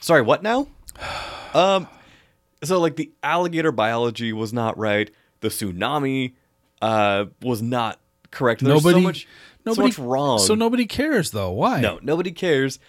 Sorry, 0.00 0.22
what 0.22 0.42
now? 0.42 0.68
Um, 1.54 1.86
so 2.64 2.80
like 2.80 2.96
the 2.96 3.12
alligator 3.22 3.70
biology 3.70 4.32
was 4.32 4.52
not 4.52 4.76
right. 4.76 5.08
The 5.38 5.50
tsunami, 5.50 6.32
uh, 6.82 7.26
was 7.40 7.62
not 7.62 8.00
correct. 8.32 8.60
There's 8.60 8.82
nobody, 8.84 9.00
so 9.00 9.06
much, 9.06 9.28
nobody, 9.64 9.92
so 9.92 10.02
much 10.02 10.08
wrong. 10.10 10.38
So 10.40 10.56
nobody 10.56 10.86
cares 10.86 11.30
though. 11.30 11.52
Why? 11.52 11.80
no, 11.80 12.00
nobody 12.02 12.32
cares 12.32 12.80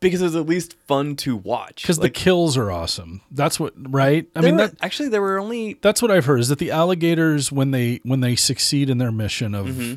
because 0.00 0.20
it's 0.22 0.34
at 0.36 0.46
least 0.46 0.74
fun 0.86 1.16
to 1.16 1.36
watch. 1.36 1.82
because 1.82 1.98
like, 1.98 2.12
the 2.14 2.20
kills 2.20 2.56
are 2.56 2.70
awesome. 2.70 3.20
That's 3.30 3.58
what, 3.58 3.72
right? 3.76 4.26
I 4.36 4.40
mean, 4.40 4.56
were- 4.56 4.68
that, 4.68 4.76
actually 4.82 5.08
there 5.08 5.22
were 5.22 5.38
only 5.38 5.74
that's 5.80 6.02
what 6.02 6.10
I've 6.10 6.26
heard 6.26 6.40
is 6.40 6.48
that 6.48 6.58
the 6.58 6.70
alligators 6.70 7.50
when 7.50 7.70
they 7.70 8.00
when 8.02 8.20
they 8.20 8.36
succeed 8.36 8.90
in 8.90 8.98
their 8.98 9.12
mission 9.12 9.54
of 9.54 9.66
Mm-hmm. 9.66 9.94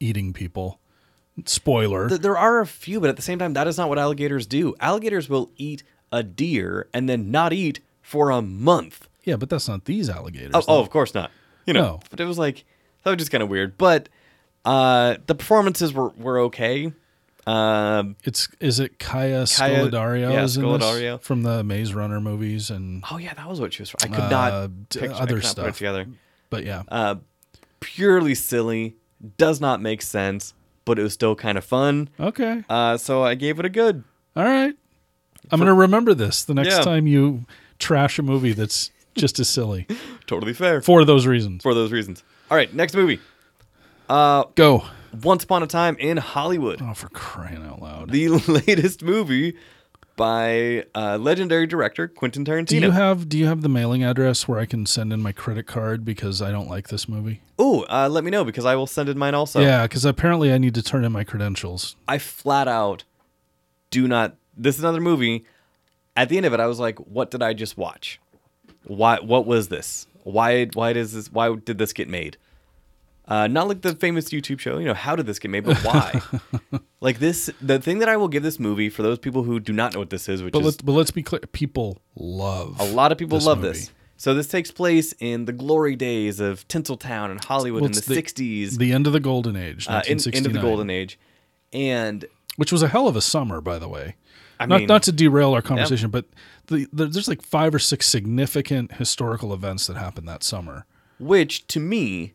eating 0.00 0.32
people. 0.32 0.80
Spoiler. 1.46 2.08
Th- 2.08 2.20
there 2.20 2.36
are 2.36 2.60
a 2.60 2.66
few, 2.66 2.98
but 3.00 3.08
at 3.10 3.16
the 3.16 3.22
same 3.22 3.38
time, 3.38 3.52
that 3.52 3.68
is 3.68 3.78
not 3.78 3.88
what 3.88 3.98
alligators 3.98 4.46
do. 4.46 4.74
Alligators 4.80 5.28
will 5.28 5.50
eat 5.56 5.84
a 6.10 6.22
deer 6.24 6.88
and 6.92 7.08
then 7.08 7.30
not 7.30 7.52
eat 7.52 7.78
for 8.02 8.30
a 8.30 8.42
month. 8.42 9.06
yeah, 9.24 9.36
but 9.36 9.48
that's 9.50 9.68
not 9.68 9.84
these 9.84 10.08
alligators. 10.10 10.50
Oh, 10.54 10.62
oh 10.66 10.80
of 10.80 10.90
course 10.90 11.14
not. 11.14 11.30
You 11.66 11.74
know, 11.74 11.80
No. 11.80 12.00
but 12.10 12.18
it 12.18 12.24
was 12.24 12.38
like 12.38 12.64
that 13.04 13.10
was 13.10 13.18
just 13.18 13.30
kind 13.30 13.42
of 13.42 13.48
weird. 13.48 13.78
But 13.78 14.08
uh, 14.64 15.16
the 15.26 15.34
performances 15.36 15.92
were 15.92 16.08
were 16.10 16.40
okay. 16.40 16.92
Um, 17.48 18.16
It's 18.24 18.48
is 18.60 18.78
it 18.80 18.98
Kaya 18.98 19.46
Kaya- 19.46 19.86
Scodelario? 19.86 21.00
yeah, 21.02 21.16
from 21.16 21.42
the 21.42 21.64
Maze 21.64 21.94
Runner 21.94 22.20
movies, 22.20 22.70
and 22.70 23.02
oh 23.10 23.16
yeah, 23.18 23.32
that 23.34 23.48
was 23.48 23.60
what 23.60 23.72
she 23.72 23.82
was. 23.82 23.90
From. 23.90 23.98
I 24.02 24.14
could 24.14 24.24
Uh, 24.24 24.28
not 24.28 24.88
d- 24.90 25.00
picture, 25.00 25.14
other 25.14 25.34
could 25.36 25.42
not 25.44 25.50
stuff. 25.50 25.76
together. 25.78 26.06
but 26.50 26.64
yeah, 26.64 26.82
Uh, 26.88 27.16
purely 27.80 28.34
silly, 28.34 28.96
does 29.36 29.60
not 29.60 29.80
make 29.80 30.02
sense, 30.02 30.54
but 30.84 30.98
it 30.98 31.02
was 31.02 31.12
still 31.12 31.34
kind 31.34 31.56
of 31.58 31.64
fun. 31.64 32.08
okay, 32.20 32.64
Uh, 32.68 32.96
so 32.96 33.22
I 33.22 33.34
gave 33.34 33.58
it 33.58 33.64
a 33.64 33.68
good. 33.70 34.04
all 34.36 34.44
right. 34.44 34.74
I'm 35.50 35.58
gonna 35.58 35.72
remember 35.74 36.12
this 36.14 36.44
the 36.44 36.52
next 36.54 36.68
Yeah. 36.76 36.82
time 36.82 37.06
you 37.06 37.46
trash 37.78 38.18
a 38.18 38.22
movie 38.22 38.52
that's 38.52 38.90
just 39.14 39.38
as 39.38 39.48
silly 39.48 39.86
Totally 40.26 40.52
fair 40.52 40.82
for 40.82 41.04
those 41.06 41.26
reasons. 41.26 41.62
for 41.62 41.72
those 41.74 41.92
reasons. 41.92 42.22
All 42.50 42.56
right, 42.58 42.72
next 42.74 42.94
movie. 42.94 43.20
Uh, 44.08 44.44
Go. 44.54 44.84
Once 45.22 45.44
Upon 45.44 45.62
a 45.62 45.66
Time 45.66 45.96
in 45.98 46.16
Hollywood, 46.18 46.80
Oh, 46.82 46.94
for 46.94 47.08
crying 47.08 47.64
out 47.64 47.80
loud! 47.82 48.10
the 48.10 48.28
latest 48.66 49.02
movie 49.02 49.56
by 50.16 50.84
uh, 50.94 51.16
legendary 51.16 51.66
director 51.66 52.08
Quentin 52.08 52.44
Tarantino. 52.44 52.66
do 52.66 52.76
you 52.76 52.90
have 52.90 53.28
Do 53.28 53.38
you 53.38 53.46
have 53.46 53.62
the 53.62 53.68
mailing 53.68 54.02
address 54.02 54.48
where 54.48 54.58
I 54.58 54.66
can 54.66 54.84
send 54.84 55.12
in 55.12 55.22
my 55.22 55.32
credit 55.32 55.66
card 55.66 56.04
because 56.04 56.42
I 56.42 56.50
don't 56.50 56.68
like 56.68 56.88
this 56.88 57.08
movie? 57.08 57.40
Oh, 57.58 57.84
uh, 57.88 58.08
let 58.10 58.24
me 58.24 58.30
know 58.30 58.44
because 58.44 58.64
I 58.64 58.74
will 58.74 58.86
send 58.86 59.08
in 59.08 59.16
mine 59.18 59.34
also. 59.34 59.60
Yeah, 59.60 59.82
because 59.84 60.04
apparently 60.04 60.52
I 60.52 60.58
need 60.58 60.74
to 60.74 60.82
turn 60.82 61.04
in 61.04 61.12
my 61.12 61.24
credentials. 61.24 61.94
I 62.08 62.18
flat 62.18 62.66
out 62.68 63.04
do 63.90 64.06
not. 64.08 64.34
This 64.56 64.76
is 64.76 64.82
another 64.82 65.00
movie. 65.00 65.44
At 66.16 66.28
the 66.28 66.36
end 66.36 66.46
of 66.46 66.52
it, 66.52 66.58
I 66.60 66.66
was 66.66 66.80
like, 66.80 66.98
"What 66.98 67.30
did 67.30 67.42
I 67.42 67.54
just 67.54 67.78
watch? 67.78 68.20
Why? 68.84 69.18
What 69.20 69.46
was 69.46 69.68
this? 69.68 70.06
Why? 70.24 70.66
Why 70.74 70.92
does 70.92 71.12
this? 71.12 71.30
Why 71.32 71.54
did 71.54 71.78
this 71.78 71.92
get 71.92 72.08
made? 72.08 72.36
Uh, 73.28 73.46
not 73.46 73.68
like 73.68 73.82
the 73.82 73.94
famous 73.94 74.30
YouTube 74.30 74.58
show. 74.58 74.78
You 74.78 74.86
know, 74.86 74.94
how 74.94 75.14
did 75.14 75.26
this 75.26 75.38
get 75.38 75.50
made? 75.50 75.64
But 75.64 75.76
why? 75.84 76.22
like 77.00 77.18
this. 77.18 77.50
The 77.60 77.78
thing 77.78 77.98
that 77.98 78.08
I 78.08 78.16
will 78.16 78.28
give 78.28 78.42
this 78.42 78.58
movie 78.58 78.88
for 78.88 79.02
those 79.02 79.18
people 79.18 79.42
who 79.42 79.60
do 79.60 79.72
not 79.72 79.92
know 79.92 80.00
what 80.00 80.08
this 80.10 80.28
is, 80.28 80.42
which 80.42 80.52
But 80.52 80.60
is 80.60 80.64
let's 80.64 80.76
but 80.78 80.92
let's 80.92 81.10
be 81.10 81.22
clear. 81.22 81.40
People 81.52 81.98
love 82.16 82.80
a 82.80 82.84
lot 82.86 83.12
of 83.12 83.18
people 83.18 83.36
this 83.38 83.46
love 83.46 83.58
movie. 83.60 83.78
this. 83.78 83.90
So 84.16 84.34
this 84.34 84.48
takes 84.48 84.70
place 84.72 85.14
in 85.20 85.44
the 85.44 85.52
glory 85.52 85.94
days 85.94 86.40
of 86.40 86.66
Tinseltown 86.66 87.30
and 87.30 87.44
Hollywood 87.44 87.82
Well, 87.82 87.88
in 87.90 87.92
the, 87.92 88.00
the- 88.00 88.14
'60s, 88.22 88.78
the 88.78 88.92
end 88.92 89.06
of 89.06 89.12
the 89.12 89.20
golden 89.20 89.54
age, 89.56 89.86
uh, 89.86 90.02
in, 90.08 90.16
1969, 90.16 90.36
end 90.38 90.46
of 90.46 90.52
the 90.54 90.66
golden 90.66 90.90
age, 90.90 91.18
and 91.72 92.24
which 92.56 92.72
was 92.72 92.82
a 92.82 92.88
hell 92.88 93.06
of 93.08 93.14
a 93.14 93.20
summer, 93.20 93.60
by 93.60 93.78
the 93.78 93.88
way. 93.88 94.16
I 94.58 94.66
not 94.66 94.78
mean, 94.78 94.86
not 94.88 95.04
to 95.04 95.12
derail 95.12 95.52
our 95.54 95.62
conversation, 95.62 96.10
but 96.10 96.24
the, 96.66 96.88
the, 96.92 97.06
there's 97.06 97.28
like 97.28 97.42
five 97.42 97.72
or 97.72 97.78
six 97.78 98.06
significant 98.08 98.94
historical 98.94 99.54
events 99.54 99.86
that 99.86 99.96
happened 99.96 100.26
that 100.28 100.42
summer. 100.42 100.84
which 101.20 101.66
to 101.68 101.78
me, 101.78 102.32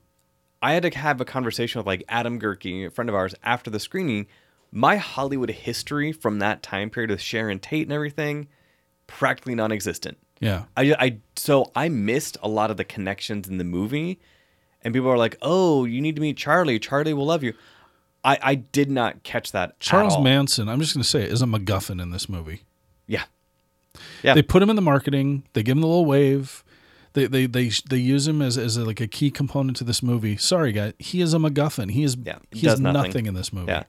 I 0.63 0.73
had 0.73 0.83
to 0.83 0.97
have 0.97 1.19
a 1.19 1.25
conversation 1.25 1.79
with 1.79 1.85
like 1.85 2.03
Adam 2.07 2.39
Gerke, 2.39 2.87
a 2.87 2.89
friend 2.89 3.09
of 3.09 3.15
ours, 3.15 3.35
after 3.43 3.69
the 3.69 3.79
screening. 3.79 4.27
My 4.71 4.95
Hollywood 4.95 5.51
history 5.51 6.11
from 6.13 6.39
that 6.39 6.63
time 6.63 6.89
period 6.89 7.11
with 7.11 7.21
Sharon 7.21 7.59
Tate 7.59 7.85
and 7.85 7.93
everything, 7.93 8.47
practically 9.05 9.53
non-existent. 9.53 10.17
Yeah, 10.39 10.63
I, 10.75 10.95
I 10.97 11.17
so 11.35 11.71
I 11.75 11.89
missed 11.89 12.37
a 12.41 12.47
lot 12.47 12.71
of 12.71 12.77
the 12.77 12.83
connections 12.83 13.47
in 13.47 13.57
the 13.57 13.63
movie, 13.63 14.19
and 14.81 14.93
people 14.93 15.09
are 15.09 15.17
like, 15.17 15.37
"Oh, 15.41 15.85
you 15.85 16.01
need 16.01 16.15
to 16.15 16.21
meet 16.21 16.37
Charlie. 16.37 16.79
Charlie 16.79 17.13
will 17.13 17.25
love 17.25 17.43
you." 17.43 17.53
I, 18.23 18.39
I 18.41 18.55
did 18.55 18.89
not 18.89 19.23
catch 19.23 19.51
that. 19.51 19.69
at 19.71 19.79
Charles. 19.81 20.17
Manson. 20.17 20.69
I'm 20.69 20.79
just 20.79 20.93
going 20.93 21.03
to 21.03 21.09
say, 21.09 21.23
is 21.23 21.41
a 21.41 21.45
MacGuffin 21.45 22.01
in 22.01 22.11
this 22.11 22.29
movie. 22.29 22.61
Yeah, 23.05 23.23
Yeah. 24.23 24.33
They 24.33 24.41
put 24.41 24.63
him 24.63 24.69
in 24.69 24.77
the 24.77 24.81
marketing. 24.81 25.43
They 25.51 25.61
give 25.61 25.75
him 25.75 25.81
the 25.81 25.87
little 25.87 26.05
wave. 26.05 26.63
They 27.13 27.27
they 27.27 27.45
they 27.45 27.69
they 27.89 27.97
use 27.97 28.27
him 28.27 28.41
as 28.41 28.57
as 28.57 28.75
a, 28.77 28.83
like 28.85 28.99
a 29.01 29.07
key 29.07 29.29
component 29.31 29.77
to 29.77 29.83
this 29.83 30.01
movie. 30.01 30.35
Sorry, 30.37 30.71
guy, 30.71 30.93
he 30.99 31.21
is 31.21 31.33
a 31.33 31.37
MacGuffin. 31.37 31.91
He 31.91 32.03
is 32.03 32.17
Yeah, 32.23 32.39
he 32.51 32.61
does 32.67 32.79
nothing. 32.79 33.01
nothing. 33.09 33.25
in 33.27 33.33
this 33.35 33.53
movie. 33.53 33.71
Yeah. 33.71 33.83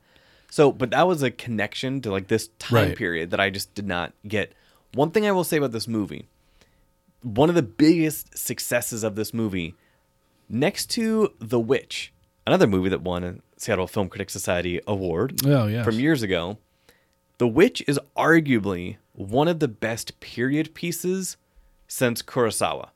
So, 0.50 0.70
but 0.70 0.90
that 0.90 1.06
was 1.08 1.22
a 1.22 1.30
connection 1.30 2.00
to 2.02 2.10
like 2.10 2.28
this 2.28 2.48
time 2.58 2.88
Right. 2.88 2.96
period 2.96 3.30
that 3.30 3.40
I 3.40 3.50
just 3.50 3.74
did 3.74 3.86
not 3.88 4.12
get. 4.28 4.52
One 4.92 5.10
thing 5.10 5.26
I 5.26 5.32
will 5.32 5.42
say 5.42 5.56
about 5.56 5.72
this 5.72 5.88
movie, 5.88 6.28
one 7.22 7.48
of 7.48 7.54
the 7.56 7.62
biggest 7.62 8.36
successes 8.38 9.02
of 9.02 9.16
this 9.16 9.34
movie, 9.34 9.74
next 10.48 10.90
to 10.90 11.32
The 11.40 11.58
Witch, 11.58 12.12
another 12.46 12.66
movie 12.66 12.90
that 12.90 13.02
won 13.02 13.24
a 13.24 13.34
Seattle 13.56 13.86
Film 13.88 14.08
Critics 14.08 14.32
Society 14.32 14.80
award 14.86 15.40
Oh 15.46 15.66
yeah. 15.66 15.82
from 15.82 15.98
years 15.98 16.22
ago, 16.22 16.58
The 17.38 17.48
Witch 17.48 17.82
is 17.88 17.98
arguably 18.16 18.98
one 19.14 19.48
of 19.48 19.58
the 19.60 19.66
best 19.68 20.20
period 20.20 20.74
pieces 20.74 21.36
since 21.88 22.22
Kurosawa. 22.22 22.90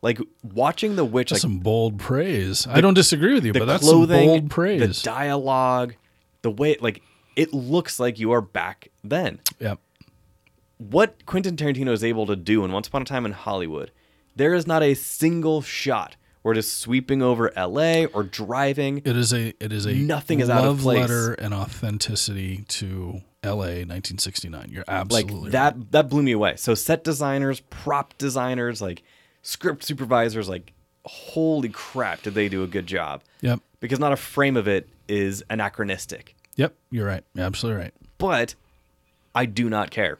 Like 0.00 0.18
watching 0.42 0.94
The 0.96 1.04
Witch, 1.04 1.30
That's 1.30 1.42
like 1.42 1.50
some 1.50 1.58
bold 1.58 1.98
praise. 1.98 2.66
I 2.68 2.80
don't 2.80 2.94
disagree 2.94 3.34
with 3.34 3.44
you, 3.44 3.52
the 3.52 3.58
but 3.58 3.64
that's 3.66 3.82
clothing, 3.82 4.18
some 4.18 4.26
bold 4.40 4.50
praise. 4.50 4.80
the 5.02 5.04
dialogue, 5.04 5.94
the 6.42 6.50
way 6.50 6.76
like 6.80 7.02
it 7.34 7.52
looks 7.52 7.98
like 7.98 8.18
you 8.18 8.32
are 8.32 8.40
back 8.40 8.88
then. 9.02 9.40
yeah. 9.58 9.74
What 10.78 11.26
Quentin 11.26 11.56
Tarantino 11.56 11.90
is 11.90 12.04
able 12.04 12.26
to 12.26 12.36
do 12.36 12.64
in 12.64 12.70
Once 12.70 12.86
Upon 12.86 13.02
a 13.02 13.04
Time 13.04 13.26
in 13.26 13.32
Hollywood, 13.32 13.90
there 14.36 14.54
is 14.54 14.64
not 14.66 14.82
a 14.82 14.94
single 14.94 15.60
shot 15.60 16.14
where 16.42 16.52
it 16.52 16.58
is 16.58 16.70
sweeping 16.70 17.20
over 17.20 17.50
L.A. 17.58 18.06
or 18.06 18.22
driving. 18.22 18.98
It 18.98 19.16
is 19.16 19.32
a 19.32 19.52
it 19.58 19.72
is 19.72 19.86
a 19.86 19.92
Nothing 19.94 20.38
is 20.38 20.48
out 20.48 20.64
of 20.64 20.64
love 20.64 20.80
place. 20.82 21.00
letter 21.00 21.32
and 21.34 21.52
authenticity 21.52 22.64
to 22.68 23.22
L.A. 23.42 23.82
1969. 23.84 24.68
You're 24.70 24.84
absolutely 24.86 25.40
Like 25.40 25.50
that 25.52 25.74
right. 25.76 25.90
that 25.92 26.08
blew 26.08 26.22
me 26.22 26.30
away. 26.32 26.54
So 26.56 26.76
set 26.76 27.02
designers, 27.02 27.58
prop 27.58 28.16
designers, 28.16 28.80
like 28.80 29.02
script 29.42 29.84
supervisors, 29.84 30.48
like 30.48 30.72
holy 31.04 31.68
crap, 31.68 32.22
did 32.22 32.34
they 32.34 32.48
do 32.48 32.62
a 32.62 32.66
good 32.66 32.86
job? 32.86 33.22
Yep. 33.40 33.60
Because 33.80 33.98
not 33.98 34.12
a 34.12 34.16
frame 34.16 34.56
of 34.56 34.68
it 34.68 34.88
is 35.08 35.42
anachronistic. 35.48 36.34
Yep. 36.56 36.74
You're 36.90 37.06
right. 37.06 37.24
You're 37.34 37.46
absolutely 37.46 37.82
right. 37.82 37.94
but 38.18 38.54
I 39.34 39.46
do 39.46 39.70
not 39.70 39.90
care. 39.90 40.18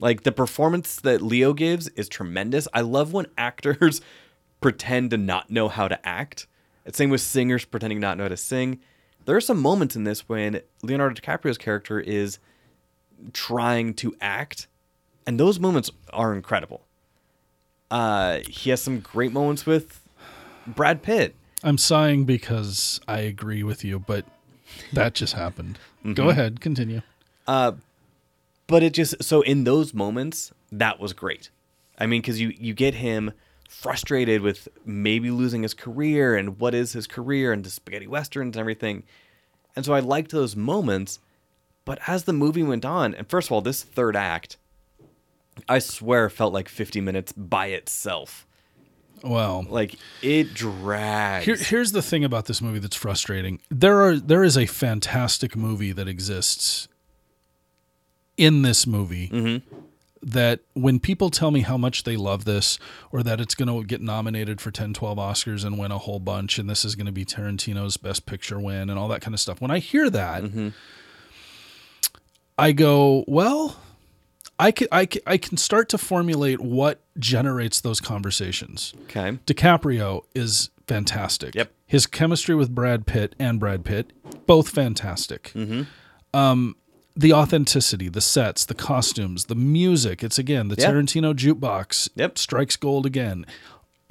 Like 0.00 0.24
the 0.24 0.32
performance 0.32 0.96
that 0.96 1.22
Leo 1.22 1.52
gives 1.52 1.86
is 1.88 2.08
tremendous. 2.08 2.66
I 2.74 2.80
love 2.80 3.12
when 3.12 3.26
actors 3.38 4.00
pretend 4.60 5.10
to 5.10 5.16
not 5.16 5.50
know 5.50 5.68
how 5.68 5.86
to 5.88 6.06
act. 6.06 6.46
it's 6.84 6.98
Same 6.98 7.10
with 7.10 7.20
singers 7.20 7.64
pretending 7.64 8.00
not 8.00 8.16
know 8.18 8.24
how 8.24 8.28
to 8.28 8.36
sing. 8.36 8.80
There 9.24 9.36
are 9.36 9.40
some 9.40 9.60
moments 9.60 9.94
in 9.94 10.02
this 10.02 10.28
when 10.28 10.60
Leonardo 10.82 11.14
DiCaprio's 11.14 11.58
character 11.58 12.00
is 12.00 12.40
trying 13.32 13.94
to 13.94 14.16
act, 14.20 14.66
and 15.26 15.38
those 15.38 15.60
moments 15.60 15.90
are 16.12 16.34
incredible. 16.34 16.86
Uh, 17.92 18.40
he 18.48 18.70
has 18.70 18.80
some 18.82 19.00
great 19.00 19.32
moments 19.32 19.66
with 19.66 20.00
Brad 20.66 21.02
Pitt. 21.02 21.34
I'm 21.62 21.78
sighing 21.78 22.24
because 22.24 23.00
I 23.06 23.20
agree 23.20 23.62
with 23.62 23.84
you, 23.84 23.98
but 23.98 24.24
that 24.92 25.14
just 25.14 25.34
happened. 25.34 25.78
Mm-hmm. 26.00 26.14
Go 26.14 26.30
ahead, 26.30 26.60
continue. 26.60 27.02
but 28.72 28.82
it 28.82 28.94
just 28.94 29.22
so 29.22 29.42
in 29.42 29.64
those 29.64 29.92
moments 29.92 30.52
that 30.70 30.98
was 30.98 31.12
great 31.12 31.50
i 31.98 32.06
mean 32.06 32.20
because 32.20 32.40
you 32.40 32.54
you 32.58 32.72
get 32.72 32.94
him 32.94 33.32
frustrated 33.68 34.40
with 34.40 34.68
maybe 34.84 35.30
losing 35.30 35.62
his 35.62 35.74
career 35.74 36.36
and 36.36 36.58
what 36.58 36.74
is 36.74 36.92
his 36.92 37.06
career 37.06 37.52
and 37.52 37.64
the 37.64 37.70
spaghetti 37.70 38.06
westerns 38.06 38.56
and 38.56 38.60
everything 38.60 39.02
and 39.76 39.84
so 39.84 39.92
i 39.92 40.00
liked 40.00 40.30
those 40.30 40.56
moments 40.56 41.18
but 41.84 41.98
as 42.06 42.24
the 42.24 42.32
movie 42.32 42.62
went 42.62 42.84
on 42.84 43.14
and 43.14 43.28
first 43.28 43.48
of 43.48 43.52
all 43.52 43.60
this 43.60 43.82
third 43.82 44.16
act 44.16 44.56
i 45.68 45.78
swear 45.78 46.28
felt 46.30 46.52
like 46.52 46.68
50 46.68 47.00
minutes 47.00 47.32
by 47.32 47.66
itself 47.66 48.46
Well, 49.22 49.64
like 49.68 49.96
it 50.22 50.52
drags 50.54 51.44
Here, 51.44 51.56
here's 51.56 51.92
the 51.92 52.02
thing 52.02 52.24
about 52.24 52.46
this 52.46 52.60
movie 52.60 52.78
that's 52.80 52.96
frustrating. 52.96 53.60
There 53.70 54.00
are 54.02 54.16
there 54.18 54.42
is 54.42 54.56
a 54.58 54.66
fantastic 54.66 55.54
movie 55.54 55.92
that 55.92 56.08
exists 56.08 56.88
in 58.36 58.62
this 58.62 58.86
movie 58.86 59.28
Mm-hmm. 59.28 59.76
that 60.22 60.60
when 60.74 60.98
people 60.98 61.30
tell 61.30 61.50
me 61.50 61.60
how 61.60 61.76
much 61.76 62.02
they 62.04 62.16
love 62.16 62.44
this 62.44 62.78
or 63.12 63.22
that 63.22 63.40
it's 63.40 63.54
going 63.54 63.68
to 63.68 63.86
get 63.86 64.00
nominated 64.00 64.60
for 64.60 64.70
10 64.72 64.94
12 64.94 65.18
Oscars 65.18 65.64
and 65.64 65.78
win 65.78 65.92
a 65.92 65.98
whole 65.98 66.18
bunch 66.20 66.58
and 66.58 66.68
this 66.68 66.84
is 66.84 66.94
going 66.96 67.06
to 67.06 67.12
be 67.12 67.24
Tarantino's 67.24 67.96
best 67.96 68.26
picture 68.26 68.58
win 68.58 68.88
and 68.90 68.98
all 68.98 69.08
that 69.08 69.20
kind 69.20 69.34
of 69.34 69.40
stuff. 69.40 69.60
When 69.60 69.70
I 69.70 69.78
hear 69.78 70.08
that, 70.10 70.42
Mm-hmm. 70.42 70.68
I 72.58 72.72
go, 72.72 73.24
well, 73.26 73.76
I 74.58 74.70
can, 74.70 74.86
I, 74.92 75.06
can, 75.06 75.22
I 75.26 75.36
can 75.38 75.56
start 75.56 75.88
to 75.90 75.98
formulate 75.98 76.60
what 76.60 77.00
generates 77.18 77.80
those 77.80 78.00
conversations. 78.00 78.94
okay 79.04 79.38
DiCaprio 79.46 80.22
is 80.34 80.70
fantastic. 80.86 81.54
Yep. 81.54 81.72
His 81.86 82.06
chemistry 82.06 82.54
with 82.54 82.74
Brad 82.74 83.06
Pitt 83.06 83.34
and 83.38 83.58
Brad 83.60 83.84
Pitt, 83.84 84.12
both 84.46 84.68
fantastic. 84.68 85.52
Mm-hmm. 85.54 85.82
Um, 86.38 86.76
the 87.14 87.32
authenticity, 87.34 88.08
the 88.08 88.22
sets, 88.22 88.64
the 88.64 88.74
costumes, 88.74 89.44
the 89.46 89.54
music. 89.54 90.22
It's 90.24 90.38
again 90.38 90.68
the 90.68 90.76
Yeah. 90.78 90.90
Tarantino 90.92 91.34
jukebox. 91.34 92.08
Yep. 92.14 92.38
Strikes 92.38 92.76
gold 92.76 93.04
again. 93.04 93.44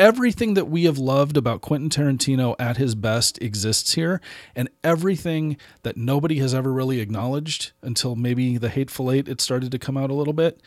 Everything 0.02 0.56
that 0.56 0.66
we 0.66 0.86
have 0.86 0.98
loved 0.98 1.38
about 1.38 1.62
Quentin 1.62 1.90
Tarantino 1.90 2.56
at 2.58 2.78
his 2.78 2.96
best 2.96 3.40
exists 3.40 3.94
here, 3.94 4.20
and 4.56 4.68
everything 4.84 5.58
that 5.84 5.96
nobody 5.96 6.40
has 6.40 6.56
ever 6.56 6.74
really 6.74 7.00
acknowledged 7.00 7.72
until 7.84 8.16
maybe 8.16 8.58
The 8.58 8.70
Hateful 8.70 9.12
Eight, 9.12 9.28
it 9.28 9.40
started 9.40 9.72
to 9.72 9.78
come 9.78 9.98
out 9.98 10.10
a 10.10 10.16
little 10.16 10.34
bit, 10.34 10.60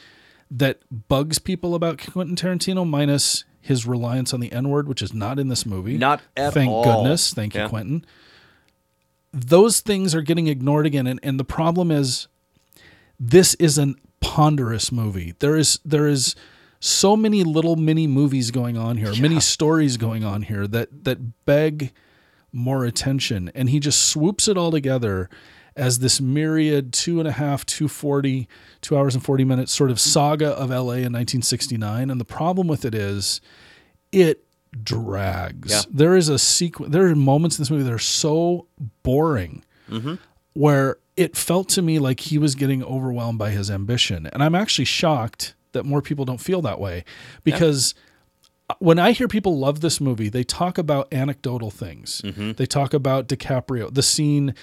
that 0.50 0.78
bugs 1.08 1.40
people 1.40 1.74
about 1.74 1.98
Quentin 1.98 2.36
Tarantino, 2.36 2.88
minus 2.88 3.44
his 3.60 3.86
reliance 3.86 4.32
on 4.32 4.38
the 4.38 4.52
N 4.52 4.68
word, 4.68 4.86
which 4.86 5.02
is 5.02 5.12
not 5.12 5.40
in 5.40 5.48
this 5.48 5.66
movie. 5.66 5.98
Not 5.98 6.20
at 6.36 6.54
Thank 6.54 6.70
all. 6.70 6.84
goodness. 6.84 7.34
Thank 7.34 7.56
you, 7.56 7.66
Quentin. 7.66 8.04
those 9.32 9.80
things 9.80 10.14
are 10.14 10.22
getting 10.22 10.46
ignored 10.46 10.86
again 10.86 11.08
and, 11.08 11.18
and 11.24 11.40
the 11.40 11.44
problem 11.44 11.90
is 11.90 12.28
this 13.18 13.54
is 13.54 13.78
a 13.78 13.94
ponderous 14.20 14.92
movie 14.92 15.34
there 15.40 15.56
is 15.56 15.80
there 15.84 16.06
is 16.06 16.36
so 16.80 17.16
many 17.16 17.44
little 17.44 17.76
mini 17.76 18.06
movies 18.06 18.50
going 18.50 18.76
on 18.76 18.96
here 18.96 19.12
mini 19.20 19.40
stories 19.40 19.96
going 19.96 20.24
on 20.24 20.42
here 20.42 20.66
that 20.66 21.04
that 21.04 21.44
beg 21.44 21.92
more 22.52 22.84
attention 22.84 23.50
and 23.54 23.70
he 23.70 23.80
just 23.80 24.08
swoops 24.08 24.48
it 24.48 24.56
all 24.56 24.70
together 24.70 25.28
as 25.76 25.98
this 25.98 26.20
myriad 26.20 26.92
two 26.92 27.18
and 27.18 27.26
a 27.26 27.32
half 27.32 27.66
240 27.66 28.48
two 28.80 28.96
hours 28.96 29.14
and 29.14 29.24
40 29.24 29.44
minutes 29.44 29.72
sort 29.72 29.90
of 29.90 29.98
saga 29.98 30.50
of 30.50 30.70
la 30.70 30.92
in 30.92 31.12
1969 31.12 32.10
and 32.10 32.20
the 32.20 32.24
problem 32.24 32.68
with 32.68 32.84
it 32.84 32.94
is 32.94 33.40
it 34.12 34.44
drags. 34.82 35.70
Yeah. 35.70 35.82
There 35.90 36.16
is 36.16 36.28
a 36.28 36.38
sequence. 36.38 36.92
There 36.92 37.06
are 37.06 37.14
moments 37.14 37.58
in 37.58 37.62
this 37.62 37.70
movie 37.70 37.84
that 37.84 37.92
are 37.92 37.98
so 37.98 38.66
boring, 39.02 39.64
mm-hmm. 39.90 40.14
where 40.54 40.96
it 41.16 41.36
felt 41.36 41.68
to 41.70 41.82
me 41.82 41.98
like 41.98 42.20
he 42.20 42.38
was 42.38 42.54
getting 42.54 42.82
overwhelmed 42.82 43.38
by 43.38 43.50
his 43.50 43.70
ambition, 43.70 44.26
and 44.26 44.42
I'm 44.42 44.54
actually 44.54 44.86
shocked 44.86 45.54
that 45.74 45.84
more 45.84 46.00
people 46.02 46.24
don't 46.24 46.40
feel 46.40 46.62
that 46.62 46.80
way, 46.80 47.04
because. 47.44 47.94
When 48.78 48.98
I 48.98 49.12
hear 49.12 49.28
people 49.28 49.58
love 49.58 49.80
this 49.82 50.00
movie, 50.00 50.30
they 50.30 50.42
talk 50.42 50.78
about 50.78 51.12
anecdotal 51.12 51.70
things. 51.70 52.22
They 52.24 52.64
talk 52.64 52.94
about 52.94 53.28
DiCaprio, 53.28 53.92
the 53.92 54.02
scene 54.02 54.54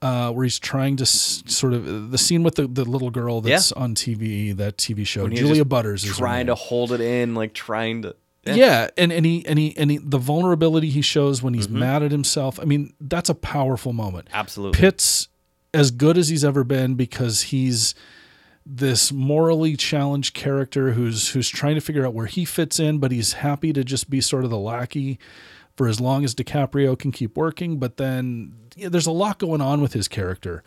uh, 0.00 0.30
where 0.30 0.44
he's 0.44 0.60
trying 0.60 0.96
to 0.98 1.02
s- 1.02 1.42
sort 1.46 1.74
of 1.74 2.12
the 2.12 2.18
scene 2.18 2.44
with 2.44 2.54
the, 2.54 2.68
the 2.68 2.84
little 2.84 3.10
girl 3.10 3.40
that's 3.40 3.72
on 3.72 3.96
TV, 3.96 4.56
that 4.56 4.76
TV 4.76 5.04
show, 5.04 5.28
Julia 5.28 5.64
Butters, 5.64 6.04
is 6.04 6.16
trying 6.16 6.46
to 6.46 6.54
hold 6.54 6.92
it 6.92 7.00
in, 7.00 7.34
like 7.34 7.52
trying 7.52 8.02
to. 8.02 8.14
yeah. 8.44 8.90
and 8.96 9.10
and 9.10 9.26
he 9.26 9.44
and 9.44 9.58
he 9.58 9.76
and 9.76 9.90
he, 9.90 9.98
the 9.98 10.18
vulnerability 10.18 10.88
he 10.90 11.02
shows 11.02 11.42
when 11.42 11.52
he's 11.52 11.66
Mm-hmm. 11.66 11.80
mad 11.80 12.04
at 12.04 12.12
himself. 12.12 12.60
I 12.60 12.64
mean, 12.64 12.92
that's 13.00 13.28
a 13.28 13.34
powerful 13.34 13.92
moment. 13.92 14.28
Absolutely. 14.32 14.78
Pitt's 14.78 15.26
as 15.74 15.90
good 15.90 16.16
as 16.16 16.28
he's 16.28 16.44
ever 16.44 16.62
been 16.62 16.94
because 16.94 17.42
he's 17.42 17.92
this 18.70 19.10
morally 19.10 19.76
challenged 19.76 20.34
character 20.34 20.92
who's 20.92 21.30
who's 21.30 21.48
trying 21.48 21.74
to 21.74 21.80
figure 21.80 22.04
out 22.06 22.12
where 22.12 22.26
he 22.26 22.44
fits 22.44 22.78
in, 22.78 22.98
but 22.98 23.10
he's 23.10 23.34
happy 23.34 23.72
to 23.72 23.82
just 23.82 24.10
be 24.10 24.20
sort 24.20 24.44
of 24.44 24.50
the 24.50 24.58
lackey 24.58 25.18
for 25.76 25.88
as 25.88 26.00
long 26.00 26.22
as 26.24 26.34
DiCaprio 26.34 26.98
can 26.98 27.10
keep 27.10 27.36
working. 27.36 27.78
But 27.78 27.96
then 27.96 28.54
yeah, 28.76 28.88
there's 28.90 29.06
a 29.06 29.12
lot 29.12 29.38
going 29.38 29.60
on 29.60 29.80
with 29.80 29.94
his 29.94 30.06
character. 30.06 30.62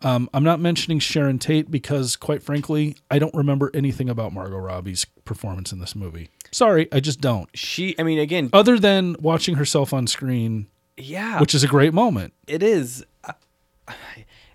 Um, 0.00 0.28
I'm 0.34 0.42
not 0.42 0.58
mentioning 0.58 0.98
Sharon 0.98 1.38
Tate 1.38 1.70
because, 1.70 2.16
quite 2.16 2.42
frankly, 2.42 2.96
I 3.08 3.20
don't 3.20 3.34
remember 3.34 3.70
anything 3.72 4.08
about 4.08 4.32
Margot 4.32 4.56
Robbie's 4.58 5.04
performance 5.24 5.70
in 5.72 5.78
this 5.78 5.94
movie. 5.94 6.28
Sorry, 6.50 6.88
I 6.90 6.98
just 6.98 7.20
don't. 7.20 7.48
She, 7.54 7.94
I 7.98 8.02
mean, 8.02 8.18
again, 8.18 8.50
Other 8.52 8.80
than 8.80 9.14
watching 9.20 9.54
herself 9.54 9.92
on 9.92 10.08
screen, 10.08 10.66
yeah, 10.96 11.38
which 11.38 11.54
is 11.54 11.62
a 11.62 11.68
great 11.68 11.94
moment. 11.94 12.32
it 12.48 12.64
is. 12.64 13.04
Uh, 13.22 13.34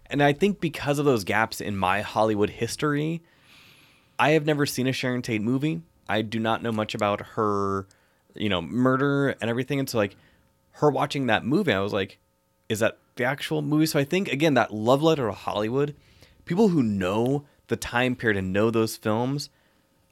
And 0.10 0.24
I 0.24 0.34
think 0.34 0.60
because 0.60 1.00
of 1.00 1.06
those 1.06 1.24
gaps 1.24 1.60
in 1.62 1.76
my 1.78 2.02
Hollywood 2.02 2.50
history, 2.52 3.22
I 4.18 4.32
have 4.32 4.46
never 4.46 4.66
seen 4.66 4.88
a 4.88 4.94
Sharon 4.94 5.22
Tate 5.22 5.42
movie. 5.42 5.82
I 6.10 6.22
do 6.22 6.40
not 6.40 6.64
know 6.64 6.72
much 6.72 6.96
about 6.96 7.22
her, 7.36 7.86
you 8.36 8.50
know, 8.50 8.62
murder 8.62 9.30
and 9.42 9.50
everything. 9.50 9.80
And 9.80 9.90
so, 9.90 9.98
like, 9.98 10.16
her 10.74 10.90
watching 10.90 11.28
that 11.28 11.44
movie, 11.46 11.74
I 11.74 11.80
was 11.82 11.94
like, 11.94 12.18
is 12.70 12.80
that 12.80 12.98
the 13.16 13.26
actual 13.26 13.62
movie? 13.62 13.86
So 13.86 14.00
I 14.00 14.04
think, 14.06 14.30
again, 14.32 14.54
that 14.54 14.74
love 14.74 15.02
letter 15.04 15.26
to 15.28 15.34
Hollywood, 15.34 15.96
people 16.46 16.70
who 16.70 16.82
know 16.84 17.46
the 17.68 17.76
time 17.76 18.16
period 18.16 18.38
and 18.38 18.54
know 18.54 18.72
those 18.72 18.96
films, 18.96 19.50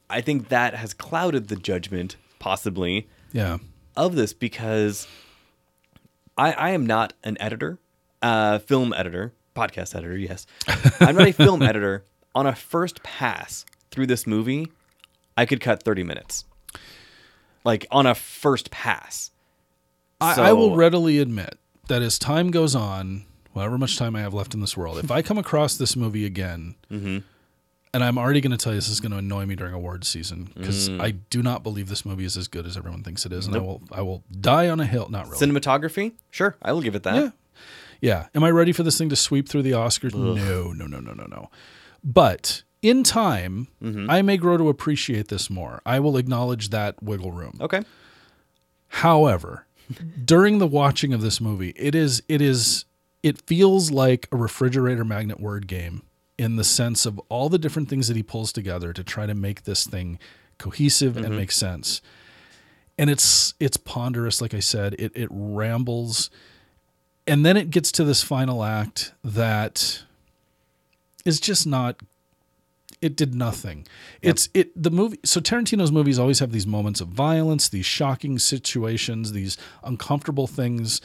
I 0.10 0.22
think 0.22 0.50
that 0.50 0.76
has 0.76 0.94
clouded 0.94 1.48
the 1.48 1.56
judgment, 1.56 2.18
possibly, 2.40 3.08
Yeah. 3.32 3.58
of 3.96 4.16
this 4.16 4.34
because 4.34 5.08
I, 6.38 6.52
I 6.52 6.70
am 6.72 6.86
not 6.86 7.14
an 7.24 7.38
editor, 7.40 7.80
uh, 8.22 8.60
film 8.60 8.94
editor, 8.94 9.34
podcast 9.56 9.96
editor, 9.96 10.18
yes. 10.18 10.46
I'm 11.00 11.16
not 11.16 11.28
a 11.28 11.32
film 11.46 11.62
editor. 11.62 12.04
On 12.34 12.46
a 12.46 12.54
first 12.56 13.02
pass 13.02 13.66
through 13.92 14.08
this 14.08 14.28
movie, 14.28 14.68
I 15.38 15.46
could 15.46 15.62
cut 15.62 15.84
30 15.84 16.04
minutes. 16.04 16.44
Like 17.64 17.86
on 17.92 18.06
a 18.06 18.14
first 18.14 18.70
pass. 18.72 19.32
I, 20.22 20.50
I 20.50 20.54
will 20.54 20.76
readily 20.76 21.20
admit 21.20 21.58
that 21.88 22.02
as 22.02 22.20
time 22.20 22.52
goes 22.52 22.76
on, 22.76 23.26
however 23.54 23.78
much 23.78 23.98
time 23.98 24.16
I 24.16 24.22
have 24.22 24.34
left 24.34 24.54
in 24.54 24.62
this 24.62 24.76
world, 24.78 24.98
if 24.98 25.12
I 25.12 25.22
come 25.22 25.38
across 25.38 25.76
this 25.78 25.96
movie 25.96 26.26
again, 26.26 26.76
Mm-hmm. 26.92 27.20
and 27.94 28.04
I'm 28.04 28.18
already 28.18 28.42
going 28.42 28.52
to 28.52 28.58
tell 28.58 28.74
you 28.74 28.78
this 28.78 28.90
is 28.90 29.00
going 29.00 29.12
to 29.14 29.18
annoy 29.18 29.46
me 29.46 29.56
during 29.56 29.74
awards 29.74 30.08
season 30.08 30.52
because 30.56 30.90
Mm. 30.90 31.02
I 31.02 31.12
do 31.12 31.42
not 31.42 31.64
believe 31.64 31.90
this 31.90 32.06
movie 32.06 32.26
is 32.26 32.38
as 32.38 32.48
good 32.48 32.66
as 32.66 32.76
everyone 32.78 33.04
thinks 33.04 33.26
it 33.26 33.32
is, 33.34 33.46
and 33.48 33.56
I 33.56 33.60
will 33.60 33.82
I 33.92 34.02
will 34.02 34.24
die 34.42 34.68
on 34.70 34.80
a 34.80 34.86
hill. 34.86 35.08
Not 35.10 35.30
really. 35.30 35.46
Cinematography? 35.46 36.14
Sure, 36.32 36.56
I 36.62 36.72
will 36.74 36.82
give 36.82 36.96
it 36.96 37.04
that. 37.04 37.16
Yeah. 37.16 37.30
Yeah. 38.06 38.28
Am 38.36 38.44
I 38.44 38.52
ready 38.52 38.72
for 38.72 38.84
this 38.84 38.98
thing 38.98 39.10
to 39.10 39.16
sweep 39.16 39.50
through 39.50 39.64
the 39.64 39.72
Oscars? 39.72 40.14
No, 40.14 40.72
no, 40.72 40.86
no, 40.86 41.00
no, 41.00 41.14
no, 41.14 41.26
no. 41.26 41.50
But 42.04 42.64
in 42.82 43.04
time, 43.04 43.68
Mm-hmm. 43.84 44.10
I 44.10 44.22
may 44.22 44.38
grow 44.38 44.58
to 44.58 44.70
appreciate 44.70 45.28
this 45.30 45.50
more. 45.50 45.82
I 45.86 46.00
will 46.00 46.18
acknowledge 46.18 46.70
that 46.70 47.02
wiggle 47.02 47.32
room. 47.32 47.58
Okay. 47.60 47.82
However, 48.88 49.66
during 50.26 50.60
the 50.60 50.68
watching 50.68 51.14
of 51.14 51.22
this 51.22 51.40
movie, 51.42 51.74
it 51.76 51.96
is 51.96 52.22
it 52.28 52.42
is 52.42 52.86
it 53.24 53.42
feels 53.42 53.92
like 53.92 54.28
a 54.32 54.38
refrigerator 54.38 55.04
magnet 55.04 55.40
word 55.40 55.68
game 55.68 56.04
in 56.38 56.58
the 56.58 56.64
sense 56.64 57.06
of 57.06 57.20
all 57.30 57.50
the 57.50 57.58
different 57.58 57.90
things 57.90 58.08
that 58.08 58.16
he 58.18 58.22
pulls 58.24 58.52
together 58.52 58.94
to 58.94 59.04
try 59.04 59.26
to 59.26 59.34
make 59.34 59.64
this 59.64 59.86
thing 59.88 60.20
cohesive 60.58 61.18
and 61.18 61.36
make 61.36 61.52
sense. 61.52 62.02
And 62.98 63.10
it's 63.10 63.54
it's 63.60 63.78
ponderous, 63.78 64.42
like 64.42 64.54
I 64.54 64.60
said. 64.60 64.96
It 65.00 65.12
it 65.16 65.28
rambles, 65.32 66.30
and 67.28 67.46
then 67.46 67.58
it 67.58 67.70
gets 67.70 67.92
to 67.94 68.04
this 68.04 68.22
final 68.22 68.64
act 68.64 69.14
that 69.24 70.04
is 71.24 71.40
just 71.40 71.66
not 71.66 72.02
it 73.02 73.16
did 73.16 73.36
nothing. 73.36 73.86
It's 74.22 74.50
it 74.54 74.72
the 74.82 74.90
movie 74.90 75.20
so 75.24 75.40
Tarantino's 75.40 75.92
movies 75.92 76.18
always 76.18 76.40
have 76.40 76.52
these 76.52 76.66
moments 76.68 77.02
of 77.02 77.10
violence, 77.10 77.70
these 77.70 77.86
shocking 77.86 78.40
situations, 78.40 79.32
these 79.32 79.58
uncomfortable 79.84 80.48
things, 80.48 81.02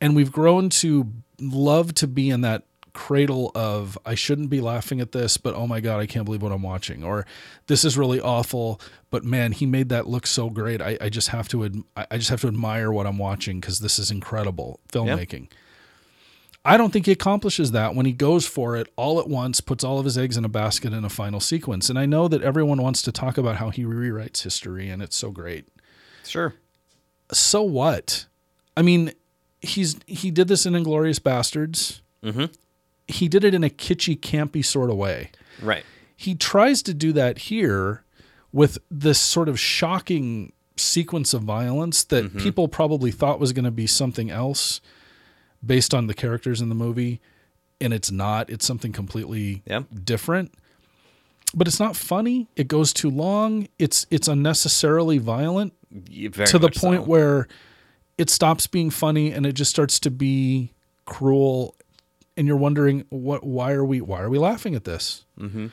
and 0.00 0.14
we've 0.14 0.32
grown 0.32 0.70
to 0.70 1.10
love 1.40 1.94
to 1.94 2.06
be 2.06 2.30
in 2.30 2.40
that 2.42 2.62
cradle 2.94 3.50
of 3.54 3.98
I 4.06 4.14
shouldn't 4.14 4.48
be 4.48 4.60
laughing 4.60 5.00
at 5.00 5.12
this, 5.12 5.36
but 5.36 5.54
oh 5.54 5.66
my 5.66 5.80
god, 5.80 6.00
I 6.00 6.06
can't 6.06 6.24
believe 6.24 6.40
what 6.42 6.52
I'm 6.52 6.62
watching, 6.62 7.04
or 7.04 7.26
this 7.66 7.84
is 7.84 7.98
really 7.98 8.20
awful, 8.20 8.80
but 9.10 9.24
man, 9.24 9.52
he 9.52 9.66
made 9.66 9.90
that 9.90 10.06
look 10.06 10.26
so 10.26 10.48
great. 10.48 10.80
I, 10.80 10.96
I 11.00 11.08
just 11.10 11.28
have 11.28 11.48
to 11.48 11.64
ad, 11.64 11.82
I 12.10 12.16
just 12.16 12.30
have 12.30 12.40
to 12.42 12.48
admire 12.48 12.90
what 12.90 13.06
I'm 13.06 13.18
watching 13.18 13.60
because 13.60 13.80
this 13.80 13.98
is 13.98 14.10
incredible 14.10 14.80
filmmaking. 14.92 15.48
I 16.64 16.78
don't 16.78 16.92
think 16.94 17.04
he 17.04 17.12
accomplishes 17.12 17.72
that 17.72 17.94
when 17.94 18.06
he 18.06 18.12
goes 18.12 18.46
for 18.46 18.74
it 18.74 18.90
all 18.96 19.20
at 19.20 19.28
once, 19.28 19.60
puts 19.60 19.84
all 19.84 19.98
of 19.98 20.06
his 20.06 20.16
eggs 20.16 20.38
in 20.38 20.46
a 20.46 20.48
basket 20.48 20.94
in 20.94 21.04
a 21.04 21.10
final 21.10 21.38
sequence. 21.38 21.90
And 21.90 21.98
I 21.98 22.06
know 22.06 22.26
that 22.28 22.40
everyone 22.40 22.80
wants 22.80 23.02
to 23.02 23.12
talk 23.12 23.36
about 23.36 23.56
how 23.56 23.68
he 23.68 23.84
rewrites 23.84 24.44
history 24.44 24.88
and 24.88 25.02
it's 25.02 25.14
so 25.14 25.30
great. 25.30 25.66
Sure. 26.24 26.54
So 27.32 27.60
what? 27.62 28.24
I 28.78 28.82
mean, 28.82 29.12
he's 29.60 29.96
he 30.06 30.30
did 30.30 30.48
this 30.48 30.64
in 30.64 30.72
Inglourious 30.72 31.20
Basterds. 31.20 32.00
Mhm. 32.22 32.50
He 33.08 33.28
did 33.28 33.44
it 33.44 33.54
in 33.54 33.64
a 33.64 33.70
kitschy, 33.70 34.18
campy 34.18 34.64
sort 34.64 34.90
of 34.90 34.96
way. 34.96 35.30
Right. 35.60 35.84
He 36.16 36.34
tries 36.34 36.82
to 36.82 36.94
do 36.94 37.12
that 37.12 37.38
here 37.38 38.04
with 38.52 38.78
this 38.90 39.20
sort 39.20 39.48
of 39.48 39.58
shocking 39.58 40.52
sequence 40.76 41.34
of 41.34 41.42
violence 41.42 42.04
that 42.04 42.24
mm-hmm. 42.24 42.38
people 42.38 42.68
probably 42.68 43.10
thought 43.10 43.38
was 43.38 43.52
going 43.52 43.64
to 43.64 43.70
be 43.70 43.86
something 43.86 44.30
else 44.30 44.80
based 45.64 45.94
on 45.94 46.06
the 46.06 46.14
characters 46.14 46.60
in 46.60 46.68
the 46.68 46.74
movie 46.74 47.20
and 47.80 47.92
it's 47.92 48.10
not 48.10 48.50
it's 48.50 48.66
something 48.66 48.92
completely 48.92 49.62
Yeah. 49.66 49.82
different 50.02 50.52
but 51.54 51.68
it's 51.68 51.78
not 51.78 51.96
funny 51.96 52.48
it 52.56 52.68
goes 52.68 52.92
too 52.92 53.10
long 53.10 53.68
it's 53.78 54.06
it's 54.10 54.28
unnecessarily 54.28 55.18
violent 55.18 55.72
to 55.90 56.58
the 56.58 56.70
point 56.70 57.04
so. 57.04 57.08
where 57.08 57.48
it 58.18 58.30
stops 58.30 58.66
being 58.66 58.90
funny 58.90 59.32
and 59.32 59.46
it 59.46 59.52
just 59.52 59.70
starts 59.70 60.00
to 60.00 60.10
be 60.10 60.72
cruel 61.04 61.76
and 62.36 62.46
you're 62.46 62.56
wondering 62.56 63.04
what 63.10 63.44
why 63.44 63.72
are 63.72 63.84
we 63.84 64.00
why 64.00 64.20
are 64.20 64.30
we 64.30 64.38
laughing 64.38 64.74
at 64.74 64.84
this 64.84 65.24
mm-hmm. 65.38 65.66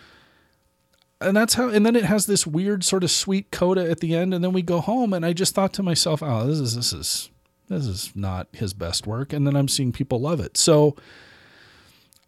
and 1.20 1.38
that's 1.38 1.56
how 1.56 1.70
and 1.70 1.86
then 1.86 1.96
it 1.96 2.06
has 2.06 2.26
this 2.26 2.46
weird 2.48 2.84
sort 2.84 3.04
of 3.04 3.12
sweet 3.12 3.52
coda 3.52 3.90
at 3.90 4.00
the 4.00 4.16
end 4.16 4.34
and 4.34 4.44
then 4.44 4.54
we 4.54 4.62
go 4.62 4.80
home 4.80 5.14
and 5.14 5.26
i 5.26 5.34
just 5.34 5.54
thought 5.56 5.74
to 5.74 5.84
myself 5.84 6.22
oh 6.24 6.46
this 6.48 6.60
is 6.60 6.76
this 6.76 6.94
is 6.94 7.30
this 7.70 7.86
is 7.86 8.12
not 8.16 8.48
his 8.54 8.74
best 8.74 9.08
work 9.08 9.34
and 9.34 9.46
then 9.48 9.56
i'm 9.56 9.68
seeing 9.68 9.92
people 9.92 10.20
love 10.20 10.40
it 10.40 10.58
so 10.58 10.96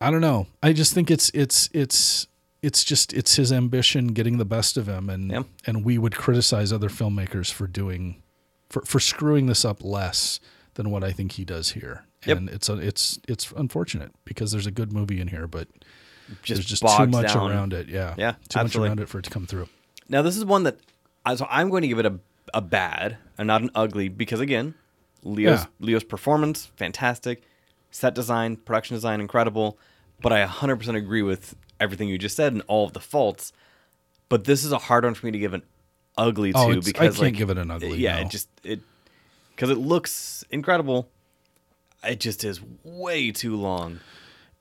i 0.02 0.10
don't 0.10 0.22
know 0.22 0.48
i 0.62 0.72
just 0.74 0.94
think 0.94 1.12
it's 1.12 1.30
it's 1.34 1.70
it's 1.74 2.28
it's 2.62 2.84
just 2.84 3.12
it's 3.14 3.36
his 3.36 3.52
ambition 3.52 4.08
getting 4.08 4.38
the 4.38 4.46
best 4.46 4.78
of 4.78 4.88
him 4.88 5.10
and 5.10 5.30
Yeah. 5.32 5.44
and 5.66 5.84
we 5.84 5.98
would 5.98 6.16
criticize 6.16 6.72
other 6.72 6.90
filmmakers 6.90 7.52
for 7.52 7.68
doing 7.68 8.22
for 8.70 8.82
for 8.84 9.00
screwing 9.00 9.48
this 9.48 9.66
up 9.66 9.84
less 9.84 10.40
than 10.76 10.90
what 10.90 11.04
I 11.04 11.12
think 11.12 11.34
he 11.34 11.46
does 11.46 11.74
here. 11.74 12.06
Yep. 12.26 12.38
And 12.38 12.50
it's 12.50 12.70
a, 12.70 12.74
it's 12.78 13.20
it's 13.28 13.52
unfortunate 13.56 14.12
because 14.26 14.52
there's 14.52 14.68
a 14.68 14.72
good 14.72 14.94
movie 14.94 15.20
in 15.20 15.28
here, 15.28 15.48
but 15.48 15.68
just 16.42 16.60
there's 16.60 16.66
just 16.66 16.82
too 16.82 17.08
much 17.08 17.34
down. 17.34 17.52
around 17.52 17.74
it. 17.74 17.88
Yeah, 17.90 18.16
Yeah, 18.18 18.32
too 18.50 18.60
absolutely. 18.60 18.90
much 18.90 18.98
around 18.98 19.00
it 19.02 19.10
for 19.10 19.20
it 19.20 19.24
to 19.24 19.30
come 19.30 19.46
through. 19.46 19.68
Now 20.10 20.22
this 20.22 20.38
is 20.38 20.46
one 20.46 20.64
that 20.64 20.78
so 21.36 21.48
I'm 21.50 21.70
going 21.70 21.82
to 21.84 21.88
give 21.88 22.00
it 22.00 22.06
a 22.06 22.20
a 22.54 22.62
bad 22.62 23.18
and 23.38 23.48
not 23.48 23.62
an 23.62 23.72
ugly 23.74 24.10
because 24.10 24.40
again, 24.40 24.76
Leo's 25.24 25.62
Yeah. 25.62 25.66
Leo's 25.80 26.04
performance 26.04 26.68
fantastic, 26.76 27.44
set 27.92 28.14
design, 28.16 28.58
production 28.58 28.96
design, 28.96 29.22
incredible. 29.22 29.78
But 30.22 30.32
I 30.32 30.46
100% 30.46 30.96
agree 30.96 31.22
with 31.22 31.56
everything 31.80 32.08
you 32.08 32.18
just 32.18 32.36
said 32.38 32.54
and 32.54 32.62
all 32.68 32.86
of 32.86 32.94
the 32.94 33.00
faults. 33.02 33.52
But 34.30 34.46
this 34.46 34.64
is 34.64 34.72
a 34.72 34.78
hard 34.78 35.04
one 35.04 35.14
for 35.16 35.26
me 35.26 35.32
to 35.34 35.40
give 35.40 35.54
an 35.54 35.64
ugly 36.18 36.54
oh, 36.56 36.74
to 36.74 36.82
because 36.82 36.96
I 36.96 37.08
can't 37.08 37.20
like, 37.20 37.34
give 37.36 37.50
it 37.50 37.58
an 37.58 37.70
ugly, 37.72 37.98
Yeah, 37.98 38.16
no. 38.16 38.22
it 38.22 38.30
just 38.30 38.48
it 38.64 38.80
because 39.56 39.70
it 39.70 39.78
looks 39.78 40.44
incredible. 40.50 41.10
It 42.04 42.20
just 42.20 42.44
is 42.44 42.60
way 42.84 43.32
too 43.32 43.56
long. 43.56 44.00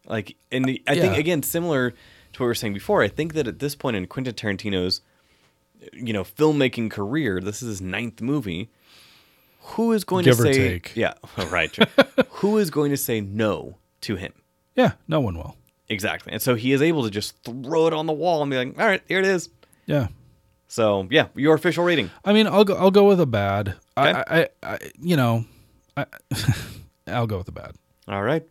Like, 0.07 0.37
and 0.51 0.65
the, 0.65 0.83
I 0.87 0.97
think 0.97 1.17
again 1.17 1.43
similar 1.43 1.91
to 1.91 1.97
what 2.41 2.41
we 2.41 2.47
were 2.47 2.55
saying 2.55 2.75
before. 2.75 3.03
I 3.03 3.09
think 3.09 3.35
that 3.35 3.47
at 3.47 3.59
this 3.59 3.75
point 3.75 3.97
in 3.97 4.07
Quentin 4.07 4.35
Tarantino's, 4.35 5.01
you 5.93 6.13
know, 6.13 6.25
filmmaking 6.25 6.91
career, 6.91 7.41
this 7.41 7.63
is 7.63 7.69
his 7.69 7.81
ninth 7.83 8.21
movie. 8.21 8.71
Who 9.61 9.93
is 9.93 10.03
going 10.03 10.25
Give 10.25 10.37
to 10.37 10.43
or 10.43 10.53
say, 10.53 10.69
take. 10.71 10.97
yeah, 10.97 11.15
oh, 11.39 11.47
right? 11.47 11.77
who 12.31 12.59
is 12.59 12.71
going 12.71 12.91
to 12.91 12.97
say 12.97 13.21
no 13.21 13.79
to 14.03 14.17
him? 14.17 14.33
Yeah, 14.75 14.93
no 15.07 15.21
one 15.21 15.37
will. 15.37 15.57
Exactly. 15.89 16.33
And 16.33 16.43
so 16.43 16.55
he 16.55 16.73
is 16.73 16.83
able 16.83 17.05
to 17.05 17.11
just 17.11 17.37
throw 17.45 17.87
it 17.87 17.93
on 17.93 18.07
the 18.07 18.13
wall 18.13 18.43
and 18.43 18.51
be 18.51 18.57
like, 18.57 18.79
all 18.79 18.87
right, 18.87 19.03
here 19.07 19.19
it 19.19 19.27
is. 19.27 19.51
Yeah. 19.87 20.09
So 20.67 21.07
yeah, 21.11 21.29
your 21.37 21.55
official 21.55 21.85
rating. 21.85 22.11
I 22.25 22.33
mean, 22.33 22.47
I'll 22.47 22.65
go. 22.65 22.75
I'll 22.75 22.91
go 22.91 23.05
with 23.07 23.21
a 23.21 23.27
bad. 23.27 23.75
Okay. 23.97 24.23
I, 24.27 24.41
I, 24.41 24.49
I, 24.63 24.79
you 24.99 25.17
know, 25.17 25.45
I, 25.97 26.07
I'll 27.07 27.27
go 27.27 27.37
with 27.39 27.47
the 27.47 27.53
bad. 27.53 27.73
All 28.09 28.23
right. 28.23 28.47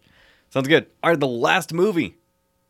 Sounds 0.50 0.68
good. 0.68 0.88
All 1.04 1.10
right, 1.12 1.20
the 1.20 1.28
last 1.28 1.74
movie. 1.74 2.16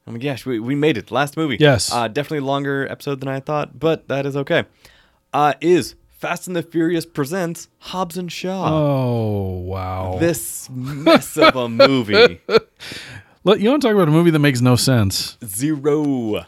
Oh 0.07 0.11
my 0.11 0.17
gosh, 0.19 0.45
we, 0.45 0.59
we 0.59 0.75
made 0.75 0.97
it. 0.97 1.11
Last 1.11 1.37
movie. 1.37 1.57
Yes. 1.59 1.91
Uh, 1.91 2.07
definitely 2.07 2.39
longer 2.41 2.87
episode 2.89 3.19
than 3.19 3.29
I 3.29 3.39
thought, 3.39 3.79
but 3.79 4.07
that 4.07 4.25
is 4.25 4.35
okay. 4.35 4.65
Uh, 5.33 5.53
is 5.61 5.95
Fast 6.09 6.47
and 6.47 6.55
the 6.55 6.63
Furious 6.63 7.05
presents 7.05 7.67
Hobbs 7.79 8.17
and 8.17 8.31
Shaw. 8.31 8.67
Oh 8.69 9.59
wow! 9.59 10.17
This 10.19 10.69
mess 10.69 11.37
of 11.37 11.55
a 11.55 11.69
movie. 11.69 12.41
Let 13.43 13.59
you 13.59 13.69
want 13.69 13.81
to 13.81 13.87
talk 13.87 13.95
about 13.95 14.07
a 14.07 14.11
movie 14.11 14.29
that 14.31 14.39
makes 14.39 14.61
no 14.61 14.75
sense? 14.75 15.37
Zero. 15.43 16.45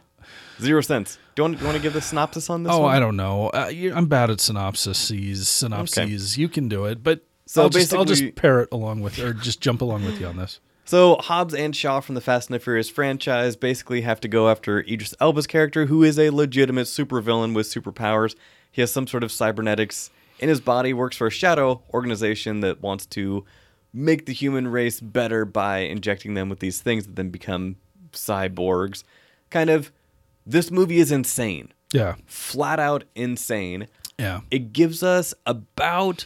Zero 0.62 0.82
cents. 0.82 1.18
Do 1.36 1.42
you 1.42 1.44
want, 1.46 1.58
do 1.58 1.62
you 1.62 1.66
want 1.68 1.78
to 1.78 1.82
give 1.82 1.94
the 1.94 2.02
synopsis 2.02 2.50
on 2.52 2.62
this 2.64 2.72
Oh, 2.72 2.82
one? 2.82 2.96
I 2.96 3.00
don't 3.00 3.16
know. 3.16 3.48
Uh, 3.50 3.72
I'm 3.96 4.06
bad 4.06 4.30
at 4.30 4.38
synopsises. 4.38 5.38
Synopses. 5.46 6.38
You 6.38 6.48
can 6.48 6.70
do 6.70 6.86
it, 6.86 7.04
but 7.04 7.22
So 7.54 7.62
I'll 7.62 7.70
just 7.70 7.94
I'll 7.94 8.04
just 8.04 8.34
parrot 8.34 8.70
along 8.72 9.02
with 9.02 9.20
or 9.20 9.32
just 9.32 9.62
jump 9.62 9.82
along 9.82 10.06
with 10.06 10.20
you 10.20 10.26
on 10.26 10.38
this. 10.38 10.60
So 10.86 11.18
Hobbs 11.18 11.54
and 11.54 11.76
Shaw 11.76 12.00
from 12.00 12.16
the 12.16 12.22
Fast 12.22 12.50
and 12.50 12.56
the 12.56 12.60
Furious 12.60 12.90
franchise 12.90 13.56
basically 13.56 14.02
have 14.02 14.20
to 14.22 14.28
go 14.28 14.50
after 14.50 14.80
Idris 14.80 15.14
Elba's 15.22 15.46
character, 15.46 15.86
who 15.86 16.02
is 16.04 16.18
a 16.18 16.32
legitimate 16.32 16.88
supervillain 16.88 17.54
with 17.54 17.68
superpowers. 17.68 18.34
He 18.72 18.82
has 18.82 18.92
some 18.92 19.06
sort 19.06 19.24
of 19.24 19.32
cybernetics 19.32 20.10
in 20.40 20.50
his 20.50 20.60
body, 20.62 20.94
works 20.94 21.16
for 21.16 21.28
a 21.28 21.32
shadow 21.32 21.84
organization 21.94 22.62
that 22.62 22.82
wants 22.82 23.06
to 23.06 23.46
make 23.94 24.26
the 24.26 24.34
human 24.34 24.68
race 24.68 25.00
better 25.00 25.46
by 25.46 25.78
injecting 25.82 26.34
them 26.34 26.50
with 26.50 26.58
these 26.60 26.82
things 26.82 27.06
that 27.06 27.16
then 27.16 27.30
become 27.30 27.76
cyborgs. 28.12 29.04
Kind 29.52 29.70
of, 29.70 29.92
this 30.46 30.72
movie 30.72 30.98
is 30.98 31.12
insane, 31.12 31.72
Yeah, 31.94 32.16
flat 32.26 32.80
out 32.80 33.04
insane. 33.14 33.88
yeah. 34.18 34.42
It 34.50 34.74
gives 34.74 35.04
us 35.04 35.36
about 35.46 36.26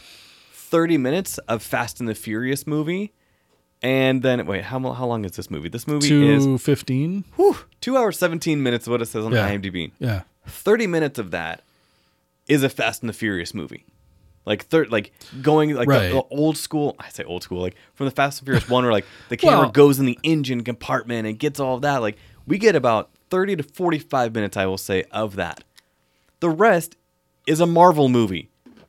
30 0.68 0.98
minutes 0.98 1.38
of 1.48 1.62
Fast 1.62 2.00
and 2.00 2.08
the 2.08 2.14
Furious 2.14 2.66
movie. 2.66 3.12
And 3.82 4.22
then, 4.22 4.44
wait, 4.46 4.64
how, 4.64 4.80
how 4.92 5.06
long 5.06 5.24
is 5.24 5.32
this 5.32 5.50
movie? 5.50 5.68
This 5.68 5.86
movie 5.86 6.06
is 6.28 6.44
Two 6.44 6.58
fifteen. 6.58 7.24
whew, 7.36 7.56
2 7.80 7.96
hours 7.96 8.18
17 8.18 8.60
minutes, 8.62 8.84
is 8.84 8.88
what 8.88 9.00
it 9.00 9.06
says 9.06 9.24
on 9.24 9.32
Yeah. 9.32 9.48
IMDb. 9.48 9.92
Yeah. 10.00 10.22
30 10.46 10.86
minutes 10.88 11.18
of 11.18 11.30
that 11.30 11.62
is 12.48 12.62
a 12.64 12.68
Fast 12.68 13.02
and 13.02 13.08
the 13.08 13.12
Furious 13.12 13.54
movie. 13.54 13.84
Like 14.44 14.64
thir- 14.66 14.86
like 14.86 15.12
going 15.42 15.74
like 15.74 15.86
Right. 15.88 16.08
the, 16.08 16.14
the 16.14 16.22
old 16.30 16.56
school. 16.56 16.96
I 16.98 17.08
say 17.10 17.22
old 17.22 17.42
school, 17.42 17.60
like 17.60 17.76
from 17.94 18.06
the 18.06 18.10
Fast 18.10 18.40
and 18.40 18.46
Furious 18.46 18.68
one, 18.68 18.82
where 18.82 18.92
like 18.92 19.04
the 19.28 19.36
camera 19.44 19.60
Well- 19.60 19.70
goes 19.70 19.98
in 20.00 20.06
the 20.06 20.18
engine 20.22 20.64
compartment 20.64 21.26
and 21.28 21.38
gets 21.38 21.60
all 21.60 21.76
of 21.76 21.82
that. 21.82 21.98
Like 21.98 22.16
we 22.46 22.56
get 22.58 22.74
about 22.74 23.10
thirty 23.30 23.54
to 23.56 23.62
forty-five 23.62 24.34
minutes, 24.34 24.56
I 24.56 24.64
will 24.66 24.78
say, 24.78 25.04
of 25.12 25.36
that. 25.36 25.62
The 26.40 26.48
rest 26.50 26.96
is 27.46 27.60
a 27.60 27.66
Marvel 27.66 28.08
movie. 28.08 28.48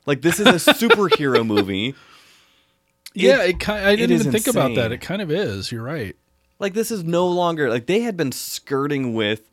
Like 0.09 0.23
this 0.23 0.39
is 0.39 0.47
a 0.47 0.73
superhero 0.73 1.45
movie. 1.45 1.93
Yeah, 3.13 3.43
it 3.43 3.59
kind. 3.59 3.85
I 3.85 3.95
didn't 3.95 4.19
even 4.19 4.31
think 4.31 4.47
about 4.47 4.73
that. 4.73 4.91
It 4.91 5.01
kind 5.01 5.21
of 5.21 5.29
is. 5.29 5.71
You're 5.71 5.83
right. 5.83 6.15
Like 6.57 6.73
this 6.73 6.89
is 6.89 7.03
no 7.03 7.27
longer 7.27 7.69
like 7.69 7.85
they 7.85 7.99
had 7.99 8.17
been 8.17 8.31
skirting 8.31 9.13
with 9.13 9.51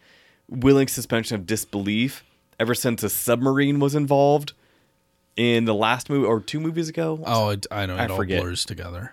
willing 0.49 0.89
suspension 0.89 1.35
of 1.35 1.45
disbelief 1.45 2.25
ever 2.59 2.75
since 2.75 3.03
a 3.03 3.11
submarine 3.11 3.81
was 3.81 3.95
involved 3.95 4.55
in 5.37 5.67
the 5.67 5.75
last 5.75 6.09
movie 6.09 6.25
or 6.25 6.41
two 6.41 6.59
movies 6.59 6.89
ago. 6.89 7.23
Oh, 7.27 7.51
it, 7.51 7.67
I 7.71 7.85
know. 7.85 7.97
It 7.97 8.01
I 8.01 8.07
all 8.07 8.17
forget. 8.17 8.41
blurs 8.41 8.65
together. 8.65 9.13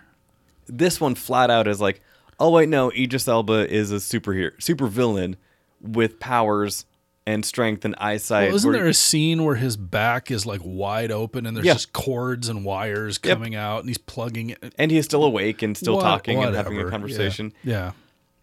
This 0.66 0.98
one 0.98 1.14
flat 1.14 1.50
out 1.50 1.68
is 1.68 1.78
like, 1.78 2.00
oh 2.40 2.52
wait, 2.52 2.70
no, 2.70 2.90
Idris 2.90 3.28
Elba 3.28 3.70
is 3.70 3.92
a 3.92 3.96
superhero, 3.96 4.50
super 4.62 4.86
villain 4.86 5.36
with 5.82 6.18
powers 6.18 6.86
and 7.26 7.44
strength 7.44 7.84
and 7.86 7.94
eyesight. 7.98 8.48
Well, 8.48 8.56
isn't 8.56 8.70
where- 8.70 8.80
there 8.80 8.88
a 8.88 8.94
scene 8.94 9.44
where 9.44 9.54
his 9.56 9.76
back 9.76 10.30
is 10.30 10.44
like 10.44 10.60
wide 10.62 11.10
open 11.10 11.46
and 11.46 11.56
there's 11.56 11.66
Yeah. 11.66 11.72
just 11.74 11.92
cords 11.92 12.48
and 12.48 12.64
wires 12.64 13.18
Yep. 13.24 13.36
coming 13.38 13.54
out 13.54 13.80
and 13.80 13.88
he's 13.88 13.96
plugging 13.98 14.50
it? 14.50 14.74
and 14.78 14.90
he 14.90 14.98
is 14.98 15.04
still 15.06 15.24
awake 15.24 15.62
and 15.62 15.76
still 15.76 15.96
What- 15.96 16.02
talking 16.02 16.42
and 16.42 16.54
having 16.54 16.74
a 16.74 16.76
whatever. 16.76 16.90
conversation. 16.90 17.52
Yeah. 17.62 17.92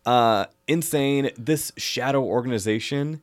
uh, 0.05 0.45
insane. 0.67 1.29
This 1.37 1.71
shadow 1.77 2.23
organization 2.23 3.21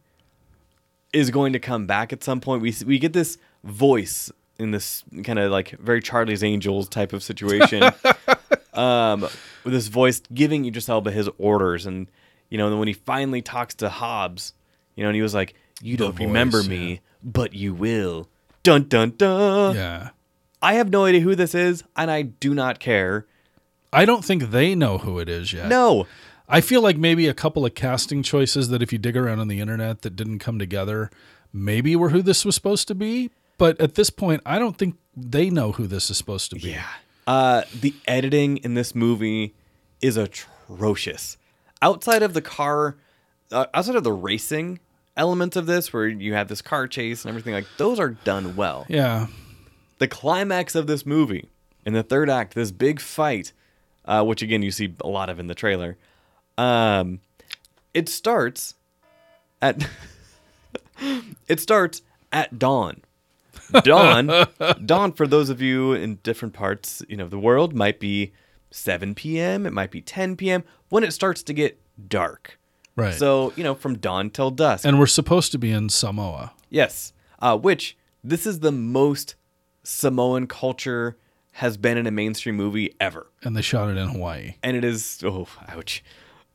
is 1.13 1.31
going 1.31 1.53
to 1.55 1.59
come 1.59 1.87
back 1.87 2.13
at 2.13 2.23
some 2.23 2.41
point. 2.41 2.63
We 2.63 2.73
we 2.87 2.99
get 3.01 3.13
this 3.13 3.37
voice 3.65 4.31
in 4.61 4.71
this 4.71 5.03
kind 5.25 5.39
of 5.41 5.51
like 5.51 5.71
very 5.81 6.01
Charlie's 6.01 6.45
Angels 6.45 6.89
type 6.89 7.13
of 7.13 7.23
situation. 7.23 7.83
um, 8.75 9.23
with 9.65 9.73
this 9.73 9.89
voice 9.89 10.21
giving 10.33 10.65
Idris 10.67 10.89
Elba 10.89 11.11
his 11.11 11.29
orders, 11.39 11.85
and 11.87 12.09
you 12.51 12.59
know, 12.59 12.67
and 12.67 12.73
then 12.75 12.79
when 12.79 12.89
he 12.89 12.95
finally 12.95 13.43
talks 13.43 13.75
to 13.77 13.89
Hobbs, 13.89 14.53
you 14.99 15.05
know, 15.05 15.11
and 15.11 15.17
he 15.17 15.23
was 15.23 15.33
like, 15.33 15.55
"You 15.81 15.97
don't 15.97 16.17
voice, 16.17 16.27
remember 16.27 16.61
yeah. 16.61 16.69
me, 16.69 17.01
but 17.23 17.55
you 17.55 17.73
will." 17.73 18.29
Dun 18.65 18.89
dun 18.89 19.15
dun. 19.17 19.77
Yeah. 19.77 20.11
I 20.61 20.75
have 20.75 20.91
no 20.91 21.05
idea 21.05 21.21
who 21.21 21.37
this 21.37 21.55
is, 21.55 21.85
and 21.97 22.11
I 22.11 22.23
do 22.23 22.53
not 22.53 22.81
care. 22.81 23.25
I 23.93 24.05
don't 24.05 24.25
think 24.25 24.51
they 24.51 24.75
know 24.75 24.99
who 24.99 25.21
it 25.21 25.29
is 25.29 25.53
yet. 25.53 25.69
No, 25.69 26.09
I 26.49 26.61
feel 26.61 26.83
like 26.83 26.97
maybe 26.97 27.29
a 27.29 27.33
couple 27.33 27.65
of 27.65 27.77
casting 27.77 28.25
choices 28.25 28.71
that 28.71 28.83
if 28.83 28.93
you 28.93 28.99
dig 28.99 29.17
around 29.17 29.39
on 29.39 29.47
the 29.47 29.61
internet 29.61 30.03
that 30.03 30.17
didn't 30.17 30.41
come 30.41 30.59
together, 30.59 31.11
maybe 31.53 31.95
were 31.95 32.11
who 32.11 32.21
this 32.21 32.45
was 32.45 32.57
supposed 32.57 32.89
to 32.89 32.95
be. 32.97 33.31
But 33.57 33.81
at 33.81 33.95
this 33.95 34.11
point, 34.11 34.43
I 34.45 34.59
don't 34.59 34.77
think 34.77 34.97
they 35.17 35.49
know 35.49 35.71
who 35.71 35.87
this 35.87 36.11
is 36.11 36.19
supposed 36.19 36.51
to 36.51 36.57
be. 36.57 36.71
Yeah. 36.71 36.87
Uh, 37.25 37.63
the 37.73 37.95
editing 38.09 38.57
in 38.59 38.75
this 38.75 38.97
movie 38.97 39.55
is 40.01 40.17
atrocious. 40.17 41.37
Outside 41.81 42.25
of 42.25 42.35
the 42.35 42.43
car, 42.43 42.97
uh, 43.53 43.67
outside 43.73 43.95
of 43.95 44.03
the 44.03 44.13
racing 44.13 44.81
elements 45.19 45.57
of 45.57 45.67
this, 45.67 45.93
where 45.93 46.09
you 46.09 46.33
have 46.33 46.49
this 46.49 46.63
car 46.63 46.89
chase 46.89 47.25
and 47.25 47.29
everything, 47.29 47.53
like 47.53 47.67
those 47.77 48.01
are 48.01 48.11
done 48.11 48.57
well. 48.57 48.87
Yeah. 48.89 49.27
The 49.99 50.09
climax 50.09 50.75
of 50.75 50.87
this 50.87 51.05
movie, 51.05 51.51
in 51.85 51.93
the 51.93 52.03
third 52.03 52.31
act, 52.31 52.55
this 52.55 52.71
big 52.71 53.01
fight, 53.01 53.53
uh, 54.07 54.25
which 54.25 54.41
again 54.41 54.63
you 54.63 54.71
see 54.71 54.95
a 55.03 55.09
lot 55.09 55.29
of 55.29 55.39
in 55.39 55.49
the 55.49 55.55
trailer, 55.55 55.99
um, 56.57 57.21
it 57.93 58.09
starts 58.09 58.75
at 59.61 59.87
it 61.49 61.61
starts 61.61 62.03
at 62.33 62.59
dawn. 62.59 63.03
Dawn, 63.83 64.47
dawn 64.87 65.13
for 65.13 65.27
those 65.27 65.51
of 65.51 65.61
you 65.61 65.93
in 65.93 66.17
different 66.23 66.55
parts, 66.55 67.03
you 67.09 67.17
know, 67.17 67.25
of 67.25 67.31
the 67.31 67.39
world 67.39 67.75
might 67.75 68.01
be 68.01 68.33
7 68.71 69.15
p.m. 69.15 69.67
It 69.67 69.73
might 69.73 69.91
be 69.91 70.01
10 70.01 70.37
p.m. 70.37 70.65
when 70.89 71.05
it 71.05 71.13
starts 71.13 71.43
to 71.43 71.53
get 71.53 71.79
dark. 72.09 72.59
Right. 72.99 73.15
So 73.15 73.53
you 73.57 73.63
know, 73.65 73.75
from 73.75 73.99
dawn 73.99 74.31
till 74.31 74.51
dusk. 74.51 74.85
and 74.85 74.99
we're 74.99 75.07
supposed 75.07 75.53
to 75.53 75.59
be 75.59 75.71
in 75.71 75.89
Samoa. 75.89 76.53
Yes. 76.71 77.13
Uh, 77.39 77.57
which 77.57 77.97
this 78.25 78.47
is 78.47 78.61
the 78.61 78.73
most 78.73 79.37
Samoan 79.85 80.47
culture 80.47 81.17
has 81.53 81.77
been 81.77 81.97
in 81.97 82.07
a 82.07 82.11
mainstream 82.11 82.57
movie 82.57 82.95
ever, 83.01 83.27
And 83.43 83.57
they 83.57 83.63
shot 83.63 83.89
it 83.91 83.97
in 83.97 84.09
Hawaii. 84.09 84.55
and 84.63 84.77
it 84.77 84.85
is 84.85 85.21
oh 85.25 85.47
ouch. 85.69 86.03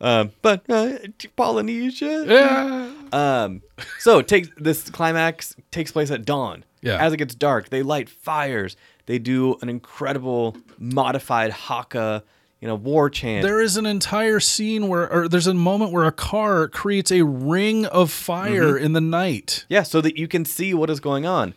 Um, 0.02 0.32
but 0.42 0.64
uh, 0.70 0.98
Polynesia. 1.38 2.26
Yeah. 2.28 2.92
Um, 3.14 3.62
so 4.00 4.20
it 4.20 4.28
takes 4.28 4.50
this 4.58 4.90
climax 4.90 5.56
takes 5.72 5.92
place 5.92 6.12
at 6.12 6.26
dawn. 6.26 6.66
Yeah. 6.82 6.98
As 7.04 7.14
it 7.14 7.18
gets 7.18 7.36
dark, 7.36 7.70
they 7.70 7.82
light 7.84 8.10
fires. 8.10 8.76
They 9.06 9.20
do 9.20 9.56
an 9.62 9.70
incredible 9.70 10.58
modified 10.78 11.52
haka, 11.52 12.24
you 12.64 12.70
know, 12.70 12.76
war 12.76 13.10
chant. 13.10 13.44
There 13.44 13.60
is 13.60 13.76
an 13.76 13.86
entire 13.86 14.40
scene 14.40 14.88
where, 14.88 15.12
or 15.12 15.28
there's 15.28 15.48
a 15.48 15.54
moment 15.54 15.92
where 15.92 16.06
a 16.06 16.14
car 16.14 16.70
creates 16.70 17.12
a 17.12 17.22
ring 17.26 17.86
of 17.88 18.10
fire 18.10 18.76
Mm-hmm. 18.76 18.86
in 18.86 18.94
the 18.94 19.02
night. 19.02 19.66
Yeah, 19.68 19.84
so 19.84 20.00
that 20.00 20.16
you 20.18 20.30
can 20.30 20.46
see 20.46 20.74
what 20.74 20.90
is 20.90 21.02
going 21.02 21.26
on. 21.26 21.56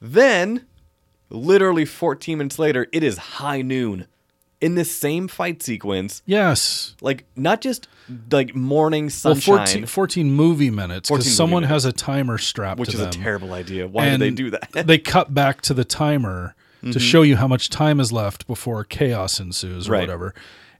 Then, 0.00 0.64
literally 1.28 1.84
14 1.84 2.38
minutes 2.38 2.56
later, 2.60 2.86
it 2.92 3.02
is 3.02 3.18
high 3.18 3.62
noon. 3.62 4.06
In 4.60 4.76
this 4.76 4.94
same 4.94 5.26
fight 5.26 5.60
sequence, 5.60 6.22
Yes. 6.24 6.94
like 7.00 7.24
not 7.34 7.60
just 7.60 7.88
like 8.30 8.54
morning 8.54 9.06
Well, 9.06 9.34
sunshine, 9.34 9.56
14, 9.66 9.86
14 9.86 10.30
movie 10.32 10.70
minutes 10.70 11.10
because 11.10 11.34
someone 11.36 11.62
minutes. 11.64 11.84
has 11.84 11.84
a 11.86 11.92
timer 11.92 12.38
strapped 12.38 12.78
which 12.78 12.94
is 12.94 13.00
them. 13.00 13.08
a 13.08 13.12
terrible 13.12 13.52
idea. 13.52 13.88
Why 13.88 14.10
did 14.10 14.20
they 14.20 14.30
do 14.30 14.50
that? 14.50 14.68
they 14.86 14.98
cut 14.98 15.34
back 15.34 15.60
to 15.62 15.74
the 15.74 15.84
timer 15.84 16.54
Mm-hmm. 16.84 16.92
to 16.92 16.98
show 17.00 17.22
you 17.22 17.36
how 17.36 17.48
much 17.48 17.70
time 17.70 17.98
is 18.00 18.12
left 18.12 18.46
before 18.46 18.84
chaos 18.84 19.40
ensues 19.40 19.88
or 19.88 19.92
Right. 19.92 20.00
whatever. 20.02 20.34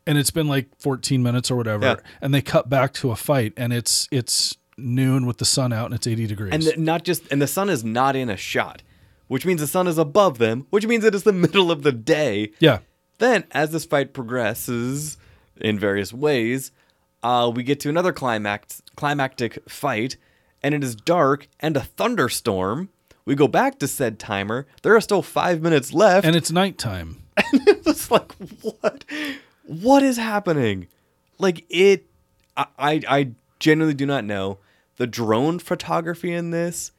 and 0.06 0.18
it's 0.18 0.30
been 0.30 0.46
like 0.48 0.68
14 0.78 1.22
minutes 1.22 1.50
or 1.50 1.56
whatever, 1.56 1.84
Yeah. 1.86 1.96
and 2.20 2.34
they 2.34 2.42
cut 2.42 2.68
back 2.68 2.92
to 2.94 3.10
a 3.10 3.16
fight, 3.16 3.52
and 3.56 3.72
it's 3.72 4.06
it's 4.10 4.56
noon 4.76 5.24
with 5.24 5.38
the 5.38 5.44
sun 5.44 5.72
out 5.72 5.86
and 5.86 5.94
it's 5.94 6.06
80 6.06 6.26
degrees. 6.26 6.52
And 6.52 6.62
the, 6.62 6.76
not 6.76 7.04
just 7.04 7.22
and 7.32 7.40
the 7.40 7.46
sun 7.46 7.70
is 7.70 7.84
not 7.84 8.14
in 8.16 8.28
a 8.28 8.36
shot, 8.36 8.82
which 9.28 9.46
means 9.46 9.60
the 9.60 9.66
sun 9.66 9.86
is 9.86 9.96
above 9.98 10.38
them, 10.38 10.66
which 10.70 10.86
means 10.86 11.04
it 11.04 11.14
is 11.14 11.22
the 11.22 11.32
middle 11.46 11.70
of 11.70 11.82
the 11.84 11.92
day. 11.92 12.50
yeah, 12.60 12.80
Then, 13.18 13.44
as 13.52 13.70
this 13.70 13.84
fight 13.86 14.12
progresses 14.12 15.16
in 15.60 15.78
various 15.78 16.12
ways, 16.12 16.70
uh, 17.22 17.50
we 17.54 17.62
get 17.62 17.80
to 17.80 17.88
another 17.88 18.12
climax, 18.12 18.82
climactic 18.96 19.58
fight, 19.70 20.16
and 20.62 20.74
it 20.74 20.82
is 20.84 20.94
dark 20.94 21.48
and 21.60 21.76
a 21.76 21.80
thunderstorm. 21.80 22.88
We 23.26 23.34
go 23.34 23.48
back 23.48 23.78
to 23.78 23.88
said 23.88 24.18
timer. 24.18 24.66
There 24.82 24.94
are 24.94 25.00
still 25.00 25.22
five 25.22 25.62
minutes 25.62 25.92
left, 25.92 26.26
and 26.26 26.36
it's 26.36 26.50
nighttime. 26.50 27.22
And 27.52 27.86
it's 27.86 28.10
like 28.10 28.32
what? 28.62 29.04
What 29.64 30.02
is 30.02 30.16
happening? 30.16 30.88
Like 31.38 31.64
it, 31.68 32.06
I, 32.56 32.66
I, 32.78 33.00
I 33.08 33.30
genuinely 33.58 33.94
do 33.94 34.06
not 34.06 34.24
know. 34.24 34.58
The 34.96 35.06
drone 35.06 35.58
photography 35.58 36.32
in 36.32 36.50
this 36.50 36.92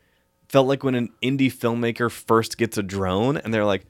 felt 0.50 0.68
like 0.68 0.84
when 0.84 0.96
an 0.96 1.10
indie 1.22 1.52
filmmaker 1.52 2.12
first 2.12 2.58
gets 2.58 2.78
a 2.78 2.84
drone, 2.84 3.38
and 3.38 3.54
they're 3.54 3.66
like, 3.66 3.86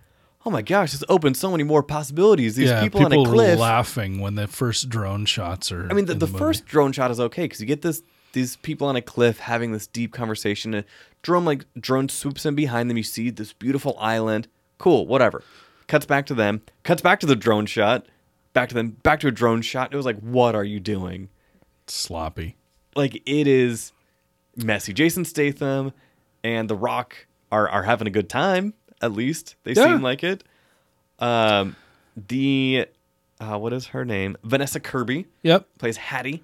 "Oh 0.46 0.52
my 0.52 0.62
gosh, 0.62 0.92
this 0.92 1.04
opens 1.10 1.40
so 1.40 1.52
many 1.52 1.64
more 1.64 1.84
possibilities." 1.84 2.56
These 2.56 2.70
yeah, 2.70 2.84
people, 2.84 3.06
on 3.06 3.14
a 3.14 3.22
are 3.22 3.26
cliff. 3.26 3.60
laughing 3.60 4.20
when 4.20 4.36
the 4.36 4.48
first 4.48 4.90
drone 4.90 5.26
shots 5.26 5.72
are. 5.72 5.88
I 5.90 5.94
mean, 5.94 6.06
the, 6.06 6.14
the, 6.14 6.28
movie. 6.28 6.38
first 6.38 6.66
drone 6.66 6.92
shot 6.92 7.12
is 7.12 7.20
okay 7.20 7.44
because 7.44 7.60
you 7.60 7.66
get 7.66 7.82
this 7.82 8.04
these 8.36 8.56
people 8.58 8.88
on 8.88 8.96
a 8.96 9.02
cliff 9.02 9.40
having 9.40 9.72
this 9.72 9.88
deep 9.88 10.14
conversation. 10.14 10.76
A 10.76 10.86
drone 11.24 11.44
like 11.46 11.66
drone 11.80 12.08
swoops 12.10 12.46
in 12.46 12.54
behind 12.54 12.90
them. 12.90 12.98
You 12.98 13.04
see 13.04 13.32
this 13.32 13.52
beautiful 13.54 13.96
island. 14.00 14.48
Cool, 14.78 15.08
whatever. 15.08 15.44
Cuts 15.88 16.06
back 16.06 16.26
to 16.28 16.34
them. 16.36 16.62
Cuts 16.84 17.02
back 17.02 17.20
to 17.22 17.26
the 17.26 17.36
drone 17.36 17.66
shot. 17.66 18.06
Back 18.54 18.70
to 18.70 18.76
them. 18.76 18.92
Back 19.02 19.20
to 19.22 19.28
a 19.28 19.32
drone 19.32 19.62
shot. 19.62 19.92
It 19.94 19.98
was 19.98 20.06
like, 20.06 20.20
what 20.20 20.54
are 20.56 20.64
you 20.64 20.80
doing? 20.80 21.30
sloppy. 21.88 22.56
Like 22.96 23.22
it 23.28 23.48
is 23.48 23.92
messy. 24.56 24.92
Jason 24.94 25.24
Statham 25.26 25.92
and 26.44 26.70
The 26.70 26.76
Rock 26.76 27.28
are 27.52 27.68
are 27.70 27.84
having 27.84 28.08
a 28.08 28.12
good 28.12 28.30
time. 28.30 28.74
At 29.02 29.12
least 29.14 29.56
they 29.64 29.74
Yeah. 29.74 29.86
seem 29.86 30.02
like 30.02 30.24
it. 30.24 30.44
Um, 31.20 31.76
the 32.16 32.88
uh, 33.40 33.58
what 33.60 33.72
is 33.74 33.88
her 33.88 34.04
name? 34.06 34.36
Vanessa 34.44 34.80
Kirby 34.80 35.28
Yep. 35.44 35.68
plays 35.78 35.98
Hattie. 35.98 36.44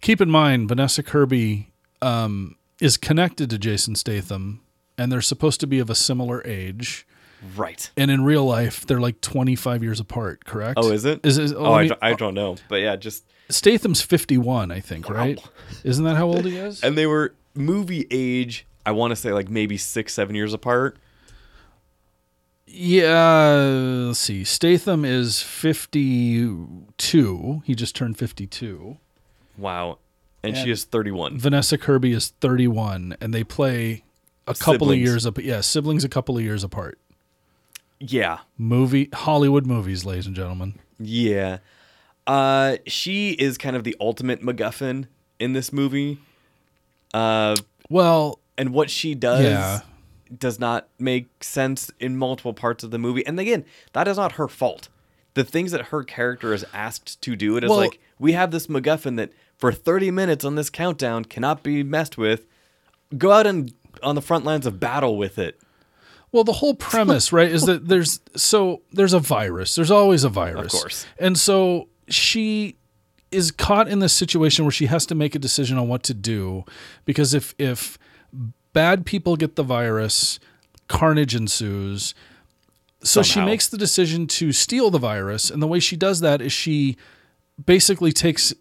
Keep 0.00 0.20
in 0.20 0.30
mind, 0.30 0.68
Vanessa 0.68 1.02
Kirby 1.02 1.72
um, 2.02 2.56
is 2.80 2.96
connected 2.96 3.50
to 3.50 3.58
Jason 3.58 3.94
Statham, 3.94 4.60
and 4.98 5.10
they're 5.10 5.20
supposed 5.20 5.60
to 5.60 5.66
be 5.66 5.78
of 5.78 5.90
a 5.90 5.94
similar 5.94 6.46
age. 6.46 7.06
Right. 7.54 7.90
And 7.96 8.10
in 8.10 8.24
real 8.24 8.44
life, 8.44 8.86
they're 8.86 9.00
like 9.00 9.20
25 9.20 9.82
years 9.82 10.00
apart. 10.00 10.44
Correct? 10.44 10.78
Oh, 10.80 10.90
is 10.90 11.04
it? 11.04 11.24
Is, 11.24 11.38
is 11.38 11.52
oh, 11.52 11.72
I, 11.72 11.80
mean, 11.80 11.88
don't, 11.90 12.02
I 12.02 12.14
don't 12.14 12.34
know, 12.34 12.56
but 12.68 12.76
yeah, 12.76 12.96
just 12.96 13.24
Statham's 13.48 14.02
51, 14.02 14.70
I 14.70 14.80
think. 14.80 15.08
Right? 15.08 15.38
Isn't 15.84 16.04
that 16.04 16.16
how 16.16 16.26
old 16.26 16.44
he 16.44 16.56
is? 16.56 16.82
and 16.82 16.96
they 16.96 17.06
were 17.06 17.34
movie 17.54 18.06
age. 18.10 18.66
I 18.84 18.92
want 18.92 19.10
to 19.10 19.16
say 19.16 19.32
like 19.32 19.48
maybe 19.48 19.76
six, 19.76 20.14
seven 20.14 20.34
years 20.34 20.54
apart. 20.54 20.98
Yeah, 22.66 24.06
let's 24.08 24.18
see. 24.18 24.44
Statham 24.44 25.04
is 25.04 25.40
52. 25.40 27.62
He 27.64 27.74
just 27.74 27.96
turned 27.96 28.18
52. 28.18 28.98
Wow, 29.58 29.98
and, 30.42 30.56
she 30.56 30.70
is 30.70 30.84
thirty-one. 30.84 31.38
Vanessa 31.38 31.76
Kirby 31.78 32.12
is 32.12 32.28
31 32.40 33.16
and 33.20 33.32
they 33.34 33.42
play 33.44 34.04
a 34.46 34.54
couple 34.54 34.90
of 34.90 34.96
years 34.98 35.26
up 35.26 35.38
yeah, 35.38 35.60
siblings 35.60 36.04
a 36.04 36.08
couple 36.08 36.36
of 36.36 36.42
years 36.44 36.62
apart. 36.62 36.98
Yeah, 37.98 38.40
Movie 38.58 39.08
Hollywood 39.14 39.66
movies, 39.66 40.04
ladies 40.04 40.26
and 40.26 40.36
gentlemen. 40.36 40.78
yeah. 40.98 41.58
Uh, 42.26 42.78
she 42.88 43.30
is 43.32 43.56
kind 43.56 43.76
of 43.76 43.84
the 43.84 43.94
ultimate 44.00 44.42
MacGuffin 44.42 45.06
in 45.38 45.52
this 45.52 45.72
movie. 45.72 46.18
Uh, 47.14 47.54
Well, 47.88 48.40
and 48.58 48.70
what 48.70 48.90
she 48.90 49.14
does 49.14 49.44
Yeah. 49.44 49.80
does 50.36 50.58
not 50.58 50.88
make 50.98 51.28
sense 51.44 51.88
in 52.00 52.16
multiple 52.16 52.52
parts 52.52 52.82
of 52.82 52.90
the 52.90 52.98
movie. 52.98 53.24
And 53.24 53.38
again, 53.38 53.64
that 53.92 54.08
is 54.08 54.16
not 54.16 54.32
her 54.32 54.48
fault. 54.48 54.88
The 55.34 55.44
things 55.44 55.70
that 55.70 55.86
her 55.86 56.02
character 56.02 56.52
is 56.52 56.64
asked 56.74 57.20
to 57.22 57.36
do, 57.36 57.56
it 57.56 57.62
is 57.62 57.70
Well- 57.70 57.78
like 57.78 58.00
we 58.18 58.32
have 58.32 58.50
this 58.50 58.66
MacGuffin 58.66 59.16
that 59.18 59.30
for 59.56 59.72
30 59.72 60.10
minutes 60.10 60.44
on 60.44 60.54
this 60.54 60.70
countdown 60.70 61.24
cannot 61.24 61.62
be 61.62 61.82
messed 61.82 62.18
with. 62.18 62.46
Go 63.16 63.32
out 63.32 63.46
and 63.46 63.72
on 64.02 64.14
the 64.14 64.22
front 64.22 64.44
lines 64.44 64.66
of 64.66 64.78
battle 64.78 65.16
with 65.16 65.38
it. 65.38 65.58
well 66.32 66.44
the 66.44 66.52
whole 66.54 66.74
premise, 66.74 67.32
right, 67.32 67.50
is 67.50 67.62
that 67.64 67.88
there's 67.88 68.20
so 68.36 68.82
there's 68.92 69.12
a 69.12 69.20
virus. 69.20 69.74
There's 69.74 69.90
always 69.90 70.24
a 70.24 70.28
virus. 70.28 70.74
Of 70.74 70.80
course. 70.80 71.06
And 71.18 71.38
so 71.38 71.88
she 72.08 72.76
is 73.32 73.50
caught 73.50 73.88
in 73.88 73.98
this 74.00 74.12
situation 74.12 74.64
where 74.64 74.72
she 74.72 74.86
has 74.86 75.06
to 75.06 75.14
make 75.14 75.34
a 75.34 75.38
decision 75.38 75.78
on 75.78 75.88
what 75.88 76.02
to 76.04 76.14
do 76.14 76.64
because 77.04 77.34
if 77.34 77.54
if 77.58 77.98
bad 78.72 79.06
people 79.06 79.36
get 79.36 79.56
the 79.56 79.62
virus, 79.62 80.38
carnage 80.88 81.34
ensues. 81.34 82.14
So 83.02 83.22
she 83.22 83.40
makes 83.40 83.68
the 83.68 83.78
decision 83.78 84.26
to 84.28 84.52
steal 84.52 84.90
the 84.90 84.98
virus, 84.98 85.50
and 85.50 85.62
the 85.62 85.66
way 85.66 85.80
she 85.80 85.96
does 85.96 86.20
that 86.20 86.42
is 86.42 86.52
she 86.52 86.96
basically 87.64 88.12
takes 88.12 88.52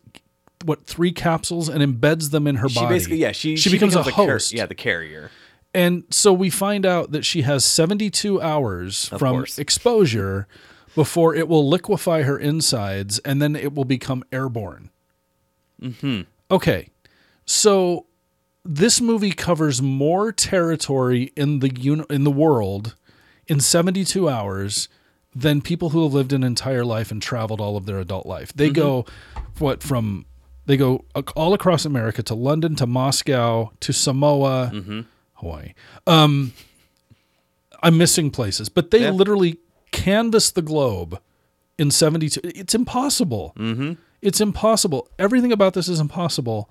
what 0.65 0.85
three 0.85 1.11
capsules 1.11 1.69
and 1.69 1.81
embeds 1.81 2.31
them 2.31 2.47
in 2.47 2.55
her 2.57 2.69
She 2.69 2.75
body. 2.79 2.95
basically, 2.95 3.17
yeah, 3.17 3.31
she, 3.31 3.55
she, 3.55 3.69
becomes, 3.69 3.95
a 3.95 4.03
the 4.03 4.11
car- 4.11 4.25
host. 4.27 4.53
yeah, 4.53 4.65
the 4.65 4.75
carrier. 4.75 5.31
And 5.73 6.03
so 6.09 6.31
we 6.33 6.49
find 6.49 6.85
out 6.85 7.11
that 7.11 7.25
she 7.25 7.41
has 7.41 7.65
72 7.65 8.41
hours 8.41 9.09
Of 9.11 9.19
from 9.19 9.35
course. 9.35 9.59
exposure 9.59 10.47
before 10.95 11.35
it 11.35 11.47
will 11.49 11.67
liquefy 11.67 12.21
her 12.21 12.37
insides 12.39 13.19
and 13.19 13.41
then 13.41 13.55
it 13.55 13.73
will 13.75 13.83
become 13.85 14.23
airborne. 14.31 14.89
Mm-hmm. 15.81 16.21
Okay. 16.49 16.89
So 17.45 18.05
this 18.63 19.01
movie 19.01 19.31
covers 19.31 19.81
more 19.81 20.31
territory 20.31 21.33
in 21.35 21.59
the 21.59 21.69
uni- 21.79 22.05
in 22.09 22.23
the 22.23 22.31
world 22.31 22.95
in 23.47 23.59
72 23.59 24.27
hours 24.29 24.87
than 25.35 25.61
people 25.61 25.89
who 25.89 26.03
have 26.03 26.13
lived 26.13 26.31
an 26.31 26.43
entire 26.43 26.85
life 26.85 27.11
and 27.11 27.21
traveled 27.21 27.59
all 27.59 27.75
of 27.75 27.85
their 27.85 27.99
adult 27.99 28.25
life. 28.25 28.53
They 28.53 28.69
go 28.69 29.05
what 29.59 29.83
from 29.83 30.25
they 30.65 30.77
go 30.77 31.05
all 31.35 31.53
across 31.53 31.85
America 31.85 32.23
to 32.23 32.35
London 32.35 32.75
to 32.75 32.87
Moscow 32.87 33.71
to 33.81 33.93
Samoa, 33.93 34.71
Hawaii. 35.35 35.73
Um, 36.07 36.53
I'm 37.83 37.97
missing 37.97 38.31
places, 38.31 38.69
but 38.69 38.91
they 38.91 39.01
Yeah. 39.03 39.11
literally 39.11 39.57
canvass 39.91 40.49
the 40.51 40.61
globe 40.61 41.19
in 41.77 41.91
72. 41.91 42.39
It's 42.43 42.73
impossible. 42.73 43.53
Mm-hmm. 43.57 43.93
It's 44.21 44.41
impossible. 44.41 45.07
Everything 45.19 45.51
about 45.51 45.73
this 45.73 45.87
is 45.87 45.99
impossible. 45.99 46.69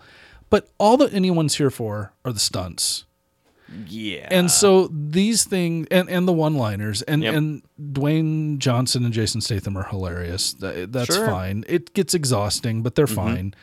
But 0.50 0.68
all 0.78 0.96
that 0.98 1.12
anyone's 1.14 1.56
here 1.56 1.70
for 1.70 2.12
are 2.24 2.32
the 2.32 2.38
stunts. 2.40 3.04
Yeah. 3.88 4.28
And 4.30 4.50
so 4.50 4.88
these 4.92 5.44
things 5.44 5.86
and, 5.90 6.08
and 6.10 6.28
the 6.28 6.32
one 6.32 6.54
liners 6.54 7.02
and, 7.02 7.22
Yep. 7.22 7.34
and 7.34 7.62
Dwayne 7.80 8.58
Johnson 8.58 9.04
and 9.04 9.12
Jason 9.14 9.40
Statham 9.40 9.76
are 9.76 9.84
hilarious. 9.88 10.52
That's 10.54 11.06
Sure. 11.06 11.24
Mm-hmm. 11.24 11.30
fine. 11.32 11.64
It 11.68 11.94
gets 11.94 12.12
exhausting, 12.14 12.82
but 12.82 12.94
they're 12.94 13.06
fine. 13.06 13.54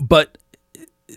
But 0.00 0.38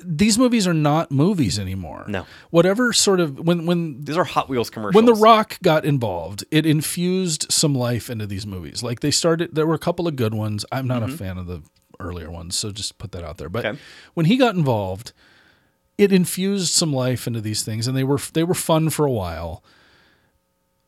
these 0.03 0.37
movies 0.37 0.67
are 0.67 0.73
not 0.73 1.09
movies 1.11 1.57
anymore. 1.57 2.05
No. 2.07 2.25
Whatever 2.49 2.91
sort 2.93 3.19
of 3.19 3.39
when 3.39 3.65
when 3.65 4.03
These 4.03 4.17
are 4.17 4.23
Hot 4.23 4.49
Wheels 4.49 4.69
commercials. 4.69 4.95
when 4.95 5.05
The 5.05 5.19
Rock 5.19 5.57
got 5.63 5.85
involved, 5.85 6.43
it 6.51 6.65
infused 6.65 7.45
some 7.49 7.73
life 7.73 8.09
into 8.09 8.27
these 8.27 8.45
movies. 8.45 8.83
Like 8.83 8.99
they 8.99 9.11
started, 9.11 9.55
there 9.55 9.65
were 9.65 9.73
a 9.75 9.79
couple 9.79 10.07
of 10.07 10.15
good 10.15 10.33
ones. 10.33 10.65
I'm 10.71 10.87
not 10.87 11.01
a 11.03 11.07
fan 11.07 11.37
of 11.37 11.47
the 11.47 11.61
earlier 11.99 12.29
ones, 12.29 12.55
so 12.57 12.71
just 12.71 12.97
put 12.97 13.11
that 13.13 13.23
out 13.23 13.37
there. 13.37 13.47
But 13.49 13.63
Mm-hmm. 13.63 13.73
Okay. 13.75 13.81
when 14.15 14.25
he 14.25 14.35
got 14.37 14.55
involved, 14.55 15.13
it 15.97 16.11
infused 16.11 16.73
some 16.73 16.91
life 16.91 17.25
into 17.25 17.39
these 17.39 17.63
things, 17.63 17.87
and 17.87 17.95
they 17.95 18.03
were 18.03 18.19
they 18.33 18.43
were 18.43 18.53
fun 18.53 18.89
for 18.89 19.05
a 19.05 19.11
while. 19.11 19.63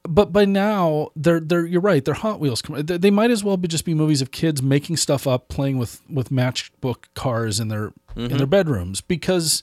But 0.08 0.32
by 0.32 0.46
now, 0.46 1.10
they're 1.16 1.40
they're 1.40 1.66
you're 1.66 1.82
right. 1.82 2.04
They're 2.04 2.14
Hot 2.14 2.40
Wheels. 2.40 2.62
They 2.68 3.12
might 3.12 3.32
as 3.32 3.44
well 3.44 3.58
be 3.58 3.68
just 3.68 3.86
be 3.86 3.94
movies 3.94 4.22
of 4.22 4.32
kids 4.32 4.62
making 4.62 4.98
stuff 4.98 5.28
up, 5.28 5.48
playing 5.50 5.78
with 5.78 6.02
with 6.10 6.30
matchbook 6.30 7.06
cars 7.14 7.60
in 7.60 7.68
their 7.68 7.88
in 8.16 8.24
Mm-hmm. 8.30 8.38
their 8.38 8.48
bedrooms 8.48 9.00
because 9.02 9.62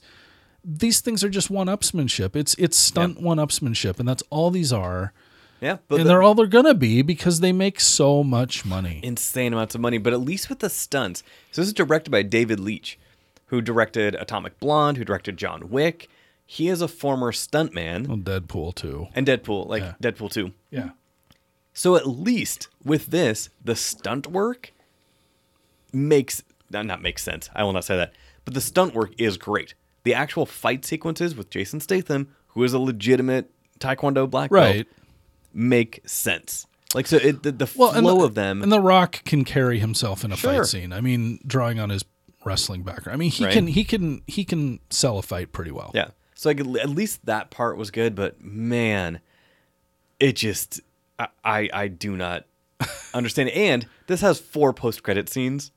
these 0.63 1.01
things 1.01 1.23
are 1.23 1.29
just 1.29 1.49
one 1.49 1.67
upsmanship. 1.67 2.35
It's 2.35 2.53
it's 2.55 2.77
stunt 2.77 3.21
one 3.21 3.37
upsmanship, 3.37 3.99
and 3.99 4.07
that's 4.07 4.23
all 4.29 4.49
these 4.51 4.71
are. 4.71 5.11
yeah, 5.61 5.77
but 5.87 5.95
and 5.99 6.05
the- 6.05 6.09
they're 6.09 6.23
all 6.23 6.35
they're 6.35 6.47
gonna 6.47 6.73
be 6.73 7.01
because 7.01 7.39
they 7.41 7.51
make 7.51 7.79
so 7.79 8.23
much 8.23 8.65
money. 8.65 8.99
insane 9.03 9.51
amounts 9.53 9.75
of 9.75 9.81
money, 9.81 9.97
but 9.97 10.13
at 10.13 10.21
least 10.21 10.49
with 10.49 10.59
the 10.59 10.69
stunts. 10.69 11.21
So 11.51 11.61
this 11.61 11.67
is 11.67 11.73
directed 11.73 12.09
by 12.11 12.21
David 12.23 12.59
Leitch, 12.59 12.97
who 13.47 13.61
directed 13.61 14.15
Atomic 14.15 14.59
Blonde, 14.59 14.97
who 14.97 15.03
directed 15.05 15.37
John 15.37 15.69
Wick. 15.69 16.07
He 16.45 16.69
is 16.69 16.81
a 16.81 16.87
former 16.87 17.31
stuntman 17.31 18.07
Well, 18.07 18.17
Deadpool 18.17 18.75
too. 18.75 19.07
and 19.15 19.25
Deadpool, 19.25 19.67
like 19.67 19.81
Yeah. 19.83 19.93
Deadpool 20.01 20.31
2. 20.31 20.51
Yeah. 20.71 20.89
So 21.73 21.95
at 21.95 22.07
least 22.07 22.67
with 22.83 23.07
this, 23.07 23.49
the 23.63 23.75
stunt 23.75 24.27
work 24.27 24.71
makes 25.91 26.43
not, 26.71 26.85
not 26.85 27.01
makes 27.01 27.21
sense. 27.23 27.49
I 27.55 27.63
will 27.63 27.73
not 27.73 27.85
say 27.85 27.95
that. 27.95 28.13
But 28.43 28.53
the 28.53 28.61
stunt 28.61 28.93
work 28.93 29.11
is 29.17 29.37
great. 29.37 29.75
The 30.03 30.13
actual 30.13 30.45
fight 30.45 30.83
sequences 30.85 31.35
with 31.35 31.49
Jason 31.49 31.79
Statham, 31.79 32.35
who 32.49 32.63
is 32.63 32.73
a 32.73 32.79
legitimate 32.79 33.51
Taekwondo 33.79 34.29
black 34.29 34.49
belt, 34.51 34.63
Right. 34.75 34.87
make 35.53 36.01
sense. 36.05 36.65
Like 36.93 37.07
so, 37.07 37.17
it, 37.17 37.43
the, 37.43 37.51
the 37.51 37.69
Well, 37.75 37.91
flow 37.93 38.19
the- 38.19 38.25
of 38.25 38.35
them. 38.35 38.61
And 38.63 38.71
The 38.71 38.79
Rock 38.79 39.23
can 39.25 39.43
carry 39.43 39.79
himself 39.79 40.23
in 40.23 40.31
a 40.31 40.35
Sure. 40.37 40.53
fight 40.63 40.65
scene. 40.67 40.93
I 40.93 41.01
mean, 41.01 41.39
drawing 41.45 41.79
on 41.79 41.89
his 41.89 42.03
wrestling 42.45 42.83
background. 42.83 43.15
I 43.15 43.17
mean, 43.17 43.31
he 43.31 43.43
Right. 43.45 43.53
can 43.53 43.67
he 43.67 43.83
can 43.83 44.21
he 44.27 44.45
can 44.45 44.79
sell 44.89 45.17
a 45.17 45.21
fight 45.21 45.51
pretty 45.51 45.71
well. 45.71 45.91
Yeah. 45.93 46.09
So 46.35 46.49
like 46.49 46.59
at 46.59 46.89
least 46.89 47.25
that 47.25 47.49
part 47.49 47.77
was 47.77 47.91
good, 47.91 48.13
but 48.13 48.41
man, 48.43 49.21
it 50.19 50.35
just 50.35 50.81
I 51.17 51.27
I, 51.43 51.69
I 51.73 51.87
do 51.87 52.15
not 52.15 52.45
understand. 53.13 53.49
And 53.55 53.87
this 54.07 54.21
has 54.21 54.39
four 54.39 54.73
post 54.73 55.01
credit 55.01 55.29
scenes. 55.29 55.71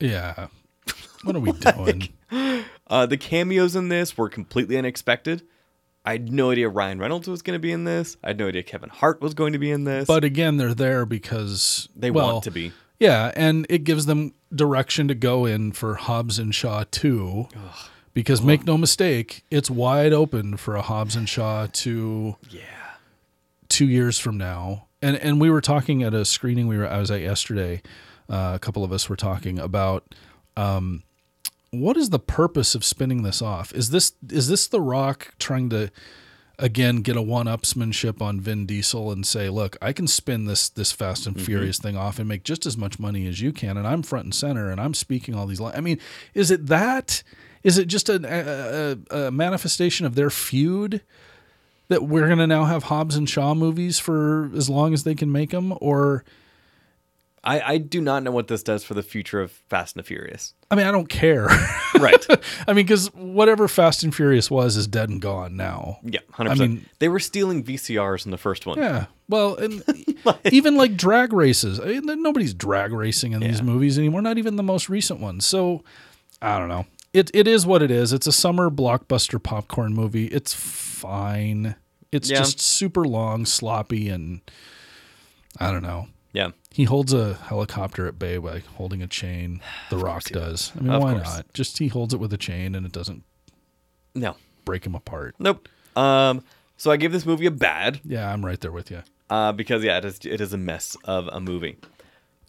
Yeah. 0.00 0.48
What 1.22 1.36
are 1.36 1.40
we 1.40 1.52
doing? 1.52 2.08
Uh, 2.86 3.06
the 3.06 3.16
cameos 3.16 3.76
in 3.76 3.88
this 3.88 4.16
were 4.16 4.28
completely 4.28 4.76
unexpected. 4.76 5.42
I 6.04 6.12
had 6.12 6.32
no 6.32 6.50
idea 6.50 6.68
Ryan 6.68 6.98
Reynolds 6.98 7.28
was 7.28 7.42
going 7.42 7.54
to 7.54 7.60
be 7.60 7.72
in 7.72 7.84
this. 7.84 8.16
I 8.24 8.28
had 8.28 8.38
no 8.38 8.48
idea 8.48 8.62
Kevin 8.62 8.88
Hart 8.88 9.20
was 9.20 9.34
going 9.34 9.52
to 9.52 9.58
be 9.58 9.70
in 9.70 9.84
this. 9.84 10.06
But 10.06 10.24
again, 10.24 10.56
they're 10.56 10.74
there 10.74 11.04
because 11.04 11.88
they 11.94 12.10
well, 12.10 12.32
want 12.32 12.44
to 12.44 12.50
be. 12.50 12.72
Yeah, 12.98 13.32
and 13.36 13.66
it 13.68 13.84
gives 13.84 14.06
them 14.06 14.34
direction 14.54 15.08
to 15.08 15.14
go 15.14 15.44
in 15.44 15.72
for 15.72 15.94
Hobbs 15.94 16.38
and 16.38 16.54
Shaw 16.54 16.84
2. 16.90 17.48
Because 18.20 18.42
make 18.42 18.64
no 18.66 18.76
mistake, 18.76 19.44
it's 19.50 19.70
wide 19.70 20.12
open 20.12 20.56
for 20.56 20.76
a 20.76 20.82
Hobbs 20.82 21.16
and 21.16 21.28
Shaw 21.28 21.66
to 21.72 22.36
Yeah. 22.50 22.60
2 23.68 23.86
years 23.86 24.18
from 24.18 24.36
now. 24.36 24.86
And 25.02 25.16
and 25.16 25.40
we 25.40 25.48
were 25.50 25.60
talking 25.62 26.02
at 26.02 26.12
a 26.12 26.24
screening 26.24 26.66
we 26.66 26.76
were 26.76 26.86
I 26.86 26.98
was 26.98 27.10
at 27.10 27.20
yesterday. 27.22 27.80
Uh, 28.28 28.52
a 28.54 28.58
couple 28.58 28.84
of 28.84 28.92
us 28.92 29.08
were 29.08 29.16
talking 29.16 29.58
about 29.58 30.14
um, 30.56 31.02
what 31.70 31.96
is 31.96 32.10
the 32.10 32.18
purpose 32.18 32.74
of 32.74 32.84
spinning 32.84 33.22
this 33.22 33.40
off? 33.40 33.72
Is 33.74 33.90
this 33.90 34.12
is 34.28 34.48
this 34.48 34.66
The 34.66 34.80
Rock 34.80 35.34
trying 35.38 35.70
to 35.70 35.90
again 36.58 36.96
get 37.00 37.16
a 37.16 37.22
one-upsmanship 37.22 38.20
on 38.20 38.38
Vin 38.40 38.66
Diesel 38.66 39.10
and 39.10 39.24
say, 39.24 39.48
"Look, 39.48 39.76
I 39.80 39.92
can 39.94 40.06
spin 40.06 40.44
this 40.44 40.68
this 40.68 40.92
Fast 40.92 41.26
and 41.26 41.40
Furious 41.40 41.78
thing 41.78 41.96
off 41.96 42.18
and 42.18 42.28
make 42.28 42.44
just 42.44 42.66
as 42.66 42.76
much 42.76 42.98
money 42.98 43.26
as 43.26 43.40
you 43.40 43.52
can, 43.52 43.76
and 43.78 43.86
I'm 43.86 44.02
front 44.02 44.24
and 44.26 44.34
center, 44.34 44.70
and 44.70 44.78
I'm 44.80 44.92
speaking 44.94 45.34
all 45.34 45.46
these 45.46 45.60
lines." 45.60 45.76
I 45.78 45.80
mean, 45.80 45.98
is 46.34 46.50
it 46.50 46.66
that? 46.66 47.22
Is 47.62 47.78
it 47.78 47.86
just 47.88 48.08
a, 48.08 48.96
a, 49.10 49.26
a 49.26 49.30
manifestation 49.30 50.06
of 50.06 50.14
their 50.14 50.30
feud 50.30 51.02
that 51.88 52.04
we're 52.04 52.26
going 52.26 52.38
to 52.38 52.46
now 52.46 52.64
have 52.64 52.84
Hobbs 52.84 53.16
and 53.16 53.28
Shaw 53.28 53.54
movies 53.54 53.98
for 53.98 54.50
as 54.54 54.70
long 54.70 54.94
as 54.94 55.04
they 55.04 55.14
can 55.14 55.30
make 55.30 55.50
them, 55.50 55.74
or? 55.80 56.24
I, 57.42 57.60
I 57.60 57.78
do 57.78 58.02
not 58.02 58.22
know 58.22 58.30
what 58.32 58.48
this 58.48 58.62
does 58.62 58.84
for 58.84 58.92
the 58.92 59.02
future 59.02 59.40
of 59.40 59.50
Fast 59.50 59.96
and 59.96 60.04
the 60.04 60.06
Furious. 60.06 60.52
I 60.70 60.74
mean, 60.74 60.86
I 60.86 60.90
don't 60.92 61.08
care. 61.08 61.48
Right. 61.98 62.24
I 62.66 62.72
mean, 62.72 62.86
because 62.86 63.08
whatever 63.12 63.68
Fast 63.68 64.04
and 64.04 64.14
Furious 64.14 64.50
was 64.50 64.74
is 64.78 64.86
dead 64.86 65.10
and 65.10 65.20
gone 65.20 65.54
now. 65.54 65.98
yeah, 66.02 66.20
100%. 66.32 66.48
I 66.50 66.54
mean- 66.54 66.86
they 66.98 67.08
were 67.10 67.20
stealing 67.20 67.62
VCRs 67.62 68.24
in 68.24 68.30
the 68.30 68.38
first 68.38 68.64
one. 68.64 68.78
Yeah. 68.78 69.06
Well, 69.28 69.56
and 69.56 69.82
even 70.50 70.76
like 70.78 70.96
drag 70.96 71.34
races. 71.34 71.78
I 71.78 72.00
mean, 72.00 72.22
nobody's 72.22 72.54
drag 72.54 72.92
racing 72.92 73.32
in 73.32 73.40
these 73.40 73.60
movies 73.60 73.98
anymore. 73.98 74.22
Not 74.22 74.38
even 74.38 74.56
the 74.56 74.62
most 74.62 74.88
recent 74.88 75.20
ones. 75.20 75.44
So 75.44 75.82
I 76.40 76.58
don't 76.58 76.68
know. 76.68 76.86
It 77.12 77.30
it 77.34 77.48
is 77.48 77.66
what 77.66 77.82
it 77.82 77.90
is. 77.90 78.12
It's 78.12 78.26
a 78.26 78.32
summer 78.32 78.70
blockbuster 78.70 79.42
popcorn 79.42 79.94
movie. 79.94 80.26
It's 80.26 80.54
fine. 80.54 81.74
It's 82.12 82.30
Yeah. 82.30 82.38
just 82.38 82.60
super 82.60 83.04
long, 83.04 83.46
sloppy, 83.46 84.08
and 84.08 84.40
I 85.58 85.72
don't 85.72 85.82
know. 85.82 86.08
Yeah. 86.32 86.50
He 86.72 86.84
holds 86.84 87.12
a 87.12 87.34
helicopter 87.34 88.06
at 88.06 88.18
bay 88.18 88.38
by 88.38 88.60
holding 88.76 89.02
a 89.02 89.08
chain. 89.08 89.60
The 89.90 89.96
Rock 89.98 90.24
does. 90.24 90.70
I 90.76 90.80
mean, 90.82 90.92
Of 90.92 91.02
why 91.02 91.14
course. 91.14 91.24
not? 91.36 91.52
Just 91.54 91.78
he 91.78 91.88
holds 91.88 92.14
it 92.14 92.20
with 92.20 92.32
a 92.32 92.36
chain 92.38 92.76
and 92.76 92.86
it 92.86 92.92
doesn't 92.92 93.24
No. 94.14 94.36
break 94.64 94.86
him 94.86 94.94
apart. 94.94 95.34
Nope. 95.40 95.68
Um, 95.96 96.44
so 96.76 96.92
I 96.92 96.96
give 96.96 97.10
this 97.10 97.26
movie 97.26 97.46
a 97.46 97.50
bad 97.50 98.00
Yeah, 98.04 98.32
I'm 98.32 98.46
right 98.46 98.60
there 98.60 98.70
with 98.70 98.90
you. 98.92 99.02
uh, 99.28 99.50
because 99.50 99.82
yeah, 99.82 99.98
it 99.98 100.04
is 100.04 100.20
it 100.24 100.40
is 100.40 100.52
a 100.52 100.56
mess 100.58 100.96
of 101.04 101.26
a 101.32 101.40
movie. 101.40 101.76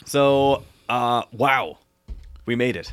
So 0.06 0.64
uh, 0.88 1.24
wow, 1.32 1.80
we 2.46 2.56
made 2.56 2.76
it. 2.76 2.92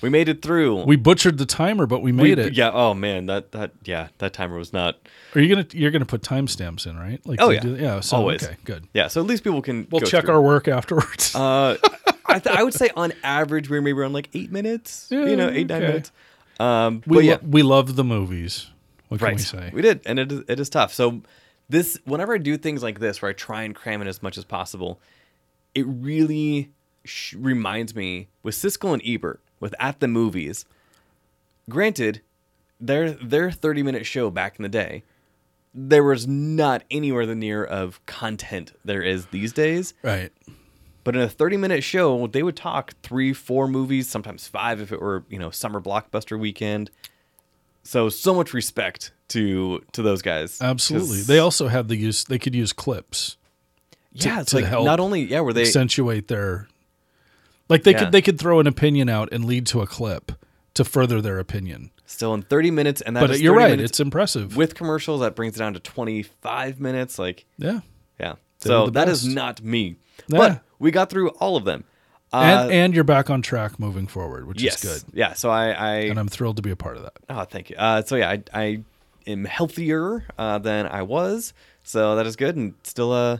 We 0.00 0.08
made 0.10 0.28
it 0.28 0.42
through. 0.42 0.84
We 0.84 0.94
butchered 0.96 1.38
the 1.38 1.46
timer, 1.46 1.86
but 1.86 2.02
we 2.02 2.12
We- 2.12 2.22
made 2.34 2.38
it. 2.38 2.52
Yeah. 2.54 2.70
Oh 2.72 2.94
man, 2.94 3.26
that 3.26 3.52
that 3.52 3.72
yeah, 3.84 4.08
that 4.18 4.32
timer 4.32 4.56
was 4.56 4.72
not. 4.72 4.96
Are 5.34 5.40
you 5.40 5.48
gonna 5.54 5.66
you're 5.72 5.90
gonna 5.90 6.04
put 6.06 6.22
timestamps 6.22 6.86
in, 6.86 6.96
right? 6.96 7.20
Like 7.26 7.40
Oh 7.42 7.50
yeah, 7.50 7.60
do- 7.60 7.76
yeah. 7.76 8.00
So 8.00 8.16
always. 8.16 8.44
okay, 8.44 8.56
good. 8.64 8.86
Yeah. 8.94 9.08
So 9.08 9.20
at 9.20 9.26
least 9.26 9.42
people 9.44 9.60
can. 9.62 9.88
We'll 9.90 10.00
check 10.02 10.26
through. 10.26 10.34
our 10.34 10.40
work 10.42 10.68
afterwards. 10.68 11.34
Uh, 11.34 11.76
I 12.26 12.38
th- 12.38 12.54
I 12.56 12.62
would 12.62 12.74
say 12.74 12.90
on 12.96 13.12
average 13.24 13.68
we're 13.70 13.80
maybe 13.80 13.98
around 13.98 14.12
like 14.12 14.28
eight 14.34 14.52
minutes. 14.52 15.08
Yeah, 15.10 15.24
you 15.26 15.36
know, 15.36 15.48
eight 15.48 15.68
nine 15.68 15.80
minutes. 15.82 16.12
Um, 16.60 17.02
we 17.06 17.16
but 17.16 17.24
yeah, 17.24 17.32
lo- 17.34 17.40
we 17.48 17.62
love 17.62 17.96
the 17.96 18.04
movies. 18.04 18.68
What 19.08 19.20
can 19.20 19.34
we 19.34 19.38
say? 19.38 19.70
We 19.72 19.80
did, 19.82 20.02
and 20.04 20.18
it 20.18 20.30
is, 20.30 20.42
it 20.48 20.60
is 20.60 20.68
tough. 20.68 20.92
So 20.92 21.22
this, 21.70 21.98
whenever 22.04 22.34
I 22.34 22.38
do 22.38 22.56
things 22.58 22.82
like 22.82 22.98
this, 23.00 23.22
where 23.22 23.30
I 23.30 23.32
try 23.32 23.62
and 23.62 23.74
cram 23.74 24.02
in 24.02 24.06
as 24.08 24.22
much 24.22 24.36
as 24.36 24.44
possible, 24.44 25.00
it 25.74 25.86
really 25.88 26.70
sh- 27.04 27.34
reminds 27.38 27.94
me 27.94 28.28
with 28.42 28.54
Siskel 28.54 28.92
and 28.92 29.02
Ebert 29.06 29.40
with 29.60 29.74
At 29.78 30.00
the 30.00 30.08
Movies. 30.08 30.64
Granted, 31.68 32.22
their 32.80 33.10
their 33.10 33.50
thirty 33.50 33.82
minute 33.82 34.06
show 34.06 34.30
back 34.30 34.58
in 34.58 34.62
the 34.62 34.68
day, 34.68 35.02
there 35.74 36.04
was 36.04 36.26
not 36.26 36.84
anywhere 36.90 37.26
the 37.26 37.34
near 37.34 37.64
of 37.64 38.04
content 38.06 38.72
there 38.84 39.02
is 39.02 39.26
these 39.26 39.52
days. 39.52 39.94
Right. 40.02 40.32
But 41.04 41.16
in 41.16 41.22
a 41.22 41.28
30 41.28 41.56
minute 41.56 41.82
show, 41.82 42.26
they 42.26 42.42
would 42.42 42.56
talk 42.56 42.92
three, 43.02 43.32
four 43.32 43.66
movies, 43.66 44.10
sometimes 44.10 44.46
five 44.46 44.78
if 44.82 44.92
it 44.92 45.00
were, 45.00 45.24
you 45.30 45.38
know, 45.38 45.48
summer 45.48 45.80
blockbuster 45.80 46.38
weekend. 46.38 46.90
So 47.82 48.10
so 48.10 48.34
much 48.34 48.52
respect 48.52 49.12
to 49.28 49.82
to 49.92 50.02
those 50.02 50.20
guys. 50.20 50.60
Absolutely. 50.60 51.22
They 51.22 51.38
also 51.38 51.68
have 51.68 51.88
the 51.88 51.96
use. 51.96 52.24
They 52.24 52.38
could 52.38 52.54
use 52.54 52.74
clips 52.74 53.38
yeah, 54.12 54.40
it's 54.40 54.50
to 54.50 54.56
like 54.56 54.64
help 54.64 54.84
not 54.84 55.00
only 55.00 55.24
yeah, 55.24 55.40
were 55.40 55.52
they 55.52 55.62
accentuate 55.62 56.28
their. 56.28 56.68
Like 57.68 57.82
they 57.84 57.92
Yeah. 57.92 57.98
could 58.04 58.12
they 58.12 58.22
could 58.22 58.38
throw 58.38 58.60
an 58.60 58.66
opinion 58.66 59.08
out 59.08 59.28
and 59.32 59.44
lead 59.44 59.66
to 59.68 59.80
a 59.80 59.86
clip 59.86 60.32
to 60.74 60.84
further 60.84 61.20
their 61.20 61.38
opinion. 61.38 61.90
still 62.06 62.32
in 62.34 62.42
30 62.42 62.70
minutes 62.70 63.00
and 63.02 63.16
that 63.16 63.26
But 63.26 63.38
you're 63.40 63.54
right. 63.54 63.78
It's 63.78 64.00
impressive. 64.00 64.56
with 64.56 64.74
commercials 64.74 65.20
that 65.20 65.34
brings 65.36 65.56
it 65.56 65.58
down 65.58 65.74
to 65.74 65.80
25 65.80 66.80
minutes 66.80 67.18
like 67.18 67.44
yeah. 67.58 67.80
yeah. 68.18 68.34
They 68.60 68.68
So 68.68 68.90
that 68.90 69.08
is 69.08 69.26
not 69.26 69.62
me. 69.62 69.96
Yeah. 70.28 70.38
But 70.38 70.62
we 70.78 70.90
got 70.90 71.10
through 71.10 71.28
all 71.30 71.56
of 71.56 71.64
them. 71.64 71.84
Uh, 72.32 72.36
and 72.64 72.72
and 72.72 72.94
you're 72.94 73.04
back 73.04 73.30
on 73.30 73.40
track 73.40 73.78
moving 73.80 74.06
forward, 74.06 74.46
which 74.46 74.60
yes. 74.62 74.84
is 74.84 75.02
good. 75.04 75.14
Yeah, 75.16 75.32
so 75.32 75.48
I 75.50 75.70
I 75.70 75.94
And 76.10 76.18
I'm 76.18 76.28
thrilled 76.28 76.56
to 76.56 76.62
be 76.62 76.70
a 76.70 76.76
part 76.76 76.96
of 76.98 77.02
that. 77.04 77.14
Oh, 77.30 77.44
thank 77.44 77.70
you. 77.70 77.76
Uh, 77.76 78.02
so 78.02 78.16
yeah, 78.16 78.30
I, 78.30 78.42
I 78.52 78.82
am 79.26 79.44
healthier 79.46 80.26
uh, 80.38 80.58
than 80.58 80.86
I 80.86 81.02
was, 81.02 81.54
so 81.84 82.16
that 82.16 82.26
is 82.26 82.36
good, 82.36 82.54
and 82.56 82.74
still, 82.82 83.12
uh, 83.12 83.38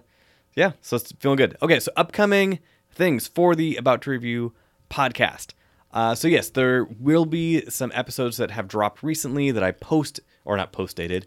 yeah, 0.54 0.72
so 0.80 0.96
it's 0.96 1.12
feeling 1.20 1.36
good. 1.36 1.56
Okay, 1.60 1.80
so 1.80 1.92
upcoming 1.96 2.60
things 2.98 3.26
for 3.26 3.54
the 3.54 3.76
About 3.76 4.02
to 4.02 4.10
Review 4.10 4.52
podcast. 4.90 5.54
Uh, 5.92 6.14
so 6.14 6.28
yes, 6.28 6.50
there 6.50 6.84
will 6.84 7.24
be 7.24 7.62
some 7.70 7.90
episodes 7.94 8.36
that 8.36 8.50
have 8.50 8.68
dropped 8.68 9.02
recently 9.02 9.50
that 9.52 9.62
I 9.62 9.70
post 9.70 10.20
or 10.44 10.56
not 10.56 10.72
post 10.72 10.96
dated, 10.96 11.26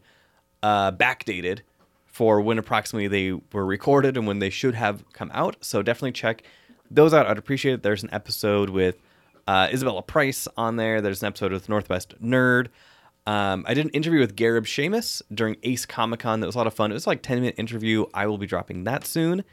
uh, 0.61 0.91
backdated 0.91 1.61
for 2.05 2.41
when 2.41 2.59
approximately 2.59 3.07
they 3.07 3.41
were 3.53 3.65
recorded 3.65 4.17
and 4.17 4.27
when 4.27 4.39
they 4.39 4.49
should 4.49 4.75
have 4.75 5.03
come 5.13 5.31
out. 5.33 5.55
So 5.61 5.81
definitely 5.81 6.11
check 6.11 6.43
those 6.91 7.13
out. 7.13 7.25
I'd 7.25 7.37
appreciate 7.37 7.75
it. 7.75 7.83
There's 7.83 8.03
an 8.03 8.09
episode 8.11 8.69
with 8.69 8.97
uh, 9.47 9.69
Isabella 9.71 10.03
Price 10.03 10.47
on 10.57 10.75
there. 10.75 11.01
There's 11.01 11.23
an 11.23 11.27
episode 11.27 11.53
with 11.53 11.69
Northwest 11.69 12.13
Nerd. 12.21 12.67
Um, 13.25 13.63
I 13.67 13.73
did 13.73 13.85
an 13.85 13.91
interview 13.91 14.19
with 14.19 14.35
Garib 14.35 14.65
Sheamus 14.65 15.21
during 15.33 15.55
Ace 15.63 15.85
Comic 15.85 16.19
Con. 16.19 16.41
That 16.41 16.47
was 16.47 16.55
a 16.55 16.57
lot 16.57 16.67
of 16.67 16.73
fun. 16.73 16.91
It 16.91 16.95
was 16.95 17.07
like 17.07 17.19
a 17.19 17.21
10 17.21 17.39
minute 17.39 17.55
interview. 17.57 18.05
I 18.13 18.27
will 18.27 18.37
be 18.37 18.47
dropping 18.47 18.83
that 18.83 19.05
soon. 19.05 19.43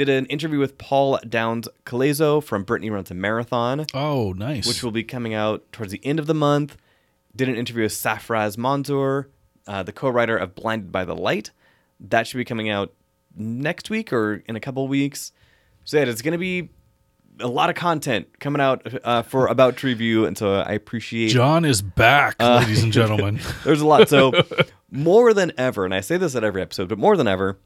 Did 0.00 0.08
an 0.08 0.24
interview 0.26 0.58
with 0.58 0.78
Paul 0.78 1.18
Downs 1.28 1.68
Colaizzo 1.84 2.42
from 2.42 2.64
Brittany 2.64 2.88
Runs 2.88 3.10
a 3.10 3.14
Marathon 3.14 3.84
Oh, 3.92 4.32
nice. 4.32 4.66
which 4.66 4.82
will 4.82 4.92
be 4.92 5.04
coming 5.04 5.34
out 5.34 5.70
towards 5.72 5.92
the 5.92 6.00
end 6.02 6.18
of 6.18 6.26
the 6.26 6.32
month. 6.32 6.78
Did 7.36 7.50
an 7.50 7.54
interview 7.54 7.82
with 7.82 7.92
Sarfraz 7.92 8.56
Manzoor, 8.56 9.26
uh, 9.66 9.82
the 9.82 9.92
co-writer 9.92 10.38
of 10.38 10.54
Blinded 10.54 10.90
by 10.90 11.04
the 11.04 11.14
Light. 11.14 11.50
That 12.00 12.26
should 12.26 12.38
be 12.38 12.46
coming 12.46 12.70
out 12.70 12.94
next 13.36 13.90
week 13.90 14.10
or 14.10 14.42
in 14.48 14.56
a 14.56 14.60
couple 14.60 14.88
weeks. 14.88 15.32
So 15.84 15.98
yeah, 15.98 16.04
it's 16.04 16.22
going 16.22 16.32
to 16.32 16.38
be 16.38 16.70
a 17.38 17.46
lot 17.46 17.68
of 17.68 17.76
content 17.76 18.38
coming 18.40 18.62
out 18.62 18.86
uh, 19.04 19.20
for 19.20 19.48
About 19.48 19.76
to 19.76 19.86
Review, 19.86 20.24
and 20.24 20.38
so 20.38 20.60
I 20.60 20.72
appreciate 20.72 21.28
John 21.28 21.66
is 21.66 21.82
back, 21.82 22.36
Uh, 22.40 22.60
ladies 22.60 22.82
and 22.82 22.90
gentlemen. 22.90 23.38
there's 23.64 23.82
a 23.82 23.86
lot. 23.86 24.08
So 24.08 24.32
more 24.90 25.34
than 25.34 25.52
ever, 25.58 25.84
and 25.84 25.94
I 25.94 26.00
say 26.00 26.16
this 26.16 26.34
at 26.34 26.42
every 26.42 26.62
episode, 26.62 26.88
but 26.88 26.96
more 26.98 27.18
than 27.18 27.28
ever, 27.28 27.58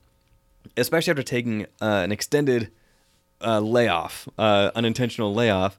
especially 0.77 1.11
after 1.11 1.23
taking 1.23 1.63
uh, 1.81 2.03
an 2.05 2.13
extended 2.13 2.71
uh, 3.41 3.61
layoff, 3.61 4.29
uh, 4.39 4.71
unintentional 4.75 5.35
layoff, 5.35 5.79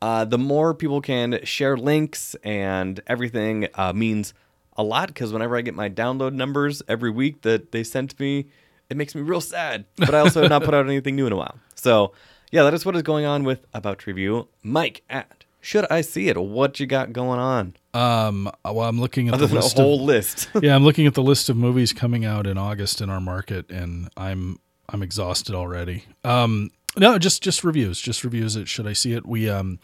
uh, 0.00 0.24
the 0.24 0.38
more 0.38 0.74
people 0.74 1.00
can 1.00 1.38
share 1.44 1.76
links 1.76 2.34
and 2.42 3.00
everything 3.06 3.68
uh, 3.74 3.92
means 3.92 4.34
a 4.76 4.82
lot 4.82 5.08
because 5.08 5.32
whenever 5.32 5.56
I 5.56 5.60
get 5.60 5.74
my 5.74 5.88
download 5.88 6.32
numbers 6.32 6.82
every 6.88 7.10
week 7.10 7.42
that 7.42 7.72
they 7.72 7.84
sent 7.84 8.18
me, 8.18 8.46
it 8.90 8.96
makes 8.96 9.14
me 9.14 9.22
real 9.22 9.40
sad. 9.40 9.84
But 9.96 10.14
I 10.14 10.20
also 10.20 10.42
have 10.42 10.50
not 10.50 10.64
put 10.64 10.74
out 10.74 10.86
anything 10.86 11.14
new 11.16 11.26
in 11.26 11.32
a 11.32 11.36
while. 11.36 11.58
So 11.74 12.12
yeah, 12.50 12.64
that 12.64 12.74
is 12.74 12.84
what 12.84 12.96
is 12.96 13.02
going 13.02 13.24
on 13.24 13.44
with 13.44 13.64
About 13.72 14.06
Review. 14.06 14.48
Mike 14.62 15.02
at 15.08 15.41
Should 15.64 15.86
I 15.90 16.00
See 16.00 16.28
It? 16.28 16.36
What 16.36 16.80
you 16.80 16.86
got 16.86 17.12
going 17.12 17.38
on? 17.38 17.76
Um, 17.94 18.50
well, 18.64 18.80
I'm 18.80 19.00
looking 19.00 19.28
at 19.28 19.34
Other 19.34 19.46
the 19.46 19.54
list 19.54 19.76
whole 19.76 20.00
of 20.00 20.06
list. 20.06 20.48
yeah, 20.60 20.74
I'm 20.74 20.82
looking 20.82 21.06
at 21.06 21.14
the 21.14 21.22
list 21.22 21.48
of 21.48 21.56
movies 21.56 21.92
coming 21.92 22.24
out 22.24 22.48
in 22.48 22.58
August 22.58 23.00
in 23.00 23.08
our 23.08 23.20
market, 23.20 23.70
and 23.70 24.08
I'm 24.16 24.58
I'm 24.88 25.04
exhausted 25.04 25.54
already. 25.54 26.04
Um, 26.24 26.72
no, 26.96 27.16
just 27.16 27.44
just 27.44 27.62
reviews, 27.62 28.00
just 28.00 28.24
reviews. 28.24 28.56
It 28.56 28.66
should 28.66 28.88
I 28.88 28.92
see 28.92 29.12
it? 29.12 29.24
We 29.24 29.48
um, 29.48 29.78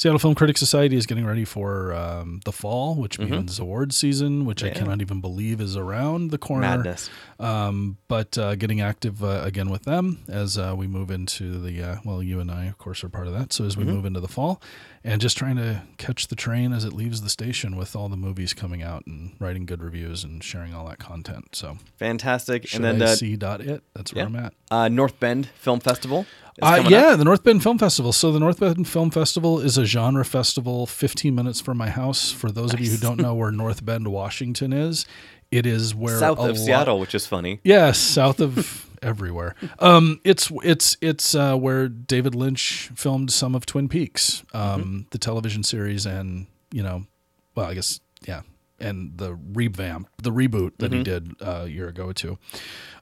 Seattle 0.00 0.18
Film 0.18 0.34
Critics 0.34 0.60
Society 0.60 0.96
is 0.96 1.04
getting 1.04 1.26
ready 1.26 1.44
for 1.44 1.92
um, 1.92 2.40
the 2.46 2.52
fall, 2.52 2.94
which 2.94 3.18
means 3.18 3.58
awards 3.58 3.98
season, 3.98 4.46
which 4.46 4.64
I 4.64 4.70
cannot 4.70 5.02
even 5.02 5.20
believe 5.20 5.60
is 5.60 5.76
around 5.76 6.30
the 6.30 6.38
corner. 6.38 6.62
Madness. 6.62 7.10
Um, 7.38 7.98
but 8.08 8.38
uh, 8.38 8.54
getting 8.54 8.80
active 8.80 9.22
uh, 9.22 9.42
again 9.44 9.68
with 9.68 9.82
them 9.82 10.20
as 10.26 10.56
uh, 10.56 10.74
we 10.74 10.86
move 10.86 11.10
into 11.10 11.58
the 11.60 11.82
uh, 11.82 11.96
well, 12.02 12.22
you 12.22 12.40
and 12.40 12.50
I, 12.50 12.64
of 12.64 12.78
course, 12.78 13.04
are 13.04 13.10
part 13.10 13.26
of 13.26 13.34
that. 13.34 13.52
So 13.52 13.66
as 13.66 13.76
we 13.76 13.84
Mm-hmm. 13.84 13.92
move 13.94 14.04
into 14.06 14.20
the 14.20 14.28
fall, 14.28 14.62
and 15.04 15.20
just 15.20 15.36
trying 15.36 15.56
to 15.56 15.82
catch 15.98 16.28
the 16.28 16.36
train 16.36 16.72
as 16.72 16.84
it 16.84 16.92
leaves 16.94 17.20
the 17.22 17.28
station 17.30 17.76
with 17.76 17.94
all 17.96 18.08
the 18.08 18.16
movies 18.16 18.54
coming 18.54 18.82
out 18.82 19.06
and 19.06 19.34
writing 19.38 19.66
good 19.66 19.82
reviews 19.82 20.22
and 20.24 20.42
sharing 20.42 20.72
all 20.74 20.86
that 20.88 20.98
content. 20.98 21.56
So 21.56 21.76
Fantastic. 21.98 22.66
should 22.68 22.84
and 22.84 23.00
then 23.00 23.08
I 23.08 23.12
uh, 23.12 23.16
see 23.16 23.36
dot 23.36 23.60
it? 23.60 23.82
That's 23.94 24.14
where 24.14 24.22
yeah. 24.24 24.28
I'm 24.28 24.36
at. 24.36 24.54
uh, 24.70 24.88
North 24.88 25.20
Bend 25.20 25.46
Film 25.48 25.80
Festival. 25.80 26.24
Uh, 26.62 26.84
yeah, 26.88 27.08
up. 27.08 27.18
the 27.18 27.24
North 27.24 27.42
Bend 27.42 27.62
Film 27.62 27.78
Festival. 27.78 28.12
So 28.12 28.32
the 28.32 28.40
North 28.40 28.60
Bend 28.60 28.86
Film 28.88 29.10
Festival 29.10 29.60
is 29.60 29.78
a 29.78 29.84
genre 29.84 30.24
festival 30.24 30.86
15 30.86 31.34
minutes 31.34 31.60
from 31.60 31.76
my 31.78 31.90
house. 31.90 32.30
For 32.32 32.50
those 32.50 32.72
of 32.74 32.80
you 32.80 32.90
who 32.90 32.96
don't 32.96 33.20
know 33.20 33.34
where 33.34 33.50
North 33.50 33.84
Bend, 33.84 34.08
Washington 34.08 34.72
is, 34.72 35.06
it 35.50 35.66
is 35.66 35.94
where 35.94 36.18
South 36.18 36.38
of 36.38 36.56
lot- 36.56 36.56
Seattle, 36.56 36.98
which 37.00 37.14
is 37.14 37.26
funny. 37.26 37.60
Yes, 37.64 37.98
south 37.98 38.40
of 38.40 38.88
everywhere. 39.02 39.54
Um, 39.78 40.20
it's 40.24 40.50
it's 40.62 40.96
it's 41.00 41.34
uh, 41.34 41.56
where 41.56 41.88
David 41.88 42.34
Lynch 42.34 42.90
filmed 42.94 43.32
some 43.32 43.54
of 43.54 43.66
Twin 43.66 43.88
Peaks, 43.88 44.44
um, 44.52 45.06
the 45.10 45.18
television 45.18 45.62
series, 45.62 46.06
and 46.06 46.46
you 46.70 46.82
know, 46.82 47.06
well, 47.54 47.66
I 47.66 47.74
guess 47.74 48.00
yeah, 48.26 48.42
and 48.78 49.16
the 49.18 49.34
revamp, 49.34 50.08
the 50.22 50.30
reboot 50.30 50.72
that 50.78 50.92
he 50.92 51.02
did 51.02 51.32
uh, 51.40 51.62
a 51.64 51.68
year 51.68 51.88
ago 51.88 52.12
too. 52.12 52.38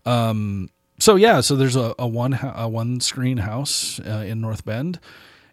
Um, 0.07 0.71
so 0.99 1.17
yeah, 1.17 1.41
so 1.41 1.57
there's 1.57 1.77
a, 1.77 1.95
a 1.99 2.07
one 2.07 2.39
a 2.43 2.69
one 2.69 3.01
screen 3.01 3.39
house 3.39 4.01
uh, 4.01 4.25
in 4.27 4.41
North 4.41 4.65
Bend. 4.65 5.01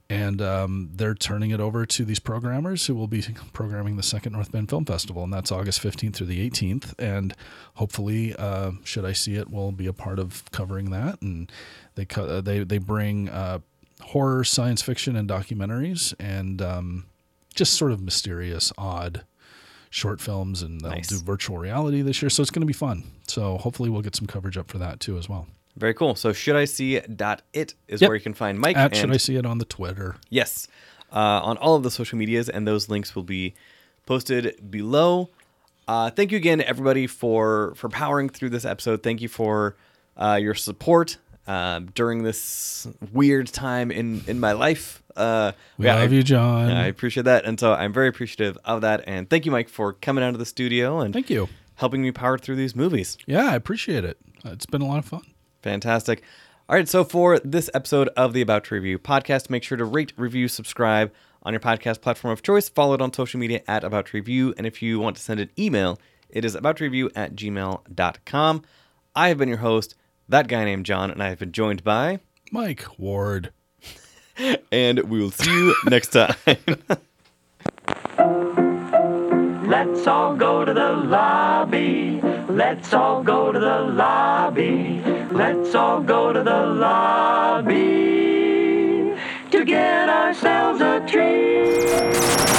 And 0.07 0.39
um, 0.39 0.91
they're 0.93 1.15
turning 1.15 1.49
it 1.49 1.59
over 1.59 1.83
to 1.83 2.05
these 2.05 2.19
programmers 2.19 2.85
who 2.85 2.93
will 2.93 3.07
be 3.07 3.23
programming 3.53 3.97
the 3.97 4.03
second 4.03 4.33
North 4.33 4.51
Bend 4.51 4.69
Film 4.69 4.85
Festival, 4.85 5.23
and 5.23 5.33
that's 5.33 5.51
August 5.51 5.81
15th 5.81 6.13
through 6.13 6.27
the 6.27 6.47
18th. 6.47 6.93
And 6.99 7.33
hopefully, 7.73 8.35
uh, 8.37 8.73
should 8.83 9.03
I 9.03 9.13
see 9.13 9.33
it, 9.33 9.49
we'll 9.49 9.71
be 9.71 9.87
a 9.87 9.93
part 9.93 10.19
of 10.19 10.43
covering 10.51 10.91
that. 10.91 11.19
And 11.23 11.51
they 11.95 12.05
co- 12.05 12.27
uh, 12.27 12.41
they 12.41 12.63
they 12.63 12.77
bring 12.77 13.29
uh, 13.29 13.59
horror, 14.01 14.43
science 14.43 14.83
fiction, 14.83 15.15
and 15.15 15.27
documentaries, 15.27 16.13
and 16.19 16.61
um, 16.61 17.05
just 17.55 17.73
sort 17.73 17.91
of 17.91 17.99
mysterious, 17.99 18.71
odd 18.77 19.23
short 19.95 20.19
films. 20.19 20.61
And 20.61 20.81
they'll 20.81 20.91
Nice. 20.91 21.07
do 21.07 21.17
virtual 21.19 21.57
reality 21.57 22.01
this 22.01 22.21
year, 22.21 22.29
so 22.29 22.41
it's 22.41 22.51
going 22.51 22.61
to 22.61 22.65
be 22.67 22.73
fun. 22.73 23.03
So 23.27 23.57
hopefully, 23.57 23.89
we'll 23.89 24.01
get 24.01 24.15
some 24.15 24.27
coverage 24.27 24.57
up 24.57 24.69
for 24.69 24.77
that 24.79 24.99
too 24.99 25.17
as 25.17 25.29
well. 25.29 25.47
Very 25.77 25.93
cool. 25.93 26.15
So 26.15 26.31
should 26.33 26.55
I 26.55 26.65
see 26.65 26.99
dot 27.01 27.41
it 27.53 27.73
is 27.87 28.01
Yep. 28.01 28.09
where 28.09 28.15
you 28.15 28.21
can 28.23 28.33
find 28.33 28.59
Mike. 28.59 28.75
At 28.77 28.91
and 28.91 28.95
should 28.97 29.11
I 29.11 29.17
see 29.17 29.35
it 29.37 29.45
on 29.45 29.57
the 29.57 29.65
Twitter? 29.65 30.15
Yes, 30.29 30.67
uh, 31.11 31.41
on 31.43 31.57
all 31.57 31.75
of 31.75 31.83
the 31.83 31.91
social 31.91 32.17
medias, 32.17 32.47
and 32.49 32.67
those 32.67 32.89
links 32.89 33.15
will 33.15 33.23
be 33.23 33.53
posted 34.05 34.69
below. 34.69 35.29
Uh, 35.87 36.09
thank 36.09 36.31
you 36.31 36.37
again, 36.37 36.61
everybody, 36.61 37.07
for 37.07 37.73
for 37.75 37.89
powering 37.89 38.29
through 38.29 38.49
this 38.51 38.65
episode. 38.65 39.03
Thank 39.03 39.21
you 39.21 39.27
for 39.29 39.75
uh, 40.17 40.39
your 40.41 40.55
support 40.55 41.17
uh, 41.47 41.81
during 41.93 42.23
this 42.23 42.87
weird 43.13 43.47
time 43.47 43.91
in 43.91 44.23
in 44.27 44.39
my 44.39 44.51
life. 44.53 45.01
Uh, 45.15 45.53
We 45.77 45.85
yeah, 45.85 45.95
love 45.95 46.11
I, 46.11 46.15
you, 46.15 46.23
John. 46.23 46.71
I 46.71 46.87
appreciate 46.87 47.23
that, 47.23 47.45
and 47.45 47.59
so 47.59 47.73
I'm 47.73 47.93
very 47.93 48.07
appreciative 48.09 48.57
of 48.65 48.81
that. 48.81 49.03
And 49.07 49.29
thank 49.29 49.45
you, 49.45 49.51
Mike, 49.51 49.69
for 49.69 49.93
coming 49.93 50.23
out 50.23 50.33
of 50.33 50.39
the 50.39 50.45
studio 50.45 50.99
and 50.99 51.13
Thank 51.13 51.29
you. 51.29 51.47
helping 51.75 52.01
me 52.01 52.11
power 52.11 52.37
through 52.37 52.57
these 52.57 52.75
movies. 52.75 53.17
Yeah, 53.25 53.45
I 53.49 53.55
appreciate 53.55 54.03
it. 54.03 54.17
It's 54.43 54.65
been 54.65 54.81
a 54.81 54.87
lot 54.87 54.99
of 54.99 55.05
fun. 55.05 55.21
Fantastic. 55.61 56.21
All 56.67 56.75
right, 56.75 56.89
so 56.89 57.03
for 57.03 57.39
this 57.39 57.69
episode 57.73 58.09
of 58.17 58.33
the 58.33 58.41
About 58.41 58.63
to 58.65 58.75
Review 58.75 58.97
podcast, 58.99 59.49
make 59.49 59.63
sure 59.63 59.77
to 59.77 59.85
rate, 59.85 60.11
review, 60.17 60.47
subscribe 60.47 61.13
on 61.43 61.53
your 61.53 61.59
podcast 61.59 62.01
platform 62.01 62.31
of 62.31 62.41
choice. 62.41 62.67
Follow 62.69 62.95
it 62.95 63.01
on 63.01 63.13
social 63.13 63.39
media 63.39 63.61
at 63.67 63.83
About 63.83 64.07
to 64.07 64.17
Review. 64.17 64.53
And 64.57 64.65
if 64.67 64.81
you 64.81 64.99
want 64.99 65.15
to 65.15 65.21
send 65.21 65.39
an 65.39 65.49
email, 65.59 65.99
it 66.27 66.43
is 66.43 66.55
about 66.55 66.77
to 66.77 66.83
review 66.83 67.09
at 67.15 67.35
gmail.com. 67.35 68.63
I 69.15 69.27
have 69.29 69.37
been 69.37 69.47
your 69.49 69.59
host, 69.59 69.95
that 70.29 70.47
guy 70.47 70.65
named 70.65 70.85
John, 70.85 71.11
and 71.11 71.21
I 71.21 71.29
have 71.29 71.39
been 71.39 71.51
joined 71.51 71.83
by, 71.83 72.19
Mike 72.51 72.85
Ward. 72.97 73.51
and 74.71 74.99
we 74.99 75.19
will 75.19 75.31
see 75.31 75.49
you 75.49 75.75
next 75.85 76.09
time. 76.09 76.35
Let's 79.67 80.07
all 80.07 80.35
go 80.35 80.63
to 80.63 80.73
the 80.73 80.91
lobby. 80.93 82.21
Let's 82.47 82.93
all 82.93 83.23
go 83.23 83.51
to 83.51 83.59
the 83.59 83.79
lobby. 83.79 85.01
Let's 85.31 85.73
all 85.73 86.01
go 86.01 86.31
to 86.31 86.43
the 86.43 86.65
lobby 86.65 87.73
to 89.51 89.65
get 89.65 90.09
ourselves 90.09 90.81
a 90.81 91.05
treat. 91.07 92.54